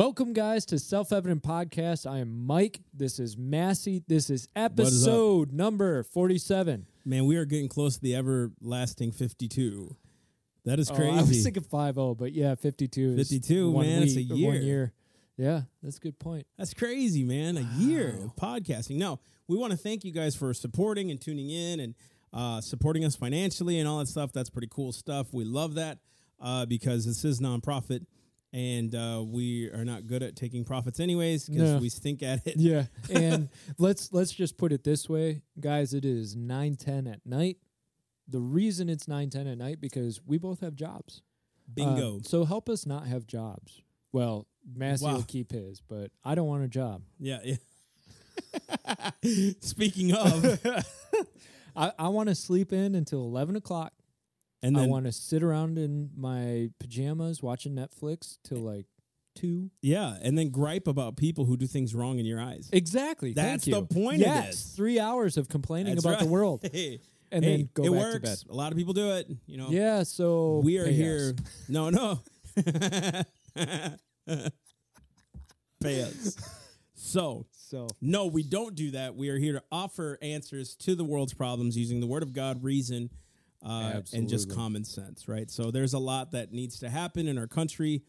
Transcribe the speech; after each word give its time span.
Welcome, 0.00 0.32
guys, 0.32 0.64
to 0.64 0.78
Self 0.78 1.12
Evident 1.12 1.42
Podcast. 1.42 2.10
I 2.10 2.20
am 2.20 2.46
Mike. 2.46 2.80
This 2.94 3.18
is 3.18 3.36
Massey. 3.36 4.02
This 4.08 4.30
is 4.30 4.48
episode 4.56 5.52
number 5.52 6.04
47. 6.04 6.86
Man, 7.04 7.26
we 7.26 7.36
are 7.36 7.44
getting 7.44 7.68
close 7.68 7.96
to 7.96 8.00
the 8.00 8.16
everlasting 8.16 9.12
52. 9.12 9.94
That 10.64 10.78
is 10.78 10.90
Oh, 10.90 10.94
crazy. 10.94 11.10
I 11.10 11.20
was 11.20 11.42
thinking 11.42 11.62
50, 11.62 12.14
but 12.14 12.32
yeah, 12.32 12.54
52 12.54 13.08
is 13.08 13.28
52, 13.28 13.70
one 13.72 13.84
man, 13.84 14.02
it's 14.04 14.16
a 14.16 14.22
year. 14.22 14.48
One 14.48 14.62
year. 14.62 14.92
Yeah, 15.36 15.62
that's 15.82 15.98
a 15.98 16.00
good 16.00 16.18
point. 16.18 16.46
That's 16.56 16.72
crazy, 16.72 17.22
man. 17.22 17.58
A 17.58 17.68
year 17.76 18.20
of 18.24 18.34
podcasting. 18.36 18.96
No, 18.96 19.20
we 19.48 19.58
want 19.58 19.72
to 19.72 19.76
thank 19.76 20.02
you 20.02 20.12
guys 20.12 20.34
for 20.34 20.54
supporting 20.54 21.10
and 21.10 21.20
tuning 21.20 21.50
in 21.50 21.78
and 21.78 21.94
uh, 22.32 22.62
supporting 22.62 23.04
us 23.04 23.16
financially 23.16 23.78
and 23.78 23.86
all 23.86 23.98
that 23.98 24.08
stuff. 24.08 24.32
That's 24.32 24.48
pretty 24.48 24.68
cool 24.70 24.92
stuff. 24.92 25.34
We 25.34 25.44
love 25.44 25.74
that 25.74 25.98
uh, 26.40 26.64
because 26.64 27.04
this 27.04 27.22
is 27.22 27.38
nonprofit 27.38 28.06
and 28.52 28.94
uh, 28.94 29.22
we 29.26 29.68
are 29.70 29.84
not 29.84 30.06
good 30.06 30.22
at 30.22 30.34
taking 30.36 30.64
profits 30.64 30.98
anyways 31.00 31.48
because 31.48 31.72
No. 31.72 31.78
we 31.78 31.88
stink 31.88 32.22
at 32.22 32.46
it. 32.46 32.56
Yeah, 32.56 32.84
and 33.10 33.48
let's 33.78 34.12
let's 34.12 34.32
just 34.32 34.56
put 34.58 34.72
it 34.72 34.84
this 34.84 35.08
way, 35.08 35.42
guys. 35.60 35.94
It 35.94 36.04
is 36.04 36.34
9:10 36.36 37.12
at 37.12 37.24
night. 37.24 37.58
The 38.28 38.40
reason 38.40 38.88
it's 38.88 39.06
9:10 39.06 39.50
at 39.50 39.58
night 39.58 39.80
because 39.80 40.20
we 40.26 40.38
both 40.38 40.60
have 40.60 40.74
jobs. 40.74 41.22
Bingo. 41.72 42.16
Uh, 42.16 42.20
so 42.22 42.44
help 42.44 42.68
us 42.68 42.86
not 42.86 43.06
have 43.06 43.26
jobs. 43.26 43.82
Well, 44.12 44.46
Massey 44.74 45.04
Wow. 45.04 45.14
will 45.16 45.22
keep 45.22 45.52
his, 45.52 45.80
but 45.80 46.10
I 46.24 46.34
don't 46.34 46.48
want 46.48 46.64
a 46.64 46.68
job. 46.68 47.02
yeah, 47.18 47.38
yeah. 47.44 47.56
Speaking 49.60 50.12
of, 50.14 50.58
I, 51.76 51.92
I 51.98 52.08
want 52.08 52.28
to 52.28 52.34
sleep 52.34 52.72
in 52.72 52.94
until 52.94 53.20
11 53.22 53.54
o'clock. 53.56 53.92
And 54.62 54.76
I 54.76 54.80
then 54.80 54.90
want 54.90 55.06
to 55.06 55.12
sit 55.12 55.42
around 55.42 55.78
in 55.78 56.10
my 56.16 56.70
pajamas 56.78 57.42
watching 57.42 57.74
Netflix 57.74 58.38
till 58.44 58.58
eh 58.68 58.72
like 58.76 58.86
2. 59.36 59.70
yeah, 59.80 60.16
and 60.22 60.36
then 60.36 60.50
gripe 60.50 60.86
about 60.88 61.16
people 61.16 61.44
who 61.44 61.56
do 61.56 61.66
things 61.66 61.94
wrong 61.94 62.18
in 62.18 62.26
your 62.26 62.40
eyes. 62.40 62.68
Exactly. 62.72 63.32
That's 63.32 63.64
the 63.64 63.82
point 63.82 64.16
of 64.22 64.26
yes, 64.26 64.46
this. 64.48 64.76
three 64.76 64.98
hours 64.98 65.36
of 65.36 65.48
complaining 65.48 65.94
That's 65.94 66.04
about 66.04 66.18
the 66.18 66.26
world 66.26 66.60
Hey, 66.72 67.00
and 67.32 67.44
hey, 67.44 67.56
then 67.58 67.68
go 67.72 67.84
it 67.84 67.90
back 67.92 68.00
works. 68.00 68.14
to 68.14 68.20
bed. 68.20 68.38
A 68.50 68.54
lot 68.56 68.72
of 68.72 68.78
people 68.78 68.92
do 68.92 69.12
it. 69.12 69.28
You 69.46 69.56
know. 69.56 69.68
Yeah, 69.70 70.02
so 70.02 70.60
we 70.64 70.78
are 70.78 70.86
here. 70.86 71.34
us. 71.38 71.68
No, 71.68 71.90
no. 71.90 72.20
Pay 75.80 76.02
us. 76.02 76.36
So, 76.94 77.46
So 77.52 77.86
no, 78.00 78.26
we 78.26 78.42
don't 78.42 78.74
do 78.74 78.90
that. 78.92 79.14
We 79.16 79.30
are 79.30 79.38
here 79.38 79.54
to 79.54 79.62
offer 79.72 80.18
answers 80.20 80.74
to 80.76 80.94
the 80.94 81.04
world's 81.04 81.32
problems 81.34 81.76
using 81.76 82.00
the 82.00 82.06
Word 82.06 82.22
of 82.22 82.32
God, 82.32 82.62
reason, 82.62 83.10
uh, 83.64 84.00
and 84.12 84.28
just 84.28 84.54
common 84.54 84.84
sense. 84.84 85.28
Right. 85.28 85.50
So, 85.50 85.70
there's 85.70 85.94
a 85.94 85.98
lot 85.98 86.32
that 86.32 86.52
needs 86.52 86.78
to 86.80 86.90
happen 86.90 87.28
in 87.28 87.38
our 87.38 87.46
country. 87.46 88.02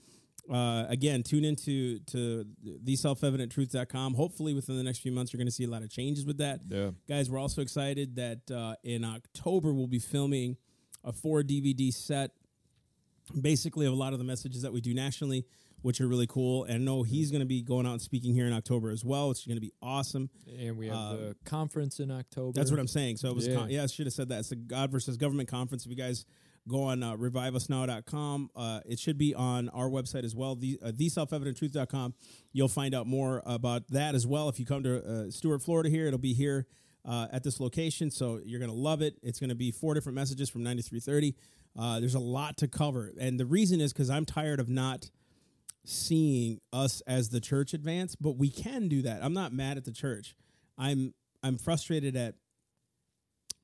Uh, 0.51 0.85
again, 0.89 1.21
tune 1.23 1.45
into 1.45 1.99
to 1.99 2.45
theselfevidenttruth.com. 2.83 4.15
Hopefully, 4.15 4.53
within 4.53 4.75
the 4.75 4.83
next 4.83 4.99
few 4.99 5.11
months, 5.11 5.31
you're 5.31 5.37
going 5.37 5.47
to 5.47 5.53
see 5.53 5.65
a 5.65 5.69
lot 5.69 5.83
of 5.83 5.89
changes 5.89 6.25
with 6.25 6.37
that. 6.39 6.61
yeah. 6.67 6.91
Guys, 7.07 7.29
we're 7.29 7.39
also 7.39 7.61
excited 7.61 8.15
that 8.15 8.51
uh, 8.51 8.75
in 8.83 9.05
October 9.05 9.73
we'll 9.73 9.87
be 9.87 9.99
filming 9.99 10.57
a 11.03 11.11
four 11.11 11.43
DVD 11.43 11.93
set, 11.93 12.31
basically 13.39 13.85
of 13.85 13.93
a 13.93 13.95
lot 13.95 14.13
of 14.13 14.19
the 14.19 14.25
messages 14.25 14.61
that 14.63 14.73
we 14.73 14.81
do 14.81 14.93
nationally, 14.93 15.45
which 15.81 15.99
are 16.01 16.07
really 16.07 16.27
cool. 16.27 16.63
And 16.65 16.75
I 16.75 16.77
know 16.77 17.03
he's 17.03 17.31
going 17.31 17.39
to 17.41 17.45
be 17.45 17.61
going 17.61 17.85
out 17.85 17.93
and 17.93 18.01
speaking 18.01 18.33
here 18.33 18.45
in 18.47 18.53
October 18.53 18.91
as 18.91 19.03
well, 19.05 19.29
which 19.29 19.39
is 19.39 19.45
going 19.45 19.57
to 19.57 19.61
be 19.61 19.73
awesome. 19.81 20.29
And 20.59 20.77
we 20.77 20.87
have 20.87 20.95
Um, 20.97 21.17
the 21.17 21.35
conference 21.45 21.99
in 21.99 22.11
October. 22.11 22.51
That's 22.53 22.71
what 22.71 22.79
I'm 22.79 22.87
saying. 22.87 23.17
So 23.17 23.29
it 23.29 23.35
was, 23.35 23.47
Yeah. 23.47 23.55
con- 23.55 23.69
yeah, 23.69 23.83
I 23.83 23.87
should 23.87 24.05
have 24.05 24.13
said 24.13 24.29
that. 24.29 24.39
It's 24.39 24.49
the 24.49 24.55
God 24.57 24.91
versus 24.91 25.17
Government 25.17 25.49
Conference. 25.49 25.83
If 25.85 25.89
you 25.89 25.95
guys 25.97 26.25
go 26.67 26.83
on 26.83 27.01
uh, 27.01 27.15
reviveusnow.com, 27.17 28.49
uh, 28.55 28.81
it 28.85 28.99
should 28.99 29.17
be 29.17 29.33
on 29.33 29.69
our 29.69 29.89
website 29.89 30.23
as 30.23 30.35
well, 30.35 30.55
the, 30.55 30.79
uh, 30.83 30.91
theselfevidenttruth.com. 30.91 32.13
You'll 32.53 32.67
find 32.67 32.93
out 32.93 33.07
more 33.07 33.41
about 33.45 33.87
that 33.89 34.15
as 34.15 34.27
well. 34.27 34.49
If 34.49 34.59
you 34.59 34.65
come 34.65 34.83
to 34.83 35.03
uh, 35.03 35.31
Stuart, 35.31 35.63
Florida 35.63 35.89
here, 35.89 36.07
it'll 36.07 36.19
be 36.19 36.33
here 36.33 36.67
uh, 37.05 37.27
at 37.31 37.43
this 37.43 37.59
location. 37.59 38.11
So 38.11 38.39
you're 38.45 38.59
going 38.59 38.69
to 38.71 38.77
love 38.77 39.01
it. 39.01 39.17
It's 39.23 39.39
going 39.39 39.49
to 39.49 39.55
be 39.55 39.71
four 39.71 39.93
different 39.95 40.15
messages 40.15 40.49
from 40.49 40.61
9330. 40.63 41.35
Uh, 41.75 41.99
there's 41.99 42.15
a 42.15 42.19
lot 42.19 42.57
to 42.57 42.67
cover. 42.67 43.11
And 43.19 43.39
the 43.39 43.45
reason 43.45 43.81
is 43.81 43.91
because 43.93 44.09
I'm 44.09 44.25
tired 44.25 44.59
of 44.59 44.69
not 44.69 45.09
seeing 45.85 46.59
us 46.71 47.01
as 47.01 47.29
the 47.29 47.39
church 47.39 47.73
advance, 47.73 48.15
but 48.15 48.37
we 48.37 48.49
can 48.49 48.87
do 48.87 49.01
that. 49.03 49.23
I'm 49.23 49.33
not 49.33 49.53
mad 49.53 49.77
at 49.77 49.85
the 49.85 49.91
church. 49.91 50.35
I'm 50.77 51.13
I'm 51.43 51.57
frustrated 51.57 52.15
at 52.15 52.35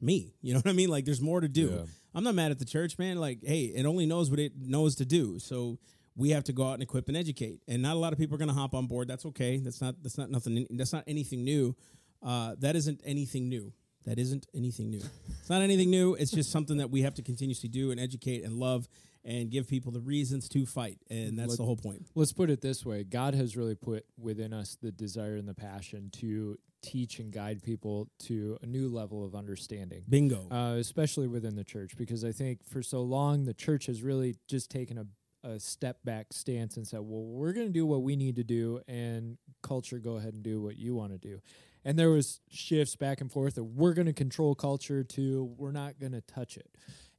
me. 0.02 0.34
You 0.42 0.54
know 0.54 0.60
what 0.60 0.70
I 0.70 0.74
mean? 0.74 0.90
Like 0.90 1.06
there's 1.06 1.22
more 1.22 1.42
to 1.42 1.48
do. 1.48 1.70
Yeah. 1.70 1.86
I'm 2.14 2.24
not 2.24 2.36
mad 2.36 2.52
at 2.52 2.60
the 2.60 2.66
church, 2.66 2.98
man. 2.98 3.18
Like, 3.18 3.40
hey, 3.44 3.66
it 3.66 3.86
only 3.86 4.06
knows 4.06 4.30
what 4.30 4.40
it 4.40 4.54
knows 4.58 4.96
to 4.96 5.06
do. 5.06 5.38
So 5.40 5.78
we 6.16 6.32
have 6.32 6.44
to 6.46 6.54
go 6.54 6.68
out 6.68 6.74
and 6.74 6.84
equip 6.84 7.08
and 7.08 7.16
educate. 7.16 7.62
And 7.68 7.82
not 7.82 7.96
a 7.96 8.00
lot 8.00 8.12
of 8.12 8.20
people 8.20 8.36
are 8.36 8.40
going 8.40 8.50
to 8.50 8.56
hop 8.56 8.74
on 8.74 8.88
board. 8.88 9.08
That's 9.08 9.26
okay. 9.28 9.60
That's 9.60 9.82
not 9.82 9.96
that's 10.02 10.18
not 10.18 10.32
nothing 10.32 10.66
that's 10.72 10.94
not 10.94 11.04
anything 11.08 11.44
new. 11.44 11.76
Uh, 12.24 12.56
that 12.60 12.76
isn't 12.76 13.02
anything 13.06 13.48
new. 13.48 13.72
That 14.06 14.18
isn't 14.18 14.48
anything 14.56 14.90
new. 14.90 15.02
It's 15.40 15.50
not 15.50 15.62
anything 15.62 15.90
new. 15.90 16.16
It's 16.16 16.32
just 16.32 16.50
something 16.50 16.78
that 16.78 16.90
we 16.90 17.02
have 17.02 17.14
to 17.16 17.22
continuously 17.22 17.70
do 17.70 17.92
and 17.92 18.00
educate 18.00 18.44
and 18.44 18.54
love 18.54 18.88
and 19.28 19.52
give 19.52 19.68
people 19.68 19.92
the 19.92 20.00
reasons 20.00 20.48
to 20.48 20.66
fight. 20.66 20.98
And 21.12 21.38
that's 21.38 21.50
Let- 21.50 21.58
the 21.58 21.66
whole 21.66 21.76
point. 21.76 22.08
Let's 22.16 22.32
put 22.32 22.50
it 22.50 22.62
this 22.62 22.86
way 22.86 23.04
God 23.04 23.36
has 23.36 23.56
really 23.56 23.76
put 23.76 24.06
within 24.18 24.54
us 24.54 24.78
the 24.82 24.92
desire 24.92 25.36
and 25.36 25.48
the 25.48 25.54
passion 25.54 26.10
to 26.14 26.58
teach 26.82 27.20
and 27.20 27.32
guide 27.32 27.62
people 27.62 28.08
to 28.20 28.58
a 28.62 28.66
new 28.66 28.88
level 28.88 29.26
of 29.26 29.36
understanding. 29.36 30.04
Bingo. 30.08 30.48
Uh, 30.50 30.78
especially 30.78 31.28
within 31.28 31.56
the 31.56 31.64
church, 31.64 31.98
because 31.98 32.24
I 32.24 32.32
think 32.32 32.64
for 32.66 32.82
so 32.82 33.02
long 33.02 33.44
the 33.44 33.54
church 33.54 33.88
has 33.88 34.02
really 34.02 34.36
just 34.48 34.72
taken 34.72 34.98
a, 34.98 35.48
a 35.48 35.60
step 35.60 35.98
back 36.06 36.28
stance 36.32 36.78
and 36.78 36.88
said, 36.88 37.02
"Well, 37.02 37.24
we're 37.24 37.54
going 37.54 37.68
to 37.68 37.74
do 37.74 37.86
what 37.86 38.04
we 38.04 38.16
need 38.16 38.38
to 38.38 38.44
do, 38.44 38.80
and 38.88 39.38
culture, 39.62 40.00
go 40.00 40.16
ahead 40.16 40.36
and 40.36 40.44
do 40.44 40.62
what 40.62 40.78
you 40.78 40.96
want 40.96 41.12
to 41.12 41.18
do." 41.18 41.42
And 41.84 41.98
there 41.98 42.10
was 42.10 42.42
shifts 42.50 42.96
back 42.96 43.22
and 43.22 43.32
forth 43.32 43.56
that 43.56 43.64
we're 43.64 43.94
going 43.94 44.08
to 44.08 44.14
control 44.14 44.56
culture 44.56 45.04
to 45.04 45.44
we're 45.58 45.72
not 45.72 46.00
going 46.00 46.12
to 46.14 46.22
touch 46.22 46.58
it. 46.58 46.70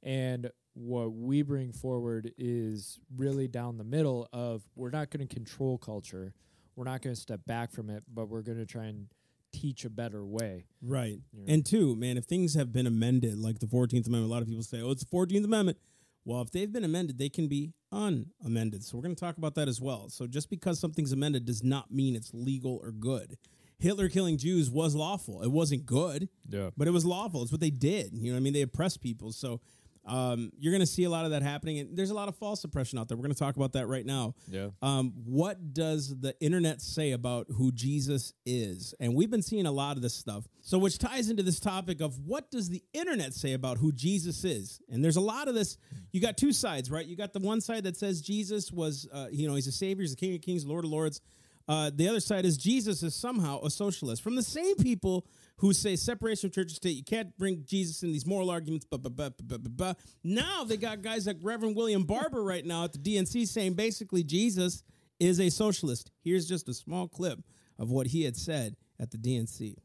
And 0.02 0.50
what 0.78 1.12
we 1.12 1.42
bring 1.42 1.72
forward 1.72 2.32
is 2.38 3.00
really 3.16 3.48
down 3.48 3.78
the 3.78 3.84
middle 3.84 4.28
of 4.32 4.62
we're 4.76 4.90
not 4.90 5.10
going 5.10 5.26
to 5.26 5.34
control 5.34 5.76
culture, 5.78 6.32
we're 6.76 6.84
not 6.84 7.02
going 7.02 7.14
to 7.14 7.20
step 7.20 7.40
back 7.46 7.72
from 7.72 7.90
it, 7.90 8.04
but 8.12 8.28
we're 8.28 8.42
going 8.42 8.58
to 8.58 8.66
try 8.66 8.84
and 8.84 9.08
teach 9.52 9.84
a 9.84 9.90
better 9.90 10.24
way. 10.24 10.66
Right. 10.80 11.18
Yeah. 11.32 11.52
And 11.54 11.66
two, 11.66 11.96
man, 11.96 12.16
if 12.16 12.24
things 12.24 12.54
have 12.54 12.72
been 12.72 12.86
amended, 12.86 13.38
like 13.38 13.58
the 13.58 13.66
14th 13.66 14.06
Amendment, 14.06 14.24
a 14.24 14.26
lot 14.26 14.42
of 14.42 14.48
people 14.48 14.62
say, 14.62 14.80
oh, 14.80 14.90
it's 14.92 15.04
the 15.04 15.16
14th 15.16 15.44
Amendment. 15.44 15.78
Well, 16.24 16.42
if 16.42 16.50
they've 16.50 16.70
been 16.70 16.84
amended, 16.84 17.18
they 17.18 17.30
can 17.30 17.48
be 17.48 17.72
unamended. 17.90 18.84
So 18.84 18.96
we're 18.98 19.02
going 19.02 19.14
to 19.14 19.20
talk 19.20 19.38
about 19.38 19.54
that 19.54 19.66
as 19.66 19.80
well. 19.80 20.08
So 20.10 20.26
just 20.26 20.50
because 20.50 20.78
something's 20.78 21.10
amended 21.12 21.46
does 21.46 21.64
not 21.64 21.90
mean 21.90 22.14
it's 22.14 22.32
legal 22.34 22.78
or 22.82 22.92
good. 22.92 23.38
Hitler 23.78 24.08
killing 24.08 24.36
Jews 24.36 24.70
was 24.70 24.94
lawful. 24.94 25.42
It 25.42 25.50
wasn't 25.52 25.86
good, 25.86 26.28
Yeah. 26.48 26.70
but 26.76 26.86
it 26.86 26.90
was 26.90 27.06
lawful. 27.06 27.42
It's 27.42 27.52
what 27.52 27.60
they 27.60 27.70
did. 27.70 28.12
You 28.12 28.26
know 28.30 28.32
what 28.34 28.40
I 28.40 28.42
mean? 28.42 28.52
They 28.52 28.62
oppressed 28.62 29.00
people. 29.00 29.32
So 29.32 29.60
um, 30.08 30.50
you're 30.58 30.72
going 30.72 30.80
to 30.80 30.86
see 30.86 31.04
a 31.04 31.10
lot 31.10 31.24
of 31.24 31.32
that 31.32 31.42
happening. 31.42 31.78
And 31.78 31.96
there's 31.96 32.10
a 32.10 32.14
lot 32.14 32.28
of 32.28 32.36
false 32.36 32.64
oppression 32.64 32.98
out 32.98 33.08
there. 33.08 33.16
We're 33.16 33.24
going 33.24 33.34
to 33.34 33.38
talk 33.38 33.56
about 33.56 33.74
that 33.74 33.86
right 33.86 34.04
now. 34.04 34.34
Yeah. 34.50 34.68
Um, 34.82 35.12
what 35.24 35.74
does 35.74 36.18
the 36.18 36.34
internet 36.40 36.80
say 36.80 37.12
about 37.12 37.46
who 37.50 37.70
Jesus 37.70 38.32
is? 38.46 38.94
And 39.00 39.14
we've 39.14 39.30
been 39.30 39.42
seeing 39.42 39.66
a 39.66 39.72
lot 39.72 39.96
of 39.96 40.02
this 40.02 40.14
stuff. 40.14 40.48
So, 40.62 40.78
which 40.78 40.98
ties 40.98 41.30
into 41.30 41.42
this 41.42 41.60
topic 41.60 42.00
of 42.00 42.18
what 42.20 42.50
does 42.50 42.68
the 42.68 42.82
internet 42.92 43.34
say 43.34 43.52
about 43.52 43.78
who 43.78 43.92
Jesus 43.92 44.44
is? 44.44 44.80
And 44.88 45.04
there's 45.04 45.16
a 45.16 45.20
lot 45.20 45.48
of 45.48 45.54
this. 45.54 45.76
You 46.12 46.20
got 46.20 46.36
two 46.36 46.52
sides, 46.52 46.90
right? 46.90 47.06
You 47.06 47.16
got 47.16 47.32
the 47.32 47.40
one 47.40 47.60
side 47.60 47.84
that 47.84 47.96
says 47.96 48.20
Jesus 48.20 48.72
was, 48.72 49.06
uh, 49.12 49.26
you 49.30 49.46
know, 49.46 49.54
he's 49.54 49.66
a 49.66 49.72
savior, 49.72 50.02
he's 50.02 50.14
the 50.14 50.16
king 50.16 50.34
of 50.34 50.40
kings, 50.40 50.64
lord 50.64 50.84
of 50.84 50.90
lords. 50.90 51.20
Uh, 51.68 51.90
the 51.94 52.08
other 52.08 52.20
side 52.20 52.46
is 52.46 52.56
Jesus 52.56 53.02
is 53.02 53.14
somehow 53.14 53.60
a 53.62 53.70
socialist. 53.70 54.22
From 54.22 54.36
the 54.36 54.42
same 54.42 54.74
people 54.76 55.26
who 55.58 55.74
say 55.74 55.96
separation 55.96 56.46
of 56.46 56.54
church 56.54 56.68
and 56.68 56.76
state, 56.76 56.96
you 56.96 57.02
can't 57.02 57.36
bring 57.36 57.64
Jesus 57.66 58.02
in 58.02 58.10
these 58.10 58.26
moral 58.26 58.48
arguments, 58.50 58.86
blah, 58.86 58.98
blah, 58.98 59.10
blah, 59.10 59.28
blah, 59.42 59.58
blah, 59.58 59.70
blah. 59.70 59.92
Now 60.24 60.64
they 60.64 60.78
got 60.78 61.02
guys 61.02 61.26
like 61.26 61.36
Reverend 61.42 61.76
William 61.76 62.04
Barber 62.04 62.42
right 62.42 62.64
now 62.64 62.84
at 62.84 62.92
the 62.94 62.98
DNC 62.98 63.46
saying 63.46 63.74
basically 63.74 64.24
Jesus 64.24 64.82
is 65.20 65.40
a 65.40 65.50
socialist. 65.50 66.10
Here's 66.22 66.48
just 66.48 66.68
a 66.68 66.74
small 66.74 67.06
clip 67.06 67.40
of 67.78 67.90
what 67.90 68.06
he 68.06 68.22
had 68.24 68.36
said 68.36 68.76
at 68.98 69.10
the 69.10 69.18
DNC. 69.18 69.76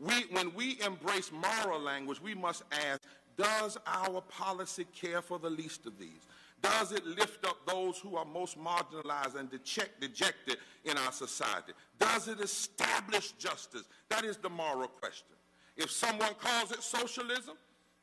We, 0.00 0.14
when 0.30 0.54
we 0.54 0.80
embrace 0.84 1.30
moral 1.30 1.80
language, 1.80 2.20
we 2.20 2.34
must 2.34 2.64
ask, 2.72 3.02
does 3.36 3.78
our 3.86 4.20
policy 4.22 4.86
care 4.94 5.22
for 5.22 5.38
the 5.38 5.50
least 5.50 5.86
of 5.86 5.98
these? 5.98 6.26
Does 6.62 6.92
it 6.92 7.06
lift 7.06 7.46
up 7.46 7.56
those 7.66 7.98
who 7.98 8.16
are 8.16 8.24
most 8.24 8.58
marginalized 8.58 9.36
and 9.36 9.50
deject- 9.50 10.00
dejected 10.00 10.58
in 10.84 10.96
our 10.98 11.12
society? 11.12 11.72
Does 11.98 12.28
it 12.28 12.40
establish 12.40 13.32
justice? 13.32 13.84
That 14.08 14.24
is 14.24 14.36
the 14.36 14.50
moral 14.50 14.88
question. 14.88 15.36
If 15.76 15.90
someone 15.90 16.34
calls 16.34 16.72
it 16.72 16.82
socialism, 16.82 17.56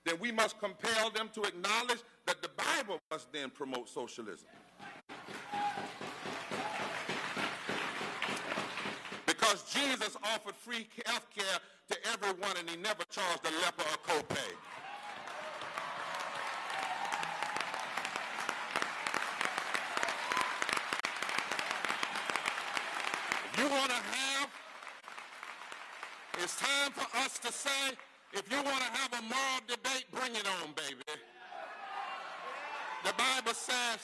then 0.05 0.17
we 0.19 0.31
must 0.31 0.59
compel 0.59 1.11
them 1.11 1.29
to 1.33 1.43
acknowledge 1.43 1.99
that 2.25 2.41
the 2.41 2.49
Bible 2.49 2.99
must 3.11 3.31
then 3.31 3.49
promote 3.49 3.89
socialism. 3.89 4.47
Because 9.25 9.63
Jesus 9.71 10.15
offered 10.23 10.55
free 10.55 10.87
health 11.05 11.27
care 11.35 11.59
to 11.89 11.97
everyone 12.13 12.57
and 12.57 12.69
he 12.69 12.77
never 12.77 13.03
charged 13.11 13.45
a 13.45 13.51
leper 13.61 13.83
a 13.83 13.97
copay. 14.09 14.53
you 23.57 23.69
want 23.69 23.89
to 23.89 23.95
have, 23.95 24.49
it's 26.39 26.55
time 26.59 26.91
for 26.91 27.17
us 27.17 27.39
to 27.39 27.51
say, 27.51 27.97
if 28.33 28.51
you 28.51 28.57
want 28.57 28.79
to 28.79 28.91
have 28.91 29.13
a 29.13 29.21
moral 29.23 29.61
debate, 29.67 30.05
bring 30.11 30.35
it 30.35 30.45
on, 30.61 30.73
baby. 30.75 31.03
The 33.03 33.13
Bible 33.13 33.53
says 33.53 33.99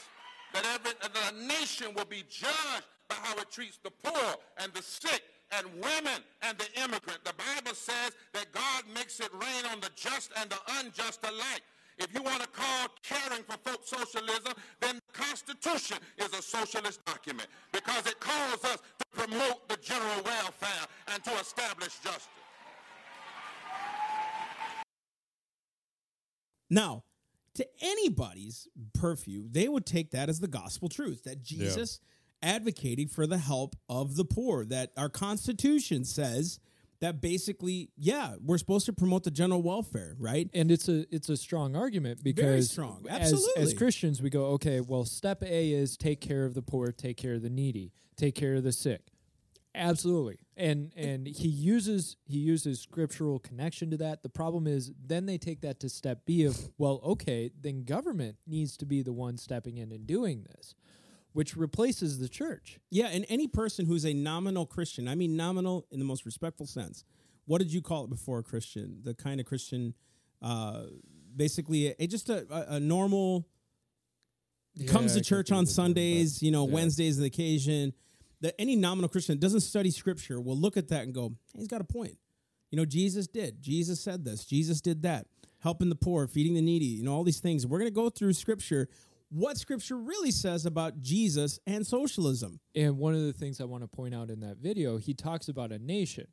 that 0.54 0.66
every 0.74 0.94
that 1.02 1.34
a 1.34 1.48
nation 1.48 1.94
will 1.96 2.06
be 2.06 2.24
judged 2.30 2.88
by 3.10 3.16
how 3.16 3.36
it 3.38 3.52
treats 3.52 3.78
the 3.84 3.92
poor 3.92 4.36
and 4.58 4.74
the 4.74 4.82
sick 4.82 5.22
and 5.52 5.68
women 5.74 6.24
and 6.42 6.58
the 6.58 6.68
immigrant. 6.82 7.24
The 7.24 7.34
Bible 7.34 7.76
says 7.76 8.14
that 8.34 8.52
God 8.52 8.84
makes 8.94 9.20
it 9.20 9.30
rain 9.34 9.66
on 9.72 9.80
the 9.82 9.90
just 9.96 10.32
and 10.40 10.50
the 10.50 10.60
unjust 10.80 11.20
alike. 11.24 11.62
If 11.98 12.14
you 12.14 12.22
want 12.24 12.42
to 12.42 12.48
call 12.48 12.88
caring 13.04 13.44
for 13.44 13.58
folk 13.58 13.82
socialism, 13.86 14.54
then 14.80 14.96
the 14.96 15.20
Constitution 15.20 15.98
is 16.18 16.34
a 16.34 16.42
socialist 16.42 17.04
document 17.06 17.48
because 17.72 18.06
it 18.08 18.20
calls 18.20 18.64
us 18.66 18.78
to 19.00 19.06
promote 19.12 19.68
the 19.70 19.78
general 19.78 20.24
welfare 20.24 20.88
and 21.14 21.24
to 21.24 21.32
establish 21.40 21.98
justice. 22.04 22.28
Now, 26.70 27.04
to 27.56 27.68
anybody's 27.82 28.68
purview, 28.94 29.48
they 29.50 29.68
would 29.68 29.86
take 29.86 30.10
that 30.12 30.30
as 30.30 30.40
the 30.40 30.48
gospel 30.48 30.90
truth 30.90 31.24
that 31.24 31.44
Jesus 31.44 32.00
advocating 32.42 33.08
for 33.08 33.28
the 33.28 33.38
help 33.38 33.76
of 33.88 34.16
the 34.16 34.26
poor, 34.26 34.66
that 34.66 34.92
our 34.98 35.10
Constitution 35.10 36.04
says 36.04 36.60
that 37.04 37.20
basically, 37.20 37.90
yeah, 37.98 38.36
we're 38.42 38.58
supposed 38.58 38.86
to 38.86 38.94
promote 38.94 39.24
the 39.24 39.32
general 39.32 39.62
welfare, 39.62 40.16
right? 40.18 40.50
and 40.54 40.72
it's 40.72 40.88
a 40.88 41.06
it's 41.14 41.28
a 41.28 41.36
strong 41.36 41.76
argument 41.76 42.24
because 42.24 42.72
strong. 42.72 43.06
As, 43.10 43.46
as 43.58 43.74
Christians 43.74 44.22
we 44.22 44.30
go 44.30 44.46
okay 44.52 44.80
well 44.80 45.04
step 45.04 45.44
A 45.44 45.72
is 45.72 45.98
take 45.98 46.22
care 46.22 46.46
of 46.46 46.54
the 46.54 46.62
poor 46.62 46.92
take 46.92 47.18
care 47.18 47.34
of 47.34 47.42
the 47.42 47.50
needy 47.50 47.92
take 48.16 48.36
care 48.36 48.56
of 48.56 48.64
the 48.64 48.72
sick. 48.72 49.02
Absolutely. 49.76 50.40
And 50.56 50.94
and 50.96 51.28
he 51.28 51.48
uses 51.48 52.16
he 52.26 52.38
uses 52.38 52.80
scriptural 52.80 53.40
connection 53.40 53.90
to 53.92 53.98
that. 53.98 54.24
The 54.24 54.30
problem 54.30 54.68
is 54.68 54.92
then 55.04 55.26
they 55.26 55.38
take 55.38 55.62
that 55.62 55.80
to 55.82 55.90
step 55.90 56.26
B 56.26 56.46
of 56.46 56.70
well 56.78 57.02
okay 57.04 57.52
then 57.60 57.84
government 57.84 58.38
needs 58.48 58.78
to 58.78 58.86
be 58.86 59.02
the 59.02 59.14
one 59.14 59.38
stepping 59.38 59.78
in 59.78 59.92
and 59.92 60.08
doing 60.08 60.46
this 60.56 60.76
which 61.34 61.56
replaces 61.58 62.20
the 62.20 62.30
church 62.30 62.80
Yeah, 62.90 63.08
and 63.08 63.26
any 63.30 63.48
person 63.48 63.86
who's 63.86 64.06
a 64.06 64.14
nominal 64.14 64.66
Christian, 64.66 65.08
I 65.08 65.16
mean 65.16 65.36
nominal 65.36 65.86
in 65.92 66.00
the 66.00 66.06
most 66.06 66.26
respectful 66.26 66.66
sense. 66.66 67.04
What 67.46 67.58
did 67.60 67.74
you 67.74 67.82
call 67.82 68.06
it 68.06 68.10
before 68.10 68.40
a 68.40 68.44
Christian? 68.44 69.00
The 69.04 69.14
kind 69.14 69.40
of 69.40 69.46
Christian, 69.46 69.94
uh, 70.42 70.84
basically, 71.36 71.88
a, 72.00 72.08
just 72.08 72.30
a, 72.30 72.46
a, 72.50 72.76
a 72.76 72.80
normal 72.80 73.48
comes 74.88 75.14
Yeah, 75.14 75.20
I 75.20 75.22
to 75.22 75.26
church 75.26 75.52
on 75.52 75.64
do 75.66 75.70
the 75.70 75.76
term, 75.76 75.76
but- 75.76 75.84
Sundays, 75.84 76.42
you 76.42 76.52
know, 76.52 76.66
yeah. 76.68 76.74
Wednesdays 76.74 77.18
the 77.18 77.26
occasion. 77.26 77.94
That 78.42 78.56
any 78.60 78.76
nominal 78.76 79.08
Christian 79.08 79.36
that 79.36 79.40
doesn't 79.40 79.62
study 79.62 79.90
Scripture 79.90 80.42
will 80.42 80.58
look 80.58 80.76
at 80.76 80.90
that 80.90 81.04
and 81.04 81.14
go, 81.14 81.30
hey, 81.54 81.60
"He's 81.60 81.68
got 81.70 81.80
a 81.80 81.86
point." 81.86 82.18
You 82.72 82.78
know, 82.78 82.84
Jesus 82.86 83.26
did. 83.26 83.62
Jesus 83.62 84.02
said 84.02 84.26
this. 84.26 84.44
Jesus 84.46 84.82
did 84.82 85.04
that. 85.04 85.28
Helping 85.60 85.88
the 85.88 85.96
poor, 85.96 86.28
feeding 86.28 86.54
the 86.56 86.62
needy. 86.62 86.86
You 86.88 87.04
know, 87.04 87.14
all 87.14 87.24
these 87.24 87.40
things. 87.40 87.66
We're 87.66 87.80
going 87.80 87.90
to 87.90 87.96
go 87.96 88.10
through 88.10 88.34
Scripture. 88.34 88.90
What 89.36 89.58
Scripture 89.58 89.98
really 89.98 90.30
says 90.30 90.66
about 90.68 91.02
Jesus 91.02 91.60
and 91.66 91.88
socialism. 91.88 92.60
And 92.76 93.00
one 93.00 93.16
of 93.16 93.22
the 93.22 93.34
things 93.34 93.60
I 93.60 93.64
want 93.64 93.84
to 93.84 93.88
point 93.88 94.14
out 94.14 94.30
in 94.30 94.42
that 94.42 94.58
video, 94.58 94.98
he 94.98 95.16
talks 95.16 95.48
about 95.48 95.72
a 95.72 95.80
nation. 95.80 96.28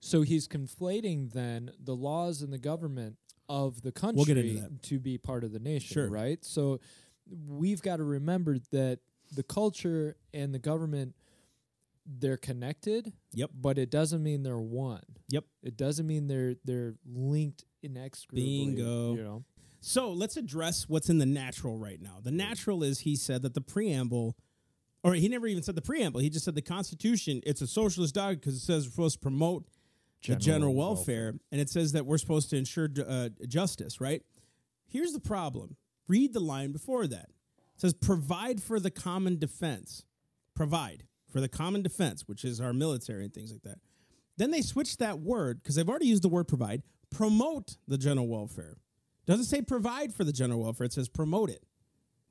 So 0.00 0.20
he's 0.20 0.46
conflating 0.46 1.32
then 1.32 1.70
the 1.82 1.94
laws 1.96 2.42
and 2.42 2.52
the 2.52 2.58
government 2.58 3.16
of 3.48 3.80
the 3.82 3.90
country 3.92 4.16
We'll 4.16 4.24
get 4.26 4.36
into 4.38 4.60
that. 4.60 4.82
to 4.84 4.98
be 4.98 5.16
part 5.18 5.44
of 5.44 5.52
the 5.52 5.58
nation, 5.60 5.94
Sure. 5.94 6.08
right? 6.10 6.44
So 6.44 6.80
we've 7.48 7.80
got 7.80 7.96
to 7.96 8.04
remember 8.04 8.58
that 8.70 8.98
the 9.34 9.42
culture 9.42 10.16
and 10.34 10.54
the 10.54 10.58
government 10.58 11.14
they're 12.06 12.36
connected, 12.38 13.12
Yep. 13.34 13.50
but 13.60 13.78
it 13.78 13.90
doesn't 13.90 14.22
mean 14.22 14.42
they're 14.42 14.58
one. 14.58 15.02
Yep. 15.28 15.44
It 15.62 15.76
doesn't 15.76 16.06
mean 16.06 16.26
they're 16.26 16.56
they're 16.64 16.94
linked 17.06 17.64
inextricably. 17.82 18.42
Bingo. 18.66 19.14
You 19.14 19.22
know. 19.22 19.44
So 19.80 20.12
let's 20.12 20.36
address 20.36 20.88
what's 20.88 21.08
in 21.08 21.18
the 21.18 21.26
natural 21.26 21.78
right 21.78 22.00
now. 22.00 22.18
The 22.22 22.30
natural 22.30 22.82
is 22.82 23.00
he 23.00 23.16
said 23.16 23.42
that 23.42 23.54
the 23.54 23.62
preamble, 23.62 24.36
or 25.02 25.14
he 25.14 25.28
never 25.28 25.46
even 25.46 25.62
said 25.62 25.74
the 25.74 25.82
preamble. 25.82 26.20
He 26.20 26.28
just 26.28 26.44
said 26.44 26.54
the 26.54 26.62
Constitution. 26.62 27.40
It's 27.46 27.62
a 27.62 27.66
socialist 27.66 28.14
document 28.14 28.42
because 28.42 28.56
it 28.56 28.60
says 28.60 28.86
we're 28.86 28.90
supposed 28.90 29.14
to 29.16 29.20
promote 29.20 29.64
the 30.22 30.36
General 30.36 30.40
general 30.40 30.74
welfare, 30.74 31.34
and 31.50 31.60
it 31.60 31.70
says 31.70 31.92
that 31.92 32.04
we're 32.04 32.18
supposed 32.18 32.50
to 32.50 32.56
ensure 32.56 32.88
uh, 33.08 33.30
justice. 33.48 34.00
Right? 34.02 34.22
Here's 34.86 35.12
the 35.12 35.20
problem. 35.20 35.76
Read 36.08 36.34
the 36.34 36.40
line 36.40 36.72
before 36.72 37.06
that. 37.06 37.30
It 37.74 37.80
says 37.80 37.94
provide 37.94 38.62
for 38.62 38.78
the 38.78 38.90
common 38.90 39.38
defense. 39.38 40.04
Provide 40.54 41.04
for 41.32 41.40
the 41.40 41.48
common 41.48 41.80
defense, 41.80 42.24
which 42.26 42.44
is 42.44 42.60
our 42.60 42.74
military 42.74 43.24
and 43.24 43.32
things 43.32 43.50
like 43.50 43.62
that. 43.62 43.78
Then 44.36 44.50
they 44.50 44.60
switched 44.60 44.98
that 44.98 45.20
word 45.20 45.62
because 45.62 45.76
they've 45.76 45.88
already 45.88 46.06
used 46.06 46.22
the 46.22 46.28
word 46.28 46.48
provide. 46.48 46.82
Promote 47.10 47.76
the 47.88 47.96
general 47.96 48.28
welfare. 48.28 48.76
Doesn't 49.30 49.44
say 49.44 49.62
provide 49.62 50.12
for 50.12 50.24
the 50.24 50.32
general 50.32 50.64
welfare. 50.64 50.86
It 50.86 50.92
says 50.92 51.08
promote 51.08 51.50
it. 51.50 51.62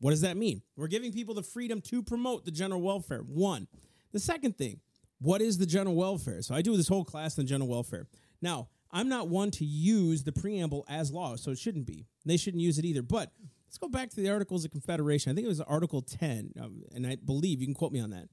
What 0.01 0.09
does 0.09 0.19
that 0.19 0.35
mean? 0.35 0.63
We're 0.75 0.87
giving 0.87 1.13
people 1.13 1.33
the 1.33 1.41
freedom 1.41 1.79
to 1.83 2.03
promote 2.03 2.43
the 2.43 2.51
general 2.51 2.81
welfare. 2.81 3.19
One. 3.19 3.69
The 4.11 4.19
second 4.19 4.57
thing, 4.57 4.81
what 5.21 5.41
is 5.41 5.57
the 5.57 5.65
general 5.65 5.95
welfare? 5.95 6.41
So 6.41 6.53
I 6.53 6.61
do 6.61 6.75
this 6.75 6.89
whole 6.89 7.05
class 7.05 7.39
on 7.39 7.45
general 7.47 7.69
welfare. 7.69 8.07
Now, 8.41 8.67
I'm 8.91 9.07
not 9.07 9.29
one 9.29 9.49
to 9.51 9.63
use 9.63 10.25
the 10.25 10.33
preamble 10.33 10.83
as 10.89 11.09
law, 11.09 11.37
so 11.37 11.51
it 11.51 11.57
shouldn't 11.57 11.85
be. 11.85 12.05
They 12.25 12.35
shouldn't 12.35 12.61
use 12.61 12.77
it 12.77 12.83
either. 12.83 13.01
But 13.01 13.31
let's 13.65 13.77
go 13.77 13.87
back 13.87 14.09
to 14.09 14.17
the 14.17 14.29
Articles 14.29 14.65
of 14.65 14.71
Confederation. 14.71 15.31
I 15.31 15.35
think 15.35 15.45
it 15.45 15.49
was 15.49 15.61
Article 15.61 16.01
10, 16.01 16.51
um, 16.61 16.83
and 16.93 17.07
I 17.07 17.15
believe 17.15 17.61
you 17.61 17.67
can 17.67 17.75
quote 17.75 17.93
me 17.93 18.01
on 18.01 18.09
that. 18.09 18.27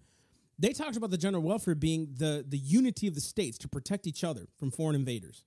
They 0.58 0.72
talked 0.72 0.96
about 0.96 1.10
the 1.10 1.18
general 1.18 1.44
welfare 1.44 1.76
being 1.76 2.08
the, 2.16 2.44
the 2.44 2.58
unity 2.58 3.06
of 3.06 3.14
the 3.14 3.20
states 3.20 3.58
to 3.58 3.68
protect 3.68 4.08
each 4.08 4.24
other 4.24 4.48
from 4.58 4.72
foreign 4.72 4.96
invaders. 4.96 5.44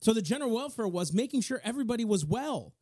So 0.00 0.12
the 0.12 0.22
general 0.22 0.50
welfare 0.50 0.88
was 0.88 1.12
making 1.12 1.42
sure 1.42 1.60
everybody 1.62 2.04
was 2.04 2.24
well, 2.24 2.74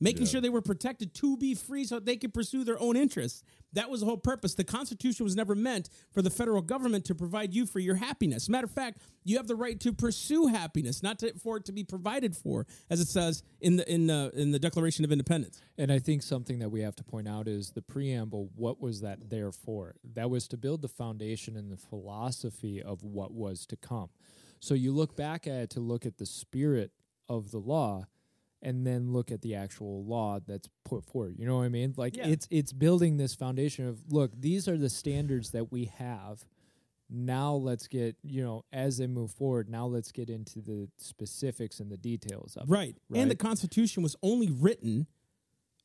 making 0.00 0.26
sure 0.26 0.40
they 0.40 0.48
were 0.48 0.62
protected 0.62 1.14
to 1.14 1.36
be 1.36 1.54
free 1.54 1.84
so 1.84 1.98
they 1.98 2.16
could 2.16 2.32
pursue 2.32 2.62
their 2.62 2.80
own 2.80 2.96
interests. 2.96 3.42
That 3.72 3.90
was 3.90 4.00
the 4.00 4.06
whole 4.06 4.16
purpose. 4.16 4.54
The 4.54 4.64
Constitution 4.64 5.24
was 5.24 5.34
never 5.34 5.54
meant 5.54 5.90
for 6.10 6.22
the 6.22 6.30
federal 6.30 6.62
government 6.62 7.04
to 7.06 7.14
provide 7.14 7.52
you 7.52 7.66
for 7.66 7.80
your 7.80 7.96
happiness. 7.96 8.48
Matter 8.48 8.66
of 8.66 8.70
fact, 8.70 9.00
you 9.24 9.36
have 9.36 9.46
the 9.46 9.56
right 9.56 9.78
to 9.80 9.92
pursue 9.92 10.46
happiness, 10.46 11.02
not 11.02 11.18
to, 11.18 11.34
for 11.34 11.56
it 11.56 11.64
to 11.66 11.72
be 11.72 11.84
provided 11.84 12.36
for, 12.36 12.66
as 12.88 13.00
it 13.00 13.08
says 13.08 13.42
in 13.60 13.76
the 13.76 13.92
in 13.92 14.06
the 14.06 14.30
in 14.34 14.52
the 14.52 14.58
Declaration 14.58 15.04
of 15.04 15.12
Independence. 15.12 15.60
And 15.76 15.90
I 15.90 15.98
think 15.98 16.22
something 16.22 16.58
that 16.60 16.70
we 16.70 16.80
have 16.82 16.96
to 16.96 17.04
point 17.04 17.28
out 17.28 17.48
is 17.48 17.72
the 17.72 17.82
preamble. 17.82 18.50
What 18.54 18.80
was 18.80 19.00
that 19.00 19.30
there 19.30 19.52
for? 19.52 19.96
That 20.14 20.30
was 20.30 20.48
to 20.48 20.56
build 20.56 20.82
the 20.82 20.88
foundation 20.88 21.56
and 21.56 21.70
the 21.70 21.76
philosophy 21.76 22.82
of 22.82 23.02
what 23.02 23.32
was 23.32 23.66
to 23.66 23.76
come. 23.76 24.10
So 24.60 24.74
you 24.74 24.92
look 24.92 25.16
back 25.16 25.46
at 25.46 25.54
it 25.60 25.70
to 25.70 25.80
look 25.80 26.06
at 26.06 26.18
the 26.18 26.26
spirit 26.26 26.92
of 27.28 27.50
the 27.50 27.58
law, 27.58 28.06
and 28.60 28.86
then 28.86 29.12
look 29.12 29.30
at 29.30 29.40
the 29.42 29.54
actual 29.54 30.04
law 30.04 30.40
that's 30.44 30.68
put 30.84 31.04
forward. 31.04 31.36
You 31.38 31.46
know 31.46 31.58
what 31.58 31.64
I 31.64 31.68
mean? 31.68 31.94
Like 31.96 32.16
Yeah. 32.16 32.26
it's 32.26 32.48
it's 32.50 32.72
building 32.72 33.16
this 33.16 33.34
foundation 33.34 33.86
of 33.86 34.00
look. 34.12 34.32
These 34.38 34.66
are 34.68 34.76
the 34.76 34.90
standards 34.90 35.50
that 35.52 35.70
we 35.70 35.84
have. 35.86 36.44
Now 37.10 37.54
let's 37.54 37.86
get 37.86 38.16
you 38.22 38.42
know 38.42 38.64
as 38.72 38.98
they 38.98 39.06
move 39.06 39.30
forward. 39.30 39.68
Now 39.68 39.86
let's 39.86 40.10
get 40.10 40.28
into 40.28 40.60
the 40.60 40.88
specifics 40.96 41.78
and 41.80 41.90
the 41.90 41.96
details 41.96 42.56
of 42.56 42.68
it. 42.68 42.72
Right. 42.72 42.96
And 43.14 43.30
the 43.30 43.36
Constitution 43.36 44.02
was 44.02 44.16
only 44.22 44.50
written 44.50 45.06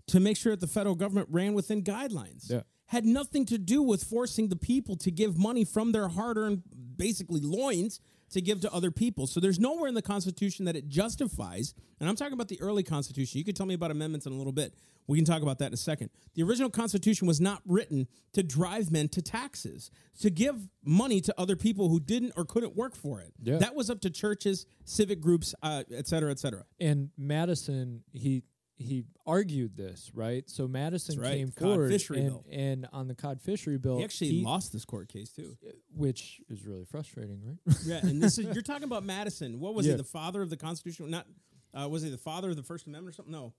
to 0.07 0.19
make 0.19 0.35
sure 0.35 0.51
that 0.53 0.59
the 0.59 0.67
federal 0.67 0.95
government 0.95 1.29
ran 1.31 1.53
within 1.53 1.83
guidelines. 1.83 2.49
Yeah. 2.49 2.61
Had 2.87 3.05
nothing 3.05 3.45
to 3.45 3.57
do 3.57 3.81
with 3.81 4.03
forcing 4.03 4.49
the 4.49 4.55
people 4.55 4.95
to 4.97 5.11
give 5.11 5.37
money 5.37 5.63
from 5.63 5.93
their 5.93 6.09
hard 6.09 6.37
earned, 6.37 6.63
basically, 6.97 7.39
loins 7.39 7.99
to 8.33 8.41
give 8.41 8.61
to 8.61 8.71
other 8.71 8.91
people. 8.91 9.25
So 9.27 9.39
there's 9.39 9.59
nowhere 9.59 9.87
in 9.87 9.95
the 9.95 10.01
Constitution 10.01 10.65
that 10.65 10.75
it 10.75 10.87
justifies, 10.87 11.73
and 11.99 12.07
I'm 12.07 12.15
talking 12.15 12.33
about 12.33 12.49
the 12.49 12.61
early 12.61 12.83
Constitution. 12.83 13.37
You 13.39 13.45
can 13.45 13.55
tell 13.55 13.65
me 13.65 13.73
about 13.73 13.91
amendments 13.91 14.25
in 14.25 14.33
a 14.33 14.35
little 14.35 14.51
bit. 14.53 14.73
We 15.07 15.17
can 15.17 15.25
talk 15.25 15.41
about 15.41 15.59
that 15.59 15.67
in 15.67 15.73
a 15.73 15.77
second. 15.77 16.11
The 16.35 16.43
original 16.43 16.69
Constitution 16.69 17.27
was 17.27 17.41
not 17.41 17.61
written 17.65 18.07
to 18.33 18.43
drive 18.43 18.89
men 18.91 19.09
to 19.09 19.21
taxes, 19.21 19.91
to 20.21 20.29
give 20.29 20.69
money 20.85 21.19
to 21.21 21.33
other 21.37 21.55
people 21.57 21.89
who 21.89 21.99
didn't 21.99 22.33
or 22.37 22.45
couldn't 22.45 22.75
work 22.75 22.95
for 22.95 23.19
it. 23.19 23.33
Yeah. 23.41 23.57
That 23.57 23.75
was 23.75 23.89
up 23.89 23.99
to 24.01 24.09
churches, 24.09 24.65
civic 24.85 25.19
groups, 25.19 25.53
uh, 25.61 25.83
et 25.91 26.07
cetera, 26.07 26.31
et 26.31 26.39
cetera. 26.39 26.63
and 26.79 27.09
Madison 27.17 28.03
he 28.13 28.43
he 28.77 29.03
argued 29.25 29.77
this 29.77 30.11
right. 30.13 30.49
So 30.49 30.67
Madison 30.67 31.19
right. 31.19 31.37
came 31.37 31.51
Cod 31.51 31.57
forward 31.59 31.91
fishery 31.91 32.21
and, 32.21 32.39
and 32.51 32.87
on 32.91 33.07
the 33.07 33.15
cod 33.15 33.41
fishery 33.41 33.77
bill, 33.77 33.97
He 33.97 34.03
actually 34.03 34.41
lost 34.41 34.73
this 34.73 34.85
court 34.85 35.09
case 35.09 35.31
too. 35.31 35.57
which 35.95 36.41
is 36.49 36.65
really 36.65 36.85
frustrating, 36.85 37.41
right? 37.45 37.75
Yeah, 37.85 37.99
and 38.01 38.21
this 38.21 38.37
is 38.37 38.53
you're 38.53 38.63
talking 38.63 38.83
about 38.83 39.03
Madison. 39.03 39.59
What 39.59 39.73
was 39.73 39.85
he? 39.85 39.93
The 39.93 40.03
father 40.03 40.41
of 40.41 40.49
the 40.49 40.57
Constitution? 40.57 41.09
Not 41.09 41.27
uh, 41.73 41.87
was 41.87 42.03
he 42.03 42.09
the 42.09 42.17
father 42.17 42.49
of 42.49 42.55
the 42.55 42.63
First 42.63 42.87
Amendment 42.87 43.13
or 43.13 43.15
something? 43.15 43.31
No, 43.31 43.53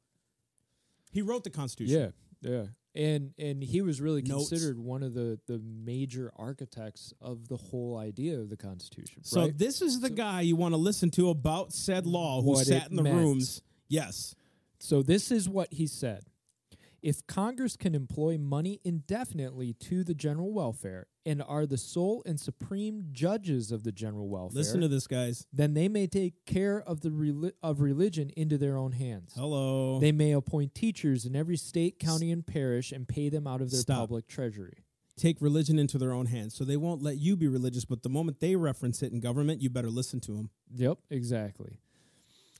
he 1.10 1.22
wrote 1.22 1.44
the 1.44 1.50
Constitution. 1.50 2.12
yeah, 2.40 2.50
yeah. 2.50 2.64
And 2.96 3.32
and 3.38 3.62
he 3.62 3.80
was 3.82 4.00
really 4.00 4.22
Notes. 4.22 4.48
considered 4.48 4.78
one 4.78 5.02
of 5.02 5.14
the 5.14 5.38
the 5.46 5.58
major 5.58 6.32
architects 6.36 7.12
of 7.20 7.48
the 7.48 7.56
whole 7.56 7.98
idea 7.98 8.38
of 8.38 8.50
the 8.50 8.56
Constitution. 8.56 9.24
So 9.24 9.42
right? 9.42 9.58
this 9.58 9.82
is 9.82 10.00
the 10.00 10.10
guy 10.10 10.42
you 10.42 10.56
want 10.56 10.74
to 10.74 10.78
listen 10.78 11.10
to 11.12 11.30
about 11.30 11.72
said 11.72 12.06
law, 12.06 12.40
who 12.42 12.56
sat 12.56 12.90
in 12.90 12.96
the 12.96 13.02
meant. 13.02 13.16
rooms. 13.16 13.62
Yes, 13.88 14.34
So 14.84 15.02
this 15.02 15.30
is 15.30 15.48
what 15.48 15.72
he 15.72 15.86
said. 15.86 16.24
If 17.00 17.26
Congress 17.26 17.74
can 17.74 17.94
employ 17.94 18.36
money 18.36 18.80
indefinitely 18.84 19.72
to 19.80 20.04
the 20.04 20.12
general 20.14 20.52
welfare 20.52 21.06
and 21.24 21.42
are 21.42 21.64
the 21.64 21.78
sole 21.78 22.22
and 22.26 22.38
supreme 22.38 23.06
judges 23.12 23.72
of 23.72 23.82
the 23.82 23.92
general 23.92 24.28
welfare, 24.28 24.56
Listen 24.58 24.82
to 24.82 24.88
this, 24.88 25.06
guys. 25.06 25.46
then 25.52 25.72
they 25.72 25.88
may 25.88 26.06
take 26.06 26.44
care 26.44 26.82
of 26.82 27.00
the 27.00 27.08
reli- 27.08 27.52
of 27.62 27.80
religion 27.80 28.30
into 28.36 28.58
their 28.58 28.76
own 28.76 28.92
hands. 28.92 29.32
Hello. 29.34 29.98
They 30.00 30.12
may 30.12 30.32
appoint 30.32 30.74
teachers 30.74 31.24
in 31.24 31.34
every 31.34 31.56
state, 31.56 31.98
county, 31.98 32.30
and 32.30 32.46
parish 32.46 32.92
and 32.92 33.08
pay 33.08 33.30
them 33.30 33.46
out 33.46 33.62
of 33.62 33.70
their 33.70 33.80
Stop. 33.80 34.00
public 34.00 34.26
treasury. 34.26 34.84
take 35.16 35.40
religion 35.40 35.78
into 35.78 35.96
their 35.96 36.12
own 36.12 36.26
hands. 36.26 36.54
So 36.56 36.64
they 36.64 36.76
won't 36.76 37.00
let 37.02 37.18
you 37.18 37.36
be 37.36 37.46
religious, 37.48 37.84
but 37.86 38.02
the 38.02 38.08
moment 38.10 38.40
they 38.40 38.54
reference 38.56 39.00
it 39.02 39.12
in 39.12 39.20
government, 39.20 39.62
you 39.62 39.70
better 39.70 39.88
listen 39.90 40.20
to 40.20 40.32
them. 40.32 40.50
Yep, 40.74 40.98
exactly. 41.08 41.78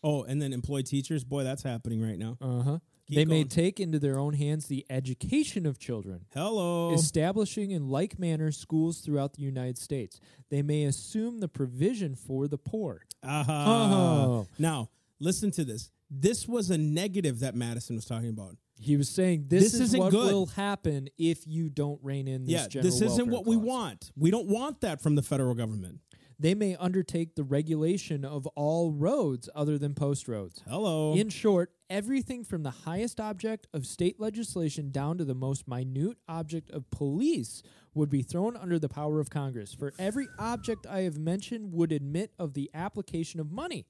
Oh, 0.04 0.22
and 0.22 0.40
then 0.40 0.52
employ 0.52 0.82
teachers. 0.82 1.24
Boy, 1.24 1.42
that's 1.44 1.62
happening 1.62 2.02
right 2.02 2.18
now. 2.18 2.36
Uh 2.40 2.62
huh. 2.62 2.78
Keep 3.08 3.16
They 3.16 3.24
may 3.24 3.44
take 3.44 3.80
into 3.80 3.98
their 3.98 4.18
own 4.18 4.32
hands 4.34 4.66
the 4.66 4.86
education 4.88 5.66
of 5.66 5.78
children, 5.78 6.24
Hello. 6.32 6.92
establishing 6.94 7.70
in 7.70 7.88
like 7.88 8.18
manner 8.18 8.50
schools 8.50 9.00
throughout 9.00 9.34
the 9.34 9.42
United 9.42 9.76
States. 9.76 10.20
They 10.50 10.62
may 10.62 10.84
assume 10.84 11.40
the 11.40 11.48
provision 11.48 12.14
for 12.14 12.48
the 12.48 12.56
poor. 12.56 13.02
Aha. 13.22 13.64
Oh. 13.68 14.46
Now, 14.58 14.88
listen 15.18 15.50
to 15.52 15.64
this. 15.64 15.90
This 16.10 16.46
was 16.48 16.70
a 16.70 16.78
negative 16.78 17.40
that 17.40 17.54
Madison 17.54 17.96
was 17.96 18.06
talking 18.06 18.30
about. 18.30 18.56
He 18.78 18.96
was 18.96 19.08
saying 19.08 19.46
this, 19.48 19.64
This 19.64 19.74
is 19.74 19.80
isn't 19.82 20.00
what 20.00 20.10
good. 20.10 20.32
will 20.32 20.46
happen 20.46 21.08
if 21.18 21.46
you 21.46 21.68
don't 21.70 22.00
rein 22.02 22.26
in 22.26 22.44
this 22.44 22.74
yeah, 22.74 22.82
this 22.82 23.00
isn't 23.00 23.28
what 23.28 23.46
we 23.46 23.56
want. 23.56 24.10
We 24.16 24.30
don't 24.30 24.48
want 24.48 24.80
that 24.80 25.00
from 25.00 25.14
the 25.14 25.22
federal 25.22 25.54
government. 25.54 26.00
They 26.38 26.54
may 26.54 26.76
undertake 26.76 27.34
the 27.34 27.44
regulation 27.44 28.24
of 28.24 28.46
all 28.48 28.92
roads 28.92 29.48
other 29.54 29.78
than 29.78 29.94
post 29.94 30.28
roads. 30.28 30.62
Hello. 30.68 31.14
In 31.14 31.28
short, 31.28 31.70
everything 31.88 32.44
from 32.44 32.62
the 32.62 32.70
highest 32.70 33.20
object 33.20 33.66
of 33.72 33.86
state 33.86 34.18
legislation 34.18 34.90
down 34.90 35.18
to 35.18 35.24
the 35.24 35.34
most 35.34 35.68
minute 35.68 36.18
object 36.28 36.70
of 36.70 36.90
police 36.90 37.62
would 37.94 38.10
be 38.10 38.22
thrown 38.22 38.56
under 38.56 38.78
the 38.78 38.88
power 38.88 39.20
of 39.20 39.30
Congress. 39.30 39.72
For 39.74 39.92
every 39.98 40.28
object 40.38 40.86
I 40.86 41.00
have 41.02 41.18
mentioned 41.18 41.72
would 41.72 41.92
admit 41.92 42.32
of 42.38 42.54
the 42.54 42.70
application 42.74 43.38
of 43.40 43.52
money 43.52 43.86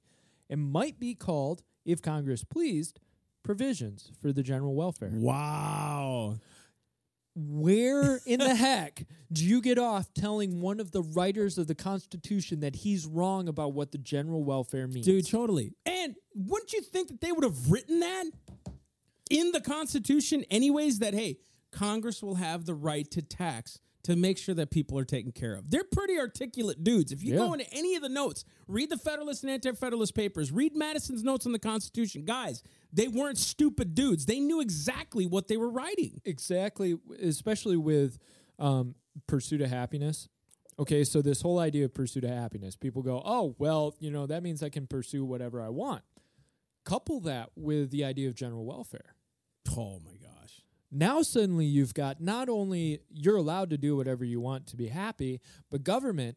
and 0.51 0.71
might 0.71 1.01
be 1.01 1.15
called, 1.15 1.63
if 1.85 2.03
Congress 2.03 2.45
pleased, 2.45 3.01
provisions 3.43 4.11
for 4.21 4.33
the 4.33 4.43
general 4.43 4.75
welfare. 4.75 5.11
wow. 5.13 6.37
Where 7.35 8.21
in 8.26 8.38
the 8.41 8.55
heck 8.55 9.05
do 9.33 9.45
you 9.45 9.61
get 9.61 9.79
off 9.79 10.12
telling 10.14 10.61
one 10.61 10.79
of 10.81 10.93
the 10.93 11.03
writers 11.03 11.59
of 11.59 11.67
the 11.67 11.75
Constitution 11.75 12.61
that 12.61 12.76
he's 12.76 13.07
wrong 13.07 13.49
about 13.49 13.73
what 13.73 13.93
the 13.93 13.99
general 13.99 14.45
welfare 14.45 14.87
means? 14.87 15.07
Dude, 15.07 15.26
totally. 15.29 15.73
And 15.85 16.14
wouldn't 16.35 16.73
you 16.73 16.81
think 16.81 17.09
that 17.09 17.21
they 17.21 17.33
would 17.33 17.45
have 17.45 17.71
written 17.71 18.00
that 18.00 18.25
in 19.31 19.53
the 19.53 19.61
Constitution, 19.61 20.45
anyways? 20.50 21.00
That, 21.00 21.14
hey, 21.14 21.38
Congress 21.73 22.23
will 22.23 22.37
have 22.37 22.67
the 22.67 22.75
right 22.75 23.11
to 23.11 23.23
tax 23.23 23.81
to 24.05 24.14
make 24.17 24.37
sure 24.37 24.55
that 24.55 24.71
people 24.71 24.99
are 24.99 25.05
taken 25.05 25.33
care 25.33 25.55
of. 25.55 25.71
They're 25.71 25.83
pretty 25.83 26.19
articulate 26.19 26.85
dudes. 26.85 27.11
If 27.11 27.23
you 27.25 27.33
Yeah. 27.33 27.38
go 27.38 27.53
into 27.55 27.67
any 27.73 27.97
of 27.97 28.03
the 28.03 28.11
notes, 28.11 28.45
read 28.69 28.91
the 28.91 28.99
Federalist 28.99 29.43
and 29.43 29.50
Anti 29.50 29.73
Federalist 29.73 30.14
papers, 30.14 30.53
read 30.53 30.76
Madison's 30.76 31.25
notes 31.25 31.47
on 31.47 31.53
the 31.53 31.59
Constitution. 31.59 32.25
Guys, 32.26 32.62
they 32.95 33.09
weren't 33.09 33.39
stupid 33.39 33.95
dudes. 33.95 34.27
They 34.27 34.39
knew 34.41 34.61
exactly 34.61 35.27
what 35.27 35.49
they 35.49 35.57
were 35.57 35.71
writing. 35.71 36.21
exactly 36.25 36.97
especially 37.21 37.77
with 37.77 38.19
um, 38.59 38.95
pursuit 39.27 39.61
of 39.61 39.69
happiness 39.71 40.29
okay 40.79 41.05
so 41.05 41.21
this 41.23 41.41
whole 41.43 41.59
idea 41.59 41.85
of 41.85 41.93
pursuit 41.95 42.25
of 42.25 42.31
happiness 42.31 42.75
people 42.77 43.03
go 43.03 43.21
oh 43.25 43.55
well 43.59 43.95
you 44.01 44.11
know 44.11 44.27
that 44.27 44.43
means 44.43 44.61
i 44.63 44.69
can 44.69 44.87
pursue 44.89 45.25
whatever 45.25 45.61
i 45.63 45.69
want 45.69 46.03
couple 46.85 47.21
that 47.21 47.49
with 47.57 47.91
the 47.91 48.05
idea 48.05 48.29
of 48.29 48.35
general 48.35 48.65
welfare 48.65 49.15
Oh 49.77 50.01
my 50.05 50.17
gosh. 50.21 50.63
now 50.91 51.23
suddenly 51.23 51.65
you've 51.65 51.95
got 51.95 52.21
not 52.21 52.49
only 52.49 53.01
you're 53.11 53.37
allowed 53.37 53.71
to 53.71 53.79
do 53.79 53.97
whatever 53.97 54.25
you 54.25 54.41
want 54.41 54.67
to 54.69 54.77
be 54.77 54.89
happy 54.89 55.41
but 55.71 55.83
government 55.85 56.37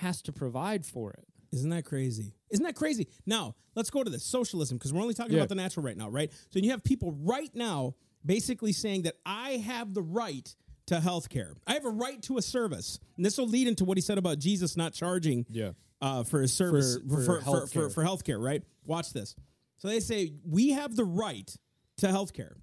has 0.00 0.20
to 0.22 0.32
provide 0.32 0.84
for 0.86 1.10
it 1.12 1.26
Isn't 1.52 1.70
that 1.70 1.84
crazy? 1.84 2.34
Isn't 2.50 2.64
that 2.64 2.74
crazy? 2.74 3.08
Now, 3.26 3.54
let's 3.74 3.90
go 3.90 4.02
to 4.04 4.10
this 4.10 4.24
socialism 4.24 4.76
because 4.78 4.92
we're 4.92 5.00
only 5.02 5.14
talking 5.14 5.32
Yeah. 5.32 5.38
about 5.40 5.48
the 5.48 5.54
natural 5.54 5.84
right 5.84 5.96
now, 5.96 6.08
right? 6.08 6.30
So 6.50 6.58
you 6.58 6.70
have 6.70 6.84
people 6.84 7.12
right 7.12 7.54
now 7.54 7.94
basically 8.24 8.72
saying 8.72 9.02
that 9.02 9.14
I 9.24 9.52
have 9.52 9.94
the 9.94 10.02
right 10.02 10.54
to 10.86 11.00
health 11.00 11.28
care. 11.28 11.54
I 11.66 11.74
have 11.74 11.84
a 11.84 11.90
right 11.90 12.20
to 12.22 12.38
a 12.38 12.42
service. 12.42 12.98
And 13.16 13.24
this 13.24 13.38
will 13.38 13.48
lead 13.48 13.68
into 13.68 13.84
what 13.84 13.96
he 13.96 14.00
said 14.02 14.18
about 14.18 14.38
Jesus 14.38 14.76
not 14.76 14.92
charging 14.92 15.46
Yeah. 15.50 15.72
uh, 16.00 16.24
for 16.24 16.40
his 16.42 16.52
service 16.52 16.96
For- 16.96 17.00
for, 17.08 17.16
for 17.16 17.24
for, 17.24 17.40
healthcare. 17.42 17.72
for, 17.72 17.90
for 17.90 18.04
healthcare, 18.04 18.42
right? 18.42 18.62
Watch 18.84 19.12
this. 19.12 19.34
So 19.78 19.88
they 19.88 20.00
say 20.00 20.32
we 20.44 20.70
have 20.70 20.96
the 20.96 21.04
right 21.04 21.54
to 21.98 22.06
healthcare. 22.08 22.54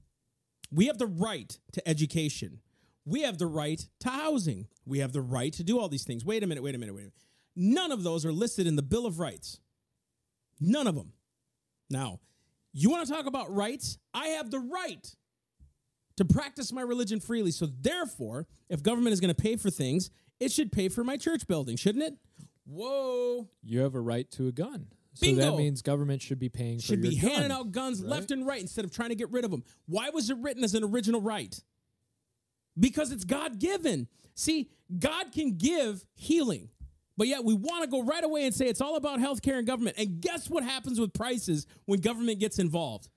We 0.71 0.87
have 0.87 0.97
the 0.97 1.07
right 1.07 1.57
to 1.73 1.87
education. 1.87 2.59
We 3.05 3.21
have 3.21 3.37
the 3.37 3.47
right 3.47 3.87
to 3.99 4.09
housing. 4.09 4.67
We 4.85 4.99
have 4.99 5.13
the 5.13 5.21
right 5.21 5.53
to 5.53 5.63
do 5.63 5.79
all 5.79 5.87
these 5.89 6.03
things. 6.03 6.25
Wait 6.25 6.43
a 6.43 6.47
minute, 6.47 6.63
wait 6.63 6.73
a 6.75 6.77
minute, 6.77 6.93
wait 6.93 7.01
a 7.01 7.03
minute. 7.03 7.13
None 7.55 7.91
of 7.91 8.03
those 8.03 8.25
are 8.25 8.31
listed 8.31 8.67
in 8.67 8.75
the 8.75 8.81
Bill 8.81 9.05
of 9.05 9.19
Rights. 9.19 9.59
None 10.59 10.87
of 10.87 10.95
them. 10.95 11.13
Now, 11.89 12.19
you 12.73 12.89
want 12.89 13.07
to 13.07 13.13
talk 13.13 13.25
about 13.25 13.53
rights? 13.53 13.97
I 14.13 14.27
have 14.29 14.51
the 14.51 14.59
right 14.59 15.15
to 16.17 16.25
practice 16.25 16.71
my 16.71 16.81
religion 16.81 17.19
freely. 17.19 17.51
So, 17.51 17.67
therefore, 17.67 18.47
if 18.69 18.83
government 18.83 19.13
is 19.13 19.19
going 19.19 19.33
to 19.33 19.41
pay 19.41 19.55
for 19.55 19.69
things, 19.69 20.09
it 20.39 20.51
should 20.51 20.71
pay 20.71 20.89
for 20.89 21.03
my 21.03 21.17
church 21.17 21.47
building, 21.47 21.77
shouldn't 21.77 22.03
it? 22.03 22.15
Whoa. 22.65 23.47
you 23.63 23.81
have 23.81 23.93
a 23.95 24.01
right 24.01 24.29
to 24.31 24.47
a 24.47 24.51
gun 24.51 24.87
so 25.15 25.27
Bingo. 25.27 25.51
that 25.51 25.57
means 25.57 25.81
government 25.81 26.21
should 26.21 26.39
be 26.39 26.49
paying 26.49 26.79
Should 26.79 27.01
be 27.01 27.09
your 27.15 27.29
handing 27.29 27.49
gun. 27.49 27.57
out 27.57 27.71
guns 27.71 28.01
right? 28.01 28.09
left 28.09 28.31
and 28.31 28.45
right 28.45 28.59
instead 28.59 28.83
of 28.83 28.91
trying 28.91 29.09
to 29.09 29.15
get 29.15 29.31
rid 29.31 29.45
of 29.45 29.51
them. 29.51 29.63
Why 29.85 30.09
was 30.09 30.29
it 30.29 30.37
written 30.39 30.63
as 30.63 30.75
an 30.75 30.83
original 30.83 31.21
right? 31.21 31.57
Because 32.77 33.13
it's 33.13 33.23
God 33.23 33.57
given. 33.59 34.09
See, 34.35 34.69
God 34.99 35.31
can 35.31 35.57
give 35.57 36.05
healing. 36.15 36.69
But 37.17 37.27
yet 37.27 37.43
we 37.43 37.53
want 37.53 37.83
to 37.83 37.89
go 37.89 38.03
right 38.03 38.23
away 38.23 38.45
and 38.45 38.53
say 38.53 38.67
it's 38.67 38.81
all 38.81 38.97
about 38.97 39.19
healthcare 39.19 39.57
and 39.57 39.65
government. 39.65 39.95
And 39.97 40.19
guess 40.19 40.49
what 40.49 40.63
happens 40.63 40.99
with 40.99 41.13
prices 41.13 41.65
when 41.85 42.01
government 42.01 42.39
gets 42.39 42.59
involved? 42.59 43.09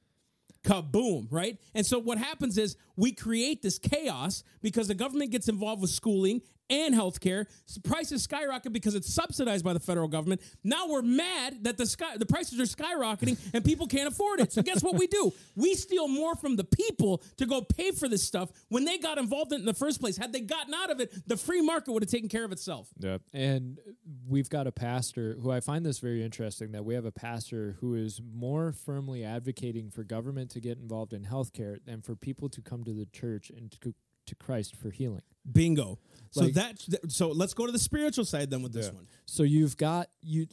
Kaboom, 0.65 1.29
right? 1.31 1.59
And 1.75 1.87
so 1.87 1.99
what 1.99 2.19
happens 2.19 2.59
is 2.59 2.77
we 2.97 3.13
create 3.13 3.63
this 3.63 3.79
chaos 3.79 4.45
because 4.63 4.89
the 4.89 4.95
government 4.95 5.31
gets 5.31 5.49
involved 5.49 5.83
with 5.83 5.91
schooling 5.91 6.43
and 6.71 6.95
healthcare. 6.95 7.47
So 7.67 7.81
prices 7.83 8.23
skyrocket 8.23 8.73
because 8.73 8.95
it's 8.95 9.13
subsidized 9.13 9.65
by 9.65 9.75
the 9.75 9.81
federal 9.81 10.09
government. 10.09 10.41
Now 10.65 10.89
we're 10.89 11.03
mad 11.03 11.65
that 11.65 11.77
the 11.77 11.87
sky, 11.87 12.17
the 12.17 12.27
prices 12.27 12.59
are 12.59 12.77
skyrocketing 12.77 13.39
and 13.53 13.65
people 13.65 13.87
can't 13.87 14.09
afford 14.09 14.41
it. 14.41 14.53
So 14.53 14.63
guess 14.63 14.83
what 14.83 14.95
we 14.95 15.07
do? 15.07 15.33
We 15.57 15.75
steal 15.75 16.09
more 16.09 16.35
from 16.37 16.57
the 16.57 16.65
people 16.65 17.23
to 17.37 17.47
go 17.47 17.61
pay 17.61 17.91
for 17.91 18.09
this 18.09 18.23
stuff 18.23 18.51
when 18.69 18.85
they 18.85 18.99
got 18.99 19.19
involved 19.19 19.53
in 19.53 19.59
it 19.59 19.61
in 19.61 19.67
the 19.67 19.75
first 19.75 20.01
place. 20.01 20.17
Had 20.17 20.33
they 20.33 20.41
gotten 20.41 20.73
out 20.73 20.91
of 20.91 21.01
it, 21.01 21.13
the 21.29 21.37
free 21.37 21.61
market 21.61 21.93
would 21.93 22.03
have 22.03 22.11
taken 22.11 22.29
care 22.29 22.45
of 22.45 22.53
itself. 22.53 22.89
Yep. 22.99 23.23
And 23.33 23.79
we've 24.27 24.49
got 24.49 24.67
a 24.67 24.73
pastor 24.73 25.37
who 25.41 25.51
I 25.51 25.61
find 25.61 25.85
this 25.85 25.99
very 25.99 26.25
interesting 26.25 26.73
that 26.73 26.85
we 26.85 26.95
have 26.95 27.05
a 27.05 27.13
pastor 27.13 27.77
who 27.81 27.95
is 27.95 28.21
more 28.35 28.73
firmly 28.73 29.25
advocating 29.25 29.91
for 29.91 30.05
government 30.05 30.51
to 30.53 30.61
get 30.61 30.79
involved 30.79 31.13
in 31.13 31.25
healthcare 31.25 31.79
than 31.85 32.01
for 32.01 32.17
people 32.17 32.49
to 32.51 32.63
come 32.63 32.85
to 32.85 32.93
the 32.93 33.07
church 33.07 33.51
and 33.51 33.71
to, 33.83 33.95
to 34.27 34.35
Christ 34.35 34.77
for 34.77 34.91
healing. 34.91 35.23
Bingo. 35.51 35.99
So 36.31 36.43
Like- 36.43 36.55
that 36.55 36.87
so 37.09 37.31
let's 37.31 37.55
go 37.55 37.67
to 37.67 37.73
the 37.73 37.79
spiritual 37.79 38.25
side 38.25 38.51
then 38.51 38.63
with 38.63 38.73
this 38.73 38.87
Yeah. 38.87 38.93
one. 38.93 39.09
So 39.27 39.43
you've 39.43 39.77
got 39.77 40.11
you 40.23 40.47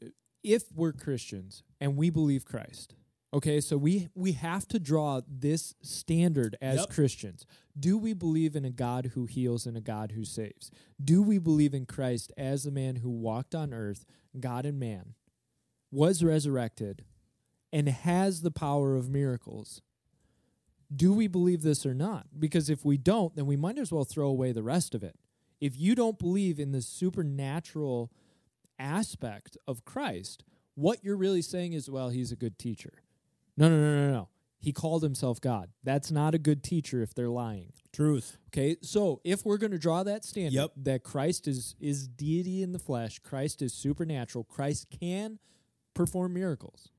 if 0.44 0.72
we're 0.74 0.94
Christians 0.94 1.64
and 1.80 1.98
we 1.98 2.10
believe 2.10 2.46
Christ. 2.46 2.96
Okay, 3.34 3.60
so 3.60 3.78
we 3.78 4.08
we 4.16 4.32
have 4.34 4.66
to 4.70 4.80
draw 4.80 5.22
this 5.28 5.76
standard 5.82 6.56
as 6.62 6.80
Yep. 6.80 6.90
Christians. 6.92 7.46
Do 7.78 7.98
we 7.98 8.14
believe 8.14 8.56
in 8.56 8.64
a 8.64 8.72
God 8.72 9.08
who 9.08 9.26
heals 9.26 9.66
and 9.66 9.76
a 9.76 9.82
God 9.82 10.14
who 10.14 10.24
saves? 10.24 10.72
Do 11.04 11.22
we 11.22 11.38
believe 11.40 11.74
in 11.74 11.86
Christ 11.86 12.32
as 12.38 12.64
the 12.64 12.72
man 12.72 12.98
who 12.98 13.10
walked 13.10 13.54
on 13.54 13.74
earth, 13.74 14.06
God 14.40 14.66
and 14.66 14.80
man, 14.80 15.16
was 15.92 16.24
resurrected, 16.24 17.04
and 17.74 17.90
has 17.90 18.42
the 18.42 18.52
power 18.52 18.96
of 18.96 19.10
miracles? 19.10 19.82
Do 20.96 21.12
we 21.14 21.28
believe 21.28 21.62
this 21.64 21.86
or 21.86 21.94
not? 21.94 22.28
Because 22.40 22.70
if 22.70 22.86
we 22.86 22.98
don't, 22.98 23.36
then 23.36 23.46
we 23.48 23.58
might 23.58 23.78
as 23.78 23.92
well 23.92 24.06
throw 24.06 24.28
away 24.30 24.54
the 24.54 24.64
rest 24.64 24.96
of 24.96 25.04
it. 25.04 25.18
If 25.62 25.78
you 25.78 25.96
don't 25.96 26.20
believe 26.20 26.60
in 26.60 26.72
the 26.72 26.82
supernatural 26.82 28.12
aspect 28.80 29.58
of 29.68 29.86
Christ, 29.86 30.44
what 30.76 31.04
you're 31.04 31.16
really 31.18 31.42
saying 31.42 31.74
is, 31.74 31.90
well, 31.90 32.10
he's 32.10 32.32
a 32.32 32.36
good 32.36 32.60
teacher. 32.60 32.94
No, 33.58 33.70
no, 33.70 33.78
no, 33.78 34.08
no, 34.08 34.12
no. 34.12 34.30
He 34.60 34.72
called 34.74 35.04
himself 35.04 35.40
God. 35.40 35.70
That's 35.84 36.12
not 36.12 36.34
a 36.34 36.40
good 36.40 36.64
teacher 36.64 37.02
if 37.04 37.14
they're 37.14 37.30
lying. 37.30 37.72
Truth. 37.94 38.38
Okay, 38.50 38.78
so 38.82 39.22
if 39.24 39.46
we're 39.46 39.58
going 39.60 39.72
to 39.72 39.78
draw 39.78 40.04
that 40.04 40.26
standard 40.26 40.54
Yep. 40.54 40.72
that 40.78 41.04
Christ 41.04 41.48
is 41.48 41.76
is 41.80 42.08
deity 42.08 42.64
in 42.64 42.72
the 42.72 42.80
flesh, 42.80 43.20
Christ 43.20 43.62
is 43.62 43.74
supernatural, 43.74 44.44
Christ 44.44 44.88
can 44.90 45.38
perform 45.94 46.34
miracles. 46.34 46.90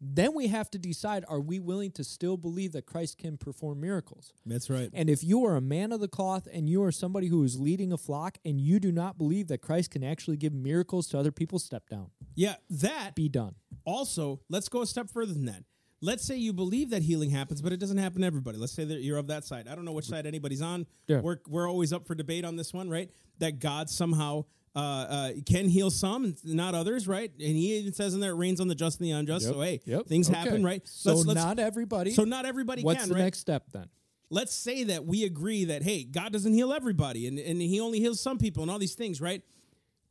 Then 0.00 0.34
we 0.34 0.48
have 0.48 0.70
to 0.72 0.78
decide 0.78 1.24
are 1.28 1.40
we 1.40 1.60
willing 1.60 1.90
to 1.92 2.04
still 2.04 2.36
believe 2.36 2.72
that 2.72 2.84
Christ 2.84 3.16
can 3.18 3.36
perform 3.38 3.80
miracles? 3.80 4.32
That's 4.44 4.68
right. 4.68 4.90
And 4.92 5.08
if 5.08 5.24
you 5.24 5.44
are 5.46 5.56
a 5.56 5.60
man 5.62 5.92
of 5.92 6.00
the 6.00 6.08
cloth 6.08 6.46
and 6.52 6.68
you 6.68 6.82
are 6.82 6.92
somebody 6.92 7.28
who 7.28 7.42
is 7.42 7.58
leading 7.58 7.92
a 7.92 7.96
flock 7.96 8.38
and 8.44 8.60
you 8.60 8.80
do 8.80 8.92
not 8.92 9.16
believe 9.16 9.48
that 9.48 9.62
Christ 9.62 9.90
can 9.92 10.04
actually 10.04 10.36
give 10.36 10.52
miracles 10.52 11.06
to 11.08 11.18
other 11.18 11.32
people, 11.32 11.58
step 11.58 11.88
down. 11.88 12.10
Yeah, 12.34 12.56
that 12.68 13.14
Be 13.14 13.28
done. 13.28 13.54
also, 13.84 14.40
let's 14.50 14.68
go 14.68 14.82
a 14.82 14.86
step 14.86 15.08
further 15.08 15.32
than 15.32 15.46
that. 15.46 15.64
let's 16.02 16.24
say 16.26 16.36
you 16.36 16.52
believe 16.52 16.90
that 16.90 17.02
healing 17.02 17.30
happens, 17.30 17.62
but 17.62 17.72
it 17.72 17.78
doesn't 17.80 17.96
happen 17.98 18.20
to 18.20 18.26
everybody. 18.26 18.58
Let's 18.58 18.72
say 18.74 18.84
that 18.84 19.00
you're 19.00 19.16
of 19.16 19.28
that 19.28 19.44
side. 19.44 19.68
I 19.68 19.74
don't 19.74 19.84
know 19.86 19.92
which 19.92 20.04
side 20.06 20.26
anybody's 20.26 20.60
on. 20.60 20.86
Yeah. 21.06 21.20
We're 21.20 21.38
we're 21.48 21.68
always 21.70 21.92
up 21.94 22.06
for 22.06 22.14
debate 22.14 22.44
on 22.44 22.56
this 22.56 22.74
one, 22.74 22.90
right? 22.90 23.10
That 23.38 23.58
God 23.58 23.88
somehow 23.88 24.44
uh, 24.74 24.78
uh, 24.78 25.32
can 25.46 25.68
heal 25.68 25.90
some 25.90 26.24
and 26.24 26.44
not 26.44 26.74
others, 26.74 27.06
right? 27.06 27.30
And 27.30 27.56
he 27.56 27.74
even 27.78 27.92
says 27.92 28.12
in 28.14 28.20
there, 28.20 28.32
it 28.32 28.36
rains 28.36 28.60
on 28.60 28.66
the 28.68 28.74
just 28.74 28.98
and 29.00 29.06
the 29.06 29.12
unjust. 29.12 29.46
Yep. 29.46 29.54
So 29.54 29.60
hey, 29.60 29.80
Yep. 29.86 30.06
things 30.06 30.28
Okay. 30.28 30.38
happen, 30.38 30.64
right? 30.64 30.82
So 30.86 31.14
Let's- 31.14 31.26
let's- 31.26 31.36
not 31.44 31.58
everybody. 31.58 32.10
so 32.10 32.24
not 32.24 32.44
everybody 32.44 32.82
What's 32.82 33.00
can, 33.00 33.08
the 33.10 33.14
right? 33.14 33.20
next 33.22 33.38
step 33.38 33.70
then? 33.72 33.88
let's 34.30 34.54
say 34.54 34.84
that 34.84 35.04
we 35.04 35.22
agree 35.24 35.66
that 35.66 35.82
hey 35.82 36.02
god 36.02 36.32
doesn't 36.32 36.54
heal 36.54 36.72
everybody 36.72 37.26
and, 37.28 37.38
and 37.38 37.60
he 37.60 37.78
only 37.78 38.00
heals 38.00 38.18
some 38.18 38.38
people 38.38 38.62
and 38.62 38.70
all 38.70 38.78
these 38.78 38.94
things 38.94 39.20
right 39.20 39.42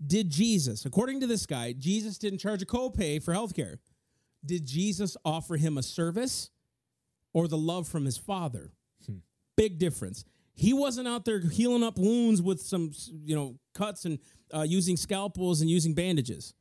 did 0.05 0.29
jesus 0.29 0.85
according 0.85 1.19
to 1.19 1.25
this 1.25 1.47
guy 1.47 1.73
jesus 1.73 2.19
didn't 2.19 2.37
charge 2.37 2.61
a 2.61 2.65
copay 2.65 3.21
for 3.21 3.33
healthcare 3.33 3.77
did 4.45 4.65
jesus 4.67 5.17
offer 5.25 5.57
him 5.57 5.79
a 5.79 5.83
service 5.83 6.51
or 7.33 7.47
the 7.47 7.57
love 7.57 7.87
from 7.87 8.05
his 8.05 8.15
father 8.15 8.71
big 9.57 9.79
difference 9.79 10.23
he 10.53 10.73
wasn't 10.73 11.07
out 11.07 11.25
there 11.25 11.39
healing 11.39 11.83
up 11.83 11.97
wounds 11.97 12.41
with 12.41 12.61
some 12.61 12.91
you 13.23 13.35
know 13.35 13.55
cuts 13.73 14.05
and 14.05 14.19
uh, 14.53 14.61
using 14.61 14.97
scalpels 14.97 15.61
and 15.61 15.69
using 15.69 15.93
bandages 15.93 16.53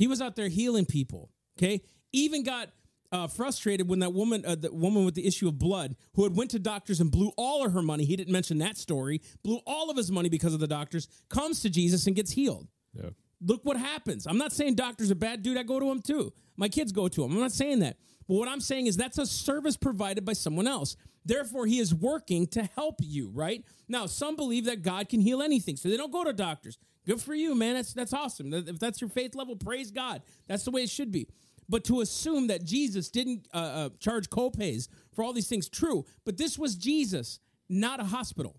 he 0.00 0.06
was 0.06 0.22
out 0.22 0.34
there 0.34 0.48
healing 0.48 0.86
people. 0.86 1.30
Okay, 1.58 1.82
even 2.12 2.42
got 2.42 2.70
uh, 3.12 3.26
frustrated 3.26 3.86
when 3.86 3.98
that 3.98 4.14
woman, 4.14 4.42
uh, 4.46 4.54
the 4.54 4.72
woman 4.72 5.04
with 5.04 5.14
the 5.14 5.26
issue 5.26 5.46
of 5.46 5.58
blood, 5.58 5.94
who 6.14 6.22
had 6.24 6.34
went 6.34 6.50
to 6.52 6.58
doctors 6.58 7.00
and 7.00 7.10
blew 7.10 7.32
all 7.36 7.66
of 7.66 7.74
her 7.74 7.82
money. 7.82 8.06
He 8.06 8.16
didn't 8.16 8.32
mention 8.32 8.56
that 8.58 8.78
story. 8.78 9.20
Blew 9.42 9.60
all 9.66 9.90
of 9.90 9.98
his 9.98 10.10
money 10.10 10.30
because 10.30 10.54
of 10.54 10.60
the 10.60 10.66
doctors. 10.66 11.06
Comes 11.28 11.60
to 11.60 11.68
Jesus 11.68 12.06
and 12.06 12.16
gets 12.16 12.30
healed. 12.30 12.68
Yeah. 12.94 13.10
Look 13.42 13.62
what 13.64 13.76
happens. 13.76 14.26
I'm 14.26 14.38
not 14.38 14.52
saying 14.52 14.76
doctors 14.76 15.10
are 15.10 15.16
bad, 15.16 15.42
dude. 15.42 15.58
I 15.58 15.64
go 15.64 15.78
to 15.78 15.86
them 15.86 16.00
too. 16.00 16.32
My 16.56 16.68
kids 16.68 16.92
go 16.92 17.08
to 17.08 17.20
them. 17.22 17.32
I'm 17.32 17.40
not 17.40 17.52
saying 17.52 17.80
that. 17.80 17.98
But 18.26 18.36
what 18.36 18.48
I'm 18.48 18.60
saying 18.60 18.86
is 18.86 18.96
that's 18.96 19.18
a 19.18 19.26
service 19.26 19.76
provided 19.76 20.24
by 20.24 20.32
someone 20.32 20.66
else. 20.66 20.96
Therefore, 21.24 21.66
he 21.66 21.78
is 21.78 21.94
working 21.94 22.46
to 22.48 22.62
help 22.62 22.96
you, 23.00 23.30
right? 23.30 23.64
Now, 23.88 24.06
some 24.06 24.36
believe 24.36 24.64
that 24.64 24.82
God 24.82 25.08
can 25.08 25.20
heal 25.20 25.42
anything, 25.42 25.76
so 25.76 25.88
they 25.88 25.96
don't 25.96 26.12
go 26.12 26.24
to 26.24 26.32
doctors. 26.32 26.78
Good 27.06 27.20
for 27.20 27.34
you, 27.34 27.54
man. 27.54 27.74
That's 27.74 27.92
that's 27.92 28.12
awesome. 28.12 28.52
If 28.52 28.78
that's 28.78 29.00
your 29.00 29.10
faith 29.10 29.34
level, 29.34 29.56
praise 29.56 29.90
God. 29.90 30.22
That's 30.46 30.64
the 30.64 30.70
way 30.70 30.82
it 30.82 30.90
should 30.90 31.12
be. 31.12 31.28
But 31.68 31.84
to 31.84 32.00
assume 32.00 32.48
that 32.48 32.64
Jesus 32.64 33.10
didn't 33.10 33.46
uh, 33.54 33.56
uh, 33.56 33.88
charge 34.00 34.28
copays 34.28 34.88
for 35.14 35.24
all 35.24 35.32
these 35.32 35.48
things, 35.48 35.68
true. 35.68 36.04
But 36.24 36.36
this 36.36 36.58
was 36.58 36.74
Jesus, 36.74 37.38
not 37.68 38.00
a 38.00 38.04
hospital. 38.04 38.56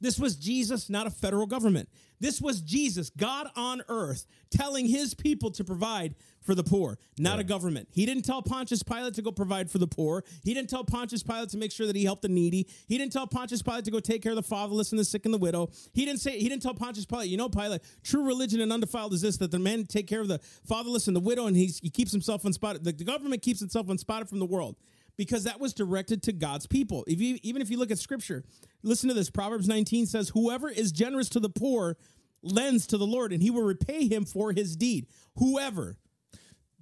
This 0.00 0.18
was 0.18 0.36
Jesus, 0.36 0.90
not 0.90 1.06
a 1.06 1.10
federal 1.10 1.46
government. 1.46 1.88
This 2.24 2.40
was 2.40 2.62
Jesus, 2.62 3.10
God 3.10 3.48
on 3.54 3.82
earth, 3.86 4.24
telling 4.48 4.86
his 4.86 5.12
people 5.12 5.50
to 5.50 5.62
provide 5.62 6.14
for 6.40 6.54
the 6.54 6.64
poor, 6.64 6.98
not 7.18 7.38
a 7.38 7.44
government. 7.44 7.88
He 7.92 8.06
didn't 8.06 8.24
tell 8.24 8.40
Pontius 8.40 8.82
Pilate 8.82 9.12
to 9.14 9.22
go 9.22 9.30
provide 9.30 9.70
for 9.70 9.76
the 9.76 9.86
poor. 9.86 10.24
He 10.42 10.54
didn't 10.54 10.70
tell 10.70 10.84
Pontius 10.84 11.22
Pilate 11.22 11.50
to 11.50 11.58
make 11.58 11.70
sure 11.70 11.86
that 11.86 11.94
he 11.94 12.02
helped 12.02 12.22
the 12.22 12.30
needy. 12.30 12.66
He 12.88 12.96
didn't 12.96 13.12
tell 13.12 13.26
Pontius 13.26 13.60
Pilate 13.60 13.84
to 13.84 13.90
go 13.90 14.00
take 14.00 14.22
care 14.22 14.32
of 14.32 14.36
the 14.36 14.42
fatherless 14.42 14.90
and 14.90 14.98
the 14.98 15.04
sick 15.04 15.26
and 15.26 15.34
the 15.34 15.38
widow. 15.38 15.68
He 15.92 16.06
didn't 16.06 16.20
say 16.20 16.38
he 16.38 16.48
didn't 16.48 16.62
tell 16.62 16.72
Pontius 16.72 17.04
Pilate, 17.04 17.28
you 17.28 17.36
know, 17.36 17.50
Pilate, 17.50 17.82
true 18.02 18.24
religion 18.24 18.62
and 18.62 18.72
undefiled 18.72 19.12
is 19.12 19.20
this 19.20 19.36
that 19.36 19.50
the 19.50 19.58
man 19.58 19.84
take 19.84 20.06
care 20.06 20.22
of 20.22 20.28
the 20.28 20.38
fatherless 20.38 21.08
and 21.08 21.14
the 21.14 21.20
widow, 21.20 21.46
and 21.46 21.54
he's, 21.54 21.78
he 21.80 21.90
keeps 21.90 22.12
himself 22.12 22.46
unspotted. 22.46 22.84
The, 22.84 22.92
the 22.92 23.04
government 23.04 23.42
keeps 23.42 23.60
itself 23.60 23.90
unspotted 23.90 24.30
from 24.30 24.38
the 24.38 24.46
world 24.46 24.76
because 25.16 25.44
that 25.44 25.60
was 25.60 25.72
directed 25.72 26.22
to 26.24 26.32
God's 26.32 26.66
people. 26.66 27.04
If 27.06 27.20
you, 27.20 27.38
even 27.42 27.62
if 27.62 27.70
you 27.70 27.78
look 27.78 27.90
at 27.90 27.98
scripture, 27.98 28.44
listen 28.82 29.08
to 29.08 29.14
this. 29.14 29.30
Proverbs 29.30 29.68
19 29.68 30.06
says, 30.06 30.30
Whoever 30.30 30.68
is 30.68 30.92
generous 30.92 31.28
to 31.30 31.40
the 31.40 31.48
poor 31.48 31.96
lends 32.44 32.86
to 32.88 32.98
the 32.98 33.06
Lord, 33.06 33.32
and 33.32 33.42
he 33.42 33.50
will 33.50 33.62
repay 33.62 34.06
him 34.08 34.24
for 34.24 34.52
his 34.52 34.76
deed. 34.76 35.06
Whoever, 35.38 35.96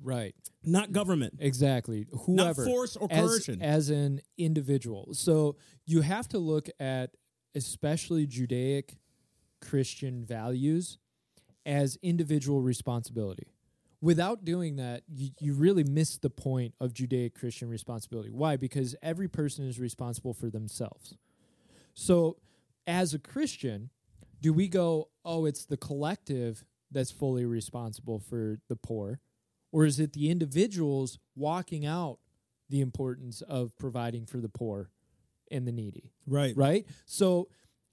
Right. 0.02 0.34
not 0.64 0.92
government. 0.92 1.34
Exactly. 1.38 2.06
Whoever. 2.26 2.64
force 2.64 2.96
or 2.96 3.06
as- 3.10 3.20
coercion. 3.28 3.62
As, 3.62 3.88
an 3.90 4.20
individual. 4.36 5.14
So 5.14 5.56
you 5.86 6.00
have 6.02 6.28
to 6.28 6.38
look 6.38 6.68
at 6.80 7.16
especially 7.54 8.26
Judaic 8.26 8.98
Christian 9.60 10.24
values 10.24 10.98
as 11.64 11.96
individual 12.02 12.60
responsibility. 12.60 13.46
Without 14.00 14.44
doing 14.44 14.76
that, 14.76 15.04
you, 15.08 15.30
you 15.38 15.54
really 15.54 15.84
miss 15.84 16.18
the 16.18 16.30
point 16.30 16.74
of 16.80 16.92
Judaic 16.92 17.34
Christian 17.38 17.68
responsibility. 17.68 18.30
Why? 18.30 18.56
Because 18.56 18.96
every 19.00 19.28
person 19.28 19.68
is 19.68 19.78
responsible 19.78 20.34
for 20.34 20.50
themselves. 20.50 21.14
So, 21.94 22.38
as 22.84 23.14
a 23.14 23.18
Christian, 23.20 23.90
do 24.42 24.52
we 24.52 24.68
go, 24.68 25.08
oh, 25.24 25.46
it's 25.46 25.64
the 25.64 25.76
collective 25.76 26.64
that's 26.90 27.10
fully 27.10 27.46
responsible 27.46 28.18
for 28.18 28.58
the 28.68 28.76
poor? 28.76 29.20
Or 29.70 29.86
is 29.86 29.98
it 29.98 30.12
the 30.12 30.30
individuals 30.30 31.18
walking 31.34 31.86
out 31.86 32.18
the 32.68 32.80
importance 32.80 33.40
of 33.42 33.76
providing 33.78 34.26
for 34.26 34.38
the 34.38 34.48
poor 34.48 34.90
and 35.50 35.66
the 35.66 35.72
needy? 35.72 36.12
Right. 36.26 36.54
Right? 36.56 36.86
So, 37.06 37.48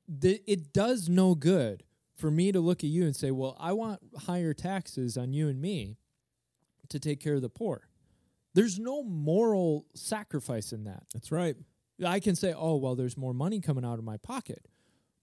the, 0.08 0.42
it 0.48 0.74
does 0.74 1.08
no 1.08 1.36
good 1.36 1.84
for 2.16 2.32
me 2.32 2.52
to 2.52 2.60
look 2.60 2.84
at 2.84 2.90
you 2.90 3.06
and 3.06 3.16
say, 3.16 3.30
well, 3.30 3.56
I 3.60 3.74
want 3.74 4.02
higher 4.26 4.56
taxes 4.56 5.18
on 5.18 5.34
you 5.34 5.48
and 5.48 5.62
me 5.62 5.98
to 6.90 7.00
take 7.00 7.20
care 7.20 7.36
of 7.36 7.44
the 7.44 7.50
poor. 7.50 7.88
There's 8.56 8.80
no 8.80 9.04
moral 9.04 9.86
sacrifice 9.94 10.74
in 10.74 10.86
that. 10.86 11.04
That's 11.14 11.32
right. 11.32 11.56
I 12.06 12.20
can 12.20 12.36
say, 12.36 12.54
"Oh, 12.54 12.78
well, 12.78 12.96
there's 12.96 13.18
more 13.18 13.34
money 13.34 13.60
coming 13.60 13.86
out 13.86 14.00
of 14.00 14.06
my 14.06 14.18
pocket," 14.18 14.68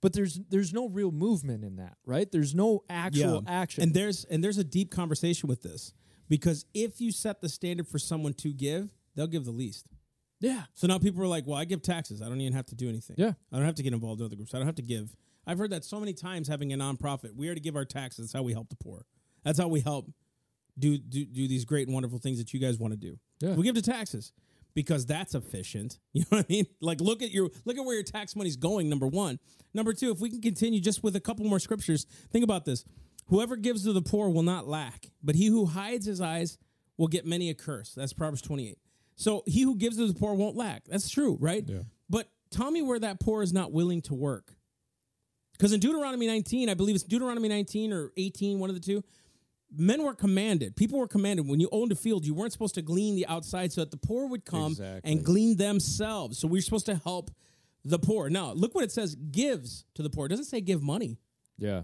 but 0.06 0.12
there's 0.12 0.38
there's 0.50 0.72
no 0.72 0.88
real 0.88 1.10
movement 1.10 1.64
in 1.64 1.78
that, 1.78 1.96
right? 2.04 2.30
There's 2.30 2.54
no 2.54 2.84
actual 2.88 3.42
action. 3.48 3.82
And 3.82 3.92
there's 3.92 4.24
and 4.26 4.44
there's 4.44 4.56
a 4.56 4.62
deep 4.62 4.92
conversation 4.92 5.48
with 5.48 5.62
this 5.64 5.94
because 6.28 6.64
if 6.74 7.00
you 7.00 7.10
set 7.10 7.40
the 7.40 7.48
standard 7.48 7.88
for 7.88 7.98
someone 7.98 8.32
to 8.34 8.52
give, 8.52 8.88
they'll 9.16 9.26
give 9.26 9.44
the 9.44 9.50
least. 9.50 9.88
yeah, 10.38 10.62
So 10.74 10.86
now 10.86 11.00
people 11.00 11.20
are 11.24 11.26
like, 11.26 11.44
"Well, 11.44 11.58
I 11.58 11.64
give 11.64 11.82
taxes. 11.82 12.22
I 12.22 12.28
don't 12.28 12.40
even 12.40 12.52
have 12.52 12.66
to 12.66 12.76
do 12.76 12.88
anything. 12.88 13.16
Yeah. 13.18 13.32
I 13.50 13.56
don't 13.56 13.66
have 13.66 13.74
to 13.74 13.82
get 13.82 13.94
involved 13.94 14.20
in 14.20 14.26
other 14.26 14.36
groups. 14.36 14.54
I 14.54 14.58
don't 14.58 14.66
have 14.68 14.76
to 14.76 14.82
give." 14.82 15.16
I've 15.44 15.58
heard 15.58 15.70
that 15.70 15.84
so 15.84 15.98
many 15.98 16.12
times. 16.12 16.46
Having 16.46 16.72
a 16.72 16.76
nonprofit, 16.76 17.34
we 17.34 17.48
are 17.48 17.54
to 17.56 17.60
give 17.60 17.74
our 17.74 17.84
taxes. 17.84 18.26
That's 18.26 18.32
how 18.32 18.44
we 18.44 18.52
help 18.52 18.68
the 18.68 18.76
poor. 18.76 19.06
That's 19.42 19.58
how 19.58 19.66
we 19.66 19.80
help 19.80 20.08
do 20.78 20.98
do, 20.98 21.24
do 21.24 21.48
these 21.48 21.64
great 21.64 21.88
and 21.88 21.94
wonderful 21.94 22.20
things 22.20 22.38
that 22.38 22.54
you 22.54 22.60
guys 22.60 22.78
want 22.78 22.92
to 22.92 22.96
do. 22.96 23.18
Yeah. 23.40 23.54
We 23.56 23.64
give 23.64 23.74
to 23.74 23.82
taxes 23.82 24.32
because 24.76 25.06
that's 25.06 25.34
efficient. 25.34 25.98
You 26.12 26.22
know 26.22 26.38
what 26.38 26.46
I 26.48 26.52
mean? 26.52 26.66
Like 26.80 27.00
look 27.00 27.20
at 27.22 27.30
your 27.30 27.50
look 27.64 27.76
at 27.76 27.84
where 27.84 27.94
your 27.94 28.04
tax 28.04 28.36
money's 28.36 28.56
going. 28.56 28.88
Number 28.88 29.06
one. 29.06 29.38
Number 29.74 29.92
two. 29.92 30.12
If 30.12 30.20
we 30.20 30.30
can 30.30 30.40
continue 30.40 30.80
just 30.80 31.02
with 31.02 31.16
a 31.16 31.20
couple 31.20 31.44
more 31.44 31.58
scriptures, 31.58 32.06
think 32.30 32.44
about 32.44 32.64
this. 32.64 32.84
Whoever 33.26 33.56
gives 33.56 33.84
to 33.84 33.92
the 33.92 34.00
poor 34.00 34.30
will 34.30 34.42
not 34.42 34.66
lack, 34.68 35.10
but 35.22 35.34
he 35.34 35.46
who 35.46 35.66
hides 35.66 36.06
his 36.06 36.20
eyes 36.20 36.56
will 36.96 37.08
get 37.08 37.26
many 37.26 37.50
a 37.50 37.54
curse. 37.54 37.92
That's 37.94 38.12
Proverbs 38.12 38.40
twenty 38.40 38.68
eight. 38.68 38.78
So 39.16 39.42
he 39.46 39.62
who 39.62 39.76
gives 39.76 39.96
to 39.96 40.06
the 40.06 40.14
poor 40.14 40.34
won't 40.34 40.56
lack. 40.56 40.84
That's 40.86 41.10
true, 41.10 41.36
right? 41.40 41.64
Yeah. 41.66 41.80
But 42.08 42.30
tell 42.50 42.70
me 42.70 42.80
where 42.80 42.98
that 42.98 43.20
poor 43.20 43.42
is 43.42 43.52
not 43.52 43.72
willing 43.72 44.00
to 44.02 44.14
work. 44.14 44.54
Because 45.52 45.72
in 45.72 45.80
Deuteronomy 45.80 46.26
19, 46.26 46.68
I 46.68 46.74
believe 46.74 46.94
it's 46.94 47.04
Deuteronomy 47.04 47.48
19 47.48 47.92
or 47.92 48.12
18, 48.18 48.58
one 48.58 48.68
of 48.68 48.76
the 48.76 48.80
two, 48.80 49.02
men 49.74 50.02
were 50.02 50.14
commanded, 50.14 50.76
people 50.76 50.98
were 50.98 51.08
commanded, 51.08 51.46
when 51.48 51.60
you 51.60 51.68
owned 51.72 51.92
a 51.92 51.96
field, 51.96 52.24
you 52.24 52.34
weren't 52.34 52.52
supposed 52.52 52.74
to 52.76 52.82
glean 52.82 53.16
the 53.16 53.26
outside 53.26 53.72
so 53.72 53.80
that 53.82 53.90
the 53.90 53.96
poor 53.96 54.26
would 54.28 54.44
come 54.44 54.72
Exactly. 54.72 55.10
and 55.12 55.24
glean 55.24 55.56
themselves. 55.56 56.38
So 56.38 56.48
we're 56.48 56.62
supposed 56.62 56.86
to 56.86 56.96
help 56.96 57.30
the 57.84 57.98
poor. 57.98 58.28
Now, 58.30 58.52
look 58.52 58.74
what 58.74 58.84
it 58.84 58.92
says 58.92 59.14
gives 59.14 59.84
to 59.94 60.02
the 60.02 60.10
poor. 60.10 60.26
It 60.26 60.30
doesn't 60.30 60.46
say 60.46 60.60
give 60.60 60.82
money. 60.82 61.18
yeah, 61.58 61.82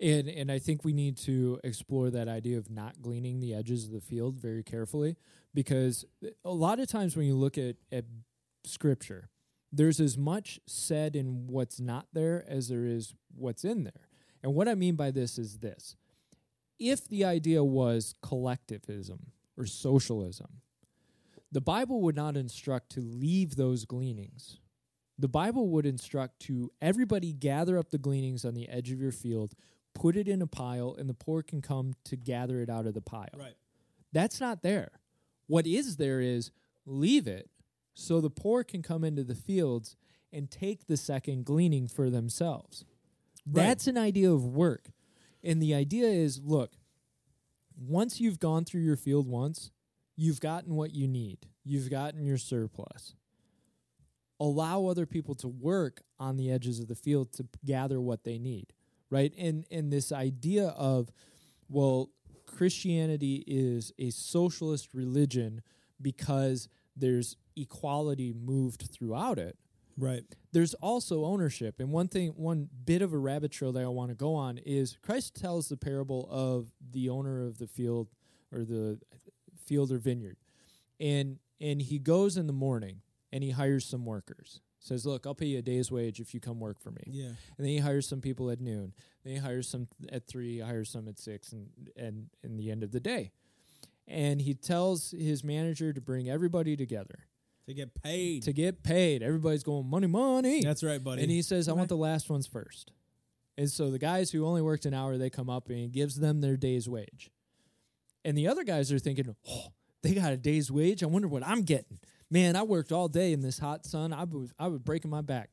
and 0.00 0.28
and 0.28 0.50
I 0.52 0.58
think 0.58 0.84
we 0.84 0.92
need 0.92 1.16
to 1.18 1.58
explore 1.64 2.10
that 2.10 2.28
idea 2.28 2.58
of 2.58 2.68
not 2.70 3.00
gleaning 3.00 3.40
the 3.40 3.54
edges 3.54 3.84
of 3.86 3.92
the 3.92 4.00
field 4.00 4.38
very 4.38 4.62
carefully 4.62 5.16
because 5.54 6.04
a 6.44 6.50
lot 6.50 6.80
of 6.80 6.88
times 6.88 7.16
when 7.16 7.26
you 7.26 7.34
look 7.34 7.56
at 7.58 7.76
at 7.90 8.04
scripture, 8.64 9.30
there's 9.72 10.00
as 10.00 10.18
much 10.18 10.60
said 10.66 11.16
in 11.16 11.46
what's 11.46 11.80
not 11.80 12.06
there 12.12 12.44
as 12.48 12.68
there 12.68 12.84
is 12.86 13.14
what's 13.34 13.64
in 13.64 13.84
there. 13.84 14.02
And 14.42 14.54
what 14.54 14.68
I 14.68 14.74
mean 14.74 14.96
by 14.96 15.10
this 15.10 15.38
is 15.38 15.58
this 15.58 15.96
if 16.78 17.08
the 17.08 17.24
idea 17.24 17.64
was 17.64 18.14
collectivism 18.22 19.32
or 19.56 19.66
socialism, 19.66 20.60
the 21.50 21.60
Bible 21.60 22.00
would 22.02 22.16
not 22.16 22.36
instruct 22.36 22.90
to 22.92 23.00
leave 23.00 23.56
those 23.56 23.84
gleanings. 23.84 24.58
The 25.18 25.28
Bible 25.28 25.68
would 25.70 25.86
instruct 25.86 26.40
to 26.40 26.70
everybody 26.82 27.32
gather 27.32 27.78
up 27.78 27.90
the 27.90 27.98
gleanings 27.98 28.44
on 28.44 28.54
the 28.54 28.68
edge 28.68 28.90
of 28.90 29.00
your 29.00 29.12
field, 29.12 29.54
put 29.94 30.16
it 30.16 30.28
in 30.28 30.42
a 30.42 30.46
pile, 30.46 30.94
and 30.98 31.08
the 31.08 31.14
poor 31.14 31.42
can 31.42 31.62
come 31.62 31.94
to 32.04 32.16
gather 32.16 32.60
it 32.60 32.68
out 32.68 32.86
of 32.86 32.94
the 32.94 33.00
pile. 33.00 33.28
Right. 33.34 33.56
That's 34.12 34.40
not 34.40 34.62
there. 34.62 34.90
What 35.46 35.66
is 35.66 35.96
there 35.96 36.20
is 36.20 36.50
leave 36.84 37.26
it 37.26 37.48
so 37.94 38.20
the 38.20 38.30
poor 38.30 38.62
can 38.62 38.82
come 38.82 39.04
into 39.04 39.24
the 39.24 39.34
fields 39.34 39.96
and 40.32 40.50
take 40.50 40.86
the 40.86 40.96
second 40.96 41.44
gleaning 41.44 41.88
for 41.88 42.10
themselves. 42.10 42.84
Right. 43.46 43.64
That's 43.64 43.86
an 43.86 43.96
idea 43.96 44.30
of 44.30 44.44
work. 44.44 44.90
And 45.46 45.62
the 45.62 45.74
idea 45.74 46.08
is 46.08 46.40
look, 46.44 46.72
once 47.78 48.20
you've 48.20 48.40
gone 48.40 48.64
through 48.64 48.82
your 48.82 48.96
field 48.96 49.28
once, 49.28 49.70
you've 50.16 50.40
gotten 50.40 50.74
what 50.74 50.92
you 50.92 51.06
need, 51.06 51.46
you've 51.64 51.90
gotten 51.90 52.24
your 52.24 52.38
surplus. 52.38 53.14
Allow 54.38 54.86
other 54.86 55.06
people 55.06 55.34
to 55.36 55.48
work 55.48 56.02
on 56.18 56.36
the 56.36 56.50
edges 56.50 56.80
of 56.80 56.88
the 56.88 56.94
field 56.94 57.32
to 57.34 57.46
gather 57.64 58.00
what 58.00 58.24
they 58.24 58.38
need, 58.38 58.72
right? 59.08 59.32
And 59.38 59.64
and 59.70 59.92
this 59.92 60.12
idea 60.12 60.68
of 60.68 61.10
well, 61.68 62.10
Christianity 62.46 63.44
is 63.46 63.92
a 63.98 64.10
socialist 64.10 64.94
religion 64.94 65.62
because 66.00 66.68
there's 66.96 67.36
equality 67.56 68.32
moved 68.32 68.88
throughout 68.92 69.38
it 69.38 69.56
Right. 69.98 70.24
there's 70.52 70.74
also 70.74 71.24
ownership 71.24 71.80
and 71.80 71.90
one 71.90 72.08
thing 72.08 72.30
one 72.36 72.68
bit 72.84 73.00
of 73.02 73.12
a 73.12 73.18
rabbit 73.18 73.50
trail 73.50 73.72
that 73.72 73.82
i 73.82 73.88
want 73.88 74.10
to 74.10 74.14
go 74.14 74.34
on 74.34 74.58
is 74.58 74.96
christ 75.02 75.34
tells 75.34 75.68
the 75.68 75.76
parable 75.76 76.28
of 76.30 76.72
the 76.92 77.08
owner 77.08 77.46
of 77.46 77.58
the 77.58 77.66
field 77.66 78.08
or 78.52 78.64
the 78.64 78.98
field 79.64 79.90
or 79.90 79.98
vineyard 79.98 80.36
and 81.00 81.38
and 81.60 81.80
he 81.82 81.98
goes 81.98 82.36
in 82.36 82.46
the 82.46 82.52
morning 82.52 83.00
and 83.32 83.42
he 83.42 83.50
hires 83.50 83.84
some 83.84 84.04
workers. 84.04 84.60
Says 84.78 85.04
look 85.04 85.26
i'll 85.26 85.34
pay 85.34 85.46
you 85.46 85.58
a 85.58 85.62
day's 85.62 85.90
wage 85.90 86.20
if 86.20 86.32
you 86.32 86.40
come 86.40 86.60
work 86.60 86.80
for 86.80 86.90
me. 86.90 87.02
Yeah. 87.06 87.26
and 87.26 87.36
then 87.58 87.66
he 87.66 87.78
hires 87.78 88.08
some 88.08 88.20
people 88.20 88.50
at 88.50 88.60
noon. 88.60 88.92
Then 89.24 89.32
he 89.34 89.38
hires 89.40 89.68
some 89.68 89.88
at 90.10 90.26
three 90.26 90.60
hires 90.60 90.90
some 90.90 91.08
at 91.08 91.18
six 91.18 91.52
and 91.52 91.68
and 91.96 92.28
in 92.42 92.56
the 92.56 92.70
end 92.70 92.82
of 92.82 92.92
the 92.92 93.00
day. 93.00 93.32
And 94.06 94.40
he 94.40 94.54
tells 94.54 95.10
his 95.10 95.42
manager 95.42 95.92
to 95.92 96.00
bring 96.00 96.28
everybody 96.30 96.76
together 96.76 97.26
To 97.66 97.74
get 97.74 98.00
paid. 98.02 98.44
to 98.44 98.52
get 98.52 98.82
paid 98.84 99.22
everybody's 99.24 99.64
going 99.64 99.86
money 99.90 100.06
money 100.06 100.60
That's 100.62 100.84
right, 100.84 101.02
buddy. 101.02 101.22
and 101.22 101.30
he 101.30 101.42
says, 101.42 101.66
I 101.68 101.72
Right. 101.72 101.78
want 101.78 101.88
the 101.88 101.96
last 101.96 102.30
ones 102.30 102.46
first. 102.46 102.92
And 103.58 103.68
so 103.70 103.90
the 103.90 103.98
guys 103.98 104.30
who 104.30 104.46
only 104.46 104.62
worked 104.62 104.84
an 104.86 104.94
hour, 104.94 105.16
they 105.18 105.30
come 105.30 105.48
up 105.50 105.68
and 105.68 105.78
he 105.78 105.88
gives 105.88 106.16
them 106.16 106.40
their 106.42 106.56
day's 106.56 106.88
wage. 106.88 107.30
And 108.24 108.36
the 108.38 108.46
other 108.48 108.64
guys 108.64 108.92
are 108.92 108.98
thinking, 108.98 109.34
oh, 109.48 109.68
they 110.02 110.14
got 110.14 110.32
a 110.32 110.36
day's 110.36 110.70
wage. 110.70 111.02
I 111.02 111.06
wonder 111.06 111.26
what 111.26 111.44
I'm 111.46 111.62
getting. 111.62 111.98
Man, 112.30 112.54
I 112.54 112.62
worked 112.64 112.92
all 112.92 113.08
day 113.08 113.32
in 113.32 113.40
this 113.40 113.58
hot 113.58 113.84
sun. 113.86 114.12
I 114.12 114.24
was, 114.24 114.52
I 114.58 114.66
was 114.68 114.78
breaking 114.80 115.10
my 115.10 115.22
back. 115.22 115.50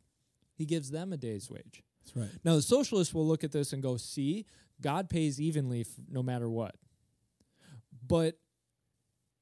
He 0.55 0.65
gives 0.65 0.91
them 0.91 1.13
a 1.13 1.17
day's 1.17 1.49
wage. 1.49 1.81
That's 2.03 2.15
right. 2.15 2.29
Now, 2.43 2.55
the 2.55 2.61
socialists 2.61 3.13
will 3.13 3.25
look 3.25 3.43
at 3.43 3.51
this 3.53 3.73
and 3.73 3.81
go, 3.81 3.95
see, 3.97 4.45
God 4.81 5.09
pays 5.09 5.39
evenly 5.41 5.81
f- 5.81 5.87
no 6.09 6.21
matter 6.21 6.49
what. 6.49 6.75
But 8.05 8.37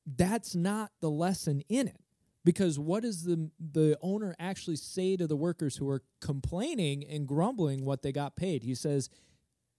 that's 0.06 0.56
not 0.56 0.92
the 1.02 1.10
lesson 1.10 1.64
in 1.68 1.88
it. 1.88 1.98
Because 2.44 2.80
what 2.80 3.04
does 3.04 3.24
the 3.24 3.50
the 3.60 3.98
owner 4.02 4.36
actually 4.40 4.76
say 4.78 5.16
to 5.18 5.28
the 5.28 5.36
workers 5.36 5.78
who 5.78 5.88
are 5.90 6.02
complaining 6.22 7.06
and 7.08 7.28
grumbling 7.28 7.86
what 7.86 8.02
they 8.02 8.12
got 8.12 8.36
paid? 8.36 8.64
He 8.64 8.74
says, 8.76 9.10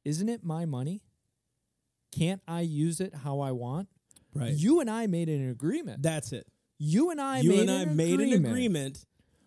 "Isn't 0.05 0.29
it 0.29 0.44
my 0.44 0.64
money? 0.64 1.03
Can't 2.16 2.42
I 2.46 2.61
use 2.61 3.01
it 3.01 3.14
how 3.25 3.40
I 3.40 3.53
want?" 3.53 3.88
Right. 4.35 4.55
You 4.55 4.81
and 4.81 4.88
I 4.90 5.07
made 5.07 5.29
an 5.29 5.48
agreement. 5.51 6.03
That's 6.03 6.33
it. 6.33 6.46
you 6.79 7.11
and 7.11 7.20
I 7.20 7.40
you 7.40 7.51
made 7.51 7.61
and 7.61 7.70
I 7.70 7.83
an 7.83 7.96
made 7.96 8.14
agreement. 8.14 8.44
an 8.46 8.51
agreement 8.51 9.05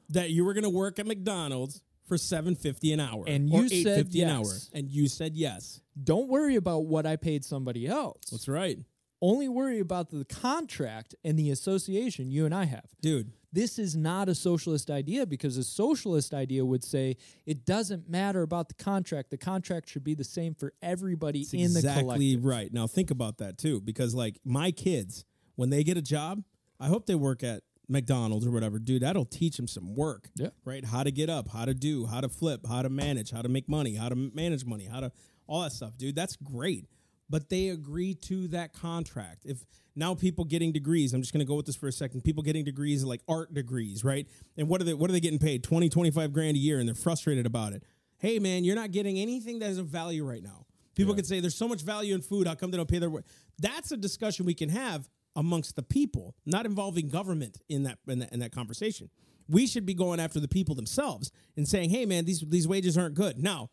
that 0.10 0.30
you 0.32 0.45
were 0.45 0.54
going 0.54 0.63
to 0.63 0.69
work 0.69 0.99
at 0.99 1.06
McDonald's 1.08 1.82
for 2.08 2.17
seven 2.17 2.54
fifty 2.56 2.91
an 2.93 2.99
hour, 2.99 3.23
And 3.28 3.51
or 3.51 3.63
you 3.63 3.69
said 3.69 3.78
eight 3.78 3.95
fifty 4.04 4.21
an 4.21 4.30
hour, 4.30 4.54
and 4.73 4.89
you 4.91 5.08
said 5.08 5.36
yes. 5.36 5.82
Don't 6.04 6.28
worry 6.28 6.56
about 6.56 6.86
what 6.86 7.06
I 7.08 7.15
paid 7.15 7.43
somebody 7.43 7.88
else. 7.88 8.21
That's 8.30 8.47
right, 8.47 8.78
only 9.21 9.47
worry 9.49 9.80
about 9.80 10.10
the 10.10 10.25
contract 10.25 11.15
and 11.23 11.38
the 11.39 11.49
association 11.49 12.30
you 12.32 12.45
and 12.45 12.54
I 12.54 12.65
have. 12.65 12.86
dude. 13.01 13.32
This 13.54 13.80
is 13.80 13.95
not 13.95 14.28
a 14.28 14.36
socialist 14.36 14.91
idea 14.91 15.25
because 15.25 15.56
a 15.56 15.63
socialist 15.63 16.34
idea 16.34 16.65
would 16.65 16.84
say 16.84 17.15
it 17.45 17.65
doesn't 17.65 18.10
matter 18.10 18.41
about 18.41 18.67
the 18.67 18.73
contract. 18.73 19.30
The 19.30 19.38
contract 19.38 19.88
should 19.88 20.04
be 20.04 20.13
the 20.13 20.25
same 20.25 20.54
for 20.56 20.73
everybody 20.82 21.39
That's 21.43 21.54
in 21.54 21.71
the 21.71 21.80
exactly 21.80 22.04
collective. 22.04 22.43
right. 22.43 22.73
Now 22.73 22.86
think 22.86 23.12
about 23.12 23.38
that 23.38 23.58
too, 23.58 23.80
because 23.80 24.13
like 24.13 24.39
my 24.43 24.71
kids, 24.71 25.23
when 25.56 25.69
they 25.69 25.86
get 25.86 25.95
a 25.95 26.01
job, 26.01 26.43
I 26.82 26.88
hope 26.88 27.06
they 27.06 27.15
work 27.15 27.43
at 27.43 27.63
McDonald's 27.88 28.45
or 28.45 28.51
whatever, 28.51 28.78
dude. 28.78 29.04
That'll 29.04 29.23
teach 29.23 29.56
them 29.56 29.69
some 29.69 29.95
work. 29.95 30.28
Yeah. 30.36 30.49
Right. 30.65 30.84
How 30.84 31.04
to 31.04 31.12
get 31.12 31.30
up, 31.30 31.47
how 31.47 31.63
to 31.63 31.73
do, 31.73 32.08
how 32.08 32.19
to 32.19 32.28
flip, 32.28 32.67
how 32.67 32.82
to 32.82 32.89
manage, 32.89 33.32
how 33.32 33.41
to 33.41 33.47
make 33.47 33.69
money, 33.69 33.95
how 33.95 34.10
to 34.10 34.15
manage 34.17 34.65
money, 34.65 34.84
how 34.84 34.99
to 34.99 35.13
all 35.47 35.62
that 35.62 35.71
stuff, 35.71 35.95
dude. 35.97 36.15
That's 36.15 36.36
great. 36.36 36.88
But 37.29 37.49
they 37.49 37.69
agree 37.69 38.13
to 38.13 38.47
that 38.49 38.73
contract. 38.73 39.43
If 39.45 39.65
now 39.95 40.13
people 40.13 40.45
getting 40.45 40.71
degrees, 40.71 41.13
I'm 41.13 41.21
just 41.21 41.33
going 41.33 41.39
to 41.39 41.45
go 41.45 41.55
with 41.55 41.65
this 41.65 41.75
for 41.75 41.88
a 41.88 41.91
second. 41.91 42.23
People 42.23 42.43
getting 42.43 42.63
degrees 42.63 43.03
like 43.03 43.21
art 43.27 43.53
degrees, 43.53 44.03
right? 44.03 44.27
And 44.57 44.67
what 44.67 44.81
are 44.81 44.83
they 44.83 44.93
what 44.93 45.09
are 45.09 45.13
they 45.13 45.19
getting 45.19 45.39
paid? 45.39 45.63
20, 45.63 45.89
25 45.89 46.33
grand 46.33 46.55
a 46.55 46.59
year 46.59 46.79
and 46.79 46.88
they're 46.88 46.95
frustrated 46.95 47.45
about 47.45 47.73
it. 47.73 47.83
Hey 48.17 48.39
man, 48.39 48.63
you're 48.63 48.75
not 48.75 48.91
getting 48.91 49.17
anything 49.17 49.59
that 49.59 49.69
is 49.69 49.77
of 49.77 49.88
value 49.88 50.27
right 50.27 50.43
now. 50.43 50.65
People 50.95 51.13
could 51.13 51.25
say 51.25 51.39
there's 51.39 51.55
so 51.55 51.67
much 51.67 51.81
value 51.81 52.15
in 52.15 52.21
food. 52.21 52.47
How 52.47 52.55
come 52.55 52.71
they 52.71 52.77
don't 52.77 52.89
pay 52.89 52.99
their 52.99 53.09
work? 53.09 53.25
That's 53.59 53.91
a 53.91 53.97
discussion 53.97 54.45
we 54.45 54.53
can 54.53 54.69
have 54.69 55.09
amongst 55.35 55.75
the 55.75 55.83
people, 55.83 56.35
not 56.45 56.65
involving 56.65 57.09
government 57.09 57.57
in 57.67 57.83
that 57.83 57.99
in 58.07 58.19
that, 58.19 58.31
in 58.31 58.39
that 58.39 58.51
conversation. 58.51 59.09
We 59.47 59.67
should 59.67 59.85
be 59.85 59.93
going 59.93 60.19
after 60.19 60.39
the 60.39 60.47
people 60.47 60.73
themselves 60.75 61.31
and 61.57 61.67
saying, 61.67 61.89
"Hey, 61.89 62.05
man, 62.05 62.25
these 62.25 62.43
these 62.47 62.67
wages 62.67 62.97
aren't 62.97 63.15
good." 63.15 63.38
Now, 63.38 63.69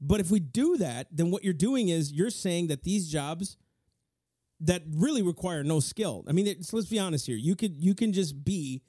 but 0.00 0.20
if 0.20 0.30
we 0.30 0.40
do 0.40 0.76
that, 0.78 1.08
then 1.10 1.30
what 1.30 1.44
you're 1.44 1.52
doing 1.52 1.88
is 1.88 2.12
you're 2.12 2.30
saying 2.30 2.68
that 2.68 2.82
these 2.82 3.10
jobs 3.10 3.56
that 4.60 4.82
really 4.92 5.22
require 5.22 5.62
no 5.62 5.80
skill. 5.80 6.24
I 6.28 6.32
mean, 6.32 6.46
it's, 6.46 6.72
let's 6.72 6.88
be 6.88 6.98
honest 6.98 7.26
here. 7.26 7.36
You 7.36 7.54
could 7.56 7.76
you 7.78 7.94
can 7.94 8.12
just 8.12 8.44
be 8.44 8.82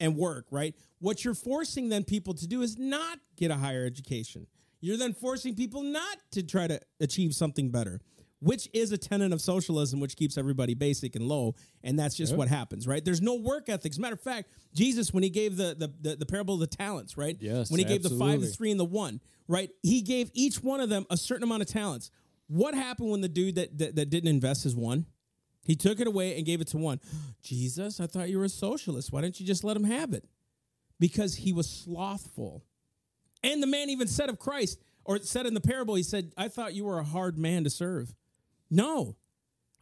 and 0.00 0.16
work, 0.16 0.46
right? 0.50 0.74
What 1.00 1.24
you're 1.24 1.34
forcing 1.34 1.88
then 1.88 2.04
people 2.04 2.34
to 2.34 2.46
do 2.46 2.62
is 2.62 2.78
not 2.78 3.18
get 3.36 3.50
a 3.50 3.56
higher 3.56 3.84
education. 3.84 4.46
You're 4.80 4.96
then 4.96 5.12
forcing 5.12 5.56
people 5.56 5.82
not 5.82 6.18
to 6.32 6.42
try 6.44 6.68
to 6.68 6.80
achieve 7.00 7.34
something 7.34 7.70
better, 7.70 8.00
which 8.38 8.68
is 8.72 8.92
a 8.92 8.98
tenet 8.98 9.32
of 9.32 9.40
socialism, 9.40 9.98
which 9.98 10.14
keeps 10.14 10.38
everybody 10.38 10.74
basic 10.74 11.16
and 11.16 11.26
low. 11.26 11.56
And 11.82 11.98
that's 11.98 12.14
just 12.14 12.36
what 12.36 12.46
happens, 12.46 12.86
right? 12.86 13.04
There's 13.04 13.20
no 13.20 13.34
work 13.34 13.68
ethics. 13.68 13.98
Matter 13.98 14.14
of 14.14 14.20
fact, 14.20 14.50
Jesus, 14.72 15.12
when 15.12 15.24
he 15.24 15.30
gave 15.30 15.56
the 15.56 15.74
the, 15.76 15.92
the, 16.10 16.16
the 16.16 16.26
parable 16.26 16.54
of 16.54 16.60
the 16.60 16.68
talents, 16.68 17.16
right? 17.16 17.36
Yes, 17.40 17.72
When 17.72 17.78
he 17.80 17.84
gave 17.84 18.04
the 18.04 18.10
five, 18.10 18.40
the 18.40 18.46
three, 18.46 18.70
and 18.70 18.78
the 18.78 18.84
one, 18.84 19.20
right? 19.48 19.70
He 19.82 20.02
gave 20.02 20.30
each 20.34 20.62
one 20.62 20.80
of 20.80 20.88
them 20.88 21.06
a 21.10 21.16
certain 21.16 21.42
amount 21.42 21.62
of 21.62 21.68
talents. 21.68 22.10
What 22.46 22.74
happened 22.74 23.10
when 23.10 23.20
the 23.20 23.28
dude 23.28 23.56
that, 23.56 23.76
that, 23.78 23.96
that 23.96 24.10
didn't 24.10 24.28
invest 24.28 24.64
his 24.64 24.76
one? 24.76 25.06
He 25.64 25.74
took 25.74 26.00
it 26.00 26.06
away 26.06 26.36
and 26.36 26.46
gave 26.46 26.60
it 26.60 26.68
to 26.68 26.78
one. 26.78 27.00
Jesus, 27.42 28.00
I 28.00 28.06
thought 28.06 28.28
you 28.28 28.38
were 28.38 28.44
a 28.44 28.50
socialist. 28.50 29.12
Why 29.12 29.22
didn't 29.22 29.40
you 29.40 29.46
just 29.46 29.64
let 29.64 29.76
him 29.76 29.84
have 29.84 30.12
it? 30.12 30.24
Because 31.00 31.36
he 31.36 31.52
was 31.52 31.68
slothful. 31.68 32.64
And 33.42 33.62
the 33.62 33.66
man 33.66 33.90
even 33.90 34.08
said 34.08 34.28
of 34.28 34.38
Christ, 34.38 34.80
or 35.04 35.18
said 35.18 35.46
in 35.46 35.54
the 35.54 35.60
parable, 35.60 35.94
he 35.94 36.02
said, 36.02 36.32
I 36.36 36.48
thought 36.48 36.74
you 36.74 36.84
were 36.84 36.98
a 36.98 37.04
hard 37.04 37.38
man 37.38 37.64
to 37.64 37.70
serve. 37.70 38.14
No. 38.70 39.16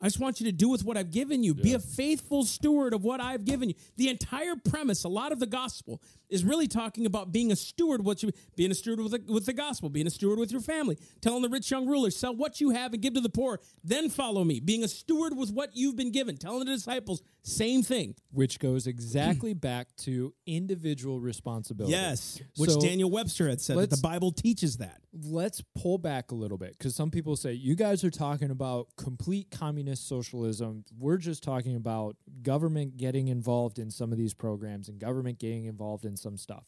I 0.01 0.07
just 0.07 0.21
want 0.21 0.41
you 0.41 0.47
to 0.47 0.53
do 0.53 0.69
with 0.69 0.85
what 0.85 0.99
I've 0.99 1.11
given 1.11 1.43
you. 1.43 1.55
Be 1.55 1.73
a 1.73 1.79
faithful 1.79 2.45
steward 2.45 2.93
of 2.93 3.03
what 3.03 3.19
I've 3.19 3.47
given 3.47 3.71
you. 3.71 3.75
The 3.97 4.11
entire 4.11 4.55
premise, 4.55 5.05
a 5.05 5.09
lot 5.09 5.33
of 5.33 5.41
the 5.41 5.47
gospel, 5.47 6.03
is 6.29 6.45
really 6.45 6.69
talking 6.69 7.07
about 7.07 7.33
being 7.33 7.51
a 7.51 7.57
steward. 7.57 8.05
What 8.05 8.23
you 8.23 8.31
being 8.57 8.71
a 8.71 8.75
steward 8.75 9.01
with 9.01 9.13
the, 9.13 9.33
with 9.33 9.47
the 9.47 9.55
gospel, 9.55 9.89
being 9.89 10.07
a 10.07 10.11
steward 10.11 10.39
with 10.39 10.53
your 10.53 10.61
family, 10.61 10.99
telling 11.23 11.41
the 11.41 11.49
rich 11.49 11.71
young 11.71 11.87
ruler, 11.87 12.11
sell 12.11 12.37
what 12.37 12.61
you 12.61 12.71
have 12.71 12.93
and 12.93 13.01
give 13.01 13.15
to 13.15 13.23
the 13.23 13.31
poor, 13.31 13.59
then 13.83 14.11
follow 14.11 14.45
me. 14.45 14.61
Being 14.61 14.85
a 14.85 14.89
steward 14.89 15.35
with 15.35 15.51
what 15.51 15.71
you've 15.75 15.97
been 15.97 16.13
given, 16.13 16.37
telling 16.37 16.61
the 16.61 16.67
disciples, 16.67 17.23
same 17.47 17.83
thing. 17.83 18.15
Which 18.33 18.59
goes 18.59 18.87
exactly 18.87 19.55
back 19.55 19.95
to 19.99 20.35
individual 20.47 21.21
responsibility. 21.21 21.93
Yes, 21.93 22.41
which 22.57 22.71
So, 22.71 22.81
Daniel 22.81 23.11
Webster 23.11 23.49
had 23.49 23.61
said 23.61 23.77
that 23.79 23.91
the 23.91 23.97
Bible 23.99 24.33
teaches 24.33 24.79
that. 24.79 25.01
let's 25.13 25.63
pull 25.75 25.97
back 25.99 26.33
a 26.33 26.35
little 26.35 26.59
bit 26.59 26.77
because 26.77 26.95
some 26.97 27.11
people 27.11 27.37
say 27.37 27.53
you 27.53 27.75
guys 27.77 28.03
are 28.05 28.11
talking 28.11 28.51
about 28.51 28.89
complete 28.97 29.51
communist 29.51 30.09
socialism. 30.09 30.85
We're 30.99 31.19
just 31.19 31.43
talking 31.43 31.77
about 31.77 32.17
government 32.43 32.97
getting 32.97 33.29
involved 33.29 33.79
in 33.79 33.91
some 33.91 34.11
of 34.13 34.19
these 34.19 34.35
programs 34.35 34.89
and 34.89 34.99
government 34.99 35.39
getting 35.39 35.67
involved 35.67 36.05
in 36.05 36.17
some 36.17 36.37
stuff. 36.37 36.65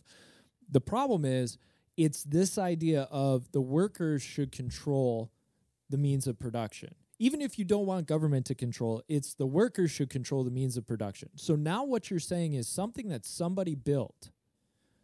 The 0.70 0.80
problem 0.80 1.24
is 1.24 1.58
it's 1.96 2.22
this 2.22 2.56
idea 2.58 3.08
of 3.10 3.50
the 3.50 3.60
workers 3.60 4.22
should 4.22 4.52
control 4.52 5.32
the 5.90 5.98
means 5.98 6.26
of 6.26 6.38
production. 6.38 6.94
Even 7.18 7.40
if 7.40 7.58
you 7.58 7.64
don't 7.64 7.86
want 7.86 8.06
government 8.06 8.46
to 8.46 8.54
control, 8.54 9.02
it's 9.08 9.34
the 9.34 9.46
workers 9.46 9.90
should 9.90 10.10
control 10.10 10.44
the 10.44 10.50
means 10.50 10.76
of 10.76 10.86
production. 10.86 11.30
So 11.34 11.56
now 11.56 11.84
what 11.84 12.10
you're 12.10 12.20
saying 12.20 12.54
is 12.54 12.68
something 12.68 13.08
that 13.08 13.26
somebody 13.26 13.74
built, 13.74 14.30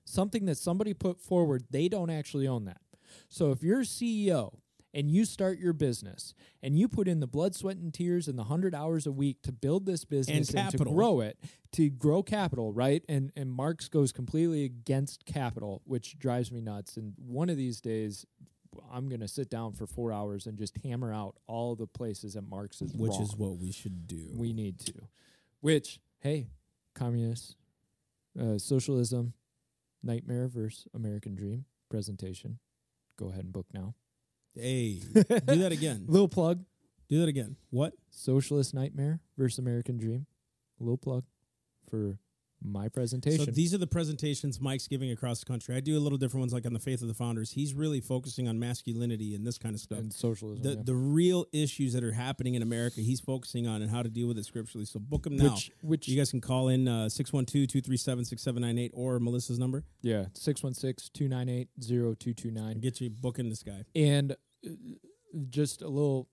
something 0.05 0.45
that 0.45 0.57
somebody 0.59 0.95
put 0.95 1.21
forward, 1.21 1.65
they 1.71 1.89
don't 1.89 2.11
actually 2.11 2.47
own 2.47 2.67
that. 2.67 2.81
So 3.29 3.51
if 3.51 3.63
you're 3.63 3.81
a 3.81 3.85
CEO 3.85 4.55
and 4.93 5.11
you 5.11 5.25
start 5.25 5.59
your 5.59 5.73
business 5.73 6.35
and 6.63 6.79
you 6.79 6.87
put 6.87 7.09
in 7.09 7.19
the 7.19 7.27
blood, 7.27 7.55
sweat, 7.55 7.77
and 7.77 7.93
tears 7.93 8.29
and 8.29 8.39
the 8.39 8.45
hundred 8.45 8.75
hours 8.75 9.07
a 9.07 9.13
week 9.13 9.43
to 9.43 9.53
build 9.53 9.87
this 9.87 10.05
business 10.05 10.51
and, 10.51 10.71
to 10.71 10.79
grow 10.95 11.21
it, 11.21 11.39
to 11.73 11.91
grow 11.91 12.23
capital, 12.23 12.73
right? 12.73 13.03
And 13.09 13.33
and 13.37 13.51
Marx 13.53 13.89
goes 13.89 14.13
completely 14.13 14.65
against 14.65 15.27
capital, 15.27 15.83
which 15.85 16.17
drives 16.19 16.53
me 16.53 16.61
nuts. 16.61 16.97
And 16.97 17.15
one 17.19 17.51
of 17.51 17.57
these 17.57 17.81
days, 17.81 18.25
I'm 18.93 19.09
gonna 19.09 19.29
sit 19.29 19.51
down 19.51 19.73
for 19.73 19.87
four 19.87 20.13
hours 20.13 20.47
and 20.47 20.57
just 20.59 20.77
hammer 20.85 21.13
out 21.13 21.37
all 21.47 21.75
the 21.75 21.87
places 21.87 22.35
that 22.35 22.43
Marx 22.49 22.81
is 22.83 22.93
Which 22.95 23.11
wrong. 23.13 23.23
is 23.23 23.37
what 23.37 23.57
we 23.59 23.73
should 23.73 24.07
do. 24.07 24.29
we 24.35 24.53
need 24.53 24.79
to. 24.81 24.93
Which, 25.61 26.01
hey, 26.21 26.49
communists, 26.95 27.57
uh, 28.41 28.59
socialism, 28.59 29.33
nightmare 30.03 30.49
versus 30.49 30.87
American 30.95 31.35
dream 31.35 31.65
presentation. 31.91 32.59
Go 33.19 33.29
ahead 33.29 33.45
and 33.45 33.53
book 33.53 33.67
now. 33.73 33.95
hey, 34.55 35.01
do 35.15 35.23
that 35.23 35.73
again. 35.73 36.05
Little 36.09 36.29
plug. 36.29 36.65
Do 37.09 37.21
that 37.21 37.29
again. 37.29 37.57
What? 37.71 37.93
Socialist 38.11 38.75
nightmare 38.75 39.21
versus 39.37 39.59
American 39.59 39.99
dream. 39.99 40.27
Little 40.81 40.97
plug 40.99 41.25
for 41.89 42.19
my 42.65 42.89
presentation. 42.89 43.45
So 43.45 43.51
these 43.51 43.75
are 43.75 43.79
the 43.79 43.87
presentations 43.87 44.61
Mike's 44.61 44.89
giving 44.89 45.11
across 45.11 45.41
the 45.41 45.47
country. 45.47 45.77
I 45.77 45.81
do 45.81 45.99
a 45.99 46.01
little 46.01 46.19
different 46.19 46.43
ones, 46.43 46.53
like 46.53 46.67
on 46.67 46.73
the 46.73 46.79
faith 46.79 47.03
of 47.03 47.09
the 47.09 47.15
founders. 47.15 47.53
He's 47.53 47.75
really 47.75 48.01
focusing 48.01 48.49
on 48.49 48.59
masculinity 48.59 49.35
and 49.35 49.47
this 49.47 49.59
kind 49.59 49.75
of 49.75 49.81
stuff. 49.81 49.99
and 49.99 50.13
socialism. 50.13 50.63
the 50.63 50.77
yeah. 50.77 50.83
the 50.85 50.95
real 50.95 51.47
issues 51.53 51.93
that 51.93 52.03
are 52.03 52.13
happening 52.13 52.55
in 52.55 52.63
America, 52.63 53.01
he's 53.01 53.21
focusing 53.21 53.67
on 53.67 53.83
and 53.83 53.91
how 53.91 54.03
to 54.03 54.09
deal 54.09 54.29
with 54.29 54.39
it 54.39 54.47
scripturally. 54.47 54.87
So 54.87 54.99
book 54.99 55.27
him 55.27 55.37
now. 55.37 55.53
which 55.53 55.71
which 55.83 56.09
you 56.09 56.17
guys 56.17 56.31
can 56.31 56.41
call 56.41 56.69
in 56.69 56.89
uh, 56.89 57.07
612-237-6798 57.07 58.91
or 58.93 59.19
Melissa's 59.21 59.59
number 59.59 59.85
yeah 60.03 60.27
616-298-0229 60.35 62.57
and 62.57 62.81
get 62.81 63.01
you 63.01 63.11
booking 63.11 63.49
this 63.49 63.63
guy. 63.63 63.85
and 63.95 64.33
uh, 64.33 64.35
just 65.49 65.83
a 65.83 65.89
little 65.89 66.29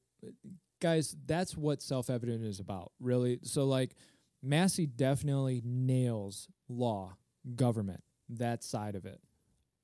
guys 0.79 1.15
that's 1.25 1.55
what 1.55 1.81
self-evident 1.81 2.43
is 2.43 2.59
about 2.59 2.91
really 2.99 3.39
so 3.43 3.65
like 3.65 3.95
massey 4.41 4.85
definitely 4.85 5.61
nails 5.63 6.47
law 6.67 7.15
government 7.55 8.03
that 8.29 8.63
side 8.63 8.95
of 8.95 9.05
it 9.05 9.19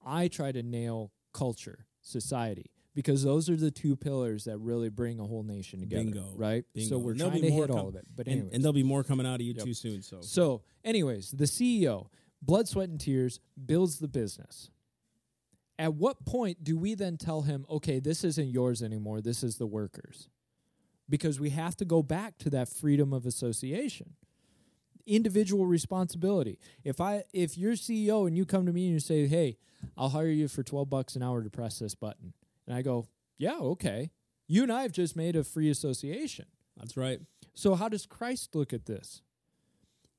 i 0.05 0.27
try 0.27 0.51
to 0.51 0.63
nail 0.63 1.11
culture 1.33 1.85
society 2.01 2.71
because 2.95 3.23
those 3.23 3.49
are 3.49 3.55
the 3.55 3.69
two 3.69 3.95
pillars 3.95 4.45
that 4.45 4.57
really 4.57 4.89
bring 4.89 5.19
a 5.19 5.23
whole 5.25 5.43
nation 5.43 5.79
together 5.81 6.03
Bingo. 6.05 6.31
right 6.35 6.65
Bingo. 6.73 6.89
so 6.89 6.97
we're 6.97 7.11
And 7.11 7.19
trying 7.19 7.33
be 7.33 7.41
to 7.41 7.49
more 7.51 7.61
hit 7.63 7.69
com- 7.69 7.79
all 7.79 7.87
of 7.89 7.95
it 7.95 8.05
but 8.15 8.27
And, 8.27 8.51
and 8.51 8.63
there'll 8.63 8.73
be 8.73 8.81
more 8.83 9.03
coming 9.03 9.25
out 9.27 9.35
of 9.35 9.41
you 9.41 9.53
Yep. 9.53 9.65
too 9.65 9.73
soon. 9.75 10.01
So 10.01 10.21
so, 10.21 10.61
anyways, 10.83 11.31
the 11.31 11.45
CEO, 11.45 12.07
blood, 12.41 12.67
sweat, 12.67 12.89
and 12.89 12.99
tears, 12.99 13.39
builds 13.63 13.99
the 13.99 14.07
business. 14.07 14.71
At 15.77 15.93
what 15.93 16.25
point 16.25 16.63
do 16.63 16.75
we 16.77 16.95
then 16.95 17.17
tell 17.17 17.43
him, 17.43 17.65
okay, 17.69 17.99
this 17.99 18.23
isn't 18.23 18.47
yours 18.49 18.81
anymore, 18.81 19.21
this 19.21 19.43
is 19.43 19.57
the 19.57 19.67
workers? 19.67 20.29
Because 21.07 21.39
we 21.39 21.51
have 21.51 21.75
to 21.77 21.85
go 21.85 22.01
back 22.01 22.39
to 22.39 22.49
that 22.49 22.67
freedom 22.67 23.13
of 23.13 23.25
association. 23.27 24.15
Individual 25.07 25.65
responsibility. 25.65 26.59
If 26.83 26.99
I 27.01 27.23
if 27.33 27.57
you're 27.57 27.73
CEO 27.73 28.27
and 28.27 28.37
you 28.37 28.45
come 28.45 28.65
to 28.65 28.73
me 28.73 28.85
and 28.85 28.93
you 28.93 28.99
say, 28.99 29.25
Hey, 29.27 29.57
I'll 29.97 30.09
hire 30.09 30.27
you 30.27 30.47
for 30.47 30.63
twelve 30.63 30.89
bucks 30.89 31.15
an 31.15 31.23
hour 31.23 31.41
to 31.43 31.49
press 31.49 31.79
this 31.79 31.95
button. 31.95 32.33
And 32.67 32.75
I 32.75 32.81
go, 32.81 33.07
Yeah, 33.37 33.57
okay. 33.57 34.11
You 34.47 34.63
and 34.63 34.71
I 34.71 34.81
have 34.83 34.91
just 34.91 35.15
made 35.15 35.35
a 35.35 35.43
free 35.43 35.69
association. 35.69 36.45
that's 36.77 36.95
right. 36.97 37.19
So, 37.53 37.75
how 37.75 37.89
does 37.89 38.05
Christ 38.05 38.53
look 38.55 38.71
at 38.73 38.85
this? 38.85 39.21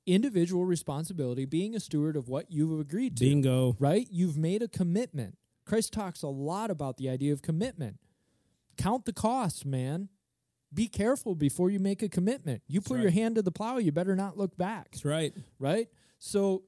Individual 0.07 0.65
responsibility, 0.65 1.45
being 1.45 1.75
a 1.75 1.81
steward 1.81 2.17
of 2.17 2.29
what 2.29 2.51
you've 2.51 2.81
agreed 2.81 3.17
to, 3.19 3.25
Bingo. 3.25 3.77
right? 3.79 4.07
You've 4.11 4.39
made 4.39 4.63
a 4.63 4.69
commitment. 4.69 5.37
Christ 5.67 5.93
talks 5.93 6.23
a 6.23 6.29
lot 6.29 6.71
about 6.71 6.97
the 6.97 7.11
idea 7.11 7.33
of 7.35 7.43
commitment. 7.43 7.99
Count 8.79 9.05
the 9.05 9.13
cost, 9.13 9.67
man. 9.67 10.09
Be 10.73 10.87
careful 10.87 11.35
before 11.35 11.71
you 11.71 11.79
make 11.79 12.03
a 12.03 12.09
commitment. 12.09 12.63
You 12.67 12.81
That's 12.81 12.89
put 12.89 12.95
right. 12.97 13.03
your 13.03 13.11
hand 13.11 13.37
to 13.37 13.43
the 13.43 13.51
plow, 13.53 13.79
you 13.79 13.91
better 13.93 14.15
not 14.15 14.37
look 14.37 14.57
back, 14.57 14.93
That's 14.93 15.05
right. 15.05 15.33
right? 15.59 15.89
So, 16.19 16.65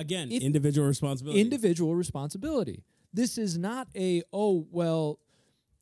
Again, 0.00 0.30
If- 0.30 0.42
individual 0.44 0.86
responsibility. 0.86 1.40
individual 1.40 1.96
responsibility. 1.96 2.84
This 3.12 3.36
is 3.36 3.58
not 3.58 3.88
a, 3.96 4.22
oh, 4.32 4.66
well, 4.70 5.18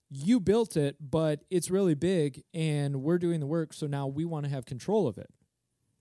you 0.09 0.41
built 0.41 0.75
it, 0.77 0.97
but 1.01 1.45
it's 1.51 1.71
really 1.71 1.95
big 1.95 2.43
and 2.55 3.03
we're 3.03 3.19
doing 3.19 3.41
the 3.41 3.47
work, 3.47 3.75
so 3.75 3.87
now 3.87 4.07
we 4.07 4.25
want 4.25 4.45
to 4.45 4.51
have 4.51 4.65
control 4.65 5.07
of 5.07 5.19
it. 5.19 5.29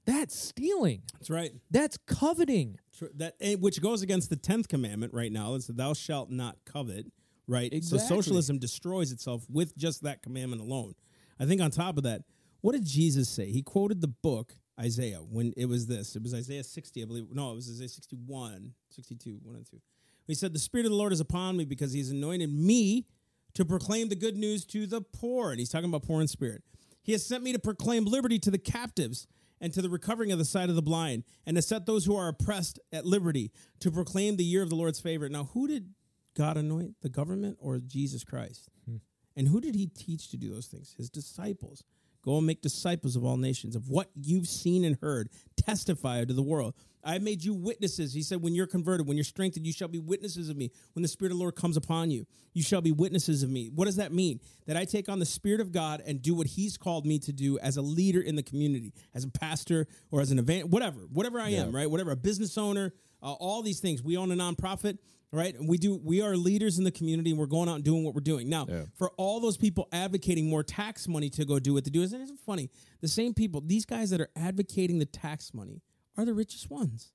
That's 0.05 0.33
stealing. 0.37 1.01
that's 1.13 1.29
right. 1.29 1.51
That's 1.71 1.97
coveting. 2.07 2.77
That 3.15 3.35
eh, 3.41 3.55
which 3.55 3.81
goes 3.81 4.01
against 4.01 4.29
the 4.29 4.35
tenth 4.37 4.67
commandment 4.69 5.13
right 5.13 5.31
now. 5.31 5.55
It's 5.55 5.67
thou 5.67 5.93
shalt 5.93 6.29
not 6.29 6.57
covet. 6.63 7.07
Right. 7.47 7.73
Exactly. 7.73 7.99
So 8.07 8.15
socialism 8.15 8.59
destroys 8.59 9.11
itself 9.11 9.45
with 9.49 9.75
just 9.75 10.03
that 10.03 10.21
commandment 10.21 10.61
alone. 10.61 10.93
I 11.39 11.45
think 11.45 11.61
on 11.61 11.71
top 11.71 11.97
of 11.97 12.03
that, 12.03 12.21
what 12.61 12.73
did 12.73 12.85
Jesus 12.85 13.29
say? 13.29 13.51
He 13.51 13.61
quoted 13.61 14.01
the 14.01 14.07
book 14.07 14.55
Isaiah 14.79 15.19
when 15.19 15.53
it 15.55 15.65
was 15.65 15.87
this. 15.87 16.15
It 16.15 16.23
was 16.23 16.33
Isaiah 16.33 16.63
60, 16.63 17.01
I 17.01 17.05
believe. 17.05 17.27
No, 17.31 17.51
it 17.51 17.55
was 17.55 17.69
Isaiah 17.69 17.89
61, 17.89 18.73
62, 18.89 19.39
one 19.43 19.55
and 19.55 19.65
two. 19.65 19.81
He 20.27 20.33
said, 20.33 20.53
The 20.53 20.59
Spirit 20.59 20.85
of 20.85 20.91
the 20.91 20.97
Lord 20.97 21.13
is 21.13 21.19
upon 21.19 21.57
me 21.57 21.65
because 21.65 21.93
he 21.93 21.99
has 21.99 22.09
anointed 22.09 22.51
me 22.51 23.05
to 23.53 23.65
proclaim 23.65 24.09
the 24.09 24.15
good 24.15 24.35
news 24.35 24.65
to 24.65 24.85
the 24.87 25.01
poor. 25.01 25.51
And 25.51 25.59
he's 25.59 25.69
talking 25.69 25.89
about 25.89 26.03
poor 26.03 26.21
in 26.21 26.27
spirit. 26.27 26.63
He 27.01 27.11
has 27.11 27.25
sent 27.25 27.43
me 27.43 27.53
to 27.53 27.59
proclaim 27.59 28.05
liberty 28.05 28.39
to 28.39 28.51
the 28.51 28.57
captives 28.57 29.27
and 29.61 29.73
to 29.73 29.81
the 29.81 29.89
recovering 29.89 30.31
of 30.31 30.37
the 30.37 30.45
sight 30.45 30.69
of 30.69 30.75
the 30.75 30.81
blind, 30.81 31.23
and 31.45 31.55
to 31.55 31.61
set 31.61 31.85
those 31.85 32.03
who 32.05 32.15
are 32.15 32.27
oppressed 32.27 32.77
at 32.91 33.05
liberty, 33.05 33.51
to 33.79 33.89
proclaim 33.89 34.35
the 34.35 34.43
year 34.43 34.61
of 34.61 34.69
the 34.69 34.75
Lord's 34.75 34.99
favor. 34.99 35.29
Now, 35.29 35.45
who 35.53 35.67
did 35.67 35.93
God 36.35 36.57
anoint? 36.57 36.95
The 37.01 37.09
government 37.09 37.57
or 37.61 37.79
Jesus 37.79 38.25
Christ? 38.25 38.69
Hmm. 38.85 38.97
And 39.35 39.47
who 39.47 39.59
did 39.59 39.75
he 39.75 39.87
teach 39.87 40.29
to 40.29 40.37
do 40.37 40.53
those 40.53 40.67
things? 40.67 40.93
His 40.97 41.09
disciples. 41.09 41.83
Go 42.23 42.37
and 42.37 42.47
make 42.47 42.61
disciples 42.61 43.15
of 43.15 43.23
all 43.23 43.37
nations. 43.37 43.75
Of 43.75 43.89
what 43.89 44.09
you've 44.15 44.47
seen 44.47 44.83
and 44.83 44.97
heard, 44.99 45.29
testify 45.55 46.25
to 46.25 46.33
the 46.33 46.41
world. 46.41 46.73
I 47.03 47.19
made 47.19 47.43
you 47.43 47.53
witnesses. 47.53 48.15
He 48.15 48.23
said, 48.23 48.41
when 48.41 48.55
you're 48.55 48.65
converted, 48.65 49.07
when 49.07 49.15
you're 49.15 49.23
strengthened, 49.23 49.67
you 49.67 49.73
shall 49.73 49.87
be 49.87 49.99
witnesses 49.99 50.49
of 50.49 50.57
me. 50.57 50.71
When 50.93 51.03
the 51.03 51.07
Spirit 51.07 51.31
of 51.31 51.37
the 51.37 51.43
Lord 51.43 51.55
comes 51.55 51.77
upon 51.77 52.09
you, 52.09 52.25
you 52.53 52.63
shall 52.63 52.81
be 52.81 52.91
witnesses 52.91 53.43
of 53.43 53.51
me. 53.51 53.69
What 53.73 53.85
does 53.85 53.97
that 53.97 54.11
mean? 54.11 54.39
That 54.65 54.75
I 54.75 54.85
take 54.85 55.07
on 55.07 55.19
the 55.19 55.25
Spirit 55.25 55.61
of 55.61 55.71
God 55.71 56.01
and 56.03 56.19
do 56.19 56.33
what 56.33 56.47
He's 56.47 56.77
called 56.77 57.05
me 57.05 57.19
to 57.19 57.31
do 57.31 57.59
as 57.59 57.77
a 57.77 57.83
leader 57.83 58.21
in 58.21 58.35
the 58.35 58.41
community, 58.41 58.91
as 59.13 59.23
a 59.23 59.29
pastor 59.29 59.85
or 60.09 60.19
as 60.21 60.31
an 60.31 60.39
event, 60.39 60.69
whatever, 60.69 61.01
whatever 61.13 61.39
I 61.39 61.49
am, 61.49 61.75
right? 61.75 61.89
Whatever, 61.89 62.09
a 62.09 62.15
business 62.15 62.57
owner, 62.57 62.91
uh, 63.21 63.33
all 63.33 63.61
these 63.61 63.79
things. 63.79 64.01
We 64.01 64.17
own 64.17 64.31
a 64.31 64.35
nonprofit, 64.35 64.97
right? 65.35 65.53
And 65.53 65.67
we 65.67 65.77
do. 65.77 65.99
We 66.01 66.21
are 66.21 66.35
leaders 66.35 66.77
in 66.77 66.83
the 66.83 66.91
community, 66.91 67.31
and 67.31 67.39
we're 67.39 67.45
going 67.45 67.69
out 67.69 67.75
and 67.75 67.83
doing 67.83 68.03
what 68.03 68.15
we're 68.15 68.21
doing 68.21 68.49
now. 68.49 68.65
Yeah. 68.67 68.83
For 68.95 69.11
all 69.17 69.39
those 69.39 69.57
people 69.57 69.87
advocating 69.91 70.49
more 70.49 70.63
tax 70.63 71.07
money 71.07 71.29
to 71.31 71.45
go 71.45 71.59
do 71.59 71.73
what 71.73 71.83
they 71.83 71.91
do, 71.91 72.01
isn't 72.01 72.21
it 72.21 72.29
funny? 72.45 72.69
The 73.01 73.07
same 73.07 73.33
people, 73.33 73.61
these 73.61 73.85
guys 73.85 74.09
that 74.11 74.21
are 74.21 74.29
advocating 74.35 74.99
the 74.99 75.05
tax 75.05 75.53
money, 75.53 75.81
are 76.17 76.25
the 76.25 76.33
richest 76.33 76.69
ones. 76.69 77.11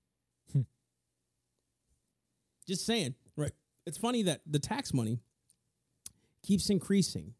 Just 2.66 2.86
saying, 2.86 3.16
right? 3.36 3.52
It's 3.84 3.98
funny 3.98 4.22
that 4.24 4.42
the 4.46 4.60
tax 4.60 4.94
money 4.94 5.18
keeps 6.42 6.70
increasing. 6.70 7.34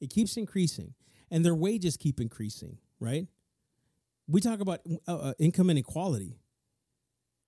It 0.00 0.10
keeps 0.10 0.36
increasing, 0.36 0.94
and 1.32 1.44
their 1.44 1.54
wages 1.54 1.96
keep 1.96 2.20
increasing, 2.20 2.78
right? 3.00 3.26
We 4.28 4.40
talk 4.40 4.60
about 4.60 4.80
uh, 5.08 5.16
uh, 5.16 5.32
income 5.40 5.70
inequality. 5.70 6.38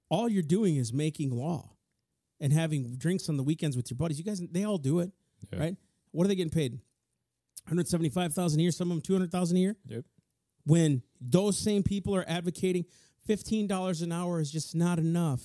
All 0.08 0.28
you're 0.28 0.42
doing 0.42 0.76
is 0.76 0.92
making 0.92 1.30
law 1.30 1.76
and 2.40 2.52
having 2.52 2.96
drinks 2.96 3.28
on 3.28 3.36
the 3.36 3.42
weekends 3.42 3.76
with 3.76 3.90
your 3.90 3.96
buddies. 3.96 4.18
You 4.18 4.24
guys, 4.24 4.40
they 4.50 4.64
all 4.64 4.78
do 4.78 5.00
it, 5.00 5.10
Yeah. 5.52 5.58
right? 5.58 5.76
What 6.12 6.24
are 6.24 6.28
they 6.28 6.34
getting 6.34 6.50
paid? 6.50 6.80
175,000 7.66 8.58
a 8.58 8.62
year, 8.62 8.72
some 8.72 8.90
of 8.90 8.96
them 8.96 9.02
200,000 9.02 9.56
a 9.56 9.60
year. 9.60 9.76
Yep. 9.86 10.04
When 10.64 11.02
those 11.20 11.58
same 11.58 11.82
people 11.82 12.14
are 12.14 12.24
advocating 12.26 12.84
$15 13.28 14.02
an 14.02 14.12
hour 14.12 14.40
is 14.40 14.50
just 14.50 14.74
not 14.74 14.98
enough. 14.98 15.42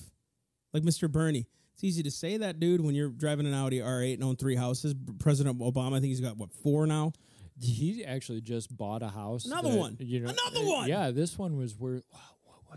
Like 0.72 0.82
Mr. 0.82 1.10
Bernie. 1.10 1.46
It's 1.74 1.84
easy 1.84 2.02
to 2.04 2.10
say 2.10 2.38
that, 2.38 2.58
dude, 2.58 2.80
when 2.80 2.94
you're 2.94 3.10
driving 3.10 3.46
an 3.46 3.52
Audi 3.52 3.80
R8 3.80 4.14
and 4.14 4.24
own 4.24 4.36
three 4.36 4.56
houses. 4.56 4.94
President 5.18 5.58
Obama, 5.58 5.90
I 5.90 6.00
think 6.00 6.06
he's 6.06 6.22
got, 6.22 6.38
what, 6.38 6.50
four 6.52 6.86
now? 6.86 7.12
He 7.60 8.04
actually 8.04 8.40
just 8.40 8.74
bought 8.74 9.02
a 9.02 9.08
house. 9.08 9.44
Another 9.44 9.70
that, 9.70 9.78
one. 9.78 9.96
You 10.00 10.20
know, 10.20 10.30
Another 10.30 10.66
uh, 10.66 10.70
one. 10.70 10.88
Yeah, 10.88 11.10
this 11.10 11.38
one 11.38 11.56
was 11.56 11.76
worth. 11.76 12.04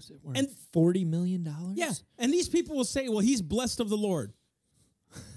Wow, 0.10 0.18
what 0.24 0.26
was 0.26 0.38
it? 0.38 0.48
Worth 0.48 0.52
And- 0.56 0.58
forty 0.74 1.06
million 1.06 1.44
dollars. 1.44 1.78
Yeah. 1.78 1.92
And 2.18 2.34
these 2.34 2.50
people 2.50 2.76
will 2.76 2.84
say, 2.86 3.10
well, 3.10 3.20
he's 3.20 3.42
blessed 3.42 3.80
of 3.80 3.90
the 3.90 3.98
Lord. 3.98 4.34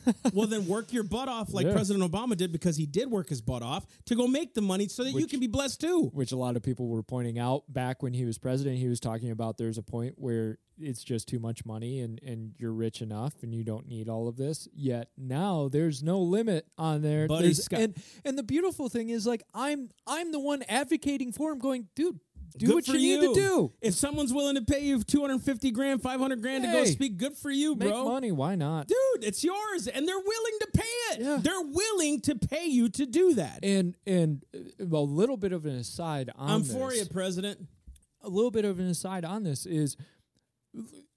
well, 0.35 0.47
then 0.47 0.67
work 0.67 0.93
your 0.93 1.05
butt 1.05 1.29
off 1.29 1.55
like 1.55 1.65
Yeah. 1.67 1.73
President 1.73 2.05
Obama 2.11 2.37
did 2.37 2.53
because 2.53 2.77
he 2.77 2.87
did 2.87 3.11
work 3.11 3.29
his 3.29 3.41
butt 3.41 3.63
off 3.63 3.87
to 4.07 4.15
go 4.15 4.27
make 4.27 4.53
the 4.53 4.61
money 4.61 4.89
so 4.89 5.05
that 5.05 5.13
you 5.13 5.27
can 5.27 5.41
be 5.41 5.47
blessed 5.47 5.81
too. 5.81 6.11
Which 6.13 6.33
a 6.33 6.37
lot 6.37 6.57
of 6.57 6.63
people 6.63 6.89
were 6.89 7.03
pointing 7.03 7.39
out 7.39 7.65
back 7.73 8.03
when 8.03 8.13
he 8.13 8.25
was 8.25 8.37
president. 8.39 8.79
He 8.79 8.89
was 8.89 9.01
talking 9.01 9.31
about 9.31 9.59
there's 9.59 9.79
a 9.79 9.83
point 9.83 10.15
where 10.19 10.59
it's 10.79 11.03
just 11.05 11.29
too 11.29 11.39
much 11.39 11.65
money 11.65 12.01
and, 12.01 12.21
and 12.23 12.55
you're 12.59 12.73
rich 12.73 13.01
enough 13.01 13.35
and 13.43 13.55
you 13.55 13.63
don't 13.65 13.87
need 13.87 14.09
all 14.09 14.29
of 14.29 14.37
this. 14.37 14.69
Yet 14.75 15.09
now 15.17 15.69
there's 15.69 16.03
no 16.03 16.21
limit 16.21 16.67
on 16.77 17.01
there. 17.03 17.27
Buddy 17.29 17.55
and 17.73 17.95
and 18.25 18.37
the 18.37 18.43
beautiful 18.43 18.89
thing 18.89 19.09
is 19.11 19.27
like 19.27 19.43
I'm 19.55 19.89
I'm 20.07 20.33
the 20.33 20.41
one 20.41 20.63
advocating 20.69 21.33
for 21.33 21.53
him, 21.53 21.59
going, 21.61 21.89
dude, 21.95 22.19
do 22.59 22.67
Good 22.67 22.75
what 22.75 22.85
for 22.87 22.97
you, 22.97 23.21
need 23.21 23.27
to 23.29 23.35
do. 23.35 23.73
If 23.81 23.95
someone's 23.95 24.33
willing 24.33 24.55
to 24.57 24.63
pay 24.63 24.81
you 24.81 25.03
250 25.03 25.71
grand, 25.71 26.03
500 26.03 26.41
grand 26.43 26.65
to 26.65 26.71
go 26.73 26.85
speak, 26.85 27.17
good 27.17 27.37
for 27.37 27.51
you, 27.51 27.75
Make 27.75 27.89
bro. 27.89 28.05
money, 28.05 28.33
why 28.33 28.55
not? 28.55 28.89
Dude, 28.89 29.25
it's 29.25 29.43
yours 29.45 29.89
and 29.89 30.07
they're 30.07 30.17
willing 30.19 30.59
to 30.61 30.69
pay 30.75 30.83
it. 31.13 31.21
Yeah. 31.21 31.39
They're 31.41 31.61
willing 31.61 32.21
to 32.23 32.35
pay 32.37 32.67
you 32.67 32.89
to 32.91 33.07
do 33.07 33.35
that. 33.35 33.61
And 33.63 33.97
and 34.07 34.45
uh, 34.55 34.85
a 34.85 35.01
little 35.01 35.37
bit 35.37 35.53
of 35.53 35.67
an 35.67 35.77
aside 35.77 36.31
on 36.37 36.51
I'm 36.51 36.63
this. 36.63 36.73
for 36.73 36.93
you, 36.93 37.05
President. 37.07 37.67
a 38.23 38.29
little 38.29 38.51
bit 38.51 38.65
of 38.65 38.79
an 38.79 38.87
aside 38.89 39.25
on 39.25 39.43
this 39.43 39.67
is 39.67 39.97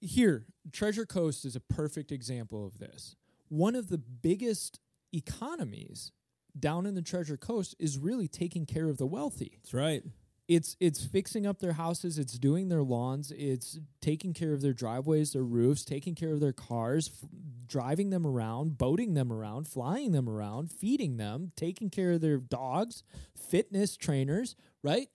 here 0.00 0.44
treasure 0.72 1.06
coast 1.06 1.44
is 1.44 1.56
a 1.56 1.60
perfect 1.60 2.12
example 2.12 2.66
of 2.66 2.78
this 2.78 3.16
one 3.48 3.74
of 3.74 3.88
the 3.88 3.96
biggest 3.98 4.80
economies 5.14 6.12
down 6.58 6.86
in 6.86 6.94
the 6.94 7.02
treasure 7.02 7.36
coast 7.36 7.74
is 7.78 7.96
really 7.98 8.28
taking 8.28 8.66
care 8.66 8.88
of 8.88 8.98
the 8.98 9.06
wealthy 9.06 9.58
That's 9.62 9.74
right. 9.74 10.02
It's 10.48 10.76
it's 10.78 11.04
fixing 11.04 11.46
up 11.46 11.58
their 11.58 11.72
houses 11.72 12.18
it's 12.18 12.38
doing 12.38 12.68
their 12.68 12.82
lawns 12.82 13.32
it's 13.36 13.78
taking 14.00 14.32
care 14.32 14.52
of 14.52 14.62
their 14.62 14.72
driveways 14.72 15.32
their 15.32 15.42
roofs 15.42 15.84
taking 15.84 16.14
care 16.14 16.32
of 16.32 16.40
their 16.40 16.52
cars 16.52 17.10
f- 17.12 17.28
driving 17.66 18.10
them 18.10 18.26
around 18.26 18.78
boating 18.78 19.14
them 19.14 19.32
around 19.32 19.66
flying 19.66 20.12
them 20.12 20.28
around 20.28 20.70
feeding 20.70 21.16
them 21.16 21.50
taking 21.56 21.90
care 21.90 22.12
of 22.12 22.20
their 22.20 22.38
dogs 22.38 23.02
fitness 23.34 23.96
trainers 23.96 24.54
right 24.82 25.08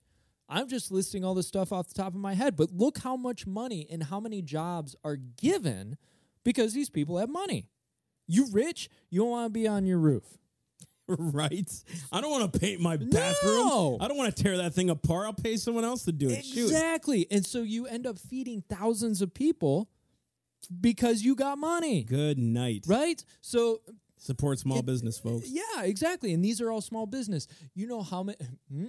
I'm 0.52 0.68
just 0.68 0.92
listing 0.92 1.24
all 1.24 1.32
this 1.32 1.48
stuff 1.48 1.72
off 1.72 1.88
the 1.88 1.94
top 1.94 2.08
of 2.08 2.20
my 2.20 2.34
head, 2.34 2.56
but 2.56 2.70
look 2.72 2.98
how 2.98 3.16
much 3.16 3.46
money 3.46 3.86
and 3.90 4.02
how 4.02 4.20
many 4.20 4.42
jobs 4.42 4.94
are 5.02 5.16
given 5.16 5.96
because 6.44 6.74
these 6.74 6.90
people 6.90 7.16
have 7.16 7.30
money. 7.30 7.68
You 8.26 8.48
rich, 8.52 8.90
you 9.08 9.22
don't 9.22 9.30
want 9.30 9.46
to 9.46 9.50
be 9.50 9.66
on 9.66 9.86
your 9.86 9.98
roof. 9.98 10.24
right? 11.08 11.70
I 12.10 12.20
don't 12.20 12.30
want 12.30 12.52
to 12.52 12.58
paint 12.58 12.80
my 12.80 12.96
bathroom. 12.96 13.66
No. 13.66 13.98
I 14.00 14.08
don't 14.08 14.16
want 14.16 14.34
to 14.34 14.42
tear 14.42 14.58
that 14.58 14.74
thing 14.74 14.90
apart. 14.90 15.26
I'll 15.26 15.32
pay 15.32 15.56
someone 15.56 15.84
else 15.84 16.04
to 16.04 16.12
do 16.12 16.28
it. 16.28 16.44
Shoot. 16.44 16.64
Exactly. 16.64 17.26
And 17.30 17.44
so 17.44 17.62
you 17.62 17.86
end 17.86 18.06
up 18.06 18.18
feeding 18.18 18.62
thousands 18.68 19.22
of 19.22 19.34
people 19.34 19.88
because 20.80 21.22
you 21.22 21.34
got 21.34 21.58
money. 21.58 22.04
Good 22.04 22.38
night. 22.38 22.84
Right? 22.86 23.22
So 23.40 23.80
Support 24.16 24.60
small 24.60 24.82
business, 24.82 25.18
folks. 25.18 25.48
yeah, 25.48 25.82
exactly. 25.82 26.32
And 26.32 26.44
these 26.44 26.60
are 26.60 26.70
all 26.70 26.80
small 26.80 27.06
business. 27.06 27.48
You 27.74 27.88
know 27.88 28.02
how 28.02 28.22
many 28.22 28.38
hmm? 28.70 28.86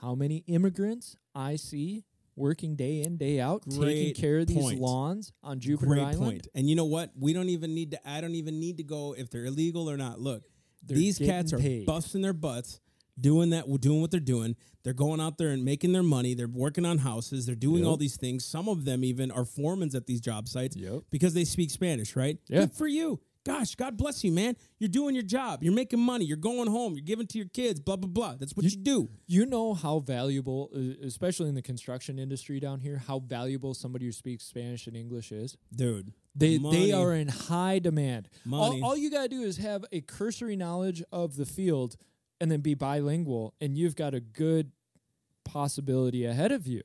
how 0.00 0.14
many 0.14 0.42
immigrants 0.46 1.16
I 1.34 1.56
see 1.56 2.04
working 2.34 2.76
day 2.76 3.02
in 3.02 3.18
day 3.18 3.40
out 3.40 3.62
taking 3.68 4.14
care 4.14 4.38
of 4.38 4.46
these 4.46 4.56
point. 4.56 4.80
lawns 4.80 5.32
on 5.42 5.60
Jupiter 5.60 5.86
Great 5.86 6.02
Island. 6.02 6.18
point. 6.18 6.48
And 6.54 6.68
you 6.68 6.74
know 6.74 6.86
what? 6.86 7.10
We 7.18 7.34
don't 7.34 7.50
even 7.50 7.74
need 7.74 7.90
to. 7.92 8.08
I 8.08 8.20
don't 8.20 8.34
even 8.34 8.58
need 8.58 8.78
to 8.78 8.82
go 8.82 9.14
if 9.16 9.30
they're 9.30 9.44
illegal 9.44 9.90
or 9.90 9.98
not. 9.98 10.18
Look, 10.18 10.44
They're 10.82 10.96
these 10.96 11.18
cats 11.18 11.52
are 11.52 11.58
paid. 11.58 11.86
busting 11.86 12.22
their 12.22 12.32
butts, 12.32 12.80
doing 13.20 13.50
that, 13.50 13.64
doing 13.80 14.00
what 14.00 14.10
they're 14.10 14.20
doing. 14.20 14.56
They're 14.82 14.92
going 14.94 15.20
out 15.20 15.36
there 15.36 15.50
and 15.50 15.62
making 15.64 15.92
their 15.92 16.02
money. 16.02 16.32
They're 16.34 16.48
working 16.48 16.86
on 16.86 16.98
houses. 16.98 17.44
They're 17.46 17.54
doing 17.54 17.80
Yep. 17.82 17.86
all 17.86 17.96
these 17.98 18.16
things. 18.16 18.44
Some 18.44 18.68
of 18.68 18.84
them 18.86 19.04
even 19.04 19.30
are 19.30 19.44
foremans 19.44 19.94
at 19.94 20.06
these 20.06 20.20
job 20.22 20.48
sites 20.48 20.74
Yep. 20.76 21.02
because 21.10 21.34
they 21.34 21.44
speak 21.44 21.70
Spanish. 21.70 22.16
Right? 22.16 22.38
Yeah. 22.48 22.60
Good 22.60 22.72
for 22.72 22.86
you. 22.88 23.20
Gosh, 23.46 23.74
God 23.74 23.96
bless 23.96 24.22
you, 24.22 24.32
man. 24.32 24.54
You're 24.78 24.88
doing 24.90 25.14
your 25.14 25.24
job. 25.24 25.62
You're 25.62 25.72
making 25.72 25.98
money. 25.98 26.26
You're 26.26 26.36
going 26.36 26.68
home. 26.68 26.92
You're 26.94 27.04
giving 27.04 27.26
to 27.28 27.38
your 27.38 27.48
kids. 27.48 27.80
Blah 27.80 27.96
blah 27.96 28.08
blah. 28.10 28.34
That's 28.38 28.54
what 28.54 28.64
you, 28.64 28.70
do. 28.76 29.08
You 29.26 29.46
know 29.46 29.72
how 29.72 30.00
valuable, 30.00 30.70
especially 31.02 31.48
in 31.48 31.54
the 31.54 31.62
construction 31.62 32.18
industry 32.18 32.60
down 32.60 32.80
here, 32.80 32.98
how 33.06 33.20
valuable 33.20 33.72
somebody 33.72 34.04
who 34.04 34.12
speaks 34.12 34.44
Spanish 34.44 34.86
and 34.86 34.96
English 34.96 35.32
is. 35.32 35.56
dude. 35.74 36.12
They 36.36 36.58
Money. 36.58 36.86
they 36.86 36.92
are 36.92 37.12
in 37.12 37.26
high 37.28 37.80
demand. 37.80 38.28
Money. 38.44 38.80
All, 38.82 38.90
all 38.90 38.96
you 38.96 39.10
gotta 39.10 39.28
do 39.28 39.42
is 39.42 39.56
have 39.56 39.84
a 39.90 40.00
cursory 40.00 40.54
knowledge 40.54 41.02
of 41.10 41.36
the 41.36 41.44
field, 41.46 41.96
and 42.40 42.52
then 42.52 42.60
be 42.60 42.74
bilingual, 42.74 43.54
and 43.60 43.76
you've 43.76 43.96
got 43.96 44.14
a 44.14 44.20
good 44.20 44.70
possibility 45.44 46.24
ahead 46.24 46.52
of 46.52 46.66
you. 46.66 46.82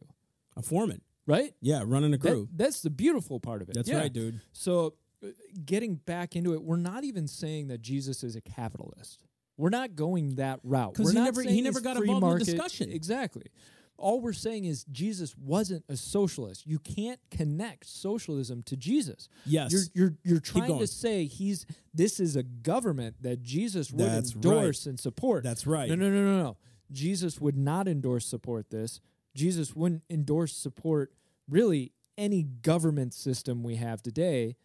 a 0.57 0.61
foreman. 0.61 1.01
Right? 1.27 1.53
Yeah, 1.59 1.83
running 1.85 2.13
a 2.13 2.17
That- 2.17 2.27
crew. 2.31 2.47
that's 2.55 2.81
the 2.81 2.89
beautiful 2.89 3.39
part 3.41 3.61
of 3.61 3.67
it. 3.69 3.73
That's 3.75 3.89
Yeah. 3.89 3.97
right, 3.97 4.13
dude. 4.13 4.39
So, 4.53 4.93
getting 5.65 5.95
back 5.95 6.35
into 6.35 6.53
it, 6.53 6.63
we're 6.63 6.75
not 6.77 7.03
even 7.03 7.27
saying 7.27 7.67
that 7.67 7.81
Jesus 7.81 8.23
is 8.23 8.35
a 8.35 8.41
capitalist. 8.41 9.19
We're 9.57 9.69
not 9.69 9.95
going 9.95 10.35
that 10.35 10.59
route 10.63 10.95
'Cause 10.95 11.05
We're 11.05 11.11
he 11.13 11.19
never- 11.19 11.41
he 11.43 11.61
never 11.61 11.79
got 11.81 11.97
involved 11.97 12.25
in 12.25 12.39
the 12.39 12.45
discussion. 12.45 12.91
Exactly. 12.91 13.45
All 13.97 14.19
we're 14.19 14.33
saying 14.33 14.65
is 14.65 14.83
Jesus 14.91 15.37
wasn't 15.37 15.85
a 15.87 15.95
socialist. 15.95 16.67
You 16.67 16.79
can't 16.79 17.19
connect 17.31 17.85
socialism 17.87 18.61
to 18.63 18.75
Jesus. 18.75 19.29
Yes. 19.45 19.71
You're 19.71 19.83
you're 19.93 20.17
you're 20.25 20.39
trying 20.41 20.77
to 20.79 20.87
say 20.87 21.25
he's 21.25 21.65
this 21.93 22.19
is 22.19 22.35
a 22.35 22.43
government 22.43 23.15
that 23.21 23.41
Jesus 23.41 23.91
would 23.91 24.01
That's 24.01 24.33
endorse 24.35 24.85
and 24.85 24.99
support. 24.99 25.43
That's 25.45 25.65
right. 25.65 25.87
No, 25.87 25.95
no, 25.95 26.09
no, 26.09 26.21
no, 26.25 26.43
no. 26.43 26.57
Jesus 26.91 27.39
would 27.39 27.55
not 27.57 27.87
endorse 27.87 28.25
support 28.25 28.69
this. 28.69 28.99
Jesus 29.33 29.73
wouldn't 29.73 30.03
endorse 30.09 30.53
support 30.53 31.13
really 31.47 31.93
any 32.17 32.43
government 32.43 33.13
system 33.13 33.63
we 33.63 33.75
have 33.75 34.01
today 34.01 34.57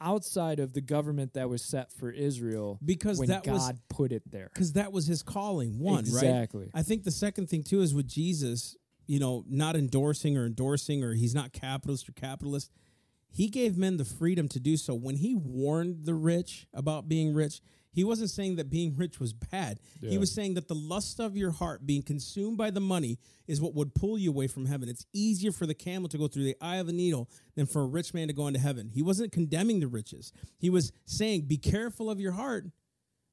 outside 0.00 0.60
of 0.60 0.72
the 0.72 0.80
government 0.80 1.32
that 1.34 1.48
was 1.48 1.62
set 1.62 1.90
for 1.92 2.10
Israel 2.10 2.78
Because 2.84 3.18
when 3.18 3.28
that 3.28 3.44
God 3.44 3.52
was- 3.54 3.72
put 3.88 4.12
it 4.12 4.22
there. 4.30 4.50
because 4.52 4.72
that 4.74 4.92
was 4.92 5.06
his 5.06 5.22
calling. 5.22 5.78
One, 5.78 6.00
Exactly. 6.00 6.64
right? 6.64 6.70
I 6.74 6.82
think 6.82 7.04
the 7.04 7.10
second 7.10 7.48
thing 7.48 7.62
too 7.62 7.80
is 7.80 7.94
with 7.94 8.06
Jesus, 8.06 8.76
you 9.06 9.18
know, 9.18 9.44
not 9.48 9.76
endorsing 9.76 10.36
or 10.36 10.46
endorsing, 10.46 11.02
or 11.02 11.14
he's 11.14 11.34
not 11.34 11.52
capitalist 11.52 12.08
or 12.08 12.12
capitalist. 12.12 12.70
He 13.30 13.48
gave 13.48 13.76
men 13.76 13.96
the 13.98 14.04
freedom 14.04 14.48
to 14.48 14.60
do 14.60 14.76
so. 14.76 14.94
When 14.94 15.16
he 15.16 15.34
warned 15.34 16.04
the 16.06 16.14
rich 16.14 16.66
about 16.72 17.08
being 17.08 17.32
rich, 17.34 17.60
he 17.96 18.04
wasn't 18.04 18.28
saying 18.28 18.56
that 18.56 18.68
being 18.68 18.94
rich 18.94 19.18
was 19.18 19.32
bad. 19.32 19.80
He 20.02 20.18
was 20.18 20.30
saying 20.30 20.52
that 20.54 20.68
the 20.68 20.74
lust 20.74 21.18
of 21.18 21.34
your 21.34 21.50
heart, 21.50 21.86
being 21.86 22.02
consumed 22.02 22.58
by 22.58 22.70
the 22.70 22.78
money, 22.78 23.18
is 23.46 23.58
what 23.58 23.74
would 23.74 23.94
pull 23.94 24.18
you 24.18 24.30
away 24.30 24.48
from 24.48 24.66
heaven. 24.66 24.90
It's 24.90 25.06
easier 25.14 25.50
for 25.50 25.64
the 25.64 25.72
camel 25.74 26.06
to 26.10 26.18
go 26.18 26.28
through 26.28 26.44
the 26.44 26.56
eye 26.60 26.76
of 26.76 26.88
a 26.88 26.92
needle 26.92 27.30
than 27.54 27.64
for 27.64 27.80
a 27.80 27.86
rich 27.86 28.12
man 28.12 28.28
to 28.28 28.34
go 28.34 28.48
into 28.48 28.60
heaven. 28.60 28.90
He 28.92 29.00
wasn't 29.00 29.32
condemning 29.32 29.80
the 29.80 29.88
riches. 29.88 30.30
He 30.58 30.68
was 30.68 30.92
saying, 31.06 31.46
be 31.46 31.56
careful 31.56 32.10
of 32.10 32.20
your 32.20 32.32
heart 32.32 32.66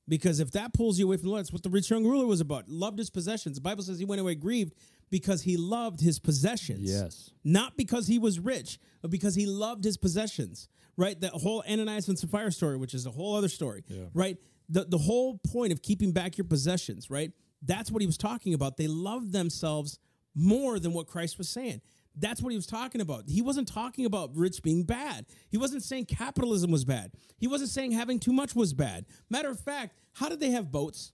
because 0.08 0.39
if 0.39 0.52
that 0.52 0.73
pulls 0.73 0.97
you 0.97 1.08
away 1.08 1.17
from 1.17 1.26
the 1.26 1.32
Lord, 1.32 1.41
it's 1.41 1.52
what 1.52 1.63
the 1.63 1.69
rich 1.69 1.89
young 1.89 2.06
ruler 2.06 2.26
was 2.26 2.39
about. 2.39 2.69
Loved 2.69 2.99
his 2.99 3.10
possessions. 3.10 3.56
The 3.58 3.62
Bible 3.62 3.84
says 3.84 3.99
he 3.99 4.06
went 4.06 4.21
away 4.21 4.36
grieved 4.36 4.76
because 5.10 5.41
he 5.41 5.58
loved 5.58 5.99
his 5.99 6.19
possessions. 6.19 6.89
Yes. 6.89 7.32
Not 7.43 7.76
because 7.76 8.08
he 8.08 8.17
was 8.17 8.39
rich, 8.39 8.80
but 9.02 9.12
because 9.12 9.36
he 9.36 9.45
loved 9.45 9.84
his 9.84 9.97
possessions. 9.97 10.69
Right? 10.95 11.19
That 11.19 11.34
whole 11.34 11.63
Ananias 11.69 12.08
and 12.08 12.17
Sapphira 12.17 12.52
story, 12.52 12.78
which 12.78 12.93
is 12.93 13.06
a 13.06 13.12
whole 13.12 13.36
other 13.36 13.49
story. 13.49 13.84
Yeah. 13.88 14.06
Right? 14.13 14.38
The 14.69 14.86
the 14.86 14.97
whole 14.97 15.38
point 15.39 15.71
of 15.73 15.82
keeping 15.82 16.12
back 16.12 16.38
your 16.38 16.45
possessions, 16.45 17.10
right? 17.10 17.32
That's 17.62 17.91
what 17.91 18.02
he 18.02 18.06
was 18.06 18.17
talking 18.17 18.54
about. 18.54 18.78
They 18.78 18.88
loved 18.88 19.32
themselves 19.32 19.99
more 20.36 20.80
than 20.80 20.93
what 20.93 21.08
Christ 21.08 21.38
was 21.38 21.47
saying. 21.49 21.82
That's 22.15 22.41
what 22.41 22.49
he 22.52 22.56
was 22.56 22.67
talking 22.67 23.02
about. 23.02 23.23
He 23.28 23.41
wasn't 23.41 23.67
talking 23.67 24.06
about 24.06 24.36
rich 24.36 24.62
being 24.62 24.84
bad. 24.84 25.26
He 25.49 25.58
wasn't 25.58 25.82
saying 25.84 26.06
capitalism 26.06 26.69
was 26.71 26.86
bad. 26.86 27.13
He 27.38 27.47
wasn't 27.47 27.71
saying 27.71 27.91
having 27.93 28.19
too 28.19 28.34
much 28.34 28.56
was 28.56 28.73
bad. 28.73 29.06
Matter 29.30 29.49
of 29.49 29.60
fact, 29.60 29.97
how 30.13 30.30
did 30.30 30.39
they 30.39 30.52
have 30.52 30.71
boats? 30.71 31.12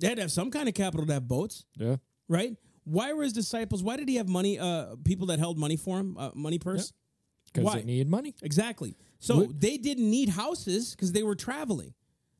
They 0.00 0.06
had 0.06 0.16
to 0.16 0.22
have 0.22 0.32
some 0.32 0.50
kind 0.52 0.68
of 0.68 0.74
capital 0.74 1.06
to 1.06 1.12
have 1.14 1.26
boats, 1.26 1.64
Yeah. 1.76 1.96
right? 2.28 2.56
Why 2.84 3.12
were 3.12 3.24
his 3.24 3.32
disciples? 3.32 3.82
Why 3.82 3.96
did 3.96 4.08
he 4.08 4.14
have 4.16 4.28
money? 4.28 4.58
Uh, 4.58 4.94
people 5.04 5.26
that 5.26 5.38
held 5.40 5.58
money 5.58 5.76
for 5.76 5.98
him, 5.98 6.16
uh, 6.16 6.30
money 6.34 6.58
purse. 6.58 6.92
Because 7.46 7.64
Why? 7.64 7.78
they 7.80 7.84
need 7.84 8.08
money. 8.08 8.34
Exactly. 8.42 8.96
So 9.18 9.38
What- 9.38 9.60
they 9.60 9.76
didn't 9.78 10.08
need 10.08 10.30
houses 10.30 10.92
because 10.92 11.12
they 11.12 11.22
were 11.22 11.34
traveling. 11.34 11.94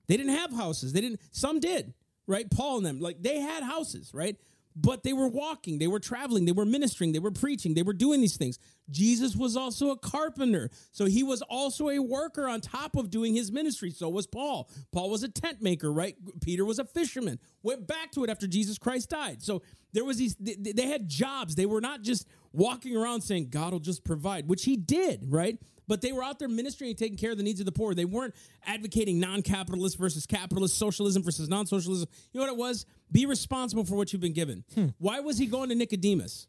They 0.07 0.17
didn't 0.17 0.35
have 0.37 0.53
houses. 0.53 0.93
They 0.93 1.01
didn't. 1.01 1.21
Some 1.33 1.61
did, 1.61 1.93
right? 2.27 2.51
Paul 2.51 2.79
and 2.79 2.87
them, 2.87 3.01
like 3.01 3.23
they 3.23 3.41
had 3.41 3.63
houses, 3.63 4.15
right? 4.15 4.37
But 4.81 5.03
they 5.03 5.13
were 5.13 5.27
walking. 5.27 5.79
They 5.79 5.89
were 5.89 5.99
traveling. 5.99 6.45
They 6.45 6.53
were 6.53 6.65
ministering. 6.65 7.11
They 7.11 7.19
were 7.19 7.33
preaching. 7.33 7.75
They 7.75 7.83
were 7.83 7.93
doing 7.93 8.21
these 8.21 8.37
things. 8.37 8.61
Jesus 8.89 9.35
was 9.35 9.57
also 9.57 9.91
a 9.91 9.99
carpenter, 9.99 10.71
so 10.93 11.07
he 11.07 11.25
was 11.25 11.43
also 11.43 11.89
a 11.91 11.99
worker 11.99 12.47
on 12.47 12.61
top 12.61 12.97
of 12.97 13.11
doing 13.11 13.35
his 13.35 13.51
ministry. 13.51 13.91
So 13.91 14.09
was 14.09 14.27
Paul. 14.29 14.71
Paul 14.93 15.11
was 15.11 15.25
a 15.25 15.29
tent 15.29 15.61
maker, 15.61 15.93
right? 15.93 16.17
Peter 16.41 16.65
was 16.65 16.79
a 16.79 16.85
fisherman. 16.85 17.41
Went 17.65 17.89
back 17.89 18.13
to 18.13 18.23
it 18.23 18.31
after 18.31 18.47
Jesus 18.47 18.79
Christ 18.79 19.11
died. 19.11 19.43
So 19.43 19.63
there 19.93 20.05
was 20.05 20.17
these. 20.17 20.37
They, 20.37 20.55
they 20.55 20.87
had 20.87 21.09
jobs. 21.09 21.57
They 21.57 21.67
were 21.67 21.81
not 21.81 22.03
just 22.03 22.27
walking 22.53 22.97
around 22.97 23.23
saying 23.23 23.49
God 23.51 23.73
will 23.73 23.81
just 23.81 24.05
provide, 24.05 24.49
which 24.49 24.65
He 24.65 24.77
did, 24.77 25.25
right? 25.27 25.59
But 25.89 26.03
they 26.03 26.13
were 26.13 26.23
out 26.23 26.39
there 26.39 26.49
ministering 26.49 26.91
and 26.91 26.99
taking 26.99 27.17
care 27.19 27.33
of 27.33 27.39
the 27.39 27.43
needs 27.43 27.59
of 27.61 27.67
the 27.67 27.73
poor. 27.73 27.95
They 27.95 28.05
weren't 28.05 28.35
advocating 28.67 29.19
non-capitalist 29.19 29.99
versus 29.99 30.27
capitalist, 30.27 30.77
socialism 30.79 31.23
versus 31.23 31.49
non-socialism. 31.49 32.09
You 32.33 32.41
know 32.41 32.47
what 32.47 32.53
it 32.53 32.59
was? 32.59 32.87
Be 33.11 33.25
responsible 33.27 33.85
for 33.85 33.97
what 33.97 34.13
you've 34.13 34.21
been 34.23 34.35
given. 34.35 34.65
Why 34.99 35.21
was 35.21 35.39
he 35.39 35.47
going 35.47 35.71
to 35.71 35.75
Nicodemus? 35.75 36.47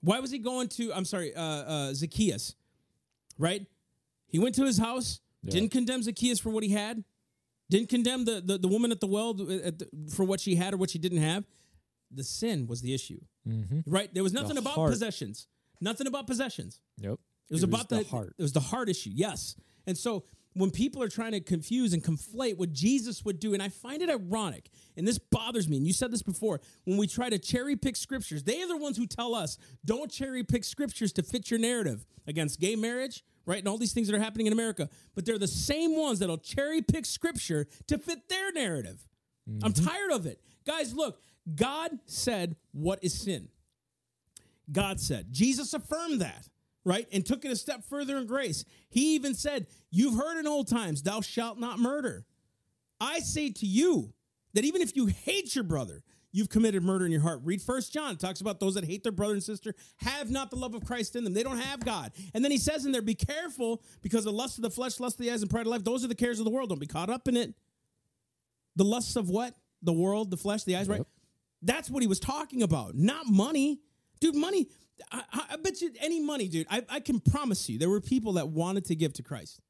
Why 0.00 0.18
was 0.18 0.30
he 0.32 0.38
going 0.38 0.68
to? 0.68 0.92
I'm 0.92 1.04
sorry, 1.04 1.32
uh, 1.34 1.40
uh, 1.42 1.94
Zacchaeus, 1.94 2.56
right? 3.38 3.64
He 4.26 4.38
went 4.38 4.54
to 4.56 4.64
his 4.64 4.78
house, 4.78 5.20
didn't 5.44 5.68
condemn 5.70 6.02
Zacchaeus 6.02 6.40
for 6.40 6.50
what 6.50 6.64
he 6.64 6.70
had, 6.70 7.04
didn't 7.70 7.88
condemn 7.90 8.24
the 8.24 8.40
the, 8.40 8.58
the 8.58 8.68
woman 8.68 8.90
at 8.90 9.00
the 9.00 9.06
well 9.06 9.30
at 9.30 9.78
the, 9.78 9.88
for 10.10 10.24
what 10.24 10.40
she 10.40 10.56
had 10.56 10.74
or 10.74 10.78
what 10.78 10.90
she 10.90 10.98
didn't 10.98 11.18
have. 11.22 11.44
The 12.10 12.24
sin 12.24 12.66
was 12.66 12.80
the 12.80 12.94
issue, 12.94 13.20
right? 13.86 14.12
There 14.12 14.22
was 14.22 14.32
nothing 14.32 14.56
about 14.56 14.74
heart. 14.74 14.90
possessions. 14.90 15.46
Nothing 15.80 16.06
about 16.06 16.26
possessions. 16.26 16.80
Yep. 16.98 17.18
It 17.52 17.56
was 17.56 17.64
about 17.64 17.90
the, 17.90 18.02
heart. 18.04 18.34
It 18.38 18.42
was 18.42 18.52
the 18.52 18.60
heart 18.60 18.88
issue. 18.88 19.10
Yes. 19.12 19.56
And 19.86 19.96
so 19.96 20.24
when 20.54 20.70
people 20.70 21.02
are 21.02 21.08
trying 21.08 21.32
to 21.32 21.40
confuse 21.40 21.92
and 21.92 22.02
conflate 22.02 22.56
what 22.56 22.72
Jesus 22.72 23.26
would 23.26 23.38
do, 23.38 23.52
and 23.52 23.62
I 23.62 23.68
find 23.68 24.00
it 24.00 24.08
ironic, 24.08 24.70
and 24.96 25.06
this 25.06 25.18
bothers 25.18 25.68
me, 25.68 25.76
and 25.76 25.86
you 25.86 25.92
said 25.92 26.10
this 26.10 26.22
before, 26.22 26.62
when 26.84 26.96
we 26.96 27.06
try 27.06 27.28
to 27.28 27.38
cherry 27.38 27.76
pick 27.76 27.94
scriptures, 27.94 28.42
they 28.44 28.62
are 28.62 28.68
the 28.68 28.76
ones 28.78 28.96
who 28.96 29.06
tell 29.06 29.34
us 29.34 29.58
don't 29.84 30.10
cherry 30.10 30.42
pick 30.42 30.64
scriptures 30.64 31.12
to 31.12 31.22
fit 31.22 31.50
your 31.50 31.60
narrative 31.60 32.06
against 32.26 32.58
gay 32.58 32.74
marriage, 32.74 33.22
right? 33.44 33.58
And 33.58 33.68
all 33.68 33.76
these 33.76 33.92
things 33.92 34.08
that 34.08 34.16
are 34.16 34.22
happening 34.22 34.46
in 34.46 34.54
America. 34.54 34.88
But 35.14 35.26
they're 35.26 35.38
the 35.38 35.46
same 35.46 35.94
ones 35.94 36.20
that'll 36.20 36.38
cherry 36.38 36.80
pick 36.80 37.04
scripture 37.04 37.66
to 37.88 37.98
fit 37.98 38.30
their 38.30 38.50
narrative. 38.50 39.06
I'm 39.62 39.74
mm-hmm. 39.74 39.84
tired 39.84 40.12
of 40.12 40.24
it. 40.24 40.40
Guys, 40.66 40.94
look, 40.94 41.20
God 41.54 41.98
said, 42.06 42.56
What 42.72 42.98
is 43.02 43.20
sin? 43.20 43.48
God 44.70 45.00
said. 45.00 45.26
Jesus 45.32 45.74
affirmed 45.74 46.20
that, 46.20 46.48
right? 46.84 47.06
And 47.12 47.24
took 47.24 47.44
it 47.44 47.52
a 47.52 47.56
step 47.56 47.84
further 47.84 48.16
in 48.16 48.26
grace. 48.26 48.64
He 48.90 49.14
even 49.14 49.34
said, 49.34 49.66
You've 49.90 50.16
heard 50.16 50.38
in 50.38 50.46
old 50.46 50.68
times, 50.68 51.02
thou 51.02 51.20
shalt 51.20 51.58
not 51.58 51.78
murder. 51.78 52.24
I 53.00 53.18
say 53.18 53.50
to 53.50 53.66
you 53.66 54.12
that 54.54 54.64
even 54.64 54.82
if 54.82 54.96
you 54.96 55.06
hate 55.06 55.54
your 55.54 55.64
brother, 55.64 56.02
you've 56.30 56.48
committed 56.48 56.82
murder 56.82 57.04
in 57.04 57.12
your 57.12 57.20
heart. 57.20 57.40
Read 57.44 57.60
First 57.60 57.92
John. 57.92 58.12
It 58.12 58.20
talks 58.20 58.40
about 58.40 58.60
those 58.60 58.74
that 58.74 58.84
hate 58.84 59.02
their 59.02 59.12
brother 59.12 59.34
and 59.34 59.42
sister 59.42 59.74
have 59.98 60.30
not 60.30 60.50
the 60.50 60.56
love 60.56 60.74
of 60.74 60.84
Christ 60.84 61.16
in 61.16 61.24
them. 61.24 61.34
They 61.34 61.42
don't 61.42 61.58
have 61.58 61.84
God. 61.84 62.12
And 62.34 62.42
then 62.44 62.50
he 62.50 62.58
says 62.58 62.86
in 62.86 62.92
there, 62.92 63.02
Be 63.02 63.14
careful 63.14 63.82
because 64.02 64.24
the 64.24 64.32
lust 64.32 64.58
of 64.58 64.62
the 64.62 64.70
flesh, 64.70 64.98
lust 64.98 65.18
of 65.18 65.24
the 65.24 65.32
eyes, 65.32 65.42
and 65.42 65.50
pride 65.50 65.66
of 65.66 65.68
life, 65.68 65.84
those 65.84 66.04
are 66.04 66.08
the 66.08 66.14
cares 66.14 66.38
of 66.38 66.44
the 66.44 66.50
world. 66.50 66.68
Don't 66.68 66.80
be 66.80 66.86
caught 66.86 67.10
up 67.10 67.28
in 67.28 67.36
it. 67.36 67.54
The 68.76 68.84
lusts 68.84 69.16
of 69.16 69.28
what? 69.28 69.54
The 69.82 69.92
world, 69.92 70.30
the 70.30 70.36
flesh, 70.36 70.64
the 70.64 70.76
eyes, 70.76 70.88
right? 70.88 71.02
That's 71.60 71.90
what 71.90 72.02
he 72.02 72.06
was 72.06 72.20
talking 72.20 72.62
about, 72.62 72.94
not 72.94 73.26
money. 73.26 73.80
Dude, 74.20 74.36
money, 74.36 74.68
I, 75.10 75.22
I, 75.52 75.56
bet 75.56 75.80
you 75.80 75.90
any 76.00 76.20
money, 76.20 76.48
dude, 76.48 76.66
I, 76.70 76.82
I 76.88 77.00
can 77.00 77.20
promise 77.20 77.68
you 77.68 77.78
there 77.78 77.88
were 77.88 78.00
people 78.00 78.34
that 78.34 78.48
wanted 78.48 78.84
to 78.86 78.94
give 78.94 79.12
to 79.14 79.22
Christ 79.22 79.60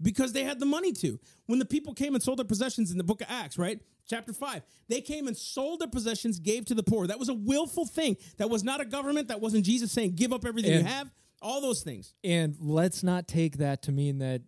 because 0.00 0.32
they 0.32 0.44
had 0.44 0.60
the 0.60 0.66
money 0.66 0.92
to. 0.92 1.18
When 1.46 1.58
the 1.58 1.64
people 1.64 1.94
came 1.94 2.14
and 2.14 2.22
sold 2.22 2.38
their 2.38 2.44
possessions 2.44 2.90
in 2.90 2.98
the 2.98 3.04
book 3.04 3.20
of 3.20 3.26
Acts, 3.30 3.58
right? 3.58 3.80
Chapter 4.08 4.32
5, 4.32 4.62
they 4.88 5.00
came 5.00 5.26
and 5.26 5.36
sold 5.36 5.80
their 5.80 5.88
possessions, 5.88 6.38
gave 6.38 6.64
to 6.66 6.74
the 6.74 6.82
poor. 6.82 7.06
That 7.06 7.18
was 7.18 7.28
a 7.28 7.34
willful 7.34 7.86
thing. 7.86 8.16
That 8.38 8.48
was 8.48 8.64
not 8.64 8.80
a 8.80 8.84
government. 8.84 9.28
That 9.28 9.40
wasn't 9.40 9.64
Jesus 9.64 9.92
saying, 9.92 10.14
give 10.14 10.32
up 10.32 10.44
everything 10.44 10.72
And- 10.72 10.86
you 10.86 10.92
have. 10.92 11.10
All 11.40 11.60
those 11.60 11.82
things. 11.82 12.14
And 12.24 12.56
let's 12.58 13.04
not 13.04 13.28
take 13.28 13.58
that 13.58 13.82
to 13.82 13.92
mean 13.92 14.18
that 14.18 14.42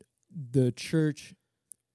the 0.51 0.73
church 0.73 1.35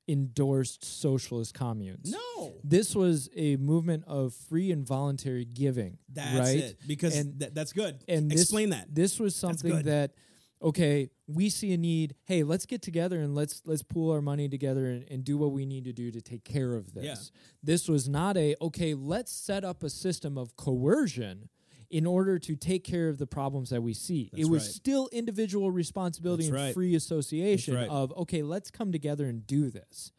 endorsed 0.08 0.84
socialist 0.84 1.54
communes. 1.54 2.12
No. 2.38 2.54
This 2.64 2.96
was 2.96 3.30
a 3.36 3.56
movement 3.58 4.04
of 4.08 4.34
free 4.34 4.72
and 4.72 4.86
voluntary 4.86 5.46
giving. 5.46 5.98
That's 6.14 6.40
right? 6.40 6.60
it. 6.60 6.80
Because 6.88 7.18
And- 7.18 7.40
th- 7.40 7.54
that's 7.54 7.74
good. 7.74 8.04
and 8.08 8.30
this, 8.30 8.42
Explain 8.42 8.70
that. 8.70 8.94
This 8.94 9.20
was 9.20 9.36
something 9.36 9.84
that 9.84 10.14
okay, 10.62 11.10
we 11.28 11.50
see 11.50 11.74
a 11.74 11.78
need. 11.78 12.16
Hey, 12.26 12.44
let's 12.44 12.66
get 12.66 12.82
together 12.82 13.20
and 13.20 13.36
let's 13.36 13.62
let's 13.66 13.84
pool 13.84 14.12
our 14.12 14.22
money 14.22 14.48
together 14.48 14.88
and, 14.88 15.06
and 15.10 15.24
do 15.24 15.38
what 15.38 15.52
we 15.52 15.66
need 15.66 15.86
to 15.86 15.94
do 15.94 16.12
to 16.12 16.22
take 16.22 16.44
care 16.44 16.76
of 16.76 16.94
this. 16.94 17.04
Yeah. 17.04 17.40
This 17.64 17.88
was 17.88 18.08
not 18.08 18.38
a 18.38 18.56
okay, 18.62 18.94
let's 18.94 19.32
set 19.32 19.64
up 19.64 19.84
a 19.84 19.90
system 19.90 20.38
of 20.38 20.56
coercion 20.56 21.50
in 21.90 22.06
order 22.06 22.40
to 22.40 22.56
take 22.56 22.84
care 22.84 23.10
of 23.10 23.18
the 23.18 23.28
problems 23.28 23.70
that 23.70 23.82
we 23.82 23.94
see. 23.94 24.30
That's 24.32 24.44
it 24.44 24.50
was 24.50 24.64
right. 24.64 24.72
still 24.72 25.10
individual 25.12 25.72
responsibility 25.72 26.44
That's 26.44 26.56
and 26.56 26.66
right. 26.66 26.74
free 26.74 26.96
association 26.96 27.76
right. 27.76 27.90
of 27.90 28.14
okay, 28.18 28.44
let's 28.44 28.72
come 28.72 28.92
together 28.92 29.26
and 29.26 29.46
do 29.46 29.70
this. 29.70 30.12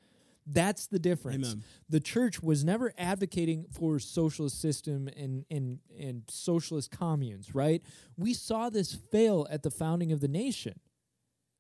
That's 0.47 0.87
the 0.87 1.01
difference. 1.01 1.49
Amen. 1.49 1.64
The 1.89 1.99
church 1.99 2.41
was 2.41 2.64
never 2.64 2.93
advocating 2.97 3.67
for 3.73 3.99
socialist 3.99 4.61
system 4.61 5.09
and, 5.17 5.45
and 5.51 5.81
and 5.99 6.23
socialist 6.29 6.93
communes, 6.93 7.55
right? 7.55 7.83
We 8.17 8.33
saw 8.33 8.71
this 8.71 8.95
fail 8.95 9.47
at 9.51 9.64
the 9.64 9.71
founding 9.71 10.12
of 10.12 10.21
the 10.21 10.29
nation. 10.29 10.79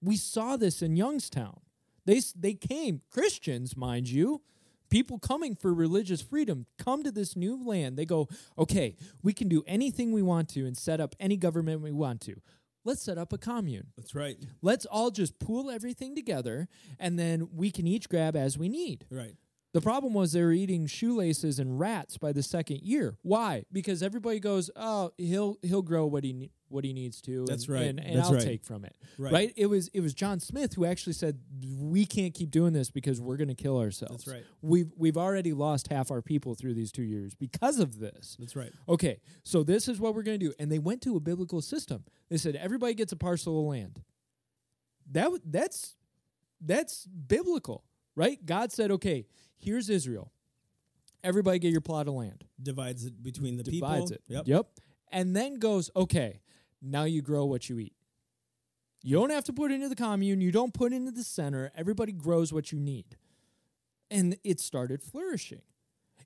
We 0.00 0.16
saw 0.16 0.56
this 0.56 0.82
in 0.82 0.94
Youngstown. 0.94 1.60
They 2.04 2.20
they 2.36 2.54
came 2.54 3.02
Christians, 3.10 3.76
mind 3.76 4.08
you, 4.08 4.42
people 4.88 5.18
coming 5.18 5.54
for 5.54 5.72
religious 5.72 6.20
freedom 6.20 6.66
come 6.78 7.02
to 7.02 7.12
this 7.12 7.36
new 7.36 7.62
land. 7.62 7.96
They 7.96 8.06
go, 8.06 8.28
"Okay, 8.58 8.96
we 9.22 9.32
can 9.32 9.48
do 9.48 9.62
anything 9.66 10.12
we 10.12 10.22
want 10.22 10.48
to 10.50 10.66
and 10.66 10.76
set 10.76 11.00
up 11.00 11.14
any 11.20 11.36
government 11.36 11.82
we 11.82 11.92
want 11.92 12.20
to. 12.22 12.36
Let's 12.84 13.02
set 13.02 13.18
up 13.18 13.32
a 13.32 13.38
commune." 13.38 13.88
That's 13.96 14.14
right. 14.14 14.36
Let's 14.62 14.86
all 14.86 15.10
just 15.10 15.38
pool 15.38 15.70
everything 15.70 16.14
together 16.14 16.68
and 16.98 17.18
then 17.18 17.48
we 17.52 17.70
can 17.70 17.86
each 17.86 18.08
grab 18.08 18.36
as 18.36 18.56
we 18.58 18.68
need. 18.68 19.06
Right. 19.10 19.36
The 19.76 19.82
problem 19.82 20.14
was 20.14 20.32
they 20.32 20.42
were 20.42 20.54
eating 20.54 20.86
shoelaces 20.86 21.58
and 21.58 21.78
rats 21.78 22.16
by 22.16 22.32
the 22.32 22.42
second 22.42 22.80
year. 22.80 23.18
Why? 23.20 23.64
Because 23.70 24.02
everybody 24.02 24.40
goes, 24.40 24.70
"Oh, 24.74 25.10
he'll 25.18 25.58
he'll 25.60 25.82
grow 25.82 26.06
what 26.06 26.24
he 26.24 26.32
ne- 26.32 26.50
what 26.68 26.82
he 26.82 26.94
needs 26.94 27.20
to." 27.22 27.44
That's 27.44 27.66
and, 27.66 27.74
right. 27.74 27.82
and, 27.84 28.00
and 28.00 28.16
That's 28.16 28.28
I'll 28.28 28.36
right. 28.36 28.42
take 28.42 28.64
from 28.64 28.86
it. 28.86 28.96
Right. 29.18 29.52
It 29.54 29.66
was 29.66 29.88
it 29.88 30.00
was 30.00 30.14
John 30.14 30.40
Smith 30.40 30.72
who 30.72 30.86
actually 30.86 31.12
said, 31.12 31.40
"We 31.78 32.06
can't 32.06 32.32
keep 32.32 32.50
doing 32.50 32.72
this 32.72 32.90
because 32.90 33.20
we're 33.20 33.36
going 33.36 33.48
to 33.48 33.54
kill 33.54 33.78
ourselves." 33.78 34.24
That's 34.24 34.36
right. 34.38 34.44
We've 34.62 34.90
we've 34.96 35.18
already 35.18 35.52
lost 35.52 35.88
half 35.88 36.10
our 36.10 36.22
people 36.22 36.54
through 36.54 36.72
these 36.72 36.90
two 36.90 37.02
years 37.02 37.34
because 37.34 37.78
of 37.78 37.98
this. 37.98 38.34
That's 38.40 38.56
right. 38.56 38.72
Okay, 38.88 39.20
so 39.42 39.62
this 39.62 39.88
is 39.88 40.00
what 40.00 40.14
we're 40.14 40.22
going 40.22 40.40
to 40.40 40.46
do, 40.46 40.54
and 40.58 40.72
they 40.72 40.78
went 40.78 41.02
to 41.02 41.16
a 41.16 41.20
biblical 41.20 41.60
system. 41.60 42.04
They 42.30 42.38
said 42.38 42.56
everybody 42.56 42.94
gets 42.94 43.12
a 43.12 43.16
parcel 43.16 43.60
of 43.60 43.66
land. 43.66 44.00
That 45.10 45.24
w- 45.24 45.42
that's 45.44 45.96
that's 46.62 47.04
biblical, 47.06 47.84
right? 48.16 48.44
God 48.44 48.72
said, 48.72 48.90
"Okay, 48.90 49.26
here's 49.56 49.88
Israel. 49.88 50.32
Everybody 51.22 51.60
get 51.60 51.70
your 51.70 51.80
plot 51.80 52.08
of 52.08 52.14
land." 52.14 52.44
Divides 52.60 53.04
it 53.04 53.22
between 53.22 53.56
the 53.56 53.62
Divides 53.62 54.10
people. 54.10 54.12
it. 54.12 54.22
Yep. 54.26 54.48
Yep. 54.48 54.66
And 55.12 55.36
then 55.36 55.54
goes, 55.60 55.90
"Okay, 55.94 56.40
now 56.82 57.04
you 57.04 57.22
grow 57.22 57.44
what 57.44 57.68
you 57.68 57.78
eat. 57.78 57.94
You 59.02 59.16
don't 59.16 59.30
have 59.30 59.44
to 59.44 59.52
put 59.52 59.70
into 59.70 59.88
the 59.88 59.94
commune. 59.94 60.40
You 60.40 60.50
don't 60.50 60.74
put 60.74 60.92
into 60.92 61.12
the 61.12 61.22
center. 61.22 61.70
Everybody 61.76 62.10
grows 62.10 62.52
what 62.52 62.72
you 62.72 62.80
need." 62.80 63.16
And 64.10 64.36
it 64.42 64.58
started 64.58 65.02
flourishing. 65.02 65.62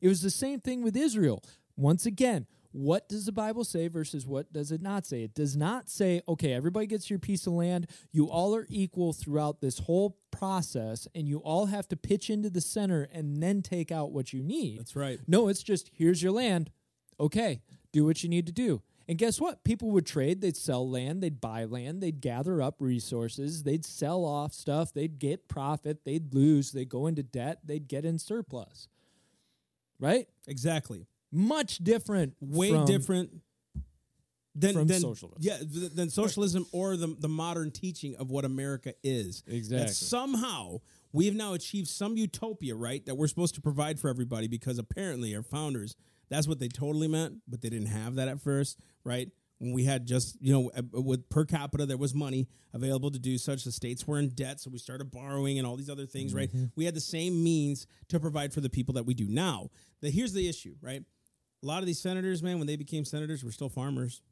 It 0.00 0.08
was 0.08 0.22
the 0.22 0.30
same 0.30 0.60
thing 0.60 0.82
with 0.82 0.96
Israel. 0.96 1.42
Once 1.76 2.06
again, 2.06 2.46
what 2.72 3.08
does 3.08 3.26
the 3.26 3.32
Bible 3.32 3.64
say 3.64 3.88
versus 3.88 4.26
what 4.26 4.52
does 4.52 4.70
it 4.70 4.80
not 4.80 5.04
say? 5.04 5.22
It 5.22 5.34
does 5.34 5.56
not 5.56 5.88
say, 5.88 6.22
okay, 6.28 6.52
everybody 6.52 6.86
gets 6.86 7.10
your 7.10 7.18
piece 7.18 7.46
of 7.46 7.52
land. 7.52 7.88
You 8.12 8.30
all 8.30 8.54
are 8.54 8.66
equal 8.68 9.12
throughout 9.12 9.60
this 9.60 9.80
whole 9.80 10.16
process, 10.30 11.08
and 11.14 11.28
you 11.28 11.38
all 11.38 11.66
have 11.66 11.88
to 11.88 11.96
pitch 11.96 12.30
into 12.30 12.48
the 12.50 12.60
center 12.60 13.08
and 13.12 13.42
then 13.42 13.62
take 13.62 13.90
out 13.90 14.12
what 14.12 14.32
you 14.32 14.42
need. 14.42 14.78
That's 14.78 14.94
right. 14.94 15.18
No, 15.26 15.48
it's 15.48 15.62
just 15.62 15.90
here's 15.92 16.22
your 16.22 16.32
land. 16.32 16.70
Okay, 17.18 17.60
do 17.92 18.04
what 18.04 18.22
you 18.22 18.28
need 18.28 18.46
to 18.46 18.52
do. 18.52 18.82
And 19.08 19.18
guess 19.18 19.40
what? 19.40 19.64
People 19.64 19.90
would 19.90 20.06
trade, 20.06 20.40
they'd 20.40 20.56
sell 20.56 20.88
land, 20.88 21.20
they'd 21.20 21.40
buy 21.40 21.64
land, 21.64 22.00
they'd 22.00 22.20
gather 22.20 22.62
up 22.62 22.76
resources, 22.78 23.64
they'd 23.64 23.84
sell 23.84 24.24
off 24.24 24.52
stuff, 24.52 24.94
they'd 24.94 25.18
get 25.18 25.48
profit, 25.48 26.04
they'd 26.04 26.32
lose, 26.32 26.70
they'd 26.70 26.88
go 26.88 27.08
into 27.08 27.24
debt, 27.24 27.58
they'd 27.64 27.88
get 27.88 28.04
in 28.04 28.20
surplus. 28.20 28.86
Right? 29.98 30.28
Exactly. 30.46 31.06
Much 31.32 31.78
different. 31.78 32.34
Way 32.40 32.70
from- 32.70 32.86
different 32.86 33.30
than 34.54 34.74
from 34.74 34.88
than, 34.88 35.00
socialism. 35.00 35.38
Yeah, 35.40 35.58
than 35.62 36.10
socialism 36.10 36.66
or 36.72 36.96
the 36.96 37.16
the 37.18 37.28
modern 37.28 37.70
teaching 37.70 38.16
of 38.16 38.30
what 38.30 38.44
America 38.44 38.94
is. 39.04 39.42
Exactly. 39.46 39.86
That 39.86 39.92
somehow 39.94 40.80
we 41.12 41.26
have 41.26 41.34
now 41.34 41.54
achieved 41.54 41.88
some 41.88 42.16
utopia, 42.16 42.74
right? 42.74 43.04
That 43.06 43.14
we're 43.14 43.28
supposed 43.28 43.54
to 43.54 43.60
provide 43.60 44.00
for 44.00 44.08
everybody 44.08 44.48
because 44.48 44.78
apparently 44.78 45.34
our 45.36 45.42
founders 45.42 45.94
that's 46.30 46.46
what 46.46 46.60
they 46.60 46.68
totally 46.68 47.08
meant, 47.08 47.42
but 47.46 47.60
they 47.60 47.68
didn't 47.68 47.88
have 47.88 48.14
that 48.14 48.28
at 48.28 48.40
first, 48.40 48.78
right? 49.04 49.28
When 49.58 49.72
we 49.72 49.84
had 49.84 50.06
just, 50.06 50.38
you 50.40 50.52
know, 50.54 50.70
with 50.92 51.28
per 51.28 51.44
capita, 51.44 51.84
there 51.84 51.98
was 51.98 52.14
money 52.14 52.48
available 52.72 53.10
to 53.10 53.18
do 53.18 53.36
such. 53.36 53.64
The 53.64 53.72
states 53.72 54.06
were 54.06 54.18
in 54.18 54.30
debt, 54.30 54.60
so 54.60 54.70
we 54.70 54.78
started 54.78 55.10
borrowing 55.10 55.58
and 55.58 55.66
all 55.66 55.76
these 55.76 55.90
other 55.90 56.06
things, 56.06 56.32
right? 56.32 56.48
Mm-hmm. 56.48 56.66
We 56.76 56.86
had 56.86 56.94
the 56.94 57.00
same 57.00 57.42
means 57.42 57.86
to 58.08 58.18
provide 58.18 58.54
for 58.54 58.62
the 58.62 58.70
people 58.70 58.94
that 58.94 59.04
we 59.04 59.12
do 59.12 59.28
now. 59.28 59.68
The, 60.00 60.10
here's 60.10 60.32
the 60.32 60.48
issue, 60.48 60.76
right? 60.80 61.02
A 61.62 61.66
lot 61.66 61.80
of 61.80 61.86
these 61.86 62.00
senators, 62.00 62.42
man, 62.42 62.58
when 62.58 62.66
they 62.66 62.76
became 62.76 63.04
senators, 63.04 63.44
were 63.44 63.52
still 63.52 63.68
farmers, 63.68 64.22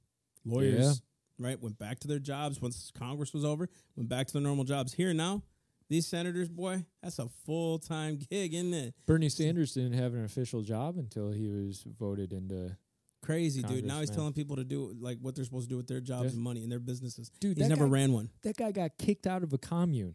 lawyers, 0.44 1.02
right? 1.38 1.60
Went 1.60 1.78
back 1.78 1.98
to 2.00 2.08
their 2.08 2.18
jobs 2.18 2.60
once 2.60 2.90
Congress 2.98 3.32
was 3.34 3.44
over, 3.44 3.68
went 3.96 4.08
back 4.08 4.26
to 4.28 4.32
their 4.32 4.42
normal 4.42 4.64
jobs. 4.64 4.94
Here 4.94 5.12
now, 5.12 5.42
these 5.90 6.06
senators, 6.06 6.48
boy, 6.48 6.84
that's 7.02 7.18
a 7.18 7.28
full 7.44 7.78
time 7.78 8.18
gig, 8.30 8.54
isn't 8.54 8.72
it? 8.74 8.94
Bernie 9.06 9.28
Sanders 9.28 9.72
didn't 9.74 9.92
have 9.94 10.14
an 10.14 10.24
official 10.24 10.62
job 10.62 10.96
until 10.98 11.30
he 11.30 11.48
was 11.48 11.84
voted 11.98 12.32
into. 12.32 12.76
Crazy, 13.20 13.62
dude. 13.62 13.84
Now 13.84 14.00
he's 14.00 14.10
telling 14.10 14.32
people 14.32 14.56
to 14.56 14.64
do 14.64 14.94
like 15.00 15.18
what 15.20 15.34
they're 15.34 15.44
supposed 15.44 15.68
to 15.68 15.70
do 15.70 15.76
with 15.76 15.88
their 15.88 16.00
jobs 16.00 16.26
Yeah. 16.26 16.30
and 16.34 16.40
money 16.40 16.62
and 16.62 16.70
their 16.70 16.78
businesses. 16.78 17.30
Dude, 17.40 17.58
he's 17.58 17.68
never 17.68 17.84
guy- 17.84 17.90
ran 17.90 18.12
one. 18.12 18.30
That 18.42 18.56
guy 18.56 18.70
got 18.70 18.96
kicked 18.96 19.26
out 19.26 19.42
of 19.42 19.52
a 19.52 19.58
commune. 19.58 20.14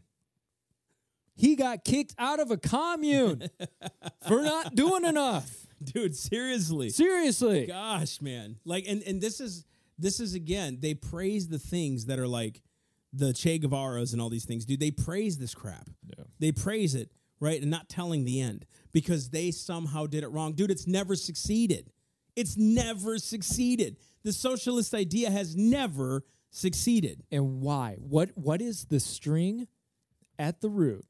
He 1.36 1.56
got 1.56 1.84
kicked 1.84 2.14
out 2.18 2.40
of 2.40 2.50
a 2.52 2.58
commune 2.58 3.50
for 4.28 4.42
not 4.42 4.76
doing 4.76 5.04
enough. 5.04 5.63
Dude, 5.94 6.16
seriously. 6.16 6.90
Seriously. 6.90 7.66
Gosh, 7.68 8.22
man. 8.22 8.58
Like 8.66 8.86
and 8.88 9.02
and 9.04 9.22
this 9.22 9.40
is 9.40 9.66
this 9.98 10.20
is 10.20 10.34
again, 10.34 10.80
they 10.82 10.94
praise 10.94 11.48
the 11.48 11.60
things 11.60 12.06
that 12.06 12.20
are 12.20 12.28
like 12.28 12.62
the 13.12 13.34
Che 13.34 13.60
Guevara's 13.60 14.14
and 14.14 14.22
all 14.22 14.30
these 14.30 14.46
things. 14.46 14.66
Dude, 14.66 14.80
they 14.80 14.92
praise 14.92 15.38
this 15.38 15.54
crap. 15.54 15.90
Yeah. 16.18 16.26
They 16.40 16.52
praise 16.52 16.96
it, 16.96 17.12
right? 17.40 17.62
And 17.62 17.70
not 17.70 17.90
telling 17.90 18.26
the 18.26 18.42
end 18.42 18.66
because 18.92 19.30
they 19.30 19.52
somehow 19.52 20.08
did 20.08 20.24
it 20.24 20.30
wrong. 20.30 20.54
Dude, 20.54 20.72
it's 20.72 20.88
never 20.88 21.16
succeeded. 21.16 21.92
It's 22.36 22.58
never 22.58 23.20
succeeded. 23.20 23.98
The 24.24 24.34
socialist 24.34 24.94
idea 24.94 25.30
has 25.30 25.56
never 25.56 26.24
succeeded. 26.50 27.24
And 27.32 27.62
why? 27.62 27.98
What 28.00 28.32
what 28.36 28.62
is 28.62 28.86
the 28.86 29.00
string 29.00 29.68
at 30.40 30.62
the 30.62 30.70
root 30.70 31.06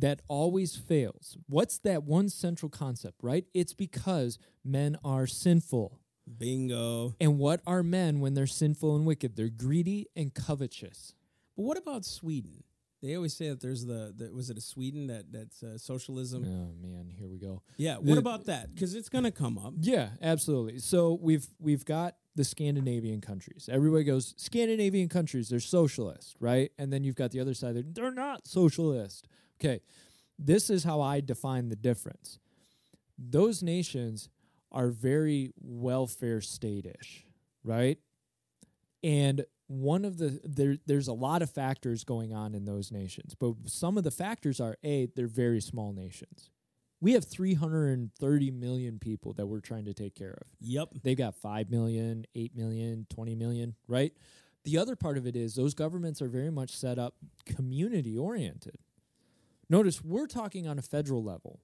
that 0.00 0.22
always 0.28 0.74
fails? 0.76 1.36
What's 1.48 1.78
that 1.80 2.04
one 2.04 2.28
central 2.28 2.68
concept, 2.70 3.18
right? 3.22 3.44
It's 3.54 3.74
because 3.74 4.38
men 4.64 4.96
are 5.04 5.26
sinful. 5.26 5.98
Bingo. 6.38 7.14
And 7.20 7.38
what 7.38 7.60
are 7.66 7.82
men 7.82 8.20
when 8.20 8.34
they're 8.34 8.46
sinful 8.46 8.96
and 8.96 9.04
wicked? 9.06 9.36
They're 9.36 9.48
greedy 9.48 10.06
and 10.16 10.32
covetous. 10.34 11.14
But 11.56 11.62
what 11.64 11.76
about 11.78 12.04
Sweden? 12.04 12.64
They 13.02 13.16
always 13.16 13.34
say 13.34 13.48
that 13.48 13.60
there's 13.60 13.84
the, 13.84 14.14
the 14.16 14.32
was 14.32 14.48
it 14.48 14.56
a 14.56 14.60
Sweden 14.60 15.08
that 15.08 15.32
that's 15.32 15.62
uh, 15.64 15.76
socialism? 15.76 16.44
Oh 16.44 16.72
man, 16.80 17.10
here 17.18 17.26
we 17.28 17.36
go. 17.38 17.62
Yeah. 17.76 17.94
The- 17.96 18.10
What 18.10 18.18
about 18.18 18.44
that? 18.46 18.72
Because 18.72 18.94
it's 18.94 19.08
gonna 19.08 19.32
come 19.32 19.58
up. 19.58 19.74
Yeah, 19.80 20.10
absolutely. 20.22 20.78
So 20.78 21.18
we've 21.20 21.48
we've 21.58 21.84
got 21.84 22.14
the 22.36 22.44
Scandinavian 22.44 23.20
countries. 23.20 23.68
Everybody 23.70 24.04
goes 24.04 24.34
Scandinavian 24.36 25.08
countries. 25.08 25.48
They're 25.48 25.58
socialist, 25.58 26.36
right? 26.38 26.70
And 26.78 26.92
then 26.92 27.02
you've 27.02 27.16
got 27.16 27.32
the 27.32 27.40
other 27.40 27.54
side. 27.54 27.74
They're, 27.74 27.82
they're 27.84 28.14
not 28.14 28.46
socialist. 28.46 29.26
Okay, 29.62 29.80
this 30.38 30.70
is 30.70 30.84
how 30.84 31.00
I 31.00 31.20
define 31.20 31.68
the 31.70 31.76
difference. 31.76 32.38
Those 33.18 33.62
nations 33.62 34.28
are 34.72 34.88
very 34.88 35.52
welfare 35.60 36.40
state-ish, 36.40 37.26
right? 37.64 37.98
And 39.04 39.44
one 39.68 40.04
of 40.04 40.18
the 40.18 40.40
there 40.44 40.76
there's 40.86 41.08
a 41.08 41.12
lot 41.14 41.42
of 41.42 41.50
factors 41.50 42.04
going 42.04 42.34
on 42.34 42.54
in 42.54 42.64
those 42.66 42.92
nations, 42.92 43.34
but 43.34 43.54
some 43.66 43.98
of 43.98 44.04
the 44.04 44.10
factors 44.10 44.60
are 44.60 44.76
a 44.84 45.06
they're 45.16 45.26
very 45.28 45.60
small 45.60 45.92
nations 45.92 46.50
We 47.00 47.14
have 47.14 47.24
330 47.24 48.52
million 48.52 48.98
people 49.00 49.32
that 49.34 49.46
we're 49.46 49.60
trying 49.60 49.86
to 49.86 49.94
take 49.94 50.14
care 50.14 50.32
of. 50.40 50.46
Yep. 50.60 50.90
They've 51.02 51.18
got 51.18 51.34
5 51.36 51.70
million, 51.70 52.26
8 52.36 52.56
million, 52.56 53.06
20 53.10 53.34
million, 53.34 53.74
right? 53.88 54.12
The 54.64 54.78
other 54.78 54.96
part 54.96 55.18
of 55.18 55.26
it 55.26 55.36
is 55.36 55.54
those 55.56 55.74
governments 55.74 56.22
are 56.22 56.28
very 56.28 56.50
much 56.52 56.76
set 56.76 56.98
up 56.98 57.14
community 57.46 58.16
oriented. 58.16 58.76
Notice 59.72 60.04
we're 60.04 60.26
talking 60.26 60.68
on 60.68 60.78
a 60.78 60.82
federal 60.82 61.24
level. 61.24 61.58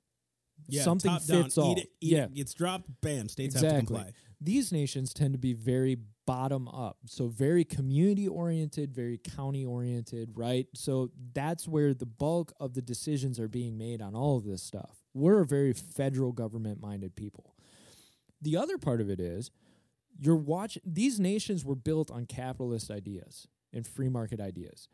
Yeah, 0.66 0.82
Something 0.82 1.10
top 1.10 1.26
down, 1.26 1.42
fits 1.42 1.58
all. 1.58 1.72
Eat 1.72 1.78
it, 1.78 1.88
eat 2.00 2.12
yeah, 2.12 2.24
it, 2.24 2.34
gets 2.34 2.54
dropped, 2.54 2.88
bam, 3.02 3.28
states 3.28 3.54
have 3.54 3.60
to 3.60 3.68
exactly. 3.68 3.96
comply. 3.96 4.12
These 4.40 4.72
nations 4.72 5.12
tend 5.12 5.34
to 5.34 5.38
be 5.38 5.52
very 5.52 5.98
bottom 6.26 6.68
up. 6.68 6.96
So 7.04 7.28
very 7.28 7.64
community 7.64 8.26
oriented, 8.26 8.94
very 8.94 9.18
county 9.18 9.66
oriented, 9.66 10.30
right? 10.34 10.66
So 10.74 11.10
that's 11.34 11.68
where 11.68 11.92
the 11.92 12.06
bulk 12.06 12.54
of 12.58 12.72
the 12.72 12.80
decisions 12.80 13.38
are 13.38 13.46
being 13.46 13.76
made 13.76 14.00
on 14.00 14.14
all 14.14 14.38
of 14.38 14.44
this 14.44 14.62
stuff. 14.62 14.96
We're 15.12 15.42
a 15.42 15.46
very 15.46 15.74
federal 15.74 16.32
government 16.32 16.80
minded 16.80 17.14
people. 17.14 17.54
The 18.40 18.56
other 18.56 18.78
part 18.78 19.02
of 19.02 19.10
it 19.10 19.20
is 19.20 19.50
you're 20.18 20.34
watching 20.34 20.82
these 20.86 21.20
nations 21.20 21.62
were 21.62 21.76
built 21.76 22.10
on 22.10 22.24
capitalist 22.24 22.90
ideas 22.90 23.48
and 23.70 23.86
free 23.86 24.08
market 24.08 24.40
ideas. 24.40 24.88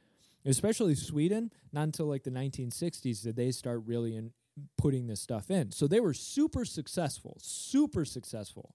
Especially 0.46 0.94
Sweden, 0.94 1.50
not 1.72 1.84
until 1.84 2.06
like 2.06 2.22
the 2.22 2.30
1960s 2.30 3.22
did 3.22 3.36
they 3.36 3.50
start 3.50 3.82
really 3.86 4.14
in 4.14 4.32
putting 4.76 5.06
this 5.06 5.20
stuff 5.20 5.50
in. 5.50 5.72
So 5.72 5.86
they 5.86 6.00
were 6.00 6.14
super 6.14 6.64
successful, 6.64 7.36
super 7.40 8.04
successful. 8.04 8.74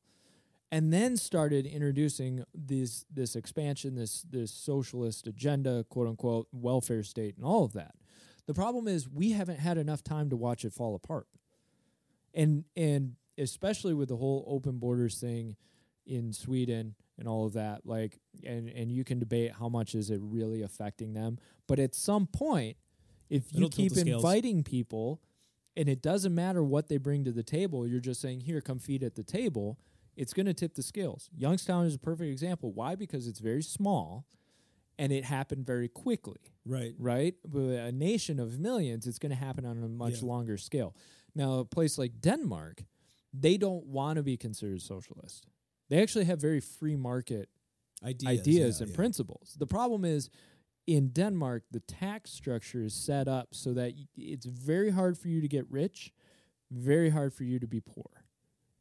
And 0.72 0.94
then 0.94 1.18
started 1.18 1.66
introducing 1.66 2.44
this 2.54 3.06
this 3.12 3.36
expansion, 3.36 3.96
this 3.96 4.24
this 4.30 4.52
socialist 4.52 5.26
agenda, 5.26 5.84
quote 5.90 6.08
unquote, 6.08 6.48
welfare 6.52 7.02
state 7.02 7.36
and 7.38 7.46
all 7.46 7.64
of 7.66 7.74
that. 7.74 7.96
The 8.46 8.54
problem 8.54 8.88
is 8.88 9.10
we 9.10 9.32
haven't 9.32 9.60
had 9.60 9.78
enough 9.78 10.04
time 10.04 10.30
to 10.30 10.38
watch 10.38 10.66
it 10.66 10.74
fall 10.74 10.94
apart. 10.94 11.28
And 12.36 12.66
and 12.76 13.16
especially 13.38 13.96
with 13.96 14.10
the 14.10 14.18
whole 14.18 14.46
open 14.48 14.78
borders 14.78 15.20
thing 15.20 15.56
in 16.10 16.34
Sweden 16.34 16.96
and 17.18 17.28
all 17.28 17.46
of 17.46 17.54
that, 17.54 17.86
like 17.86 18.20
and 18.44 18.70
and 18.70 18.92
you 18.92 19.04
can 19.04 19.20
debate 19.20 19.52
how 19.54 19.70
much 19.70 19.96
is 19.96 20.10
it 20.10 20.20
really 20.22 20.62
affecting 20.62 21.14
them. 21.14 21.38
But 21.68 21.80
at 21.80 21.96
some 21.96 22.28
point, 22.28 22.78
if 23.30 23.54
you 23.54 23.66
It'll 23.66 23.70
keep 23.70 23.96
inviting 23.98 24.64
people 24.64 25.22
and 25.78 25.88
it 25.88 26.02
doesn't 26.02 26.34
matter 26.34 26.64
what 26.64 26.88
they 26.90 26.98
bring 26.98 27.24
to 27.26 27.32
the 27.32 27.44
table, 27.44 27.88
you're 27.88 28.00
just 28.00 28.22
saying, 28.22 28.42
Here, 28.42 28.62
come 28.62 28.80
feed 28.80 29.04
at 29.04 29.16
the 29.16 29.24
table, 29.24 29.80
it's 30.16 30.34
gonna 30.34 30.54
tip 30.54 30.74
the 30.76 30.84
scales. 30.84 31.30
Youngstown 31.38 31.86
is 31.86 31.96
a 31.96 32.00
perfect 32.00 32.32
example. 32.32 32.72
Why? 32.74 32.96
Because 32.96 33.28
it's 33.28 33.40
very 33.40 33.62
small 33.64 34.26
and 34.98 35.14
it 35.14 35.24
happened 35.24 35.66
very 35.66 35.88
quickly 35.88 36.42
Right. 36.66 36.94
right? 37.00 37.36
But 37.46 37.60
a 37.60 37.92
nation 37.92 38.38
of 38.40 38.60
millions, 38.60 39.08
it's 39.08 39.18
going 39.18 39.30
to 39.30 39.36
happen 39.38 39.66
on 39.66 39.82
a 39.82 39.88
much 39.88 40.22
Yeah. 40.22 40.28
longer 40.28 40.58
scale. 40.58 40.94
Now, 41.34 41.60
a 41.60 41.66
place 41.66 41.98
like 41.98 42.20
Denmark, 42.20 42.84
they 43.34 43.58
don't 43.58 43.86
want 43.86 44.18
to 44.18 44.24
be 44.24 44.36
considered 44.36 44.82
socialist. 44.82 45.48
They 45.90 46.02
actually 46.02 46.26
have 46.26 46.40
very 46.40 46.60
free 46.60 46.96
market 46.96 47.50
Ideas, 48.04 48.40
ideas 48.42 48.80
yeah, 48.80 48.84
and 48.84 48.92
yeah. 48.92 48.96
principles. 48.96 49.56
The 49.60 49.68
problem 49.68 50.06
is 50.06 50.30
in 50.88 51.10
Denmark, 51.10 51.64
the 51.72 51.82
tax 51.82 52.32
structure 52.32 52.84
is 52.84 52.94
set 52.94 53.28
up 53.28 53.50
so 53.52 53.74
that 53.74 53.94
y- 53.96 54.08
it's 54.16 54.46
very 54.46 54.92
hard 54.92 55.18
for 55.18 55.28
you 55.28 55.42
to 55.42 55.48
get 55.48 55.70
rich, 55.70 56.14
very 56.72 57.10
hard 57.10 57.34
for 57.34 57.44
you 57.44 57.60
to 57.60 57.68
be 57.68 57.82
poor. 57.82 58.10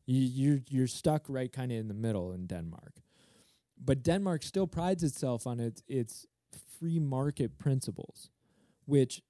You, 0.06 0.20
you're 0.20 0.60
you're 0.68 0.86
stuck 0.86 1.24
right 1.28 1.52
kind 1.52 1.72
of 1.72 1.78
in 1.78 1.88
the 1.88 1.94
middle 1.94 2.32
in 2.32 2.46
Denmark. 2.46 2.94
But 3.76 4.02
Denmark 4.02 4.42
still 4.42 4.66
prides 4.66 5.02
itself 5.02 5.46
on 5.46 5.60
its 5.60 5.82
its 5.88 6.26
free 6.78 6.98
market 7.00 7.58
principles, 7.58 8.30
which 8.86 9.22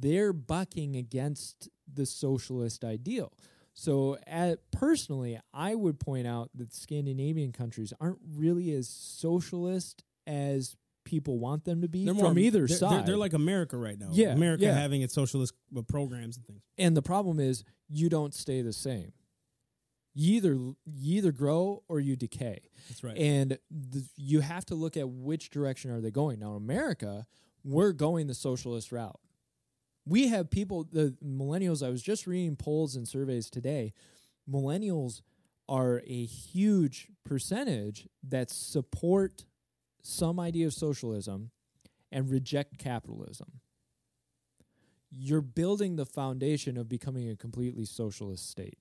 they're 0.00 0.32
bucking 0.32 0.96
against 0.96 1.68
the 1.92 2.04
socialist 2.04 2.84
ideal. 2.84 3.32
So, 3.80 4.18
at, 4.26 4.58
personally, 4.72 5.40
I 5.54 5.74
would 5.74 5.98
point 5.98 6.26
out 6.26 6.50
that 6.54 6.74
Scandinavian 6.74 7.50
countries 7.50 7.94
aren't 7.98 8.18
really 8.36 8.72
as 8.72 8.90
socialist 8.90 10.04
as 10.26 10.76
people 11.06 11.38
want 11.38 11.64
them 11.64 11.80
to 11.80 11.88
be 11.88 12.04
They're 12.04 12.12
from 12.12 12.34
more, 12.34 12.38
either 12.38 12.66
they're, 12.66 12.76
side. 12.76 12.90
They're, 12.90 13.06
they're 13.06 13.16
like 13.16 13.32
America 13.32 13.78
right 13.78 13.98
now. 13.98 14.08
Yeah, 14.12 14.32
America 14.34 14.64
yeah. 14.64 14.74
having 14.74 15.00
its 15.00 15.14
socialist 15.14 15.54
uh, 15.74 15.80
programs 15.80 16.36
and 16.36 16.46
things. 16.46 16.60
and 16.76 16.94
the 16.94 17.00
problem 17.00 17.40
is, 17.40 17.64
you 17.88 18.10
don't 18.10 18.34
stay 18.34 18.60
the 18.60 18.74
same. 18.74 19.14
You 20.12 20.34
either 20.34 20.52
you 20.52 21.16
either 21.16 21.32
grow 21.32 21.82
or 21.88 22.00
you 22.00 22.16
decay. 22.16 22.60
That's 22.90 23.02
right. 23.02 23.16
And 23.16 23.58
the, 23.70 24.04
you 24.14 24.40
have 24.40 24.66
to 24.66 24.74
look 24.74 24.98
at 24.98 25.08
which 25.08 25.48
direction 25.48 25.90
are 25.90 26.02
they 26.02 26.10
going. 26.10 26.38
Now, 26.38 26.52
America, 26.52 27.26
we're 27.64 27.92
going 27.92 28.26
the 28.26 28.34
socialist 28.34 28.92
route. 28.92 29.18
We 30.06 30.28
have 30.28 30.50
people, 30.50 30.88
the 30.90 31.14
millennials. 31.24 31.86
I 31.86 31.90
was 31.90 32.02
just 32.02 32.26
reading 32.26 32.56
polls 32.56 32.96
and 32.96 33.06
surveys 33.06 33.50
today. 33.50 33.92
Millennials 34.50 35.22
are 35.68 36.02
a 36.06 36.24
huge 36.24 37.08
percentage 37.24 38.08
that 38.28 38.50
support 38.50 39.44
some 40.02 40.40
idea 40.40 40.66
of 40.66 40.74
socialism 40.74 41.50
and 42.10 42.30
reject 42.30 42.78
capitalism. 42.78 43.60
You're 45.10 45.40
building 45.40 45.96
the 45.96 46.06
foundation 46.06 46.76
of 46.76 46.88
becoming 46.88 47.28
a 47.28 47.36
completely 47.36 47.84
socialist 47.84 48.48
state 48.48 48.78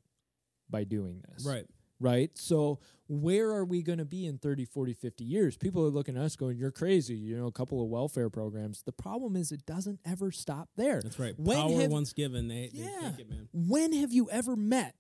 by 0.70 0.84
doing 0.84 1.24
this 1.28 1.46
right. 1.46 1.66
Right? 2.00 2.30
So 2.38 2.80
where 3.08 3.50
are 3.50 3.66
we 3.66 3.82
going 3.82 3.98
to 4.00 4.06
be 4.06 4.26
in 4.26 4.38
30, 4.38 4.66
40, 4.66 4.94
50 4.94 5.24
years? 5.24 5.58
People 5.58 5.86
are 5.86 5.90
looking 5.90 6.16
at 6.16 6.24
us 6.24 6.36
going, 6.36 6.58
you're 6.58 6.72
crazy. 6.72 7.16
You 7.16 7.38
know, 7.38 7.48
a 7.48 7.52
couple 7.52 7.82
of 7.84 7.90
welfare 7.90 8.30
programs. 8.30 8.84
The 8.84 8.92
problem 8.92 9.36
is 9.36 9.52
it 9.52 9.66
doesn't 9.66 10.00
ever 10.06 10.32
stop 10.32 10.70
there. 10.76 11.02
That's 11.02 11.20
right. 11.20 11.34
When 11.38 11.58
Power 11.58 11.82
have- 11.82 11.92
once 11.92 12.14
given, 12.14 12.48
they, 12.48 12.70
they 12.74 12.84
Yeah. 12.84 13.12
take 13.12 13.20
it, 13.22 13.30
man. 13.30 13.50
When 13.54 13.94
have 13.94 14.14
you 14.14 14.30
ever 14.30 14.56
met 14.56 14.96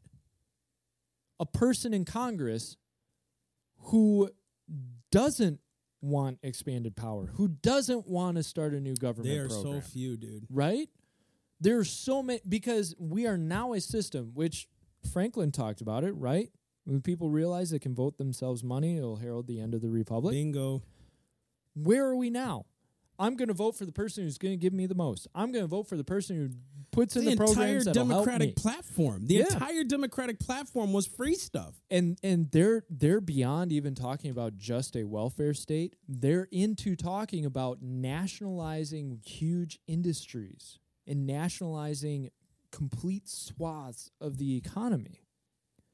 a 1.39 1.45
person 1.45 1.93
in 1.93 2.03
Congress 2.05 2.75
who 3.77 4.29
doesn't 5.11 5.59
want 6.01 6.39
expanded 6.43 6.95
power, 6.95 7.27
who 7.35 7.47
doesn't 7.47 8.07
want 8.07 8.37
to 8.37 8.43
start 8.43 8.73
a 8.73 8.79
new 8.79 8.95
government 8.95 9.29
They 9.33 9.37
are 9.39 9.47
program? 9.49 9.81
so 9.81 9.87
few, 9.87 10.17
dude. 10.17 10.45
right? 10.49 10.89
There 11.61 11.77
are 11.77 11.83
so 11.85 12.23
many 12.23 12.39
because 12.47 12.95
we 12.97 13.27
are 13.27 13.37
now 13.37 13.73
a 13.73 13.81
system 13.81 14.31
which 14.33 14.67
Franklin 15.11 15.51
talked 15.51 15.81
about 15.81 16.03
it, 16.03 16.11
right? 16.13 16.49
When 16.89 17.01
people 17.01 17.29
realize 17.29 17.69
they 17.69 17.77
can 17.77 17.93
vote 17.93 18.17
themselves 18.17 18.63
money, 18.63 18.97
it'll 18.97 19.17
herald 19.17 19.45
the 19.45 19.59
end 19.59 19.75
of 19.75 19.81
the 19.81 19.89
republic. 19.91 20.33
Bingo. 20.33 20.81
Where 21.75 22.03
are 22.07 22.15
we 22.15 22.31
now? 22.31 22.65
I'm 23.19 23.35
going 23.35 23.49
to 23.49 23.53
vote 23.53 23.75
for 23.75 23.85
the 23.85 23.91
person 23.91 24.23
who's 24.23 24.39
going 24.39 24.53
to 24.53 24.57
give 24.57 24.73
me 24.73 24.87
the 24.87 24.95
most. 24.95 25.27
I'm 25.35 25.51
going 25.51 25.63
to 25.63 25.67
vote 25.67 25.87
for 25.87 25.97
the 25.97 26.03
person 26.03 26.35
who 26.37 26.49
puts 26.91 27.15
in 27.15 27.25
the 27.25 27.35
the, 27.35 27.43
entire 27.43 27.53
programs 27.53 27.85
me. 27.85 27.93
Democratic 27.93 28.55
platform. 28.55 29.27
The 29.27 29.35
Yeah. 29.35 29.53
entire 29.53 29.83
Democratic 29.83 30.39
platform 30.39 30.91
was 30.91 31.05
free 31.05 31.35
stuff. 31.35 31.79
and 31.91 32.17
and 32.23 32.49
they're 32.49 32.85
they're 32.89 33.21
beyond 33.21 33.71
even 33.71 33.93
talking 33.93 34.31
about 34.31 34.57
just 34.57 34.95
a 34.95 35.03
welfare 35.03 35.53
state. 35.53 35.95
They're 36.07 36.47
into 36.51 36.95
talking 36.95 37.45
about 37.45 37.83
nationalizing 37.83 39.21
huge 39.23 39.79
industries 39.85 40.79
and 41.05 41.27
nationalizing 41.27 42.31
complete 42.71 43.29
swaths 43.29 44.09
of 44.19 44.37
the 44.37 44.55
economy. 44.57 45.21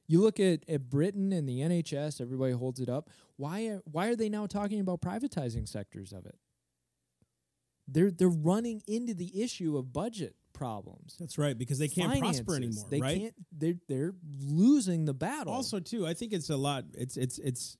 You 0.07 0.21
look 0.21 0.39
at, 0.39 0.67
at 0.69 0.89
Britain 0.89 1.31
and 1.33 1.47
the 1.49 1.59
NHS, 1.61 2.21
everybody 2.21 2.53
holds 2.53 2.79
it 2.79 2.89
up. 2.89 3.09
Why 3.37 3.65
are, 3.67 3.81
why 3.85 4.07
are 4.07 4.15
they 4.15 4.29
now 4.29 4.45
talking 4.45 4.79
about 4.79 5.01
privatizing 5.01 5.67
sectors 5.67 6.11
of 6.13 6.25
it? 6.25 6.35
They're 7.87 8.09
they're 8.11 8.29
running 8.29 8.81
into 8.87 9.13
the 9.13 9.41
issue 9.43 9.77
of 9.77 9.93
budget 9.93 10.35
problems. 10.53 11.15
That's 11.19 11.37
right, 11.37 11.55
because 11.57 11.77
they 11.77 11.87
can't 11.87 12.17
prosper 12.19 12.55
anymore, 12.55 12.85
They 12.89 12.99
right? 12.99 13.19
can't 13.19 13.33
they're 13.51 13.75
they're 13.87 14.13
losing 14.41 15.05
the 15.05 15.13
battle. 15.13 15.53
Also, 15.53 15.79
too, 15.79 16.07
I 16.07 16.15
think 16.15 16.33
it's 16.33 16.49
a 16.49 16.57
lot. 16.57 16.85
It's 16.95 17.15
it's 17.15 17.37
it's 17.39 17.77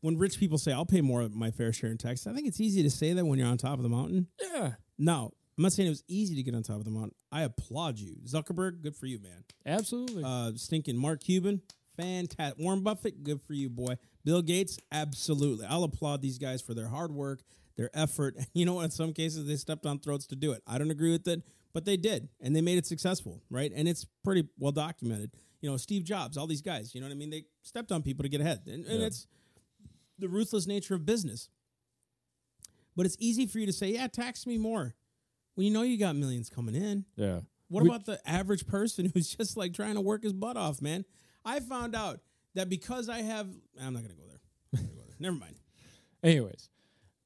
when 0.00 0.16
rich 0.16 0.38
people 0.38 0.56
say, 0.56 0.72
"I'll 0.72 0.86
pay 0.86 1.02
more 1.02 1.20
of 1.20 1.34
my 1.34 1.50
fair 1.50 1.70
share 1.72 1.90
in 1.90 1.98
tax." 1.98 2.26
I 2.26 2.32
think 2.32 2.46
it's 2.48 2.60
easy 2.60 2.82
to 2.82 2.90
say 2.90 3.12
that 3.12 3.26
when 3.26 3.38
you're 3.38 3.48
on 3.48 3.58
top 3.58 3.78
of 3.78 3.82
the 3.82 3.90
mountain. 3.90 4.26
yeah. 4.42 4.72
No, 4.98 5.32
I'm 5.62 5.66
not 5.66 5.72
saying 5.74 5.86
it 5.86 5.90
was 5.90 6.02
easy 6.08 6.34
to 6.34 6.42
get 6.42 6.56
on 6.56 6.64
top 6.64 6.78
of 6.78 6.84
the 6.84 6.90
mountain. 6.90 7.14
I 7.30 7.42
applaud 7.42 7.96
you, 7.96 8.16
Zuckerberg. 8.26 8.82
Good 8.82 8.96
for 8.96 9.06
you, 9.06 9.20
man. 9.20 9.44
Absolutely. 9.64 10.24
Uh, 10.26 10.50
stinking 10.56 10.96
Mark 10.96 11.22
Cuban, 11.22 11.62
fantastic. 11.96 12.58
Warren 12.58 12.80
Buffett, 12.82 13.22
good 13.22 13.40
for 13.40 13.52
you, 13.52 13.70
boy. 13.70 13.94
Bill 14.24 14.42
Gates, 14.42 14.76
absolutely. 14.90 15.64
I'll 15.66 15.84
applaud 15.84 16.20
these 16.20 16.36
guys 16.38 16.62
for 16.62 16.74
their 16.74 16.88
hard 16.88 17.12
work, 17.12 17.42
their 17.76 17.90
effort. 17.94 18.34
You 18.54 18.66
know? 18.66 18.80
In 18.80 18.90
some 18.90 19.12
cases, 19.12 19.46
they 19.46 19.54
stepped 19.54 19.86
on 19.86 20.00
throats 20.00 20.26
to 20.28 20.34
do 20.34 20.50
it. 20.50 20.64
I 20.66 20.78
don't 20.78 20.90
agree 20.90 21.12
with 21.12 21.28
it, 21.28 21.44
but 21.72 21.84
they 21.84 21.96
did, 21.96 22.28
and 22.40 22.56
they 22.56 22.60
made 22.60 22.78
it 22.78 22.86
successful, 22.86 23.40
right? 23.48 23.70
And 23.72 23.86
it's 23.86 24.04
pretty 24.24 24.48
well 24.58 24.72
documented. 24.72 25.30
You 25.60 25.70
know, 25.70 25.76
Steve 25.76 26.02
Jobs, 26.02 26.36
all 26.36 26.48
these 26.48 26.60
guys. 26.62 26.92
You 26.92 27.00
know 27.00 27.06
what 27.06 27.12
I 27.12 27.16
mean? 27.16 27.30
They 27.30 27.44
stepped 27.62 27.92
on 27.92 28.02
people 28.02 28.24
to 28.24 28.28
get 28.28 28.40
ahead, 28.40 28.62
and, 28.66 28.84
and 28.84 28.98
Yeah. 28.98 29.06
it's 29.06 29.28
the 30.18 30.28
ruthless 30.28 30.66
nature 30.66 30.96
of 30.96 31.06
business. 31.06 31.50
But 32.96 33.06
it's 33.06 33.16
easy 33.20 33.46
for 33.46 33.60
you 33.60 33.66
to 33.66 33.72
say, 33.72 33.92
"Yeah, 33.92 34.08
tax 34.08 34.44
me 34.44 34.58
more," 34.58 34.96
when 35.54 35.66
you 35.66 35.72
know 35.72 35.82
you 35.82 35.98
got 35.98 36.16
millions 36.16 36.48
coming 36.50 36.74
in. 36.74 37.04
yeah. 37.16 37.40
What 37.68 37.84
We- 37.84 37.88
about 37.88 38.04
the 38.04 38.20
average 38.28 38.66
person 38.66 39.06
who's 39.14 39.34
just 39.34 39.56
like 39.56 39.72
trying 39.72 39.94
to 39.94 40.00
work 40.00 40.22
his 40.24 40.32
butt 40.32 40.56
off, 40.56 40.82
man? 40.82 41.04
I 41.44 41.60
found 41.60 41.94
out 41.96 42.20
that 42.54 42.68
because 42.68 43.08
I 43.08 43.22
have, 43.22 43.48
I'm 43.80 43.94
not 43.94 44.02
gonna 44.02 44.14
go 44.14 44.26
there. 44.28 44.40
Gonna 44.76 44.88
go 44.94 45.02
there. 45.06 45.16
Never 45.18 45.36
mind. 45.36 45.56
Anyways, 46.22 46.68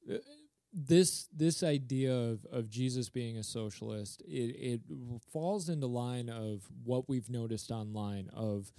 uh, 0.09 0.15
this 0.73 1.27
this 1.35 1.63
idea 1.63 2.13
of, 2.13 2.45
of 2.51 2.69
Jesus 2.69 3.09
being 3.09 3.37
a 3.37 3.43
socialist 3.43 4.21
it, 4.27 4.55
it 4.55 4.81
falls 5.31 5.69
into 5.69 5.87
line 5.87 6.29
of 6.29 6.63
what 6.83 7.09
we've 7.09 7.29
noticed 7.29 7.71
online 7.71 8.29
of 8.33 8.71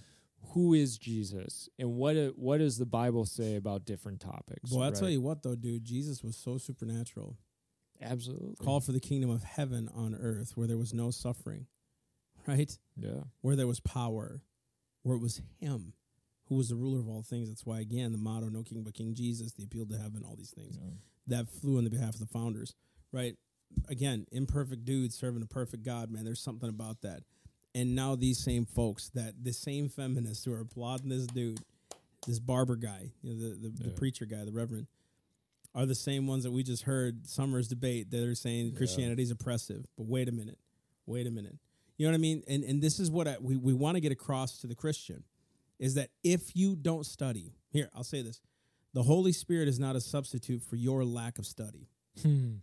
who 0.52 0.72
is 0.74 0.96
Jesus 0.96 1.68
and 1.78 1.94
what 1.96 2.16
it, 2.16 2.38
what 2.38 2.58
does 2.58 2.78
the 2.78 2.86
Bible 2.86 3.24
say 3.26 3.56
about 3.56 3.84
different 3.84 4.20
topics. 4.20 4.70
Well, 4.70 4.82
I'll 4.82 4.90
right? 4.90 4.98
tell 4.98 5.10
you 5.10 5.20
what, 5.20 5.42
though, 5.42 5.56
dude, 5.56 5.84
Jesus 5.84 6.22
was 6.22 6.36
so 6.36 6.58
supernatural. 6.58 7.36
Absolutely. 8.02 8.54
Call 8.64 8.80
for 8.80 8.92
the 8.92 9.00
kingdom 9.00 9.30
of 9.30 9.42
heaven 9.42 9.88
on 9.94 10.14
earth 10.14 10.52
where 10.56 10.66
there 10.66 10.78
was 10.78 10.94
no 10.94 11.10
suffering, 11.10 11.66
right? 12.46 12.76
yeah, 12.96 13.22
Where 13.40 13.56
there 13.56 13.66
was 13.66 13.80
power, 13.80 14.42
where 15.02 15.16
it 15.16 15.22
was 15.22 15.40
Him 15.60 15.94
who 16.48 16.56
was 16.56 16.68
the 16.68 16.76
ruler 16.76 17.00
of 17.00 17.08
all 17.08 17.22
things. 17.22 17.48
That's 17.48 17.64
why, 17.66 17.80
again, 17.80 18.12
the 18.12 18.18
motto, 18.18 18.48
no 18.48 18.62
king 18.62 18.82
but 18.82 18.94
King 18.94 19.14
Jesus, 19.14 19.52
the 19.52 19.64
appeal 19.64 19.86
to 19.86 19.98
heaven, 19.98 20.22
all 20.24 20.36
these 20.36 20.50
things 20.50 20.78
yeah. 20.80 20.90
that 21.26 21.48
flew 21.48 21.78
on 21.78 21.84
the 21.84 21.90
behalf 21.90 22.14
of 22.14 22.20
the 22.20 22.26
founders, 22.26 22.74
right? 23.12 23.34
Again, 23.88 24.26
imperfect 24.32 24.84
dudes 24.84 25.14
serving 25.14 25.42
a 25.42 25.46
perfect 25.46 25.84
God, 25.84 26.10
man. 26.10 26.24
There's 26.24 26.40
something 26.40 26.68
about 26.68 27.02
that. 27.02 27.22
And 27.74 27.94
now 27.94 28.16
these 28.16 28.42
same 28.42 28.64
folks, 28.64 29.10
that 29.10 29.34
the 29.42 29.52
same 29.52 29.90
feminists 29.90 30.44
who 30.44 30.54
are 30.54 30.60
applauding 30.60 31.10
this 31.10 31.26
dude, 31.26 31.60
this 32.26 32.38
barber 32.38 32.76
guy, 32.76 33.12
you 33.22 33.34
know, 33.34 33.36
the 33.38 33.68
the, 33.68 33.84
the 33.84 33.90
preacher 33.90 34.24
guy, 34.24 34.44
the 34.44 34.52
reverend, 34.52 34.86
are 35.78 35.86
the 35.86 35.94
same 35.94 36.26
ones 36.26 36.42
that 36.44 36.50
we 36.50 36.62
just 36.62 36.82
heard 36.82 37.26
Summers 37.26 37.68
debate 37.68 38.10
that 38.10 38.22
are 38.28 38.34
saying 38.34 38.74
Christianity 38.74 39.22
is 39.22 39.30
oppressive. 39.30 39.86
But 39.96 40.06
wait 40.06 40.28
a 40.28 40.32
minute, 40.32 40.58
wait 41.06 41.26
a 41.26 41.30
minute. 41.30 41.56
You 41.96 42.06
know 42.06 42.12
what 42.12 42.16
I 42.18 42.20
mean? 42.20 42.42
And 42.48 42.64
and 42.64 42.82
this 42.82 42.98
is 43.00 43.10
what 43.10 43.28
I, 43.28 43.36
we 43.40 43.56
we 43.56 43.72
want 43.72 43.94
to 43.96 44.00
get 44.00 44.12
across 44.12 44.58
to 44.58 44.66
the 44.66 44.74
Christian 44.74 45.24
is 45.78 45.94
that 45.94 46.10
if 46.24 46.56
you 46.56 46.74
don't 46.76 47.06
study, 47.06 47.54
here 47.70 47.88
I'll 47.94 48.04
say 48.04 48.22
this: 48.22 48.40
the 48.94 49.04
Holy 49.04 49.32
Spirit 49.32 49.68
is 49.68 49.78
not 49.78 49.96
a 49.96 50.00
substitute 50.00 50.62
for 50.62 50.76
your 50.76 51.04
lack 51.04 51.38
of 51.38 51.46
study 51.46 51.88
Hmm. 52.22 52.56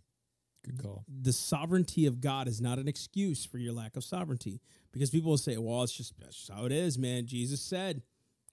Good 0.64 0.82
call. 0.82 1.04
the 1.08 1.32
sovereignty 1.32 2.06
of 2.06 2.20
God 2.20 2.48
is 2.48 2.60
not 2.60 2.78
an 2.78 2.88
excuse 2.88 3.44
for 3.46 3.56
your 3.58 3.72
lack 3.72 3.96
of 3.96 4.02
sovereignty 4.04 4.60
because 4.92 5.10
people 5.10 5.30
will 5.30 5.38
say, 5.38 5.56
well, 5.56 5.82
it's 5.84 5.92
just, 5.96 6.18
that's 6.18 6.36
just 6.36 6.50
how 6.52 6.64
it 6.64 6.72
is, 6.72 6.98
man. 6.98 7.26
Jesus 7.26 7.60
said, 7.62 8.02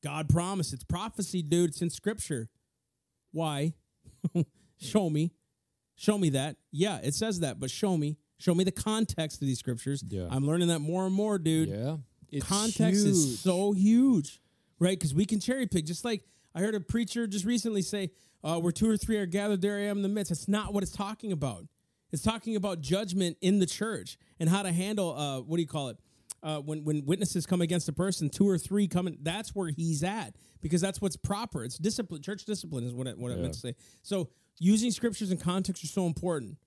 God 0.03 0.29
promised. 0.29 0.73
It's 0.73 0.83
prophecy, 0.83 1.41
dude. 1.41 1.71
It's 1.71 1.81
in 1.81 1.89
scripture. 1.89 2.49
Why? 3.31 3.73
show 4.79 5.09
me. 5.09 5.31
Show 5.95 6.17
me 6.17 6.29
that. 6.31 6.57
Yeah, 6.71 6.99
it 7.03 7.13
says 7.13 7.39
that, 7.41 7.59
but 7.59 7.69
show 7.69 7.97
me. 7.97 8.17
Show 8.37 8.55
me 8.55 8.63
the 8.63 8.71
context 8.71 9.41
of 9.41 9.47
these 9.47 9.59
scriptures. 9.59 10.03
Yeah. 10.07 10.27
I'm 10.29 10.45
learning 10.45 10.67
that 10.67 10.79
more 10.79 11.05
and 11.05 11.13
more, 11.13 11.37
dude 11.37 11.69
yeah, 11.69 11.97
it's 12.29 12.45
context 12.45 13.05
is 13.05 13.39
so 13.39 13.71
huge, 13.71 14.41
right? 14.79 14.97
Because 14.97 15.13
we 15.13 15.25
can 15.25 15.39
cherry 15.39 15.67
pick. 15.67 15.85
Just 15.85 16.03
like 16.03 16.23
I 16.55 16.59
heard 16.59 16.75
a 16.75 16.79
preacher 16.79 17.27
just 17.27 17.45
recently 17.45 17.83
say, 17.83 18.11
uh, 18.43 18.59
"Where 18.59 18.71
two 18.71 18.89
or 18.89 18.97
three 18.97 19.17
are 19.17 19.25
gathered, 19.25 19.61
there 19.61 19.77
I 19.77 19.83
am 19.83 19.97
in 19.97 20.03
the 20.03 20.09
midst." 20.09 20.29
That's 20.29 20.47
not 20.47 20.73
what 20.73 20.83
it's 20.83 20.91
talking 20.91 21.31
about. 21.31 21.67
It's 22.11 22.23
talking 22.23 22.55
about 22.55 22.81
judgment 22.81 23.37
in 23.41 23.59
the 23.59 23.65
church 23.65 24.17
and 24.39 24.49
how 24.49 24.63
to 24.63 24.71
handle. 24.71 25.15
Uh, 25.15 25.41
what 25.41 25.57
do 25.57 25.61
you 25.61 25.67
call 25.67 25.89
it? 25.89 25.97
Uh, 26.43 26.59
when 26.59 26.83
when 26.83 27.05
witnesses 27.05 27.45
come 27.45 27.61
against 27.61 27.87
a 27.87 27.93
person, 27.93 28.29
two 28.29 28.47
or 28.47 28.57
three 28.57 28.87
coming. 28.87 29.17
That's 29.21 29.55
where 29.55 29.69
he's 29.69 30.03
at 30.03 30.35
because 30.61 30.81
that's 30.81 31.01
what's 31.01 31.15
proper. 31.15 31.63
It's 31.63 31.77
discipline. 31.77 32.21
Church 32.21 32.43
discipline 32.43 32.83
is 32.83 32.93
what 32.93 33.07
I, 33.07 33.11
what 33.11 33.31
I 33.31 33.35
meant 33.35 33.53
to 33.53 33.59
say. 33.59 33.75
So 34.01 34.29
using 34.59 34.91
scriptures 34.91 35.31
in 35.31 35.37
context 35.37 35.83
are 35.83 35.87
so 35.87 36.05
important 36.05 36.57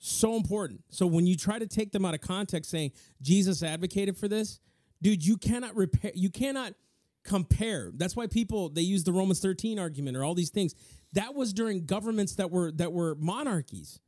so 0.00 0.34
important. 0.34 0.80
So 0.88 1.06
when 1.06 1.26
you 1.26 1.36
try 1.36 1.58
to 1.58 1.66
take 1.66 1.92
them 1.92 2.04
out 2.04 2.14
of 2.14 2.20
context, 2.22 2.70
saying 2.70 2.92
Jesus 3.20 3.62
advocated 3.62 4.16
for 4.16 4.28
this, 4.28 4.58
dude, 5.00 5.24
you 5.24 5.36
cannot 5.36 5.76
repair. 5.76 6.10
You 6.14 6.30
cannot 6.30 6.74
compare. 7.22 7.92
That's 7.94 8.16
why 8.16 8.26
people 8.26 8.70
they 8.70 8.80
use 8.80 9.04
the 9.04 9.12
Romans 9.12 9.40
thirteen 9.40 9.78
argument 9.78 10.16
or 10.16 10.24
all 10.24 10.34
these 10.34 10.50
things. 10.50 10.74
That 11.12 11.34
was 11.34 11.52
during 11.52 11.84
governments 11.84 12.36
that 12.36 12.50
were 12.50 12.72
that 12.72 12.92
were 12.92 13.14
monarchies. 13.16 14.00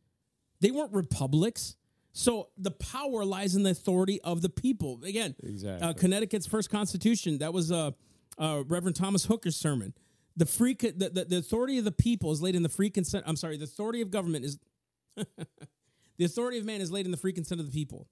They 0.61 0.71
weren't 0.71 0.93
republics. 0.93 1.77
So 2.13 2.49
the 2.59 2.71
power 2.71 3.25
lies 3.25 3.55
in 3.55 3.63
the 3.63 3.71
authority 3.71 4.21
of 4.21 4.43
the 4.43 4.49
people. 4.51 5.01
Again, 5.03 5.35
Exactly. 5.43 5.89
uh, 5.89 5.93
Connecticut's 5.95 6.47
first 6.47 6.69
constitution. 6.71 7.39
That 7.39 7.53
was 7.55 7.73
uh, 7.73 7.93
uh, 8.39 8.63
Reverend 8.67 8.97
Thomas 8.97 9.25
Hooker's 9.25 9.57
sermon. 9.57 9.95
The 10.37 10.47
free 10.47 10.75
co- 10.75 10.91
the, 10.91 11.09
the, 11.11 11.25
the 11.25 11.37
authority 11.39 11.79
of 11.79 11.85
the 11.85 11.93
people 11.93 12.31
is 12.33 12.43
laid 12.43 12.55
in 12.55 12.63
the 12.63 12.69
free 12.69 12.91
consent. 12.91 13.25
I'm 13.27 13.37
sorry, 13.37 13.57
the 13.57 13.65
authority 13.65 14.01
of 14.03 14.11
government 14.11 14.45
is 14.45 14.59
the 15.17 16.25
authority 16.25 16.59
of 16.59 16.65
man 16.65 16.81
is 16.81 16.91
laid 16.91 17.05
in 17.07 17.11
the 17.13 17.19
free 17.19 17.33
consent 17.33 17.61
of 17.61 17.67
the 17.67 17.73
people. 17.73 18.09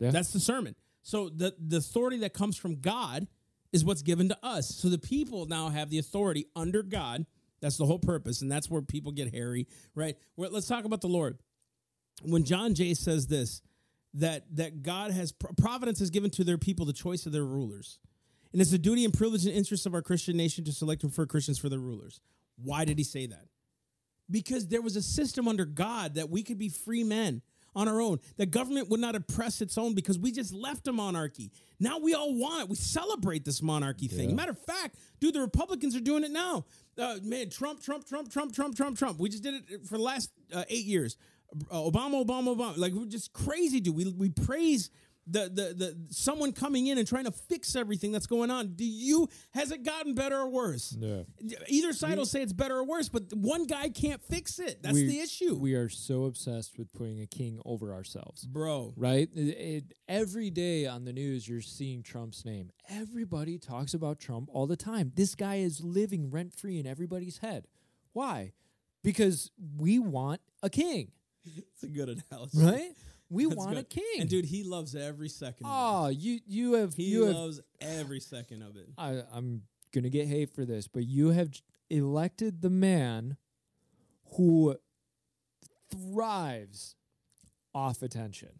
Yeah. 0.00 0.10
That's 0.10 0.32
the 0.32 0.40
sermon. 0.40 0.74
So 1.02 1.28
the 1.28 1.54
the 1.58 1.76
authority 1.78 2.18
that 2.18 2.32
comes 2.32 2.56
from 2.56 2.80
God 2.80 3.26
is 3.72 3.84
what's 3.84 4.02
given 4.02 4.28
to 4.28 4.38
us. 4.42 4.68
So 4.68 4.88
the 4.88 4.98
people 4.98 5.46
now 5.46 5.68
have 5.68 5.90
the 5.90 5.98
authority 5.98 6.46
under 6.56 6.82
God. 6.82 7.26
That's 7.60 7.76
the 7.76 7.86
whole 7.86 7.98
purpose, 7.98 8.42
and 8.42 8.50
that's 8.50 8.68
where 8.68 8.82
people 8.82 9.12
get 9.12 9.32
hairy, 9.34 9.66
right? 9.94 10.16
Well, 10.36 10.50
let's 10.52 10.66
talk 10.66 10.84
about 10.84 11.00
the 11.00 11.08
Lord. 11.08 11.38
When 12.22 12.44
John 12.44 12.74
Jay 12.74 12.94
says 12.94 13.26
this, 13.26 13.62
that 14.14 14.44
that 14.56 14.82
God 14.82 15.10
has 15.10 15.32
providence 15.32 15.98
has 15.98 16.10
given 16.10 16.30
to 16.30 16.44
their 16.44 16.58
people 16.58 16.86
the 16.86 16.92
choice 16.92 17.26
of 17.26 17.32
their 17.32 17.44
rulers, 17.44 17.98
and 18.52 18.60
it's 18.62 18.70
the 18.70 18.78
duty 18.78 19.04
and 19.04 19.12
privilege 19.12 19.44
and 19.44 19.54
interest 19.54 19.86
of 19.86 19.94
our 19.94 20.02
Christian 20.02 20.36
nation 20.36 20.64
to 20.64 20.72
select 20.72 21.02
and 21.02 21.12
prefer 21.12 21.26
Christians 21.26 21.58
for 21.58 21.68
their 21.68 21.80
rulers. 21.80 22.20
Why 22.56 22.84
did 22.84 22.98
he 22.98 23.04
say 23.04 23.26
that? 23.26 23.46
because 24.30 24.68
there 24.68 24.82
was 24.82 24.96
a 24.96 25.02
system 25.02 25.48
under 25.48 25.64
God 25.64 26.14
that 26.14 26.30
we 26.30 26.42
could 26.42 26.58
be 26.58 26.68
free 26.68 27.04
men 27.04 27.42
on 27.76 27.88
our 27.88 28.00
own. 28.00 28.20
That 28.36 28.50
government 28.50 28.88
would 28.88 29.00
not 29.00 29.14
oppress 29.14 29.60
its 29.60 29.76
own 29.76 29.94
because 29.94 30.18
we 30.18 30.32
just 30.32 30.52
left 30.52 30.86
a 30.86 30.92
monarchy. 30.92 31.50
Now 31.80 31.98
we 31.98 32.14
all 32.14 32.34
want 32.34 32.62
it. 32.62 32.68
We 32.68 32.76
celebrate 32.76 33.44
this 33.44 33.60
monarchy 33.60 34.08
thing. 34.08 34.30
Yeah. 34.30 34.36
Matter 34.36 34.52
of 34.52 34.58
fact, 34.58 34.96
dude, 35.20 35.34
the 35.34 35.40
Republicans 35.40 35.96
are 35.96 36.00
doing 36.00 36.24
it 36.24 36.30
now. 36.30 36.64
Uh, 36.96 37.16
man, 37.22 37.50
Trump, 37.50 37.82
Trump, 37.82 38.06
Trump, 38.06 38.30
Trump, 38.30 38.54
Trump, 38.54 38.76
Trump, 38.76 38.96
Trump. 38.98 39.18
We 39.18 39.28
just 39.28 39.42
did 39.42 39.54
it 39.68 39.86
for 39.86 39.98
the 39.98 40.04
last 40.04 40.30
uh, 40.52 40.64
eight 40.68 40.84
years. 40.84 41.16
Uh, 41.70 41.74
Obama, 41.76 42.24
Obama, 42.24 42.56
Obama. 42.56 42.76
Like 42.76 42.92
we're 42.92 43.06
just 43.06 43.32
crazy, 43.32 43.80
dude. 43.80 43.94
We 43.96 44.08
we 44.08 44.28
praise. 44.30 44.90
The, 45.26 45.44
the 45.48 45.74
the 45.74 45.96
someone 46.10 46.52
coming 46.52 46.86
in 46.88 46.98
and 46.98 47.08
trying 47.08 47.24
to 47.24 47.30
fix 47.32 47.74
everything 47.76 48.12
that's 48.12 48.26
going 48.26 48.50
on. 48.50 48.74
Do 48.74 48.84
you 48.84 49.26
has 49.52 49.70
it 49.70 49.82
gotten 49.82 50.14
better 50.14 50.36
or 50.36 50.50
worse? 50.50 50.94
Yeah. 51.00 51.22
Either 51.66 51.94
side 51.94 52.18
will 52.18 52.26
say 52.26 52.42
it's 52.42 52.52
better 52.52 52.76
or 52.76 52.84
worse, 52.84 53.08
but 53.08 53.32
one 53.32 53.64
guy 53.64 53.88
can't 53.88 54.20
fix 54.22 54.58
it. 54.58 54.82
That's 54.82 54.92
We- 54.92 55.06
the 55.06 55.20
issue, 55.20 55.54
We 55.54 55.72
are 55.76 55.88
so 55.88 56.24
obsessed 56.24 56.76
with 56.78 56.92
putting 56.92 57.22
a 57.22 57.26
king 57.26 57.58
over 57.64 57.94
ourselves. 57.94 58.44
bro. 58.44 58.92
Right? 58.98 59.30
It, 59.34 59.40
it- 59.40 59.94
every 60.08 60.50
day 60.50 60.84
on 60.84 61.06
the 61.06 61.12
news, 61.14 61.48
you're 61.48 61.62
seeing 61.62 62.02
Trump's 62.02 62.44
name. 62.44 62.70
Everybody 62.90 63.56
talks 63.56 63.94
about 63.94 64.18
Trump 64.18 64.50
all 64.52 64.66
the 64.66 64.76
time. 64.76 65.10
This 65.14 65.34
guy 65.34 65.54
is 65.54 65.80
living 65.82 66.30
rent 66.30 66.52
free 66.52 66.78
in 66.78 66.86
everybody's 66.86 67.38
head. 67.38 67.66
Why? 68.12 68.52
Because 69.02 69.50
we 69.78 69.98
want 69.98 70.42
a 70.62 70.68
king, 70.68 71.12
It's 71.56 71.82
a 71.82 71.88
good 71.88 72.08
analogy, 72.30 72.58
right? 72.58 72.90
We 73.30 73.44
That's 73.46 73.56
want 73.56 73.72
a 73.72 73.74
good. 73.76 73.90
king. 73.90 74.20
And 74.20 74.28
dude, 74.30 74.44
he 74.44 74.62
loves 74.64 74.94
every 74.94 75.28
second. 75.28 75.66
of 75.66 75.70
it. 75.72 75.74
oh, 75.76 76.08
you 76.08 76.40
you 76.46 76.72
have 76.74 76.90
it. 76.90 76.94
he 76.96 77.04
you 77.04 77.24
have 77.24 77.34
loves 77.34 77.60
every 77.80 78.20
second 78.20 78.62
of 78.62 78.76
it. 78.76 78.88
I, 78.98 79.22
I'm 79.32 79.62
gonna 79.92 80.10
get 80.10 80.26
hate 80.28 80.50
for 80.50 80.64
this, 80.64 80.86
but 80.88 81.04
you 81.06 81.30
have 81.30 81.50
j- 81.50 81.60
elected 81.90 82.60
the 82.62 82.70
man 82.70 83.36
who 84.36 84.76
thrives 85.90 86.96
off 87.74 88.02
attention, 88.02 88.50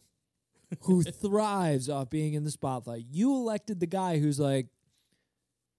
who 0.83 1.03
thrives 1.03 1.89
off 1.89 2.11
being 2.11 2.35
in 2.35 2.45
the 2.45 2.51
spotlight. 2.51 3.05
You 3.11 3.35
elected 3.35 3.81
the 3.81 3.87
guy 3.87 4.19
who's 4.19 4.41
like, 4.41 4.67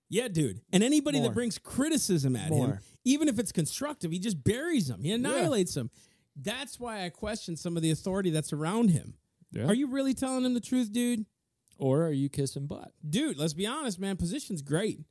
Yeah, 0.09 0.27
dude. 0.27 0.61
And 0.71 0.83
anybody 0.83 1.19
More. 1.19 1.29
that 1.29 1.33
brings 1.33 1.57
criticism 1.57 2.35
at 2.35 2.49
him, 2.51 2.57
More. 2.57 2.81
even 3.03 3.27
if 3.27 3.39
it's 3.39 3.51
constructive, 3.51 4.11
he 4.11 4.19
just 4.19 4.43
buries 4.43 4.87
them. 4.87 5.03
He 5.03 5.11
annihilates 5.11 5.73
them. 5.73 5.89
That's 6.35 6.79
why 6.79 7.05
I 7.05 7.09
question 7.09 7.55
some 7.55 7.77
of 7.77 7.83
the 7.83 7.91
authority 7.91 8.29
that's 8.29 8.51
around 8.53 8.89
him. 8.89 9.15
Yeah. 9.51 9.65
Are 9.65 9.73
you 9.73 9.87
really 9.87 10.13
telling 10.13 10.43
him 10.43 10.53
the 10.53 10.59
truth, 10.59 10.91
dude? 10.91 11.25
or 11.77 12.03
are 12.03 12.11
you 12.11 12.29
kissing 12.29 12.67
butt? 12.67 12.91
Dude, 13.07 13.37
let's 13.37 13.53
be 13.53 13.67
honest, 13.67 13.99
man. 13.99 14.17
Position's 14.17 14.61
great. 14.61 15.01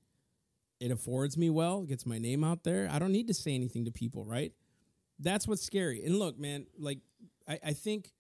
It 0.81 0.91
affords 0.91 1.37
me 1.37 1.51
well, 1.51 1.83
gets 1.83 2.05
my 2.05 2.19
name 2.19 2.45
out 2.45 2.65
there. 2.65 2.89
I 2.91 2.99
don't 2.99 3.13
need 3.13 3.29
to 3.29 3.35
say 3.35 3.55
anything 3.55 3.85
to 3.85 3.91
people, 3.91 4.25
right? 4.25 4.53
That's 5.19 5.47
what's 5.47 5.63
scary. 5.63 6.05
And 6.05 6.19
look, 6.19 6.39
man, 6.39 6.67
like 6.79 6.99
I, 7.49 7.59
I 7.67 7.73
think 7.73 8.13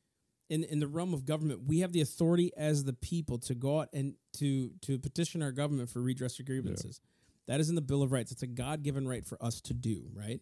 in 0.48 0.62
in 0.64 0.78
the 0.78 0.86
realm 0.86 1.12
of 1.12 1.24
government, 1.24 1.62
we 1.66 1.80
have 1.80 1.92
the 1.92 2.00
authority 2.00 2.52
as 2.56 2.84
the 2.84 2.92
people 2.92 3.38
to 3.38 3.54
go 3.54 3.80
out 3.80 3.88
and 3.92 4.14
to 4.34 4.70
to 4.82 4.98
petition 4.98 5.42
our 5.42 5.52
government 5.52 5.90
for 5.90 6.00
redress 6.00 6.38
of 6.38 6.46
grievances. 6.46 7.00
That 7.46 7.60
is 7.60 7.68
in 7.68 7.74
the 7.74 7.82
Bill 7.82 8.02
of 8.02 8.12
Rights. 8.12 8.32
It's 8.32 8.42
a 8.42 8.46
God 8.46 8.82
given 8.82 9.06
right 9.06 9.24
for 9.26 9.42
us 9.42 9.60
to 9.62 9.74
do, 9.74 10.04
right? 10.14 10.40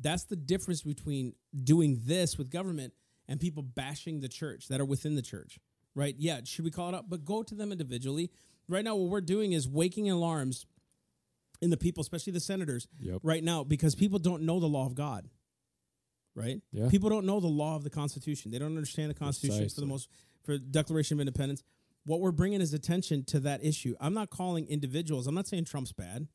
That's 0.00 0.24
the 0.24 0.36
difference 0.36 0.82
between 0.82 1.34
doing 1.64 2.00
this 2.04 2.38
with 2.38 2.50
government 2.50 2.92
and 3.26 3.40
people 3.40 3.62
bashing 3.62 4.20
the 4.20 4.28
church 4.28 4.68
that 4.68 4.80
are 4.80 4.84
within 4.84 5.14
the 5.16 5.22
church, 5.22 5.58
right? 5.94 6.14
Yeah, 6.18 6.40
should 6.44 6.64
we 6.64 6.70
call 6.70 6.88
it 6.90 6.94
out? 6.94 7.10
But 7.10 7.24
go 7.24 7.42
to 7.42 7.54
them 7.54 7.72
individually. 7.72 8.30
Right 8.68 8.84
now, 8.84 8.94
what 8.96 9.10
we're 9.10 9.20
doing 9.20 9.52
is 9.52 9.66
waking 9.68 10.08
alarms 10.10 10.66
in 11.60 11.70
the 11.70 11.76
people, 11.76 12.00
especially 12.00 12.32
the 12.32 12.40
senators, 12.40 12.86
Yep. 13.00 13.20
right 13.22 13.42
now, 13.42 13.64
because 13.64 13.94
people 13.94 14.18
don't 14.18 14.42
know 14.42 14.60
the 14.60 14.68
law 14.68 14.86
of 14.86 14.94
God, 14.94 15.28
right? 16.34 16.60
Yeah. 16.72 16.88
People 16.88 17.10
don't 17.10 17.26
know 17.26 17.40
the 17.40 17.48
law 17.48 17.74
of 17.76 17.82
the 17.84 17.90
Constitution. 17.90 18.50
They 18.50 18.58
don't 18.58 18.68
understand 18.76 19.10
the 19.10 19.14
Constitution 19.14 19.68
for 19.68 19.80
the 19.80 19.86
most 19.86 20.08
for 20.44 20.56
Declaration 20.58 21.16
of 21.16 21.20
Independence. 21.20 21.62
What 22.04 22.20
we're 22.20 22.30
bringing 22.30 22.60
is 22.60 22.72
attention 22.72 23.24
to 23.24 23.40
that 23.40 23.64
issue. 23.64 23.94
I'm 24.00 24.14
not 24.14 24.30
calling 24.30 24.66
individuals. 24.68 25.26
I'm 25.26 25.34
not 25.34 25.46
saying 25.46 25.64
Trump's 25.64 25.92
bad, 25.92 26.28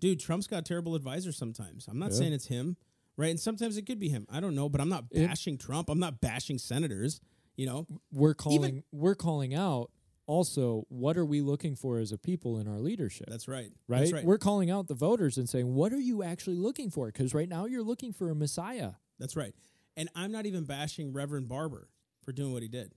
dude. 0.00 0.20
Trump's 0.20 0.46
got 0.46 0.64
terrible 0.64 0.94
advisors 0.94 1.36
sometimes. 1.36 1.86
I'm 1.88 1.98
not 1.98 2.10
Yeah. 2.12 2.18
saying 2.18 2.32
it's 2.32 2.46
him, 2.46 2.76
right? 3.16 3.30
And 3.30 3.40
sometimes 3.40 3.76
it 3.76 3.82
could 3.86 3.98
be 3.98 4.08
him. 4.08 4.26
I 4.28 4.40
don't 4.40 4.54
know, 4.54 4.68
but 4.68 4.80
I'm 4.80 4.88
not 4.88 5.06
It- 5.10 5.26
bashing 5.26 5.58
Trump. 5.58 5.88
I'm 5.90 5.98
not 5.98 6.20
bashing 6.20 6.58
senators. 6.58 7.20
You 7.56 7.66
know, 7.66 7.86
we're 8.12 8.34
calling 8.34 8.84
we're 8.92 9.14
calling 9.16 9.54
out 9.54 9.90
also 10.26 10.84
what 10.90 11.16
are 11.16 11.24
we 11.24 11.40
looking 11.40 11.74
for 11.74 11.98
as 11.98 12.12
a 12.12 12.18
people 12.18 12.58
in 12.58 12.68
our 12.68 12.78
leadership 12.80 13.26
that's 13.30 13.48
right. 13.48 13.72
right? 13.88 14.00
That's 14.00 14.12
right. 14.12 14.24
we're 14.24 14.36
calling 14.38 14.70
out 14.70 14.86
the 14.86 14.94
voters 14.94 15.38
and 15.38 15.48
saying 15.48 15.74
what 15.74 15.90
are 15.92 15.98
you 15.98 16.22
actually 16.22 16.56
looking 16.56 16.90
for 16.90 17.06
because 17.06 17.32
right 17.32 17.48
now 17.48 17.64
you're 17.64 17.82
looking 17.82 18.12
for 18.12 18.28
a 18.30 18.34
messiah 18.34 18.92
That's 19.18 19.34
right. 19.36 19.54
And 19.96 20.08
I'm 20.14 20.30
not 20.30 20.44
even 20.46 20.64
bashing 20.64 21.12
Reverend 21.14 21.48
Barber 21.48 21.88
for 22.22 22.32
doing 22.32 22.52
what 22.52 22.62
he 22.62 22.68
did. 22.68 22.94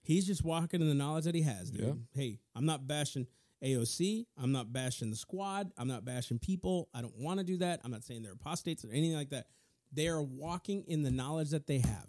He's 0.00 0.26
just 0.26 0.42
walking 0.44 0.80
in 0.80 0.88
the 0.88 0.94
knowledge 0.94 1.24
that 1.24 1.34
he 1.34 1.42
has, 1.42 1.70
dude. 1.70 1.82
Yeah. 1.84 1.92
Hey, 2.14 2.38
I'm 2.54 2.64
not 2.64 2.86
bashing 2.86 3.26
AOC. 3.64 4.26
I'm 4.36 4.52
not 4.52 4.72
bashing 4.72 5.10
the 5.10 5.16
squad. 5.16 5.70
I'm 5.76 5.88
not 5.88 6.04
bashing 6.04 6.38
people. 6.38 6.88
I 6.94 7.00
don't 7.02 7.16
want 7.18 7.38
to 7.40 7.44
do 7.44 7.56
that. 7.58 7.80
I'm 7.84 7.90
not 7.90 8.04
saying 8.04 8.22
they're 8.22 8.32
apostates 8.32 8.84
or 8.84 8.90
anything 8.90 9.14
like 9.16 9.30
that. 9.30 9.46
They 9.92 10.08
are 10.08 10.22
walking 10.22 10.84
in 10.86 11.02
the 11.02 11.10
knowledge 11.10 11.50
that 11.50 11.66
they 11.66 11.78
have. 11.78 12.08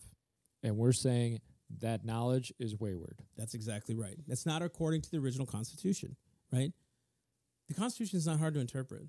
and 0.63 0.77
we're 0.77 0.93
saying 0.93 1.39
that 1.79 2.03
knowledge 2.05 2.51
is 2.59 2.77
wayward 2.79 3.17
That's 3.37 3.53
exactly 3.53 3.95
right. 3.95 4.17
That's 4.27 4.45
not 4.45 4.61
according 4.61 5.01
to 5.01 5.11
the 5.11 5.17
original 5.17 5.45
Constitution, 5.47 6.15
right? 6.51 6.71
The 7.69 7.73
Constitution 7.73 8.17
is 8.17 8.27
not 8.27 8.39
hard 8.39 8.53
to 8.55 8.59
interpret. 8.59 9.03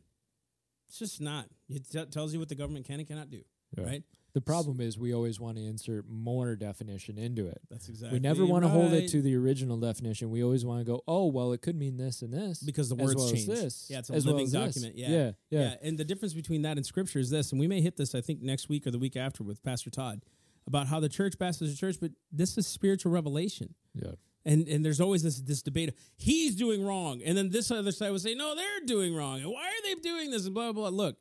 It's 0.88 0.98
just 0.98 1.20
not. 1.20 1.46
It 1.68 1.90
t- 1.90 2.04
tells 2.06 2.32
you 2.32 2.38
what 2.38 2.48
the 2.48 2.54
government 2.54 2.86
can 2.86 2.98
and 3.00 3.06
cannot 3.08 3.30
do, 3.30 3.42
Yeah. 3.76 3.84
right? 3.84 4.02
The 4.34 4.40
problem 4.40 4.80
is 4.80 4.98
we 4.98 5.12
always 5.14 5.38
want 5.38 5.56
to 5.56 5.62
insert 5.62 6.08
more 6.08 6.56
definition 6.56 7.18
into 7.18 7.46
it 7.46 7.60
That's 7.70 7.88
exactly. 7.88 8.18
we 8.18 8.22
never 8.22 8.44
want 8.46 8.64
to 8.64 8.68
hold 8.68 8.92
it 8.92 9.08
to 9.08 9.20
the 9.22 9.34
original 9.36 9.76
definition 9.78 10.30
we 10.30 10.42
always 10.42 10.64
want 10.64 10.80
to 10.80 10.84
go 10.84 11.02
oh 11.06 11.26
well 11.26 11.52
it 11.52 11.60
could 11.62 11.76
mean 11.76 11.96
this 11.96 12.22
and 12.22 12.32
this 12.32 12.60
because 12.62 12.88
the 12.88 12.94
words 12.94 13.16
well 13.16 13.26
as 13.26 13.32
change. 13.32 13.46
this, 13.46 13.86
yeah, 13.90 13.98
it's 13.98 14.10
a 14.10 14.12
well 14.14 14.22
living 14.22 14.46
as 14.46 14.52
document. 14.52 14.96
Yeah. 14.96 15.08
yeah 15.08 15.30
yeah 15.50 15.60
yeah, 15.60 15.74
And 15.82 15.98
the 15.98 16.04
difference 16.04 16.34
between 16.34 16.62
that 16.62 16.76
and 16.76 16.86
scripture 16.86 17.18
is 17.18 17.30
this, 17.30 17.52
and 17.52 17.60
we 17.60 17.66
may 17.68 17.80
hit 17.80 17.96
this, 17.96 18.14
I 18.14 18.20
think, 18.20 18.40
next 18.42 18.68
week 18.68 18.86
or 18.86 18.90
the 18.90 18.98
week 18.98 19.16
after 19.16 19.44
with 19.44 19.62
Pastor 19.62 19.90
Todd 19.90 20.22
about 20.66 20.86
how 20.86 21.00
the 21.00 21.08
church 21.08 21.38
pastors 21.38 21.70
the 21.70 21.76
church, 21.76 21.96
but 22.00 22.12
this 22.30 22.56
is 22.56 22.66
spiritual 22.66 23.12
revelation. 23.12 23.74
yeah 23.94 24.12
And 24.44 24.66
and 24.68 24.84
there's 24.84 25.00
always 25.00 25.22
this 25.22 25.40
this 25.40 25.62
debate 25.62 25.88
of 25.90 25.94
he's 26.16 26.54
doing 26.56 26.84
wrong, 26.84 27.20
and 27.24 27.36
then 27.36 27.50
this 27.50 27.70
other 27.70 27.92
side 27.92 28.10
would 28.12 28.20
say 28.22 28.34
no, 28.34 28.54
they're 28.54 28.86
doing 28.86 29.14
wrong, 29.14 29.40
and 29.40 29.50
why 29.50 29.66
are 29.66 29.82
they 29.84 29.94
doing 30.00 30.30
this? 30.30 30.46
And 30.46 30.54
blah 30.54 30.72
blah. 30.72 30.90
blah. 30.90 31.04
Look, 31.04 31.16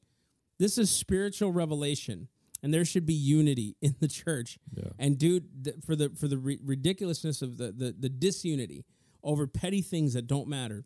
this 0.60 0.78
is 0.78 0.90
spiritual 0.92 1.52
revelation, 1.52 2.28
and 2.64 2.74
there 2.74 2.86
should 2.86 3.06
be 3.06 3.14
unity 3.14 3.76
in 3.82 3.96
the 4.00 4.08
church. 4.08 4.60
Yeah. 4.76 4.90
And 5.00 5.18
dude, 5.18 5.64
th- 5.64 5.78
for 5.86 5.96
the 5.96 6.10
for 6.10 6.28
the 6.28 6.38
ri- 6.38 6.60
ridiculousness 6.64 7.42
of 7.42 7.58
the, 7.58 7.72
the 7.72 7.96
the 7.98 8.10
disunity 8.10 8.86
over 9.24 9.48
petty 9.48 9.82
things 9.82 10.14
that 10.14 10.28
don't 10.28 10.48
matter, 10.48 10.84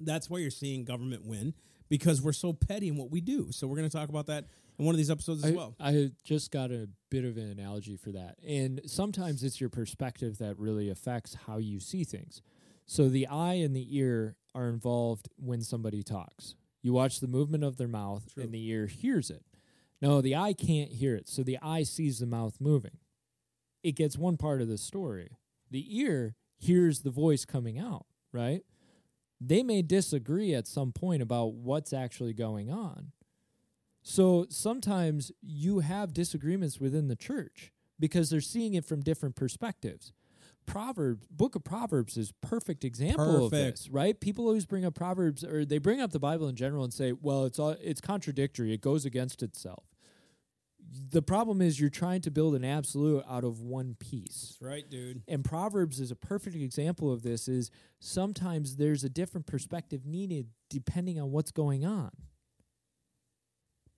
that's 0.00 0.28
why 0.28 0.38
you're 0.38 0.50
seeing 0.50 0.84
government 0.84 1.24
win 1.24 1.54
because 1.88 2.22
we're 2.22 2.32
so 2.32 2.52
petty 2.52 2.88
in 2.88 2.96
what 2.96 3.10
we 3.10 3.20
do. 3.20 3.52
So 3.52 3.66
we're 3.66 3.76
going 3.76 3.88
to 3.88 3.96
talk 3.96 4.08
about 4.08 4.26
that 4.26 4.46
in 4.78 4.84
one 4.84 4.94
of 4.94 4.96
these 4.96 5.10
episodes 5.10 5.44
as 5.44 5.52
I, 5.52 5.54
well. 5.54 5.76
I 5.78 6.10
just 6.24 6.50
got 6.50 6.70
a 6.70 6.88
bit 7.10 7.24
of 7.24 7.36
an 7.36 7.50
analogy 7.50 7.96
for 7.96 8.10
that. 8.12 8.36
And 8.46 8.80
sometimes 8.86 9.44
it's 9.44 9.60
your 9.60 9.70
perspective 9.70 10.38
that 10.38 10.58
really 10.58 10.90
affects 10.90 11.36
how 11.46 11.58
you 11.58 11.80
see 11.80 12.04
things. 12.04 12.42
So 12.86 13.08
the 13.08 13.26
eye 13.28 13.54
and 13.54 13.74
the 13.74 13.96
ear 13.96 14.36
are 14.54 14.68
involved 14.68 15.28
when 15.36 15.62
somebody 15.62 16.02
talks. 16.02 16.54
You 16.82 16.92
watch 16.92 17.20
the 17.20 17.28
movement 17.28 17.64
of 17.64 17.76
their 17.76 17.88
mouth 17.88 18.34
True. 18.34 18.42
and 18.42 18.52
the 18.52 18.66
ear 18.68 18.86
hears 18.86 19.30
it. 19.30 19.42
No, 20.04 20.20
the 20.20 20.36
eye 20.36 20.52
can't 20.52 20.92
hear 20.92 21.16
it. 21.16 21.30
So 21.30 21.42
the 21.42 21.58
eye 21.62 21.82
sees 21.82 22.18
the 22.18 22.26
mouth 22.26 22.60
moving. 22.60 22.98
It 23.82 23.92
gets 23.92 24.18
one 24.18 24.36
part 24.36 24.60
of 24.60 24.68
the 24.68 24.76
story. 24.76 25.38
The 25.70 25.98
ear 25.98 26.36
hears 26.58 27.00
the 27.00 27.10
voice 27.10 27.46
coming 27.46 27.78
out, 27.78 28.04
right? 28.30 28.60
They 29.40 29.62
may 29.62 29.80
disagree 29.80 30.54
at 30.54 30.66
some 30.66 30.92
point 30.92 31.22
about 31.22 31.54
what's 31.54 31.94
actually 31.94 32.34
going 32.34 32.70
on. 32.70 33.12
So 34.02 34.44
sometimes 34.50 35.32
you 35.40 35.78
have 35.78 36.12
disagreements 36.12 36.78
within 36.78 37.08
the 37.08 37.16
church 37.16 37.72
because 37.98 38.28
they're 38.28 38.42
seeing 38.42 38.74
it 38.74 38.84
from 38.84 39.00
different 39.00 39.36
perspectives. 39.36 40.12
Proverbs, 40.66 41.26
Book 41.30 41.54
of 41.56 41.64
Proverbs 41.64 42.18
is 42.18 42.30
perfect 42.42 42.84
example 42.84 43.24
of 43.46 43.50
this, 43.50 43.88
right? 43.88 44.20
People 44.20 44.46
always 44.48 44.66
bring 44.66 44.84
up 44.84 44.94
Proverbs 44.94 45.42
or 45.42 45.64
they 45.64 45.78
bring 45.78 46.02
up 46.02 46.12
the 46.12 46.18
Bible 46.20 46.46
in 46.48 46.56
general 46.56 46.84
and 46.84 46.92
say, 46.92 47.12
"Well, 47.12 47.44
it's 47.44 47.58
all, 47.58 47.70
it's 47.80 48.02
contradictory. 48.02 48.74
It 48.74 48.82
goes 48.82 49.06
against 49.06 49.42
itself." 49.42 49.93
The 51.10 51.22
problem 51.22 51.60
is 51.60 51.80
you're 51.80 51.90
trying 51.90 52.20
to 52.22 52.30
build 52.30 52.54
an 52.54 52.64
absolute 52.64 53.24
out 53.28 53.42
of 53.44 53.60
one 53.60 53.96
piece 53.98 54.56
That's 54.60 54.62
right, 54.62 54.88
dude. 54.88 55.22
and 55.26 55.44
proverbs 55.44 55.98
is 56.00 56.10
a 56.10 56.16
perfect 56.16 56.56
example 56.56 57.12
of 57.12 57.22
this 57.22 57.48
is 57.48 57.70
sometimes 58.00 58.76
there's 58.76 59.02
a 59.04 59.08
different 59.08 59.46
perspective 59.46 60.06
needed 60.06 60.48
depending 60.70 61.20
on 61.20 61.30
what's 61.32 61.50
going 61.50 61.84
on 61.84 62.10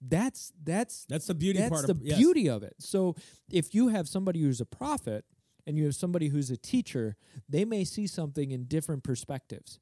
that's 0.07 0.53
that's 0.62 1.07
That's 1.09 1.26
the 1.26 1.34
beauty 1.34 1.59
that's 1.59 1.70
part 1.70 1.86
the 1.86 1.92
of 1.92 2.03
yes. 2.03 2.18
beauty 2.18 2.49
of 2.49 2.62
it 2.62 2.74
so 2.78 3.16
if 3.51 3.74
you 3.74 3.88
have 3.88 4.07
somebody 4.09 4.40
who's 4.40 4.61
a 4.61 4.66
prophet 4.66 5.24
and 5.66 5.76
you 5.78 5.84
have 5.84 5.94
somebody 5.94 6.28
who's 6.28 6.51
a 6.51 6.57
teacher 6.57 7.16
they 7.49 7.64
may 7.64 7.82
see 7.84 8.07
something 8.07 8.51
in 8.51 8.64
different 8.64 9.03
perspectives 9.05 9.80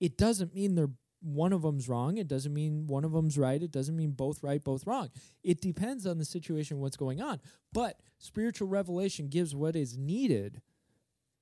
it 0.00 0.16
doesn't 0.16 0.54
mean 0.54 0.74
they're 0.74 0.88
one 1.22 1.52
of 1.52 1.62
them's 1.62 1.88
wrong 1.88 2.16
it 2.16 2.28
doesn't 2.28 2.54
mean 2.54 2.86
one 2.86 3.04
of 3.04 3.12
them's 3.12 3.36
right 3.36 3.62
it 3.62 3.70
doesn't 3.70 3.96
mean 3.96 4.10
both 4.10 4.42
right 4.42 4.64
both 4.64 4.86
wrong 4.86 5.08
it 5.42 5.60
depends 5.60 6.06
on 6.06 6.18
the 6.18 6.24
situation 6.24 6.80
what's 6.80 6.96
going 6.96 7.20
on 7.20 7.40
but 7.72 8.00
spiritual 8.18 8.68
revelation 8.68 9.28
gives 9.28 9.54
what 9.54 9.76
is 9.76 9.98
needed 9.98 10.62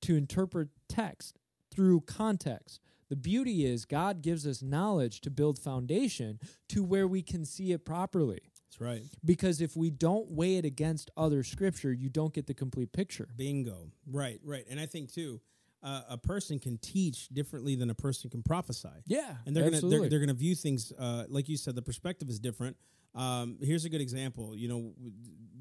to 0.02 0.16
interpret 0.16 0.68
text 0.88 1.38
through 1.70 2.00
context. 2.02 2.80
The 3.08 3.16
beauty 3.16 3.64
is 3.64 3.84
God 3.84 4.22
gives 4.22 4.46
us 4.46 4.62
knowledge 4.62 5.20
to 5.22 5.30
build 5.30 5.58
foundation 5.58 6.38
to 6.68 6.82
where 6.82 7.06
we 7.06 7.22
can 7.22 7.44
see 7.44 7.72
it 7.72 7.84
properly. 7.84 8.40
That's 8.66 8.80
right. 8.80 9.02
Because 9.24 9.62
if 9.62 9.76
we 9.76 9.90
don't 9.90 10.30
weigh 10.30 10.56
it 10.56 10.64
against 10.66 11.10
other 11.16 11.42
scripture, 11.42 11.92
you 11.92 12.10
don't 12.10 12.34
get 12.34 12.46
the 12.46 12.54
complete 12.54 12.92
picture. 12.92 13.28
Bingo. 13.34 13.92
Right, 14.06 14.40
right. 14.44 14.64
And 14.68 14.78
I 14.78 14.86
think 14.86 15.12
too, 15.12 15.40
uh, 15.82 16.02
a 16.10 16.18
person 16.18 16.58
can 16.58 16.78
teach 16.78 17.28
differently 17.28 17.74
than 17.76 17.90
a 17.90 17.94
person 17.94 18.30
can 18.30 18.42
prophesy. 18.42 18.88
Yeah, 19.06 19.36
and 19.46 19.54
they're 19.56 19.70
gonna 19.70 19.80
they're, 19.88 20.08
they're 20.08 20.20
gonna 20.20 20.34
view 20.34 20.54
things 20.54 20.92
uh, 20.98 21.24
like 21.28 21.48
you 21.48 21.56
said. 21.56 21.74
The 21.74 21.82
perspective 21.82 22.28
is 22.28 22.38
different. 22.40 22.76
Um, 23.14 23.58
here's 23.62 23.84
a 23.84 23.88
good 23.88 24.00
example. 24.00 24.56
You 24.56 24.68
know, 24.68 24.92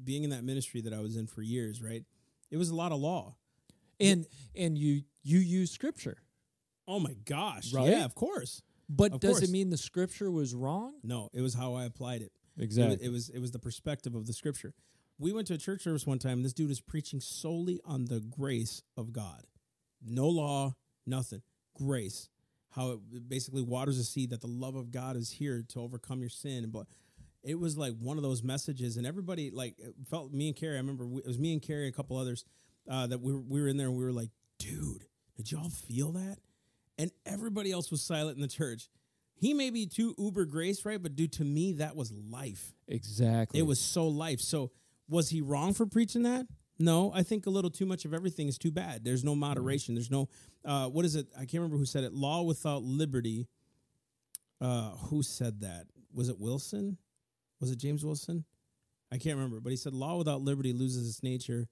being 0.04 0.24
in 0.24 0.30
that 0.30 0.44
ministry 0.44 0.80
that 0.82 0.92
I 0.92 1.00
was 1.00 1.16
in 1.16 1.26
for 1.26 1.42
years, 1.42 1.82
right? 1.82 2.04
It 2.50 2.56
was 2.56 2.70
a 2.70 2.74
lot 2.74 2.92
of 2.92 2.98
law. 3.00 3.36
and 4.00 4.26
and 4.56 4.76
you 4.78 5.02
you 5.22 5.38
use 5.38 5.70
scripture, 5.70 6.18
Oh 6.86 6.98
my 7.00 7.14
gosh! 7.24 7.72
Right? 7.72 7.88
Yeah, 7.90 8.04
of 8.04 8.14
course. 8.14 8.62
but 8.88 9.12
Of 9.12 9.20
does 9.20 9.30
course. 9.38 9.42
it 9.44 9.50
mean 9.50 9.70
the 9.70 9.76
scripture 9.76 10.30
was 10.30 10.54
wrong? 10.54 10.94
No, 11.02 11.28
it 11.34 11.40
was 11.42 11.54
how 11.54 11.74
I 11.74 11.84
applied 11.84 12.22
it. 12.22 12.32
It 12.56 12.64
Exactly. 12.64 12.98
it 13.06 13.10
was 13.10 13.28
it 13.28 13.38
was 13.40 13.50
the 13.52 13.58
perspective 13.58 14.14
of 14.14 14.26
the 14.26 14.32
scripture. 14.32 14.72
We 15.18 15.32
went 15.32 15.46
to 15.48 15.54
a 15.54 15.58
church 15.58 15.82
service 15.82 16.06
one 16.06 16.18
time. 16.20 16.38
And 16.38 16.44
this 16.44 16.52
dude 16.52 16.68
was 16.68 16.80
preaching 16.80 17.20
solely 17.20 17.80
on 17.84 18.04
the 18.06 18.20
grace 18.20 18.82
of 18.96 19.12
God, 19.12 19.42
no 20.10 20.28
law, 20.28 20.74
nothing, 21.06 21.42
grace. 21.74 22.28
How 22.70 22.92
it 23.12 23.28
basically 23.28 23.62
waters 23.62 23.98
the 23.98 24.04
seed 24.04 24.30
that 24.30 24.40
the 24.40 24.46
love 24.46 24.76
of 24.76 24.90
God 24.90 25.16
is 25.16 25.30
here 25.30 25.64
to 25.68 25.80
overcome 25.80 26.20
your 26.20 26.28
sin. 26.28 26.70
But 26.70 26.86
it 27.42 27.58
was 27.58 27.76
like 27.78 27.94
one 27.98 28.16
of 28.18 28.22
those 28.22 28.42
messages, 28.42 28.96
and 28.96 29.06
everybody 29.06 29.50
like 29.50 29.76
felt 30.10 30.32
me 30.32 30.48
and 30.48 30.56
Carrie. 30.56 30.76
I 30.76 30.80
remember 30.80 31.06
we, 31.06 31.22
it 31.22 31.26
was 31.26 31.38
me 31.38 31.52
and 31.52 31.62
Carrie, 31.62 31.88
a 31.88 31.92
couple 31.92 32.16
others 32.16 32.44
uh, 32.90 33.06
that 33.06 33.20
we 33.20 33.32
were, 33.32 33.40
we 33.40 33.60
were 33.60 33.68
in 33.68 33.76
there, 33.76 33.88
and 33.88 33.96
we 33.96 34.04
were 34.04 34.12
like, 34.12 34.30
"Dude, 34.58 35.04
did 35.36 35.50
y'all 35.50 35.70
feel 35.70 36.12
that?" 36.12 36.38
And 36.98 37.10
everybody 37.24 37.72
else 37.72 37.90
was 37.90 38.02
silent 38.02 38.36
in 38.36 38.42
the 38.42 38.48
church. 38.48 38.88
He 39.40 39.54
may 39.54 39.70
be 39.70 39.86
too 39.86 40.14
uber 40.18 40.44
grace, 40.44 40.84
right? 40.84 41.00
But 41.00 41.14
dude, 41.14 41.32
to 41.34 41.44
me, 41.44 41.74
that 41.74 41.94
was 41.96 42.12
life. 42.12 42.74
exactly. 42.88 43.60
It 43.60 43.62
was 43.62 43.80
so 43.80 44.08
life. 44.08 44.40
So 44.40 44.72
was 45.08 45.30
he 45.30 45.40
wrong 45.40 45.74
for 45.74 45.86
preaching 45.86 46.24
that? 46.24 46.46
No, 46.78 47.10
I 47.14 47.22
think 47.22 47.46
a 47.46 47.50
little 47.50 47.70
too 47.70 47.86
much 47.86 48.04
of 48.04 48.14
everything 48.14 48.46
is 48.46 48.56
too 48.56 48.70
bad. 48.70 49.04
There's 49.04 49.24
no 49.24 49.34
moderation. 49.34 49.94
There's 49.94 50.10
no 50.10 50.28
uh, 50.64 50.88
what 50.88 51.04
is 51.04 51.16
it? 51.16 51.26
I 51.34 51.40
can't 51.40 51.54
remember 51.54 51.76
who 51.76 51.84
said 51.84 52.04
it. 52.04 52.12
Law 52.12 52.42
without 52.42 52.82
liberty. 52.82 53.48
Uh, 54.60 54.90
who 54.90 55.22
said 55.22 55.60
that? 55.60 55.86
Was 56.12 56.28
it 56.28 56.38
Wilson? 56.38 56.98
Was 57.60 57.70
it 57.70 57.78
James 57.78 58.04
Wilson? 58.04 58.44
I 59.10 59.18
can't 59.18 59.36
remember, 59.36 59.60
but 59.60 59.70
he 59.70 59.76
said 59.76 59.94
law 59.94 60.16
without 60.16 60.42
liberty 60.42 60.72
loses 60.72 61.08
its 61.08 61.22
nature 61.22 61.68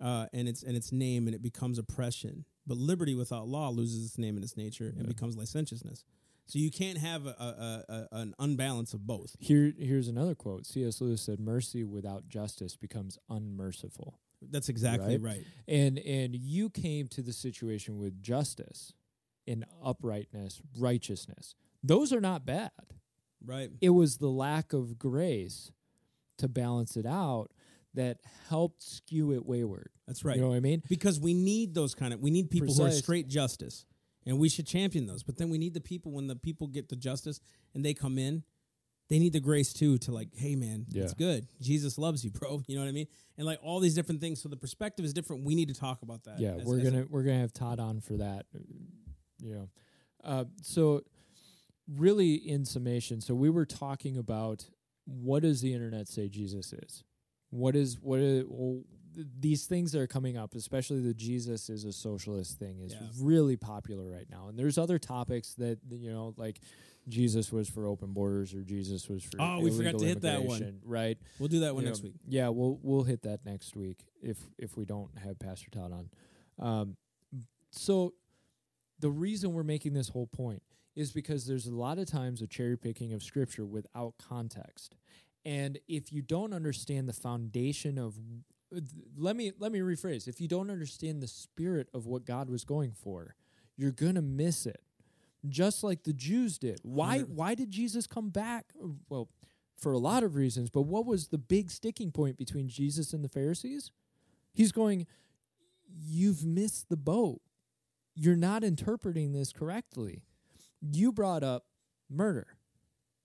uh, 0.00 0.26
and 0.32 0.48
its 0.48 0.62
and 0.62 0.76
its 0.76 0.92
name, 0.92 1.26
and 1.26 1.34
it 1.34 1.42
becomes 1.42 1.78
oppression. 1.78 2.44
But 2.66 2.76
liberty 2.76 3.14
without 3.14 3.46
law 3.46 3.70
loses 3.70 4.06
its 4.06 4.18
name 4.18 4.36
and 4.36 4.44
its 4.44 4.56
nature 4.56 4.92
and 4.96 5.06
becomes 5.06 5.36
licentiousness. 5.36 6.04
So 6.46 6.58
you 6.58 6.70
can't 6.70 6.98
have 6.98 7.26
a, 7.26 7.30
a, 7.30 7.84
a, 7.92 7.94
a, 7.94 8.08
an 8.18 8.34
unbalance 8.38 8.92
of 8.92 9.06
both. 9.06 9.34
Here, 9.38 9.72
here's 9.78 10.08
another 10.08 10.34
quote. 10.34 10.66
C.S. 10.66 11.00
Lewis 11.00 11.22
said, 11.22 11.40
"Mercy 11.40 11.84
without 11.84 12.28
justice 12.28 12.76
becomes 12.76 13.18
unmerciful." 13.30 14.18
That's 14.50 14.68
exactly 14.68 15.16
Right? 15.18 15.36
right. 15.36 15.44
And 15.68 15.98
and 15.98 16.34
you 16.34 16.70
came 16.70 17.08
to 17.08 17.22
the 17.22 17.32
situation 17.32 17.98
with 17.98 18.22
justice, 18.22 18.92
and 19.46 19.64
uprightness, 19.84 20.60
righteousness. 20.78 21.54
Those 21.82 22.12
are 22.12 22.20
not 22.20 22.46
bad. 22.46 22.70
Right. 23.44 23.70
It 23.80 23.90
was 23.90 24.16
the 24.18 24.28
lack 24.28 24.72
of 24.72 24.98
grace 24.98 25.70
to 26.38 26.48
balance 26.48 26.96
it 26.96 27.04
out 27.06 27.48
that 27.92 28.18
helped 28.48 28.82
skew 28.82 29.32
it 29.32 29.44
wayward. 29.44 29.90
That's 30.06 30.24
right. 30.24 30.36
You 30.36 30.42
know 30.42 30.48
what 30.48 30.56
I 30.56 30.60
mean? 30.60 30.82
because 30.88 31.20
we 31.20 31.34
need 31.34 31.74
those 31.74 31.94
kind 31.94 32.12
of 32.12 32.20
we 32.20 32.30
need 32.30 32.50
people 32.50 32.74
who 32.74 32.84
are 32.84 32.90
straight 32.90 33.28
justice 33.28 33.84
and 34.26 34.38
we 34.38 34.48
should 34.48 34.66
champion 34.66 35.06
those 35.06 35.22
but 35.22 35.36
then 35.36 35.50
we 35.50 35.58
need 35.58 35.74
the 35.74 35.80
people 35.80 36.10
when 36.12 36.26
the 36.26 36.36
people 36.36 36.66
get 36.66 36.88
the 36.88 36.96
justice 36.96 37.40
and 37.74 37.84
they 37.84 37.94
come 37.94 38.18
in 38.18 38.42
they 39.10 39.18
need 39.18 39.32
the 39.34 39.40
grace 39.40 39.72
too 39.72 39.98
to 39.98 40.12
like, 40.12 40.28
hey 40.34 40.56
man, 40.56 40.86
Yeah. 40.90 41.04
it's 41.04 41.14
good. 41.14 41.46
Jesus 41.60 41.98
loves 41.98 42.24
you, 42.24 42.30
bro. 42.38 42.62
You 42.66 42.76
know 42.76 42.82
what 42.82 42.88
I 42.88 42.92
mean? 42.92 43.06
And 43.36 43.46
like 43.46 43.58
all 43.62 43.80
these 43.80 43.94
different 43.94 44.20
things. 44.20 44.40
So 44.42 44.48
the 44.48 44.56
perspective 44.56 45.04
is 45.04 45.12
different. 45.12 45.44
We 45.44 45.54
need 45.54 45.68
to 45.68 45.74
talk 45.74 46.02
about 46.02 46.24
that. 46.24 46.38
yeah, 46.40 46.54
as- 46.54 46.64
we're 46.64 46.78
as 46.78 46.84
gonna 46.90 47.06
we're 47.10 47.22
gonna 47.22 47.40
have 47.40 47.52
Todd 47.52 47.80
on 47.80 48.00
for 48.00 48.16
that. 48.16 48.46
Yeah. 49.40 49.64
Uh, 50.22 50.44
so 50.62 51.02
really 51.88 52.34
in 52.34 52.64
summation, 52.64 53.20
so 53.20 53.34
we 53.34 53.50
were 53.50 53.66
talking 53.66 54.16
about 54.16 54.66
what 55.04 55.42
does 55.42 55.60
the 55.60 55.74
internet 55.74 56.08
say 56.08 56.28
Jesus 56.28 56.72
is? 56.72 57.04
What 57.50 57.76
is 57.76 57.98
what 58.00 58.20
is, 58.20 58.44
well, 58.48 58.82
these 59.38 59.66
things 59.66 59.92
that 59.92 60.00
are 60.00 60.06
coming 60.08 60.36
up, 60.36 60.54
especially 60.54 61.00
the 61.00 61.14
Jesus 61.14 61.68
is 61.68 61.84
a 61.84 61.92
socialist 61.92 62.58
thing, 62.58 62.80
is 62.80 62.92
Yeah. 62.94 63.06
really 63.20 63.56
popular 63.56 64.10
right 64.10 64.28
now. 64.30 64.48
And 64.48 64.58
there's 64.58 64.78
other 64.78 64.98
topics 64.98 65.54
that 65.54 65.78
you 65.90 66.10
know, 66.10 66.34
like 66.36 66.58
Jesus 67.08 67.52
was 67.52 67.68
for 67.68 67.86
open 67.86 68.12
borders 68.12 68.54
or 68.54 68.62
Jesus 68.62 69.08
was 69.08 69.22
for 69.22 69.40
Oh, 69.40 69.60
we 69.60 69.70
forgot 69.70 69.98
to 69.98 70.04
hit 70.04 70.22
that 70.22 70.42
one. 70.42 70.80
right? 70.84 71.18
We'll 71.38 71.48
do 71.48 71.60
that 71.60 71.74
one 71.74 71.84
you 71.84 71.90
next 71.90 72.02
know, 72.02 72.08
week. 72.08 72.14
Yeah, 72.28 72.48
we'll 72.48 72.78
we'll 72.82 73.04
hit 73.04 73.22
that 73.22 73.44
next 73.44 73.76
week 73.76 73.98
if 74.22 74.38
if 74.58 74.76
we 74.76 74.84
don't 74.84 75.10
have 75.18 75.38
Pastor 75.38 75.70
Todd 75.70 75.92
on. 75.92 76.08
Um, 76.58 76.96
so 77.70 78.14
the 79.00 79.10
reason 79.10 79.52
we're 79.52 79.62
making 79.64 79.92
this 79.94 80.08
whole 80.08 80.26
point 80.26 80.62
is 80.94 81.12
because 81.12 81.46
there's 81.46 81.66
a 81.66 81.74
lot 81.74 81.98
of 81.98 82.06
times 82.06 82.40
a 82.40 82.46
cherry 82.46 82.78
picking 82.78 83.12
of 83.12 83.22
scripture 83.22 83.66
without 83.66 84.14
context, 84.18 84.96
and 85.44 85.78
if 85.88 86.12
you 86.12 86.22
don't 86.22 86.52
understand 86.52 87.08
the 87.08 87.12
foundation 87.12 87.98
of 87.98 88.14
let 89.16 89.36
me 89.36 89.52
let 89.58 89.72
me 89.72 89.80
rephrase 89.80 90.26
if 90.26 90.40
you 90.40 90.48
don't 90.48 90.70
understand 90.70 91.22
the 91.22 91.28
spirit 91.28 91.88
of 91.94 92.06
what 92.06 92.24
God 92.24 92.50
was 92.50 92.64
going 92.64 92.92
for 92.92 93.36
you're 93.76 93.92
going 93.92 94.14
to 94.14 94.22
miss 94.22 94.66
it 94.66 94.80
just 95.48 95.84
like 95.84 96.04
the 96.04 96.12
Jews 96.12 96.58
did. 96.58 96.80
Why 96.82 97.20
why 97.20 97.54
did 97.54 97.70
Jesus 97.70 98.06
come 98.06 98.30
back? 98.30 98.66
Well 99.08 99.28
for 99.76 99.92
a 99.92 99.98
lot 99.98 100.22
of 100.22 100.36
reasons 100.36 100.70
but 100.70 100.82
what 100.82 101.04
was 101.04 101.28
the 101.28 101.38
big 101.38 101.70
sticking 101.70 102.10
point 102.10 102.38
between 102.38 102.68
Jesus 102.68 103.12
and 103.12 103.24
the 103.24 103.28
Pharisees? 103.28 103.90
He's 104.52 104.72
going 104.72 105.06
you've 105.86 106.44
missed 106.44 106.88
the 106.88 106.96
boat. 106.96 107.40
You're 108.14 108.36
not 108.36 108.62
interpreting 108.62 109.32
this 109.32 109.52
correctly. 109.52 110.22
You 110.80 111.12
brought 111.12 111.42
up 111.42 111.64
murder. 112.08 112.46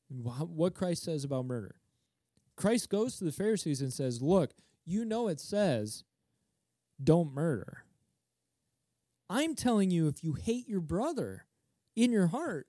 What 0.10 0.74
Christ 0.74 1.04
says 1.04 1.24
about 1.24 1.46
murder? 1.46 1.76
Christ 2.56 2.90
goes 2.90 3.18
to 3.18 3.24
the 3.24 3.32
Pharisees 3.32 3.82
and 3.82 3.94
says, 3.94 4.22
Look, 4.22 4.52
you 4.86 5.06
know 5.06 5.28
it 5.28 5.40
says, 5.40 6.04
don't 7.02 7.34
murder. 7.34 7.84
I'm 9.30 9.56
telling 9.56 9.92
you, 9.92 10.08
if 10.08 10.24
you 10.24 10.34
hate 10.34 10.68
your 10.68 10.82
brother 10.82 11.46
in 12.04 12.14
your 12.14 12.28
heart, 12.28 12.68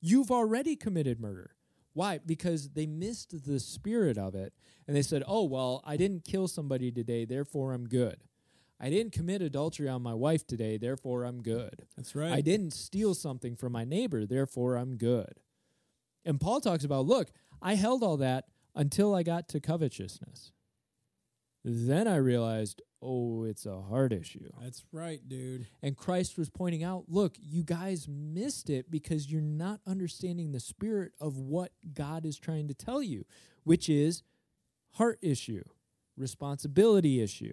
you've 0.00 0.30
already 0.30 0.76
committed 0.76 1.20
murder. 1.20 1.50
Why? 1.92 2.20
Because 2.24 2.70
they 2.70 2.86
missed 2.86 3.44
the 3.44 3.60
spirit 3.60 4.16
of 4.16 4.34
it 4.34 4.54
and 4.88 4.96
they 4.96 5.02
said, 5.02 5.22
Oh, 5.26 5.44
well, 5.44 5.82
I 5.84 5.98
didn't 5.98 6.24
kill 6.24 6.48
somebody 6.48 6.90
today, 6.90 7.26
therefore 7.26 7.74
I'm 7.74 7.86
good. 7.86 8.16
I 8.80 8.88
didn't 8.88 9.12
commit 9.12 9.42
adultery 9.42 9.88
on 9.88 10.02
my 10.02 10.14
wife 10.14 10.46
today, 10.46 10.78
therefore 10.78 11.24
I'm 11.24 11.42
good. 11.42 11.86
That's 11.96 12.16
right. 12.16 12.32
I 12.32 12.40
didn't 12.40 12.72
steal 12.72 13.14
something 13.14 13.56
from 13.56 13.72
my 13.72 13.84
neighbor, 13.84 14.24
therefore 14.24 14.76
I'm 14.76 14.96
good. 14.96 15.40
And 16.24 16.40
Paul 16.40 16.60
talks 16.60 16.84
about, 16.84 17.06
look, 17.06 17.30
I 17.60 17.74
held 17.74 18.02
all 18.02 18.16
that 18.16 18.46
until 18.74 19.14
I 19.14 19.22
got 19.22 19.48
to 19.50 19.60
covetousness. 19.60 20.50
Then 21.62 22.08
I 22.08 22.16
realized, 22.16 22.80
oh, 23.02 23.44
it's 23.44 23.66
a 23.66 23.80
heart 23.80 24.12
issue. 24.12 24.50
That's 24.60 24.84
right, 24.92 25.20
dude. 25.26 25.66
And 25.82 25.96
Christ 25.96 26.38
was 26.38 26.48
pointing 26.48 26.84
out, 26.84 27.04
look, 27.08 27.36
you 27.40 27.62
guys 27.62 28.06
missed 28.08 28.70
it 28.70 28.90
because 28.90 29.30
you're 29.30 29.40
not 29.40 29.80
understanding 29.86 30.52
the 30.52 30.60
spirit 30.60 31.12
of 31.20 31.36
what 31.36 31.72
God 31.92 32.24
is 32.24 32.38
trying 32.38 32.68
to 32.68 32.74
tell 32.74 33.02
you, 33.02 33.24
which 33.64 33.88
is 33.88 34.22
heart 34.92 35.18
issue, 35.20 35.64
responsibility 36.16 37.20
issue. 37.20 37.52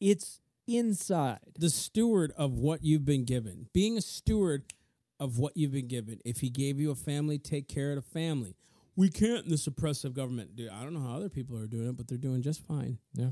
It's 0.00 0.40
inside. 0.66 1.40
The 1.58 1.70
steward 1.70 2.32
of 2.36 2.52
what 2.52 2.84
you've 2.84 3.04
been 3.04 3.24
given. 3.24 3.68
Being 3.72 3.98
a 3.98 4.02
steward 4.02 4.64
of 5.18 5.38
what 5.38 5.56
you've 5.56 5.72
been 5.72 5.88
given. 5.88 6.20
If 6.24 6.40
he 6.40 6.50
gave 6.50 6.80
you 6.80 6.90
a 6.90 6.96
family, 6.96 7.38
take 7.38 7.68
care 7.68 7.90
of 7.90 7.96
the 7.96 8.02
family. 8.02 8.56
We 8.96 9.08
can't 9.08 9.44
in 9.44 9.50
this 9.50 9.66
oppressive 9.66 10.14
government. 10.14 10.56
Dude, 10.56 10.70
I 10.70 10.82
don't 10.82 10.92
know 10.92 11.00
how 11.00 11.16
other 11.16 11.28
people 11.28 11.56
are 11.56 11.66
doing 11.66 11.88
it, 11.88 11.96
but 11.96 12.08
they're 12.08 12.18
doing 12.18 12.42
just 12.42 12.66
fine. 12.66 12.98
Yeah. 13.14 13.30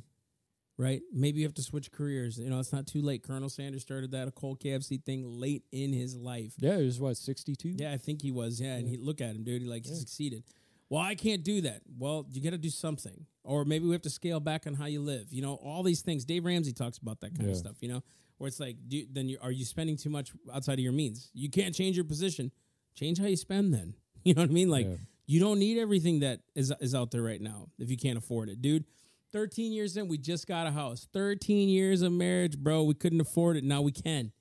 Right? 0.80 1.02
Maybe 1.12 1.40
you 1.40 1.44
have 1.46 1.52
to 1.54 1.62
switch 1.62 1.92
careers. 1.92 2.38
You 2.38 2.48
know, 2.48 2.58
it's 2.58 2.72
not 2.72 2.86
too 2.86 3.02
late. 3.02 3.22
Colonel 3.22 3.50
Sanders 3.50 3.82
started 3.82 4.12
that 4.12 4.28
a 4.28 4.30
cold 4.30 4.60
KFC 4.60 5.04
thing 5.04 5.24
late 5.38 5.62
in 5.72 5.92
his 5.92 6.16
life. 6.16 6.54
Yeah, 6.58 6.78
it 6.78 6.84
was 6.84 6.98
what, 6.98 7.18
62? 7.18 7.74
Yeah, 7.76 7.92
I 7.92 7.98
think 7.98 8.22
he 8.22 8.30
was. 8.30 8.60
Yeah, 8.60 8.76
and 8.76 8.86
Yeah. 8.88 8.92
he 8.92 8.96
look 8.96 9.20
at 9.20 9.36
him, 9.36 9.44
dude. 9.44 9.60
He 9.60 9.68
like 9.68 9.84
he 9.84 9.92
Yeah. 9.92 9.98
succeeded. 9.98 10.44
Well, 10.88 11.02
I 11.02 11.14
can't 11.14 11.44
do 11.44 11.60
that. 11.60 11.82
Well, 11.98 12.26
you 12.32 12.40
got 12.40 12.50
to 12.50 12.58
do 12.58 12.70
something, 12.70 13.26
or 13.44 13.64
maybe 13.66 13.84
we 13.84 13.92
have 13.92 14.02
to 14.02 14.10
scale 14.10 14.40
back 14.40 14.66
on 14.66 14.72
how 14.74 14.86
you 14.86 15.02
live. 15.02 15.32
You 15.34 15.42
know, 15.42 15.54
all 15.56 15.82
these 15.82 16.00
things. 16.00 16.24
Dave 16.24 16.44
Ramsey 16.46 16.72
talks 16.72 16.96
about 16.98 17.20
that 17.20 17.36
kind 17.36 17.50
of 17.50 17.56
stuff. 17.58 17.76
You 17.82 17.88
know, 17.90 18.02
where 18.38 18.48
it's 18.48 18.58
like, 18.58 18.76
do, 18.88 19.06
then 19.12 19.28
you, 19.28 19.36
are 19.42 19.52
you 19.52 19.66
spending 19.66 19.96
too 19.98 20.08
much 20.10 20.32
outside 20.52 20.74
of 20.74 20.80
your 20.80 20.92
means? 20.92 21.30
You 21.34 21.50
can't 21.50 21.74
change 21.74 21.94
your 21.94 22.06
position. 22.06 22.50
Change 22.94 23.18
how 23.18 23.26
you 23.26 23.36
spend. 23.36 23.74
Then 23.74 23.94
you 24.24 24.32
know 24.34 24.40
what 24.40 24.50
I 24.50 24.52
mean. 24.54 24.70
Like 24.70 24.86
Yeah. 24.86 24.96
you 25.26 25.40
don't 25.40 25.58
need 25.58 25.76
everything 25.78 26.20
that 26.20 26.40
is 26.54 26.72
is 26.80 26.94
out 26.94 27.10
there 27.10 27.22
right 27.22 27.40
now 27.40 27.68
if 27.78 27.90
you 27.90 27.98
can't 27.98 28.16
afford 28.16 28.48
it, 28.48 28.62
dude. 28.62 28.86
13 29.32 29.72
years 29.72 29.96
in, 29.96 30.08
we 30.08 30.18
just 30.18 30.46
got 30.46 30.66
a 30.66 30.70
house. 30.70 31.06
13 31.12 31.68
years 31.68 32.02
of 32.02 32.12
marriage, 32.12 32.58
bro. 32.58 32.82
We 32.84 32.94
couldn't 32.94 33.20
afford 33.20 33.56
it. 33.56 33.64
Now 33.64 33.82
we 33.82 33.92
can. 33.92 34.32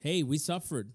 Hey, 0.00 0.22
we 0.22 0.38
suffered. 0.38 0.92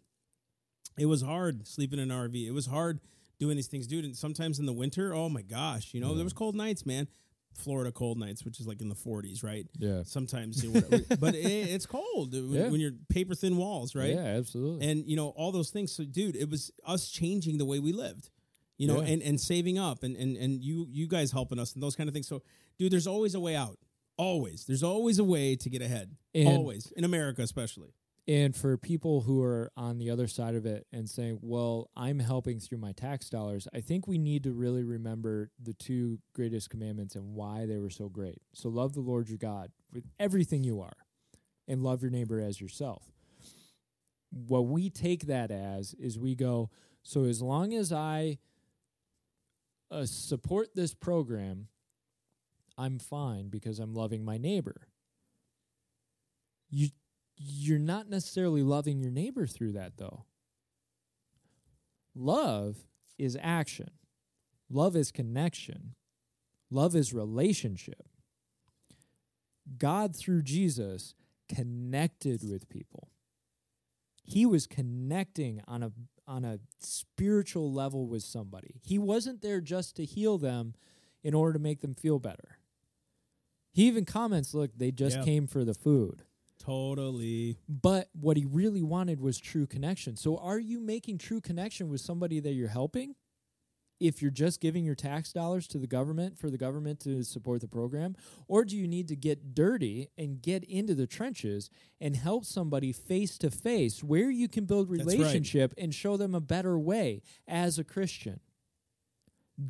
It 0.98 1.06
was 1.06 1.22
hard 1.22 1.68
sleeping 1.68 2.00
in 2.00 2.12
an 2.12 2.18
RV. 2.18 2.48
It 2.48 2.52
was 2.52 2.66
hard 2.66 3.00
doing 3.40 3.56
these 3.56 3.68
things, 3.68 3.88
dude. 3.88 4.06
And 4.06 4.16
sometimes 4.16 4.60
in 4.60 4.66
the 4.66 4.74
winter, 4.74 5.14
oh 5.14 5.30
my 5.30 5.42
gosh, 5.42 5.94
you 5.94 6.02
know, 6.02 6.14
there 6.16 6.24
was 6.24 6.34
cold 6.34 6.56
nights, 6.56 6.86
man. 6.86 7.08
Florida 7.54 7.92
cold 7.92 8.18
nights, 8.18 8.46
which 8.46 8.60
is 8.62 8.68
like 8.68 8.80
in 8.82 8.88
the 8.88 8.96
40s, 8.96 9.44
right? 9.44 9.68
Yeah. 9.78 10.04
Sometimes, 10.06 10.64
you 10.64 10.72
know, 10.74 11.00
but 11.20 11.36
it, 11.36 11.46
it's 11.46 11.86
cold 11.86 12.32
when, 12.34 12.52
Yeah. 12.54 12.70
when 12.70 12.80
you're 12.80 12.94
paper 13.10 13.36
thin 13.36 13.58
walls, 13.58 13.94
right? 13.94 14.14
Yeah, 14.16 14.22
absolutely. 14.38 14.88
and 14.90 15.06
you 15.06 15.16
know 15.18 15.30
all 15.30 15.52
those 15.52 15.70
things 15.70 15.92
so 15.92 16.06
dude 16.06 16.36
it 16.38 16.50
was 16.50 16.72
us 16.86 17.10
changing 17.10 17.58
the 17.58 17.66
way 17.66 17.80
we 17.80 17.92
lived 17.92 18.30
you 18.82 18.88
know 18.88 19.02
Yeah. 19.02 19.12
and 19.14 19.22
and 19.30 19.40
saving 19.40 19.78
up 19.78 20.04
and 20.04 20.16
and 20.24 20.36
and 20.44 20.52
you 20.68 20.88
you 20.90 21.08
guys 21.08 21.32
helping 21.32 21.60
us 21.64 21.74
and 21.74 21.82
those 21.84 21.96
kind 21.98 22.08
of 22.10 22.14
things 22.16 22.28
so 22.28 22.42
dude 22.80 22.92
there's 22.94 23.08
always 23.16 23.34
a 23.36 23.40
way 23.48 23.56
out 23.56 23.78
always 24.18 24.66
there's 24.66 24.84
always 24.94 25.18
a 25.20 25.24
way 25.36 25.56
to 25.56 25.70
get 25.70 25.82
ahead 25.82 26.08
And- 26.34 26.48
always 26.48 26.84
in 26.98 27.04
america 27.04 27.42
especially 27.44 27.92
And 28.28 28.56
for 28.56 28.78
people 28.78 29.16
who 29.28 29.38
are 29.52 29.72
on 29.76 29.98
the 29.98 30.10
other 30.14 30.28
side 30.28 30.56
of 30.60 30.66
it 30.66 30.86
and 30.98 31.10
saying, 31.10 31.40
well, 31.42 31.90
I'm 32.06 32.20
helping 32.20 32.60
through 32.60 32.78
my 32.88 32.94
tax 32.94 33.30
dollars, 33.30 33.68
I 33.78 33.82
think 33.82 34.02
we 34.08 34.20
need 34.30 34.44
to 34.44 34.52
really 34.64 34.84
remember 34.84 35.50
the 35.68 35.74
two 35.74 36.20
greatest 36.38 36.70
commandments 36.70 37.16
and 37.18 37.26
why 37.40 37.66
they 37.66 37.80
were 37.80 37.90
so 38.02 38.10
great. 38.10 38.40
So, 38.54 38.70
love 38.70 38.92
the 38.94 39.02
Lord 39.12 39.28
your 39.28 39.40
God 39.40 39.68
with 39.92 40.06
everything 40.20 40.64
you 40.64 40.78
are, 40.82 41.00
and 41.68 41.82
love 41.82 42.04
your 42.04 42.12
neighbor 42.12 42.40
as 42.40 42.62
yourself. 42.62 43.04
What 44.30 44.68
we 44.68 44.90
take 44.90 45.26
that 45.26 45.50
as 45.52 45.94
is 45.96 46.18
we 46.18 46.36
go, 46.36 46.70
so 47.04 47.26
as 47.26 47.42
long 47.42 47.74
as 47.74 47.92
I 47.92 48.38
uh, 49.92 50.06
support 50.06 50.70
this 50.74 50.94
program, 50.94 51.68
I'm 52.78 52.98
fine 52.98 53.50
because 53.50 53.80
I'm 53.80 53.94
loving 53.94 54.24
my 54.24 54.38
neighbor. 54.38 54.88
You 56.70 56.90
you're 57.44 57.80
not 57.80 58.08
necessarily 58.08 58.62
loving 58.62 59.00
your 59.00 59.12
neighbor 59.12 59.48
through 59.48 59.74
that 59.74 59.98
though. 59.98 60.26
Love 62.16 62.78
is 63.18 63.38
action. 63.42 63.90
Love 64.70 64.96
is 64.96 65.12
connection. 65.12 65.96
Love 66.70 66.96
is 66.96 67.14
relationship. 67.14 68.08
God 69.78 70.16
through 70.16 70.44
Jesus 70.44 71.14
connected 71.54 72.42
with 72.50 72.70
people. 72.70 73.10
He 74.24 74.46
was 74.46 74.68
connecting 74.68 75.62
on 75.68 75.84
a 75.84 75.92
on 76.28 76.46
a 76.46 76.60
spiritual 76.80 77.72
level 77.72 78.08
with 78.08 78.24
somebody. 78.24 78.76
He 78.82 78.98
wasn't 79.00 79.42
there 79.42 79.62
just 79.62 79.96
to 79.98 80.06
heal 80.06 80.38
them 80.38 80.76
in 81.24 81.34
order 81.34 81.54
to 81.54 81.60
make 81.60 81.82
them 81.82 81.94
feel 81.96 82.20
better. 82.20 82.58
He 83.74 83.88
even 83.88 84.06
comments, 84.06 84.54
look, 84.54 84.72
they 84.78 84.92
just 84.92 85.18
Yep. 85.18 85.26
came 85.26 85.48
for 85.48 85.64
the 85.64 85.74
food. 85.74 86.24
totally 86.60 87.58
But 87.68 88.10
what 88.14 88.38
he 88.38 88.46
really 88.46 88.84
wanted 88.84 89.20
was 89.20 89.40
true 89.40 89.66
connection. 89.66 90.16
So 90.16 90.38
are 90.38 90.60
you 90.60 90.80
making 90.80 91.18
true 91.18 91.42
connection 91.42 91.90
with 91.90 92.02
somebody 92.02 92.40
that 92.40 92.54
you're 92.54 92.68
helping? 92.68 93.16
If 94.02 94.22
you're 94.22 94.32
just 94.32 94.60
giving 94.60 94.84
your 94.84 94.96
tax 94.96 95.32
dollars 95.32 95.68
to 95.68 95.78
the 95.78 95.88
government 95.88 96.38
for 96.38 96.50
the 96.50 96.58
government 96.58 97.00
to 97.02 97.24
support 97.24 97.62
the 97.62 97.68
program? 97.68 98.16
Or 98.48 98.66
do 98.66 98.76
you 98.76 98.88
need 98.88 99.08
to 99.10 99.16
get 99.16 99.54
dirty 99.54 100.10
and 100.18 100.42
get 100.42 100.64
into 100.64 100.96
the 100.96 101.08
trenches 101.08 101.70
and 102.00 102.16
help 102.16 102.46
somebody 102.46 102.92
face 102.92 103.38
to 103.38 103.52
face 103.52 104.04
where 104.04 104.32
you 104.32 104.48
can 104.48 104.66
build 104.66 104.90
right. 104.90 105.00
relationship 105.00 105.74
and 105.78 105.94
show 105.94 106.18
them 106.18 106.34
a 106.34 106.42
better 106.42 106.80
way 106.80 107.22
as 107.48 107.78
a 107.78 107.84
Christian? 107.84 108.40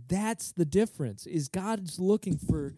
That's 0.07 0.53
the 0.53 0.65
difference. 0.65 1.25
Is 1.25 1.49
God's 1.49 1.99
looking 1.99 2.37
for 2.37 2.75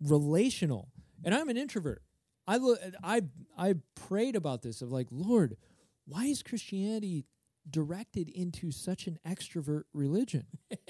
relational. 0.00 0.88
And 1.24 1.34
I'm 1.34 1.48
an 1.48 1.56
introvert. 1.56 2.02
I 2.46 2.58
look 2.58 2.78
I 3.02 3.22
I 3.58 3.74
prayed 3.94 4.36
about 4.36 4.62
this 4.62 4.82
of 4.82 4.92
like, 4.92 5.08
Lord, 5.10 5.56
why 6.06 6.26
is 6.26 6.42
Christianity 6.42 7.24
directed 7.70 8.28
into 8.28 8.70
such 8.70 9.06
an 9.06 9.18
extrovert 9.26 9.82
religion. 9.92 10.46